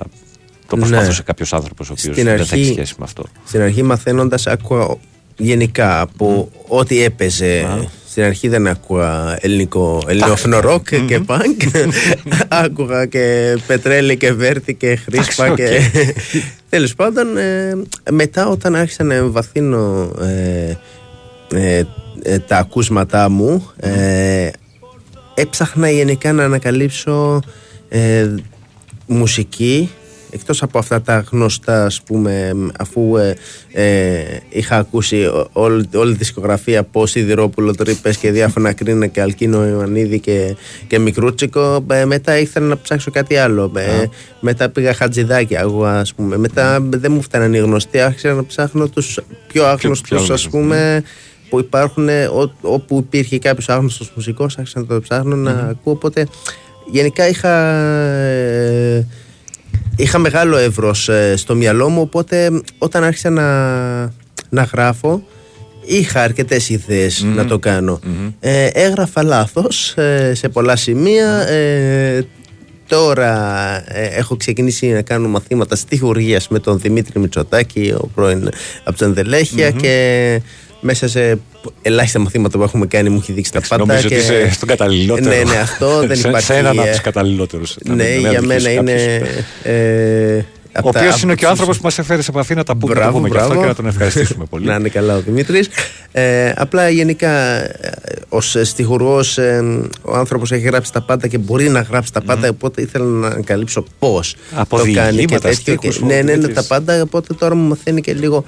το 0.67 0.75
Ναι. 0.75 0.81
προσπαθούσε 0.87 1.23
κάποιος 1.23 1.53
άνθρωπος 1.53 1.89
ο 1.89 1.93
οποίος 1.99 2.15
Στην 2.15 2.25
δεν 2.27 2.37
θα 2.37 2.41
έχει 2.43 2.53
αρχή- 2.53 2.73
σχέση 2.73 2.93
με 2.97 3.03
αυτό. 3.05 3.23
Στην 3.47 3.61
αρχή 3.61 3.83
μαθαίνοντας, 3.83 4.47
άκουγα 4.47 4.87
γενικά 5.37 6.01
από 6.01 6.49
ό,τι 6.67 7.03
έπαιζε. 7.03 7.67
Στην 8.09 8.23
αρχή 8.23 8.47
δεν 8.47 8.67
άκουγα 8.67 9.37
ελληνικό, 9.41 10.01
ελληνόφωνο 10.07 10.59
ροκ 10.59 10.95
και 11.05 11.19
πανκ. 11.19 11.61
άκουγα 12.63 13.05
και 13.05 13.57
πετρέλη 13.67 14.17
και 14.17 14.33
βέρτη 14.33 14.73
και 14.73 14.95
χρήσπα 14.95 15.45
Εντάξει, 15.45 15.91
και. 15.91 16.01
Τέλος 16.69 16.95
πάντων, 16.95 17.37
ε, 17.37 17.73
μετά 18.11 18.47
όταν 18.47 18.75
άρχισα 18.75 19.03
να 19.03 19.13
εμβαθύνω 19.13 20.11
ε, 20.21 20.77
ε, 21.53 21.83
ε, 22.23 22.39
τα 22.39 22.57
ακούσματά 22.57 23.29
μου, 23.29 23.71
ε, 23.79 24.49
έψαχνα 25.33 25.89
γενικά 25.89 26.33
να 26.33 26.43
ανακαλύψω 26.43 27.39
ε, 27.89 28.35
μουσική 29.07 29.89
εκτός 30.33 30.61
από 30.63 30.77
αυτά 30.77 31.01
τα 31.01 31.25
γνωστά 31.31 31.85
ας 31.85 32.01
πούμε 32.01 32.51
αφού 32.79 33.17
ε, 33.17 33.35
ε, 33.71 34.21
είχα 34.49 34.77
ακούσει 34.77 35.15
ό- 35.25 35.49
όλη, 35.51 35.89
όλη 35.95 36.11
τη 36.11 36.17
δισκογραφία 36.17 36.79
από 36.79 37.05
Σιδηρόπουλο, 37.05 37.75
Τρύπες 37.75 38.17
και 38.17 38.31
διάφορα 38.31 38.73
κρίνα 38.73 39.07
και 39.07 39.21
Αλκίνο 39.21 39.67
Ιωαννίδη 39.67 40.19
και, 40.19 40.55
και 40.87 40.99
Μικρούτσικο 40.99 41.85
ε, 41.91 42.05
μετά 42.05 42.37
ήθελα 42.39 42.65
να 42.65 42.77
ψάξω 42.81 43.11
κάτι 43.11 43.35
άλλο. 43.35 43.71
Ε, 43.75 44.03
μετά 44.39 44.69
πήγα 44.69 44.93
Χατζηδάκι 44.93 45.57
άκουγα, 45.57 45.99
ας 45.99 46.13
πούμε. 46.13 46.37
Μετά 46.37 46.79
δεν 46.81 47.11
μου 47.11 47.21
φτάναν 47.21 47.53
οι 47.53 47.57
γνωστοί 47.57 47.99
άρχισα 47.99 48.33
να 48.33 48.45
ψάχνω 48.45 48.87
τους 48.87 49.19
πιο 49.47 49.65
άγνωστους 49.65 50.11
ας 50.11 50.21
άγνωστους, 50.23 50.49
πούμε 50.49 51.03
που 51.51 51.59
υπάρχουν 51.59 52.09
ε, 52.09 52.25
ό- 52.25 52.51
όπου 52.61 52.97
υπήρχε 52.97 53.39
κάποιος 53.39 53.69
άγνωστος 53.69 54.11
μουσικός 54.15 54.57
άρχισα 54.57 54.79
να 54.79 54.85
το 54.85 55.01
ψάχνω 55.01 55.35
να 55.35 55.51
ακούω 55.51 55.93
οπότε 55.93 56.27
γενικά 56.91 57.27
είχα 57.27 57.71
ε, 57.77 59.07
είχα 59.95 60.17
μεγάλο 60.17 60.57
εύρος 60.57 61.09
ε, 61.09 61.33
στο 61.37 61.55
μυαλό 61.55 61.89
μου 61.89 62.01
οπότε 62.01 62.61
όταν 62.77 63.03
άρχισα 63.03 63.29
να, 63.29 63.45
να 64.49 64.63
γράφω 64.73 65.23
είχα 65.85 66.21
αρκετές 66.21 66.69
ιδέες 66.69 67.23
να 67.35 67.45
το 67.45 67.59
κάνω. 67.59 67.99
Ε, 68.39 68.65
έγραφα 68.65 69.23
λάθος 69.23 69.97
ε, 69.97 70.33
σε 70.35 70.49
πολλά 70.49 70.75
σημεία 70.75 71.47
ε, 71.47 72.25
Τώρα 72.87 73.33
ε, 73.87 74.05
έχω 74.05 74.35
ξεκινήσει 74.37 74.87
να 74.87 75.01
κάνω 75.01 75.27
μαθήματα 75.27 75.75
στιχουργίας 75.75 76.47
με 76.47 76.59
τον 76.59 76.79
Δημήτρη 76.79 77.19
Μητσοτάκη, 77.19 77.93
ο 77.97 78.07
πρώην 78.15 78.49
από 78.83 78.97
τα 78.97 79.05
ενδελεχεια 79.05 79.71
και 79.71 80.41
μέσα 80.81 81.07
σε 81.07 81.39
ελάχιστα 81.81 82.19
μαθήματα 82.19 82.57
που 82.57 82.63
έχουμε 82.63 82.85
κάνει 82.85 83.09
μου 83.09 83.17
έχει 83.21 83.31
δείξει 83.31 83.51
τα 83.51 83.61
πάντα. 83.67 83.85
Νομίζω 83.85 84.07
και... 84.07 84.15
ότι 84.15 84.23
είσαι 84.23 84.49
στον 84.53 84.67
καταλληλότερο. 84.67 85.29
Ναι, 85.29 85.43
ναι, 85.51 85.57
αυτό 85.57 85.99
δεν 86.07 86.15
σε, 86.17 86.27
υπάρχει. 86.27 86.45
Σε 86.45 86.53
έναν 86.55 86.79
από 86.79 86.87
ε, 86.87 86.91
τους 86.91 87.01
καταλληλότερους. 87.01 87.75
Ναι, 87.85 88.15
για 88.15 88.41
μένα 88.41 88.69
είναι. 88.71 89.21
Ε, 89.63 90.43
Ο 90.75 90.79
απ' 90.79 90.93
τα- 90.93 90.99
οποίος 90.99 91.15
απ' 91.15 91.21
είναι 91.23 91.35
και 91.35 91.45
ο 91.45 91.49
τους- 91.49 91.49
άνθρωπος 91.49 91.77
που 91.77 91.83
μας 91.83 91.97
έφερε 91.99 92.21
σε 92.21 92.31
επαφή 92.31 92.55
να 92.55 92.63
τα 92.63 92.75
πούμε, 92.75 92.93
να 92.93 92.99
το 92.99 93.01
Μπράβο, 93.01 93.17
πούμε 93.17 93.27
γι' 93.29 93.35
αυτό 93.37 93.47
μπράβο. 93.47 93.61
και 93.61 93.67
να 93.67 93.75
τον 93.75 93.87
ευχαριστήσουμε 93.87 94.45
πολύ. 94.49 94.65
να 94.65 94.75
είναι 94.75 94.89
καλά 94.89 95.15
ο 95.15 95.21
Δημήτρης 95.21 95.69
ε, 96.11 96.51
Απλά 96.55 96.89
γενικά 96.89 97.31
ε, 97.31 97.91
ως 98.29 98.55
στιχουργός 98.63 99.37
ε, 99.37 99.63
ο 100.01 100.15
άνθρωπος 100.15 100.51
έχει 100.51 100.65
γράψει 100.65 100.91
τα 100.91 101.01
πάντα 101.01 101.27
και 101.27 101.37
μπορεί 101.37 101.69
να 101.69 101.81
γράψει 101.81 102.13
τα 102.13 102.21
πάντα 102.21 102.49
οπότε 102.49 102.81
ήθελα 102.81 103.05
να 103.05 103.27
ανακαλύψω 103.27 103.83
πώς 103.99 104.35
Από 104.55 104.77
το 104.77 104.83
κάνει 104.83 104.93
και 104.93 105.01
διηγήματα, 105.01 105.49
τέτοιο 105.49 105.75
και, 105.75 105.91
στίχους, 105.91 106.01
Ναι, 106.09 106.15
ναι, 106.15 106.21
ναι, 106.21 106.37
τέτοιες. 106.37 106.53
τα 106.53 106.63
πάντα 106.63 107.01
οπότε 107.01 107.33
τώρα 107.33 107.55
μου 107.55 107.67
μαθαίνει 107.67 108.01
και 108.01 108.13
λίγο 108.13 108.45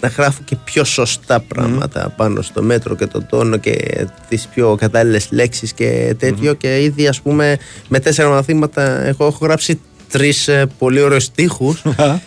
να 0.00 0.08
γράφω 0.08 0.40
και 0.44 0.56
πιο 0.64 0.84
σωστά 0.84 1.40
πράγματα 1.40 2.12
πάνω 2.16 2.42
στο 2.42 2.62
μέτρο 2.62 2.96
και 2.96 3.06
τον 3.06 3.26
τόνο 3.28 3.56
και 3.56 4.06
τις 4.28 4.48
πιο 4.54 4.76
κατάλληλες 4.80 5.28
λέξεις 5.30 5.72
και 5.72 6.14
τέτοιο. 6.18 6.54
Και 6.54 6.82
ήδη 6.82 7.06
ας 7.08 7.20
πούμε 7.20 7.58
με 7.88 8.00
τέσσερα 8.00 8.28
μαθήματα 8.28 9.04
εγώ 9.06 9.26
έχω 9.26 9.38
γράψει 9.42 9.80
τρεις 10.10 10.48
ε, 10.48 10.66
πολύ 10.78 11.00
ωραίους 11.00 11.24
στίχους 11.24 11.82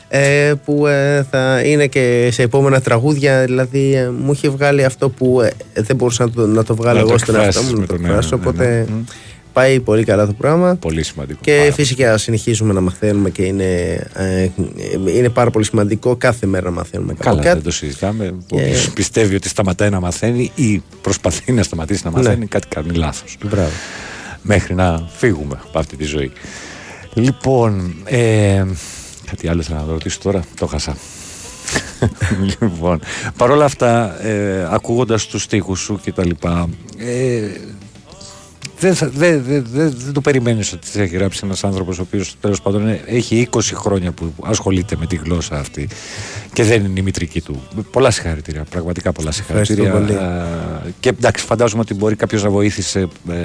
ε, 0.07 0.53
που 0.65 0.87
ε, 0.87 1.27
θα 1.29 1.61
είναι 1.65 1.87
και 1.87 2.29
σε 2.31 2.41
επόμενα 2.41 2.81
τραγούδια. 2.81 3.43
Δηλαδή 3.43 3.95
ε, 3.95 4.09
μου 4.09 4.31
είχε 4.31 4.49
βγάλει 4.49 4.83
αυτό 4.83 5.09
που 5.09 5.41
ε, 5.41 5.81
δεν 5.81 5.95
μπορούσα 5.95 6.23
να 6.25 6.31
το, 6.31 6.47
να 6.47 6.63
το 6.63 6.75
βγάλω 6.75 6.99
Να 6.99 7.03
το 7.03 7.09
εγώ 7.09 7.17
στον 7.17 7.35
εαυτό 7.35 7.59
εκφράσεις 7.59 7.71
μου 7.71 7.75
να 7.75 7.79
με 7.79 7.85
το 7.85 7.95
τον 7.95 8.05
εκφράσω. 8.05 8.35
ένα, 8.35 8.43
ναι, 8.43 8.49
οπότε 8.49 8.85
ναι. 8.89 9.03
Πάει 9.53 9.79
πολύ 9.79 10.03
καλά 10.03 10.25
το 10.25 10.33
πράγμα 10.33 10.75
Πολύ 10.75 11.03
σημαντικό. 11.03 11.39
και 11.43 11.57
Πάρα 11.59 11.71
φυσικά 11.71 12.17
συνεχίζουμε 12.17 12.73
να 12.73 12.81
μαθαίνουμε 12.81 13.29
και 13.29 13.43
είναι, 13.43 13.63
ε, 14.13 14.47
είναι 15.15 15.29
πάρα 15.29 15.49
πολύ 15.51 15.65
σημαντικό 15.65 16.15
κάθε 16.15 16.45
μέρα 16.45 16.65
να 16.65 16.71
μαθαίνουμε 16.71 17.13
κάπου 17.13 17.23
Καλά, 17.23 17.41
κάτι. 17.41 17.53
δεν 17.55 17.63
το 17.63 17.71
συζητάμε. 17.71 18.33
Και- 18.45 18.55
Όποιος 18.55 18.89
πιστεύει 18.93 19.35
ότι 19.35 19.47
σταματάει 19.49 19.89
να 19.89 19.99
μαθαίνει 19.99 20.51
ή 20.55 20.83
προσπαθεί 21.01 21.51
να 21.51 21.63
σταματήσει 21.63 22.01
να 22.05 22.11
μαθαίνει, 22.11 22.37
Ναι. 22.39 22.45
κάτι 22.45 22.67
κάνει 22.67 22.89
λάθος. 22.93 23.37
Μπράβο. 23.49 23.69
Μέχρι 24.41 24.75
να 24.75 25.09
φύγουμε 25.15 25.59
από 25.67 25.79
αυτή 25.79 25.95
τη 25.95 26.03
ζωή. 26.03 26.31
Λοιπόν, 27.13 27.95
ε, 28.05 28.63
κάτι 29.29 29.47
άλλο 29.47 29.61
θέλω 29.61 29.79
να 29.79 29.85
το 29.85 29.91
ρωτήσω 29.91 30.19
τώρα, 30.23 30.43
το 30.59 30.65
χάσα. 30.65 30.97
λοιπόν, 32.61 32.99
παρόλα 33.37 33.65
αυτά, 33.65 34.23
ε, 34.25 34.67
ακούγοντας 34.71 35.25
τους 35.25 35.43
στίχους 35.43 35.79
σου 35.79 35.99
και 36.03 36.11
τα 36.11 36.25
λοιπά, 36.25 36.69
ε, 36.97 37.41
δεν, 38.83 38.95
θα- 38.95 39.09
δεν, 39.09 39.43
δεν, 39.43 39.65
δεν, 39.71 39.93
δεν 39.97 40.13
το 40.13 40.21
περιμένεις 40.21 40.73
ότι 40.73 40.81
τις 40.81 40.95
έχει 40.95 41.15
γράψει 41.15 41.39
ένας 41.43 41.63
άνθρωπος 41.63 41.99
ο 41.99 42.01
οποίος 42.01 42.35
τέλος 42.41 42.61
πάντων 42.61 42.87
ε, 42.87 43.01
έχει 43.05 43.47
20 43.51 43.59
χρόνια 43.73 44.11
που 44.11 44.33
ασχολείται 44.43 44.95
με 44.99 45.05
τη 45.05 45.15
γλώσσα 45.15 45.55
αυτή 45.59 45.87
και 46.53 46.63
δεν 46.63 46.85
είναι 46.85 46.99
η 46.99 47.03
μητρική 47.03 47.41
του. 47.41 47.63
Πολλά 47.91 48.11
συγχαρητήρια, 48.11 48.63
πραγματικά 48.69 49.11
πολλά 49.11 49.31
συγχαρητήρια. 49.31 49.91
πολύ. 49.91 50.13
Α, 50.13 50.47
και 50.99 51.09
εντάξει, 51.09 51.45
φαντάζομαι 51.45 51.81
ότι 51.81 51.93
μπορεί 51.93 52.15
κάποιος 52.15 52.43
να 52.43 52.49
βοήθησε 52.49 53.07
ε, 53.29 53.35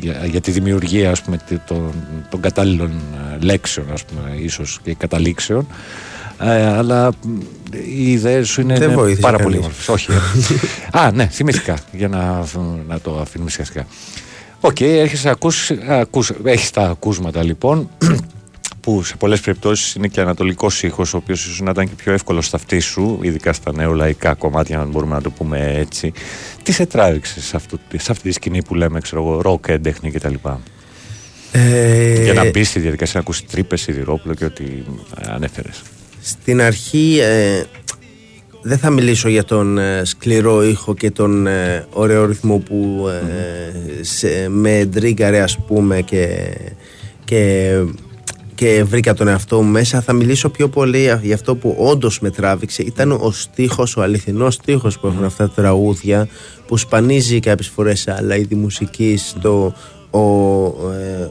για, 0.00 0.26
για 0.26 0.40
τη 0.40 0.50
δημιουργία 0.50 1.10
ας 1.10 1.22
πούμε, 1.22 1.36
τε- 1.48 1.60
των, 1.66 1.92
των 2.30 2.40
κατάλληλων 2.40 2.90
ε, 2.90 3.44
λέξεων 3.44 3.86
ας 3.92 4.04
πούμε, 4.04 4.36
ίσως 4.42 4.80
και 4.82 4.94
καταλήξεων. 4.94 5.66
Ε, 6.40 6.66
αλλά 6.66 7.12
μ, 7.22 7.38
οι 7.96 8.10
ιδέες 8.12 8.48
σου 8.48 8.60
είναι, 8.60 8.74
Δεν 8.78 8.88
είναι 8.90 8.96
βοήθησε 9.00 9.20
πάρα 9.20 9.36
κανείς. 9.36 9.52
πολύ 9.52 9.64
όμορφε. 9.64 9.92
Όχι. 9.92 10.10
ε. 10.12 10.98
Α, 10.98 11.10
ναι, 11.12 11.26
θυμήθηκα 11.26 11.78
για 11.92 12.08
να, 12.08 12.44
να 12.88 13.00
το 13.00 13.18
αφήνουμε 13.20 13.50
σιγά 13.50 13.86
Οκ, 14.60 14.80
έρχεσαι, 14.80 15.28
ακούς, 15.28 15.70
ακούς, 15.88 16.32
έχεις 16.44 16.70
τα 16.70 16.82
ακούσματα 16.88 17.42
λοιπόν 17.42 17.88
που 18.80 19.02
σε 19.02 19.16
πολλές 19.16 19.40
περιπτώσεις 19.40 19.94
είναι 19.94 20.08
και 20.08 20.20
ανατολικός 20.20 20.82
ήχος 20.82 21.14
ο 21.14 21.16
οποίος 21.16 21.44
ίσως 21.44 21.60
να 21.60 21.70
ήταν 21.70 21.88
και 21.88 21.94
πιο 21.96 22.12
εύκολος 22.12 22.46
στα 22.46 22.56
αυτή 22.56 22.78
σου 22.80 23.18
ειδικά 23.22 23.52
στα 23.52 23.72
νεολαϊκά 23.72 24.34
κομμάτια 24.34 24.80
αν 24.80 24.88
μπορούμε 24.88 25.14
να 25.14 25.20
το 25.22 25.30
πούμε 25.30 25.74
έτσι 25.76 26.12
τι 26.62 26.72
σε 26.72 26.86
τράβηξε 26.86 27.40
σε, 27.40 27.56
αυτό, 27.56 27.78
σε 27.96 28.12
αυτή 28.12 28.28
τη 28.28 28.34
σκηνή 28.34 28.62
που 28.62 28.74
λέμε 28.74 29.00
ξέρω 29.00 29.22
εγώ 29.22 29.40
ροκ, 29.40 29.64
έντεχνη 29.68 30.10
κτλ 30.10 30.34
Ε, 31.52 32.22
για 32.22 32.32
να 32.32 32.50
μπεις 32.50 32.68
στη 32.68 32.80
διαδικασία 32.80 33.14
να 33.14 33.20
ακούσεις 33.20 33.46
τρύπες, 33.46 33.80
σιδηρόπουλο 33.80 34.34
και 34.34 34.44
ό,τι 34.44 34.64
ε, 34.64 35.30
ανέφερες 35.30 35.82
Στην 36.26 36.60
αρχή 36.60 37.18
ε, 37.20 37.62
δεν 38.62 38.78
θα 38.78 38.90
μιλήσω 38.90 39.28
για 39.28 39.44
τον 39.44 39.78
ε, 39.78 40.04
σκληρό 40.04 40.64
ήχο 40.64 40.94
και 40.94 41.10
τον 41.10 41.46
ε, 41.46 41.86
ωραίο 41.92 42.26
ρυθμό 42.26 42.58
που 42.58 43.08
ε, 43.08 44.02
σε, 44.02 44.48
με 44.48 44.88
τρίγκαρε 44.92 45.40
ας 45.40 45.58
πούμε 45.66 46.00
και, 46.00 46.54
και, 47.24 47.72
και 48.54 48.84
βρήκα 48.84 49.14
τον 49.14 49.28
εαυτό 49.28 49.62
μου 49.62 49.70
μέσα. 49.70 50.00
Θα 50.00 50.12
μιλήσω 50.12 50.48
πιο 50.48 50.68
πολύ 50.68 51.18
για 51.22 51.34
αυτό 51.34 51.56
που 51.56 51.76
όντως 51.78 52.20
με 52.20 52.30
τράβηξε. 52.30 52.82
Ήταν 52.82 53.12
ο 53.12 53.30
στίχος, 53.30 53.96
ο 53.96 54.02
αληθινός 54.02 54.54
στίχος 54.54 54.98
που 54.98 55.06
έχουν 55.06 55.24
αυτά 55.24 55.46
τα 55.46 55.62
τραγούδια 55.62 56.28
που 56.66 56.76
σπανίζει 56.76 57.40
κάποιες 57.40 57.68
φορές 57.68 58.00
σε 58.00 58.14
άλλα 58.18 58.36
είδη 58.36 58.54
μουσικής 58.54 59.34
το, 59.40 59.74
ο, 60.10 60.20
ε, 60.92 61.30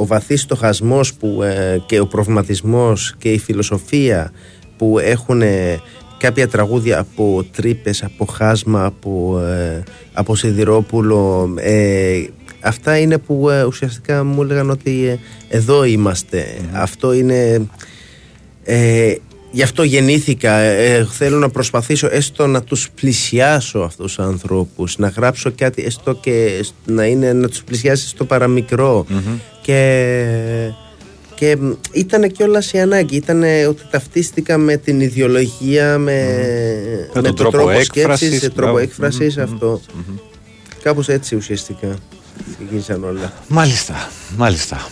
ο 0.00 0.06
βαθύς 0.06 0.40
στοχασμός 0.40 1.14
που, 1.14 1.42
ε, 1.42 1.82
και 1.86 2.00
ο 2.00 2.06
προβληματισμός 2.06 3.14
και 3.18 3.32
η 3.32 3.38
φιλοσοφία 3.38 4.32
που 4.76 4.98
έχουν 4.98 5.42
ε, 5.42 5.80
κάποια 6.18 6.48
τραγούδια 6.48 6.98
από 6.98 7.44
τρύπες, 7.56 8.02
από 8.02 8.24
χάσμα, 8.24 8.84
από, 8.84 9.40
ε, 9.40 9.82
από 10.12 10.36
σιδηρόπουλο 10.36 11.54
ε, 11.58 12.24
αυτά 12.60 12.98
είναι 12.98 13.18
που 13.18 13.48
ε, 13.50 13.62
ουσιαστικά 13.62 14.24
μου 14.24 14.42
έλεγαν 14.42 14.70
ότι 14.70 15.06
ε, 15.06 15.16
εδώ 15.56 15.84
είμαστε. 15.84 16.46
Αυτό 16.72 17.12
είναι 17.12 17.68
ε, 18.64 19.14
γι' 19.50 19.62
αυτό 19.62 19.82
γεννήθηκα. 19.82 20.52
Ε, 20.58 21.06
θέλω 21.10 21.38
να 21.38 21.48
προσπαθήσω 21.48 22.08
έστω 22.10 22.46
να 22.46 22.62
τους 22.62 22.90
πλησιάσω 22.90 23.78
αυτούς 23.78 24.14
τους 24.14 24.24
ανθρώπους, 24.24 24.98
να 24.98 25.08
γράψω 25.08 25.52
κάτι 25.56 25.82
έστω 25.84 26.14
και 26.14 26.60
σ- 26.62 26.72
να, 26.86 27.04
είναι, 27.06 27.32
να 27.32 27.48
τους 27.48 27.62
πλησιάσει 27.64 28.08
στο 28.08 28.24
παραμικρο 28.24 29.06
Και, 29.72 30.72
και 31.34 31.56
ήταν 31.92 32.30
κιόλας 32.32 32.72
η 32.72 32.78
ανάγκη. 32.80 33.16
Ήταν 33.16 33.42
ότι 33.68 33.82
ταυτίστηκα 33.90 34.58
με 34.58 34.76
την 34.76 35.00
ιδεολογία, 35.00 35.98
με, 35.98 36.12
Με 37.14 37.20
με 37.20 37.22
τον 37.22 37.34
τρόπο 37.34 37.50
τρόπο 37.50 37.70
έκφρασης, 37.70 37.86
σκέψης, 38.26 38.40
σε 38.40 38.48
τρόπο 38.50 38.60
μπράβο. 38.62 38.78
έκφρασης, 38.78 39.36
Μμμ, 39.36 39.42
αυτό. 39.44 39.80
Κάπως 40.82 41.08
έτσι 41.08 41.36
ουσιαστικά 41.36 41.96
ξεκίνησαν 42.56 43.04
όλα. 43.04 43.32
Μάλιστα, 43.48 44.08
μάλιστα. 44.36 44.86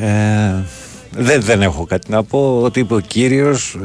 Ε, 0.00 0.62
δεν, 1.18 1.40
δεν 1.42 1.62
έχω 1.62 1.84
κάτι 1.86 2.10
να 2.10 2.22
πω. 2.24 2.60
Ότι 2.62 2.80
είπε 2.80 2.94
ο 2.94 3.00
κύριος. 3.00 3.78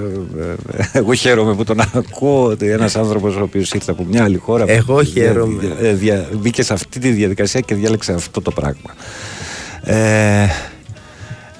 εγώ 0.93 1.13
χαίρομαι 1.13 1.55
που 1.55 1.63
τον 1.63 1.79
ακούω. 1.93 2.43
Ότι 2.45 2.69
ένας 2.69 2.95
άνθρωπος 2.95 3.35
ο 3.35 3.41
οποίος 3.41 3.71
ήρθε 3.71 3.91
από 3.91 4.03
μια 4.03 4.23
άλλη 4.23 4.37
χώρα. 4.37 4.65
Εγώ 4.67 4.99
δια- 5.01 5.23
χαίρομαι. 5.23 5.61
δια- 5.61 5.87
ε, 5.89 5.93
δια- 5.93 6.29
μπήκε 6.35 6.63
σε 6.63 6.73
αυτή 6.73 6.99
τη 6.99 7.09
διαδικασία 7.09 7.59
και 7.59 7.75
διάλεξε 7.75 8.13
αυτό 8.13 8.41
το 8.41 8.51
πράγμα. 8.51 8.95
Ε, 9.83 10.47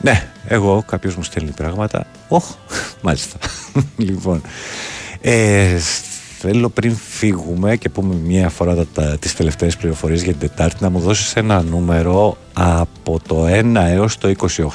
ναι, 0.01 0.27
εγώ 0.47 0.83
κάποιος 0.87 1.15
μου 1.15 1.23
στέλνει 1.23 1.51
πράγματα. 1.51 2.05
Όχ, 2.27 2.45
μάλιστα. 3.01 3.37
λοιπόν. 3.97 4.41
Ε, 5.21 5.77
θέλω 6.37 6.69
πριν 6.69 6.95
φύγουμε 6.95 7.75
και 7.75 7.89
πούμε 7.89 8.15
μία 8.15 8.49
φορά 8.49 8.75
τα, 8.75 8.85
τα, 8.93 9.17
τις 9.17 9.35
τελευταίες 9.35 9.77
πληροφορίες 9.77 10.23
για 10.23 10.33
την 10.33 10.49
Τετάρτη 10.49 10.83
να 10.83 10.89
μου 10.89 10.99
δώσεις 10.99 11.35
ένα 11.35 11.61
νούμερο 11.61 12.37
από 12.53 13.19
το 13.27 13.45
1 13.47 13.75
έως 13.75 14.17
το 14.17 14.31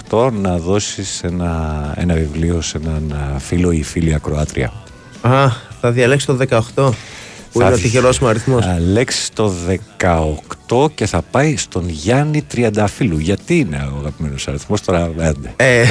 28 0.09 0.31
να 0.33 0.59
δώσεις 0.59 1.23
ένα, 1.23 1.93
ένα 1.97 2.15
βιβλίο 2.15 2.61
σε 2.61 2.79
έναν 2.79 3.13
α, 3.13 3.39
φίλο 3.39 3.71
ή 3.71 3.83
φίλη 3.83 4.15
ακροάτρια. 4.15 4.73
Α, 5.21 5.49
θα 5.81 5.91
διαλέξω 5.91 6.37
το 6.37 6.63
18 6.75 6.91
που 7.53 7.61
είναι 7.61 7.73
ο 7.73 7.77
τυχερός 7.77 8.19
μου 8.19 8.29
αριθμός. 8.29 8.65
Θα 8.65 8.81
λέξει 8.81 9.33
το 9.33 9.53
18 10.69 10.91
και 10.95 11.07
θα 11.07 11.23
πάει 11.31 11.57
στον 11.57 11.89
Γιάννη 11.89 12.43
Τριανταφύλου. 12.43 13.19
Γιατί 13.19 13.59
είναι 13.59 13.89
ο 13.95 13.99
αγαπημένος 13.99 14.49
αριθμός 14.49 14.81
τώρα, 14.81 15.11
έντε. 15.19 15.53
Ε, 15.57 15.85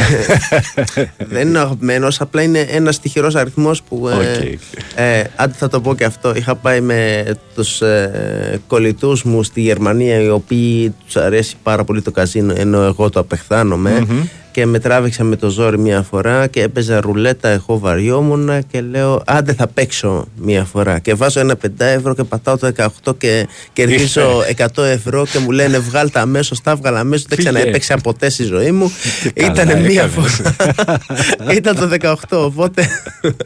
δεν 1.17 1.47
είναι 1.47 1.59
αγαπημένος, 1.59 2.21
απλά 2.21 2.41
είναι 2.41 2.59
ένας 2.59 2.99
τυχερός 2.99 3.35
αριθμός 3.35 3.81
που. 3.83 4.07
Ε, 4.07 4.13
Οκ. 4.13 4.59
ε, 4.95 5.23
άντε 5.35 5.53
θα 5.57 5.67
το 5.67 5.81
πω 5.81 5.95
και 5.95 6.05
αυτό. 6.05 6.35
Είχα 6.35 6.55
πάει 6.55 6.81
με 6.81 7.25
τους 7.55 7.81
ε, 7.81 8.59
κολλητούς 8.67 9.23
μου 9.23 9.43
στη 9.43 9.61
Γερμανία, 9.61 10.19
οι 10.21 10.29
οποίοι 10.29 10.93
τους 11.05 11.15
αρέσει 11.15 11.55
πάρα 11.63 11.83
πολύ 11.83 12.01
το 12.01 12.11
καζίνο, 12.11 12.53
ενώ 12.57 12.81
εγώ 12.81 13.09
το 13.09 13.19
απεχθάνομαι. 13.19 14.05
Μμμ. 14.09 14.23
Και 14.55 14.65
με 14.65 14.79
τράβηξαν 14.79 15.27
με 15.27 15.35
το 15.35 15.49
ζόρι 15.49 15.79
μία 15.79 16.01
φορά 16.01 16.47
και 16.47 16.61
έπαιζα 16.61 17.01
ρουλέτα. 17.01 17.49
Εγώ 17.49 17.77
βαριόμουν 17.79 18.67
και 18.67 18.81
λέω: 18.81 19.21
Άντε 19.25 19.53
θα 19.53 19.67
παίξω 19.67 20.27
μία 20.35 20.63
φορά. 20.63 20.99
Και 20.99 21.13
βάζω 21.13 21.39
ένα 21.39 21.55
5 21.65 21.67
ευρώ 21.77 22.15
και 22.15 22.23
πατάω 22.23 22.57
το 22.57 22.71
18 23.03 23.17
και 23.17 23.47
κερδίζω 23.73 24.41
100 24.75 24.83
ευρώ 24.83 25.25
και 25.25 25.39
μου 25.39 25.51
λένε: 25.51 25.79
Βγάλ 25.79 26.11
τα 26.11 26.21
αμέσως. 26.21 26.61
Τα 26.61 26.71
έβγαλα 26.71 26.99
αμέσως. 26.99 27.25
Δεν 27.27 27.37
Πήγε. 27.37 27.49
ξαναέπαιξα 27.49 27.97
ποτέ 27.97 28.29
στη 28.29 28.43
ζωή 28.43 28.71
μου. 28.71 28.91
καλά 29.33 29.51
Ήταν 29.51 29.81
μία 29.81 30.03
έκανες. 30.03 30.11
φορά. 30.13 31.53
Ήταν 31.57 31.75
το 31.75 31.89
18, 32.01 32.13
οπότε. 32.29 32.87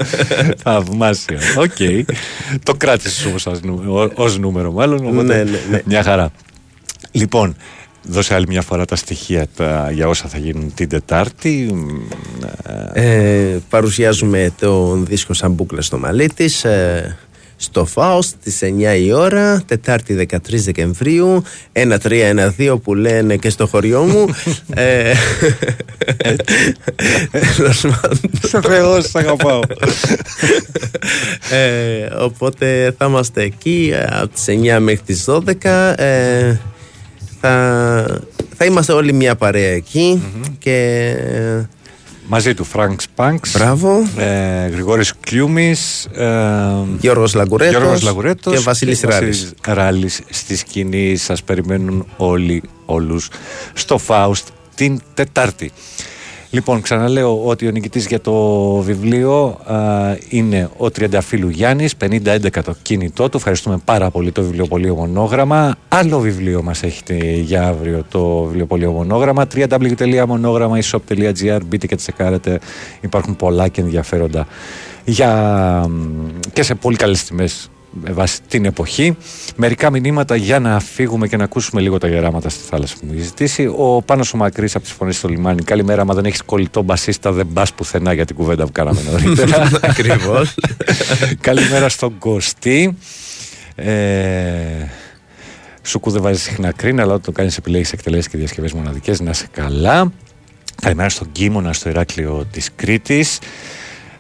Θαυμάσια. 0.64 1.40
Οκ. 1.58 2.06
το 2.64 2.74
κράτησε 2.78 3.28
όμως 3.28 3.48
ως 4.16 4.38
νούμερο, 4.38 4.72
μάλλον. 4.72 5.06
Οπότε 5.06 5.24
Ναι, 5.24 5.44
ναι, 5.44 5.60
ναι. 5.70 5.82
Μια 5.86 6.04
χαρά. 6.04 6.32
Λοιπόν, 7.12 7.56
δώσε 8.04 8.34
άλλη 8.34 8.46
μια 8.48 8.62
φορά 8.62 8.86
τα 8.86 8.96
στοιχεία 8.96 9.48
τα, 9.56 9.92
για 9.92 10.08
όσα 10.08 10.28
θα 10.28 10.38
γίνουν 10.38 10.74
την 10.74 10.90
Τετάρτη. 10.90 11.86
Ε, 12.94 13.58
παρουσιάζουμε 13.70 14.52
τον 14.60 15.06
δίσκο 15.06 15.34
σαν 15.34 15.52
μπούκλα 15.52 15.82
στο 15.82 15.98
μαλλί 15.98 16.28
της, 16.28 16.64
ε, 16.64 17.18
στο 17.56 17.86
ΦΑΟΣ 17.86 18.26
στις 18.26 18.62
9 18.62 18.96
η 18.96 19.12
ώρα, 19.12 19.62
Τετάρτη 19.68 20.14
13 20.14 20.64
Δεκεμβρίου, 20.64 21.44
1-3-1-2 21.74 22.80
που 22.84 22.96
λένε 22.96 23.36
και 23.36 23.50
στο 23.50 23.68
χωριό 23.68 24.04
μου. 24.04 24.26
ε, 24.74 25.14
τέλος 27.56 27.82
πάντων. 27.82 28.20
Σε 28.50 28.62
Θεός, 28.62 29.10
σ' 29.10 29.16
αγαπάω. 29.16 29.60
ε, 31.50 32.08
οπότε 32.20 32.96
θα 32.98 33.06
είμαστε 33.06 33.42
εκεί 33.42 33.92
ε, 33.94 34.06
από 34.10 34.28
τις 34.28 34.46
9 34.48 34.80
μέχρι 34.80 35.02
τις 35.06 35.26
12. 35.28 35.94
Ε, 35.96 36.56
θα, 37.42 38.22
θα 38.58 38.66
είμαστε 38.66 38.94
όλοι 38.94 39.14
μια 39.14 39.36
παρέα 39.36 39.72
εκεί 39.72 40.22
και 40.60 41.16
Μαζί 42.32 42.54
του 42.54 42.64
Φρανκ 42.64 43.02
Σπάνξ. 43.02 43.52
Μπράβο. 43.52 44.04
Ε, 44.18 44.68
Γρηγόρης 44.68 45.14
Κλιούμης. 45.20 46.06
Ε, 46.06 46.28
Γιώργος 47.00 47.34
Λαγκουρέτος 47.34 47.76
Γιώργος 47.76 48.02
Λαγκουρέτος 48.02 48.54
και 48.54 48.60
Βασίλης 48.60 49.02
Ράλης. 49.02 49.54
Ράλης 49.68 50.22
στη 50.30 50.58
σκηνή. 50.58 51.16
Σας 51.16 51.44
περιμένουν 51.44 52.06
όλοι 52.18 52.64
όλους 52.86 53.30
στο 53.74 53.98
Φάουστ 53.98 54.48
την 54.76 55.02
Τετάρτη. 55.14 55.72
Λοιπόν, 56.52 56.82
ξαναλέω 56.82 57.46
ότι 57.46 57.68
ο 57.68 57.72
νικητής 57.72 58.08
για 58.08 58.22
το 58.22 58.34
βιβλίο 58.76 59.60
α, 59.64 59.76
είναι 60.30 60.70
ο 60.78 60.92
Τριανταφύλου 60.92 61.50
Γιάννης, 61.50 61.94
50-11 62.02 62.50
το 62.64 62.76
κινητό 62.82 63.30
του. 63.30 63.38
Ευχαριστούμε 63.38 63.78
πάρα 63.86 64.10
πολύ 64.10 64.32
το 64.32 64.42
βιβλιοπωλείο 64.42 64.96
Μονόγραμμα. 64.96 65.76
Άλλο 65.88 66.20
βιβλίο 66.20 66.64
μας 66.64 66.84
έχετε 66.84 67.16
για 67.18 67.68
αύριο 67.68 68.04
το 68.10 68.44
βιβλιοπωλείο 68.44 68.92
Μονόγραμμα. 68.92 69.48
www.monogrammaishop.gr 69.56 71.60
Μπείτε 71.66 71.88
και 71.88 71.96
τσεκάρετε. 71.96 72.60
Υπάρχουν 73.02 73.36
πολλά 73.36 73.68
και 73.68 73.82
ενδιαφέροντα 73.82 74.48
για, 75.06 75.34
μ, 75.90 76.28
και 76.54 76.64
σε 76.64 76.76
πολύ 76.76 76.96
καλές 76.96 77.24
τιμές 77.24 77.70
με 78.04 78.12
βάση 78.12 78.40
την 78.48 78.66
εποχή. 78.66 79.18
Μερικά 79.56 79.90
μηνύματα 79.90 80.36
για 80.36 80.60
να 80.60 80.80
φύγουμε 80.80 81.28
και 81.28 81.38
να 81.38 81.44
ακούσουμε 81.44 81.82
λίγο 81.82 81.98
τα 81.98 82.08
γεράματα 82.08 82.50
στη 82.50 82.64
θάλασσα 82.70 82.96
που 83.00 83.06
μου 83.06 83.12
έχει 83.14 83.22
ζητήσει. 83.22 83.74
Ο 83.78 84.02
Πάνος 84.02 84.34
ο 84.34 84.38
Μακρύς 84.38 84.76
από 84.76 84.84
τις 84.84 84.94
φωνές 84.94 85.16
στο 85.18 85.28
λιμάνι. 85.28 85.64
Καλημέρα, 85.64 86.06
μα 86.06 86.14
δεν 86.14 86.26
έχεις 86.26 86.42
κολλητό 86.42 86.82
μπασίστα, 86.82 87.32
δεν 87.32 87.48
πας 87.54 87.74
πουθενά 87.74 88.14
για 88.14 88.26
την 88.26 88.36
κουβέντα 88.36 88.66
που 88.66 88.72
κάναμε 88.72 89.02
νωρίτερα. 89.02 89.70
Ακριβώς. 89.90 90.56
Καλημέρα 91.42 91.90
στον 91.90 92.18
Κωστή. 92.18 92.98
Ε, 93.76 93.92
σου 95.82 96.02
δεν 96.06 96.22
βάζει 96.22 96.40
συχνά 96.40 96.72
κρίνα, 96.72 97.02
αλλά 97.02 97.12
όταν 97.12 97.26
το 97.26 97.32
κάνεις 97.32 97.58
επιλέγεις 97.58 97.92
εκτελέσεις 97.92 98.28
και 98.28 98.38
διασκευές 98.38 98.74
μοναδικές, 98.74 99.20
να 99.20 99.30
είσαι 99.30 99.48
καλά. 99.52 100.12
Καλημέρα 100.82 101.10
στον 101.10 101.32
Κίμωνα 101.32 101.74
στο 101.74 101.90
Ηράκλειο 101.90 102.46
της 102.52 102.70
Κρήτης. 102.76 103.40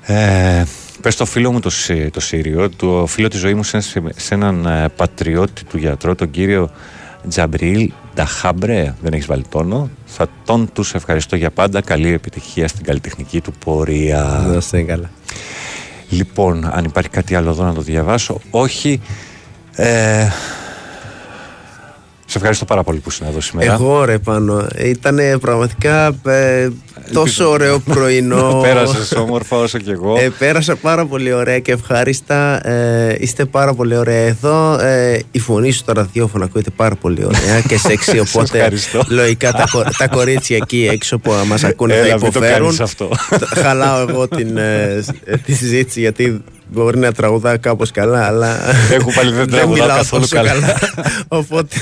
Ε, 0.01 0.63
πες 1.01 1.13
στο 1.13 1.25
φίλο 1.25 1.51
μου 1.51 1.59
το, 1.59 1.69
Σι- 1.69 2.09
το 2.11 2.19
Σύριο, 2.19 2.69
το 2.69 3.05
φίλο 3.07 3.27
της 3.27 3.39
ζωής 3.39 3.53
μου 3.53 3.63
σε, 3.63 3.79
σε 4.15 4.33
έναν 4.33 4.65
ε, 4.65 4.89
πατριώτη 4.95 5.63
του 5.63 5.77
γιατρό, 5.77 6.15
τον 6.15 6.31
κύριο 6.31 6.69
Τζαμπρίλ 7.29 7.91
Νταχάμπρε, 8.15 8.95
δεν 9.01 9.13
έχεις 9.13 9.25
βάλει 9.25 9.43
τόνο. 9.49 9.89
Θα 10.05 10.27
τον 10.45 10.69
τους 10.73 10.93
ευχαριστώ 10.93 11.35
για 11.35 11.51
πάντα. 11.51 11.81
Καλή 11.81 12.13
επιτυχία 12.13 12.67
στην 12.67 12.85
καλλιτεχνική 12.85 13.41
του 13.41 13.51
πορεία. 13.65 14.45
Να 14.47 14.57
είστε 14.57 14.81
καλά. 14.81 15.09
Λοιπόν, 16.09 16.69
αν 16.71 16.85
υπάρχει 16.85 17.09
κάτι 17.09 17.35
άλλο 17.35 17.49
εδώ 17.49 17.63
να 17.63 17.73
το 17.73 17.81
διαβάσω. 17.81 18.39
Όχι. 18.49 19.01
Ε, 19.75 20.27
σε 22.31 22.37
ευχαριστώ 22.37 22.65
πάρα 22.65 22.83
πολύ 22.83 22.99
που 22.99 23.09
ήσουν 23.09 23.27
εδώ 23.27 23.41
σήμερα. 23.41 23.73
Εγώ 23.73 24.03
ρε 24.05 24.17
πάνω. 24.17 24.67
Ήταν 24.77 25.19
πραγματικά 25.41 26.15
ε, 26.27 26.69
τόσο 27.13 27.49
ωραίο 27.49 27.79
πρωινό. 27.79 28.59
Πέρασες 28.63 29.11
όμορφα 29.11 29.57
όσο 29.57 29.77
και 29.77 29.91
εγώ. 29.91 30.15
Ε, 30.19 30.31
πέρασα 30.39 30.75
πάρα 30.75 31.05
πολύ 31.05 31.33
ωραία 31.33 31.59
και 31.59 31.71
ευχάριστα. 31.71 32.67
Ε, 32.67 33.15
είστε 33.19 33.45
πάρα 33.45 33.73
πολύ 33.73 33.97
ωραία 33.97 34.25
εδώ. 34.27 34.79
Ε, 34.79 35.19
η 35.31 35.39
φωνή 35.39 35.71
σου 35.71 35.77
στο 35.79 35.91
ραδιόφωνο 35.93 36.43
ακούγεται 36.43 36.69
πάρα 36.75 36.95
πολύ 36.95 37.25
ωραία 37.25 37.61
και 37.67 37.77
σεξι. 37.87 38.11
Σε 38.11 38.19
Οπότε 38.19 38.57
ευχαριστώ. 38.57 39.03
λογικά 39.09 39.51
τα, 39.51 39.63
κο- 39.71 39.85
τα 39.97 40.07
κορίτσια 40.07 40.57
εκεί 40.61 40.89
έξω 40.91 41.17
που 41.19 41.31
μα 41.45 41.67
ακούνε 41.67 41.93
Έλα, 41.93 42.05
θα 42.07 42.13
μην 42.13 42.19
το 42.19 42.27
υποφέρουν. 42.27 42.57
κάνεις 42.61 42.79
αυτό. 42.79 43.09
Χαλάω 43.55 44.05
εγώ 44.09 44.27
την, 44.27 44.57
ε, 44.57 45.03
τη 45.45 45.53
συζήτηση 45.53 45.99
γιατί 45.99 46.43
μπορεί 46.71 46.97
να 46.97 47.11
τραγουδάω 47.11 47.59
κάπως 47.59 47.91
καλά, 47.91 48.25
αλλά 48.25 48.57
Εγώ 48.91 49.11
πάλι 49.15 49.31
δεν 49.39 49.49
τραγουδάω 49.49 49.83
μιλάω 49.83 49.97
καθόλου 49.97 50.21
τόσο 50.21 50.35
καλά. 50.35 50.79
Οπότε 51.27 51.75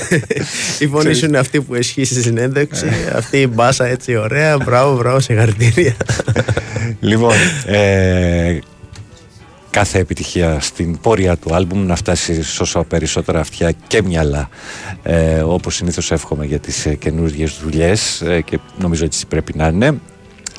η 0.78 0.86
φωνή 0.86 1.14
σου 1.14 1.24
είναι 1.24 1.38
αυτή 1.38 1.60
που 1.60 1.74
ισχύει 1.74 2.04
στη 2.04 2.22
συνέντευξη. 2.22 2.86
αυτή 3.14 3.40
η 3.40 3.48
μπάσα 3.52 3.86
έτσι 3.86 4.16
ωραία. 4.16 4.56
Μπράβο, 4.56 4.96
μπράβο, 4.96 5.20
συγχαρητήρια. 5.20 5.94
Λοιπόν, 7.00 7.34
ε, 7.66 8.58
κάθε 9.70 9.98
επιτυχία 9.98 10.60
στην 10.60 11.00
πορεία 11.00 11.36
του 11.36 11.54
άλμπουμ 11.54 11.86
να 11.86 11.96
φτάσει 11.96 12.42
σε 12.42 12.62
όσο 12.62 12.84
περισσότερα 12.84 13.40
αυτιά 13.40 13.72
και 13.86 14.02
μυαλά 14.02 14.48
ε, 15.02 15.40
όπως 15.40 15.74
συνήθως 15.74 16.10
εύχομαι 16.10 16.44
για 16.44 16.58
τις 16.58 16.86
ε, 16.86 16.94
καινούργιες 16.94 17.58
δουλειές 17.62 18.20
ε, 18.20 18.40
και 18.40 18.58
νομίζω 18.78 19.04
έτσι 19.04 19.26
πρέπει 19.26 19.52
να 19.56 19.66
είναι 19.66 19.98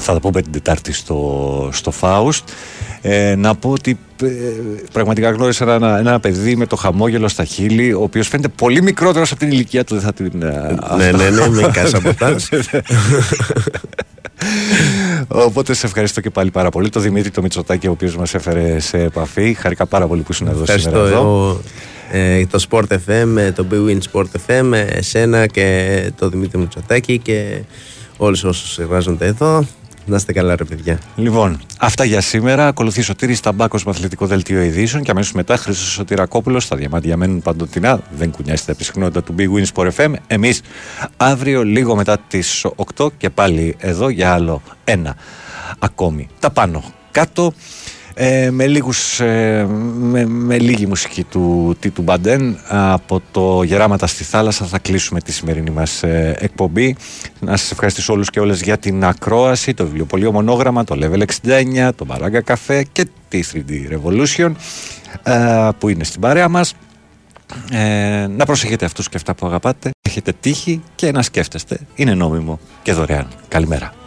θα 0.01 0.13
τα 0.13 0.19
πούμε 0.19 0.41
την 0.41 0.51
Τετάρτη 0.51 0.93
στο, 0.93 1.69
στο 1.73 1.91
Φάουστ 1.91 2.49
ε, 3.01 3.35
να 3.35 3.55
πω 3.55 3.69
ότι 3.69 3.91
ε, 3.91 4.08
πραγματικά 4.91 5.31
γνώρισα 5.31 5.73
ένα, 5.73 5.97
ένα 5.97 6.19
παιδί 6.19 6.55
με 6.55 6.65
το 6.65 6.75
χαμόγελο 6.75 7.27
στα 7.27 7.43
χείλη 7.43 7.93
ο 7.93 8.01
οποίος 8.01 8.27
φαίνεται 8.27 8.47
πολύ 8.47 8.81
μικρότερος 8.81 9.31
από 9.31 9.39
την 9.39 9.51
ηλικία 9.51 9.83
του 9.83 9.93
δεν 9.93 10.03
θα 10.03 10.13
την, 10.13 10.41
ε, 10.41 10.75
ναι, 10.97 11.11
ναι, 11.11 11.29
ναι, 11.29 11.49
με 11.49 11.69
κάσσα 11.73 12.01
ποτά. 12.01 12.35
Οπότε 15.27 15.73
σε 15.73 15.85
ευχαριστώ 15.85 16.21
και 16.21 16.29
πάλι 16.29 16.51
πάρα 16.51 16.69
πολύ. 16.69 16.89
Το 16.89 16.99
Δημήτρη 16.99 17.31
το 17.31 17.41
Μητσοτάκη, 17.41 17.87
ο 17.87 17.91
οποίος 17.91 18.15
μας 18.15 18.33
έφερε 18.33 18.79
σε 18.79 18.97
επαφή. 18.97 19.53
Χαρικά 19.53 19.85
πάρα 19.85 20.07
πολύ 20.07 20.21
που 20.21 20.31
ήσουν 20.31 20.47
εδώ 20.47 20.61
Ευχαριστώ 20.61 20.89
σήμερα. 20.89 21.07
Εδώ. 21.07 21.19
εγώ, 21.19 21.61
ε, 22.11 22.45
το 22.45 22.63
Sport 22.69 22.83
FM, 22.83 23.37
ε, 23.37 23.51
το 23.51 23.65
Big 23.71 23.89
Win 23.89 23.97
Sport 24.11 24.25
FM, 24.47 24.71
ε, 24.73 24.79
εσένα 24.79 25.47
και 25.47 26.11
το 26.17 26.29
Δημήτρη 26.29 26.59
Μητσοτάκη 26.59 27.17
και 27.17 27.61
όλους 28.17 28.43
όσους 28.43 28.79
εργάζονται 28.79 29.25
εδώ. 29.25 29.65
Να 30.09 30.15
είστε 30.15 30.33
καλά 30.33 30.55
ρε 30.55 30.63
παιδιά. 30.63 30.99
Λοιπόν, 31.15 31.59
αυτά 31.79 32.03
για 32.03 32.21
σήμερα. 32.21 32.67
Ακολουθείς 32.67 33.05
Σωτήρη 33.05 33.39
Ταμπάκος 33.39 33.83
με 33.83 33.91
αθλητικό 33.91 34.25
δελτίο 34.25 34.61
ειδήσεων 34.61 35.03
και 35.03 35.11
αμέσως 35.11 35.31
μετά 35.31 35.57
Χρήστος 35.57 35.91
Σωτηρακόπουλος. 35.91 36.67
Τα 36.67 36.75
διαμάντια 36.75 37.17
μένουν 37.17 37.41
παντοτινά. 37.41 38.01
Δεν 38.17 38.31
κουνιάστε 38.31 38.73
τα 38.73 38.83
συχνότητα 38.83 39.23
του 39.23 39.35
Big 39.37 39.47
Win 39.57 39.65
Sport 39.73 39.89
FM. 39.95 40.13
Εμείς 40.27 40.61
αύριο, 41.17 41.63
λίγο 41.63 41.95
μετά 41.95 42.17
τις 42.27 42.65
8 42.95 43.07
και 43.17 43.29
πάλι 43.29 43.75
εδώ 43.79 44.09
για 44.09 44.33
άλλο 44.33 44.61
ένα 44.83 45.15
ακόμη. 45.79 46.27
Τα 46.39 46.49
πάνω 46.49 46.83
κάτω. 47.11 47.53
Ε, 48.21 48.51
με, 48.51 48.67
λίγους, 48.67 49.19
ε, 49.19 49.67
με, 49.99 50.25
με 50.25 50.57
λίγη 50.57 50.85
μουσική 50.85 51.23
του 51.23 51.75
Τίτου 51.79 52.01
Μπαντέν 52.01 52.57
από 52.67 53.21
το 53.31 53.63
Γεράματα 53.63 54.07
στη 54.07 54.23
θάλασσα 54.23 54.65
θα 54.65 54.79
κλείσουμε 54.79 55.21
τη 55.21 55.31
σημερινή 55.31 55.69
μας 55.69 56.03
ε, 56.03 56.35
εκπομπή. 56.39 56.95
Να 57.39 57.57
σας 57.57 57.71
ευχαριστήσω 57.71 58.13
όλους 58.13 58.29
και 58.29 58.39
όλες 58.39 58.61
για 58.61 58.77
την 58.77 59.03
ακρόαση 59.03 59.73
το 59.73 59.85
βιβλιοπωλείο 59.85 60.31
Μονόγραμμα, 60.31 60.83
το 60.83 60.95
Level 61.01 61.23
69 61.43 61.89
το 61.95 62.05
Μπαράγκα 62.05 62.41
Καφέ 62.41 62.83
και 62.91 63.07
τη 63.27 63.41
3D 63.53 63.71
Revolution 63.71 64.51
ε, 65.23 65.69
που 65.77 65.89
είναι 65.89 66.03
στην 66.03 66.21
παρέα 66.21 66.49
μας. 66.49 66.73
Ε, 67.71 68.27
να 68.27 68.45
προσέχετε 68.45 68.85
αυτούς 68.85 69.09
και 69.09 69.17
αυτά 69.17 69.33
που 69.33 69.45
αγαπάτε. 69.45 69.89
Έχετε 70.01 70.33
τύχη 70.39 70.81
και 70.95 71.11
να 71.11 71.21
σκέφτεστε. 71.21 71.79
Είναι 71.95 72.13
νόμιμο 72.13 72.59
και 72.81 72.93
δωρεάν. 72.93 73.27
Καλημέρα 73.47 73.98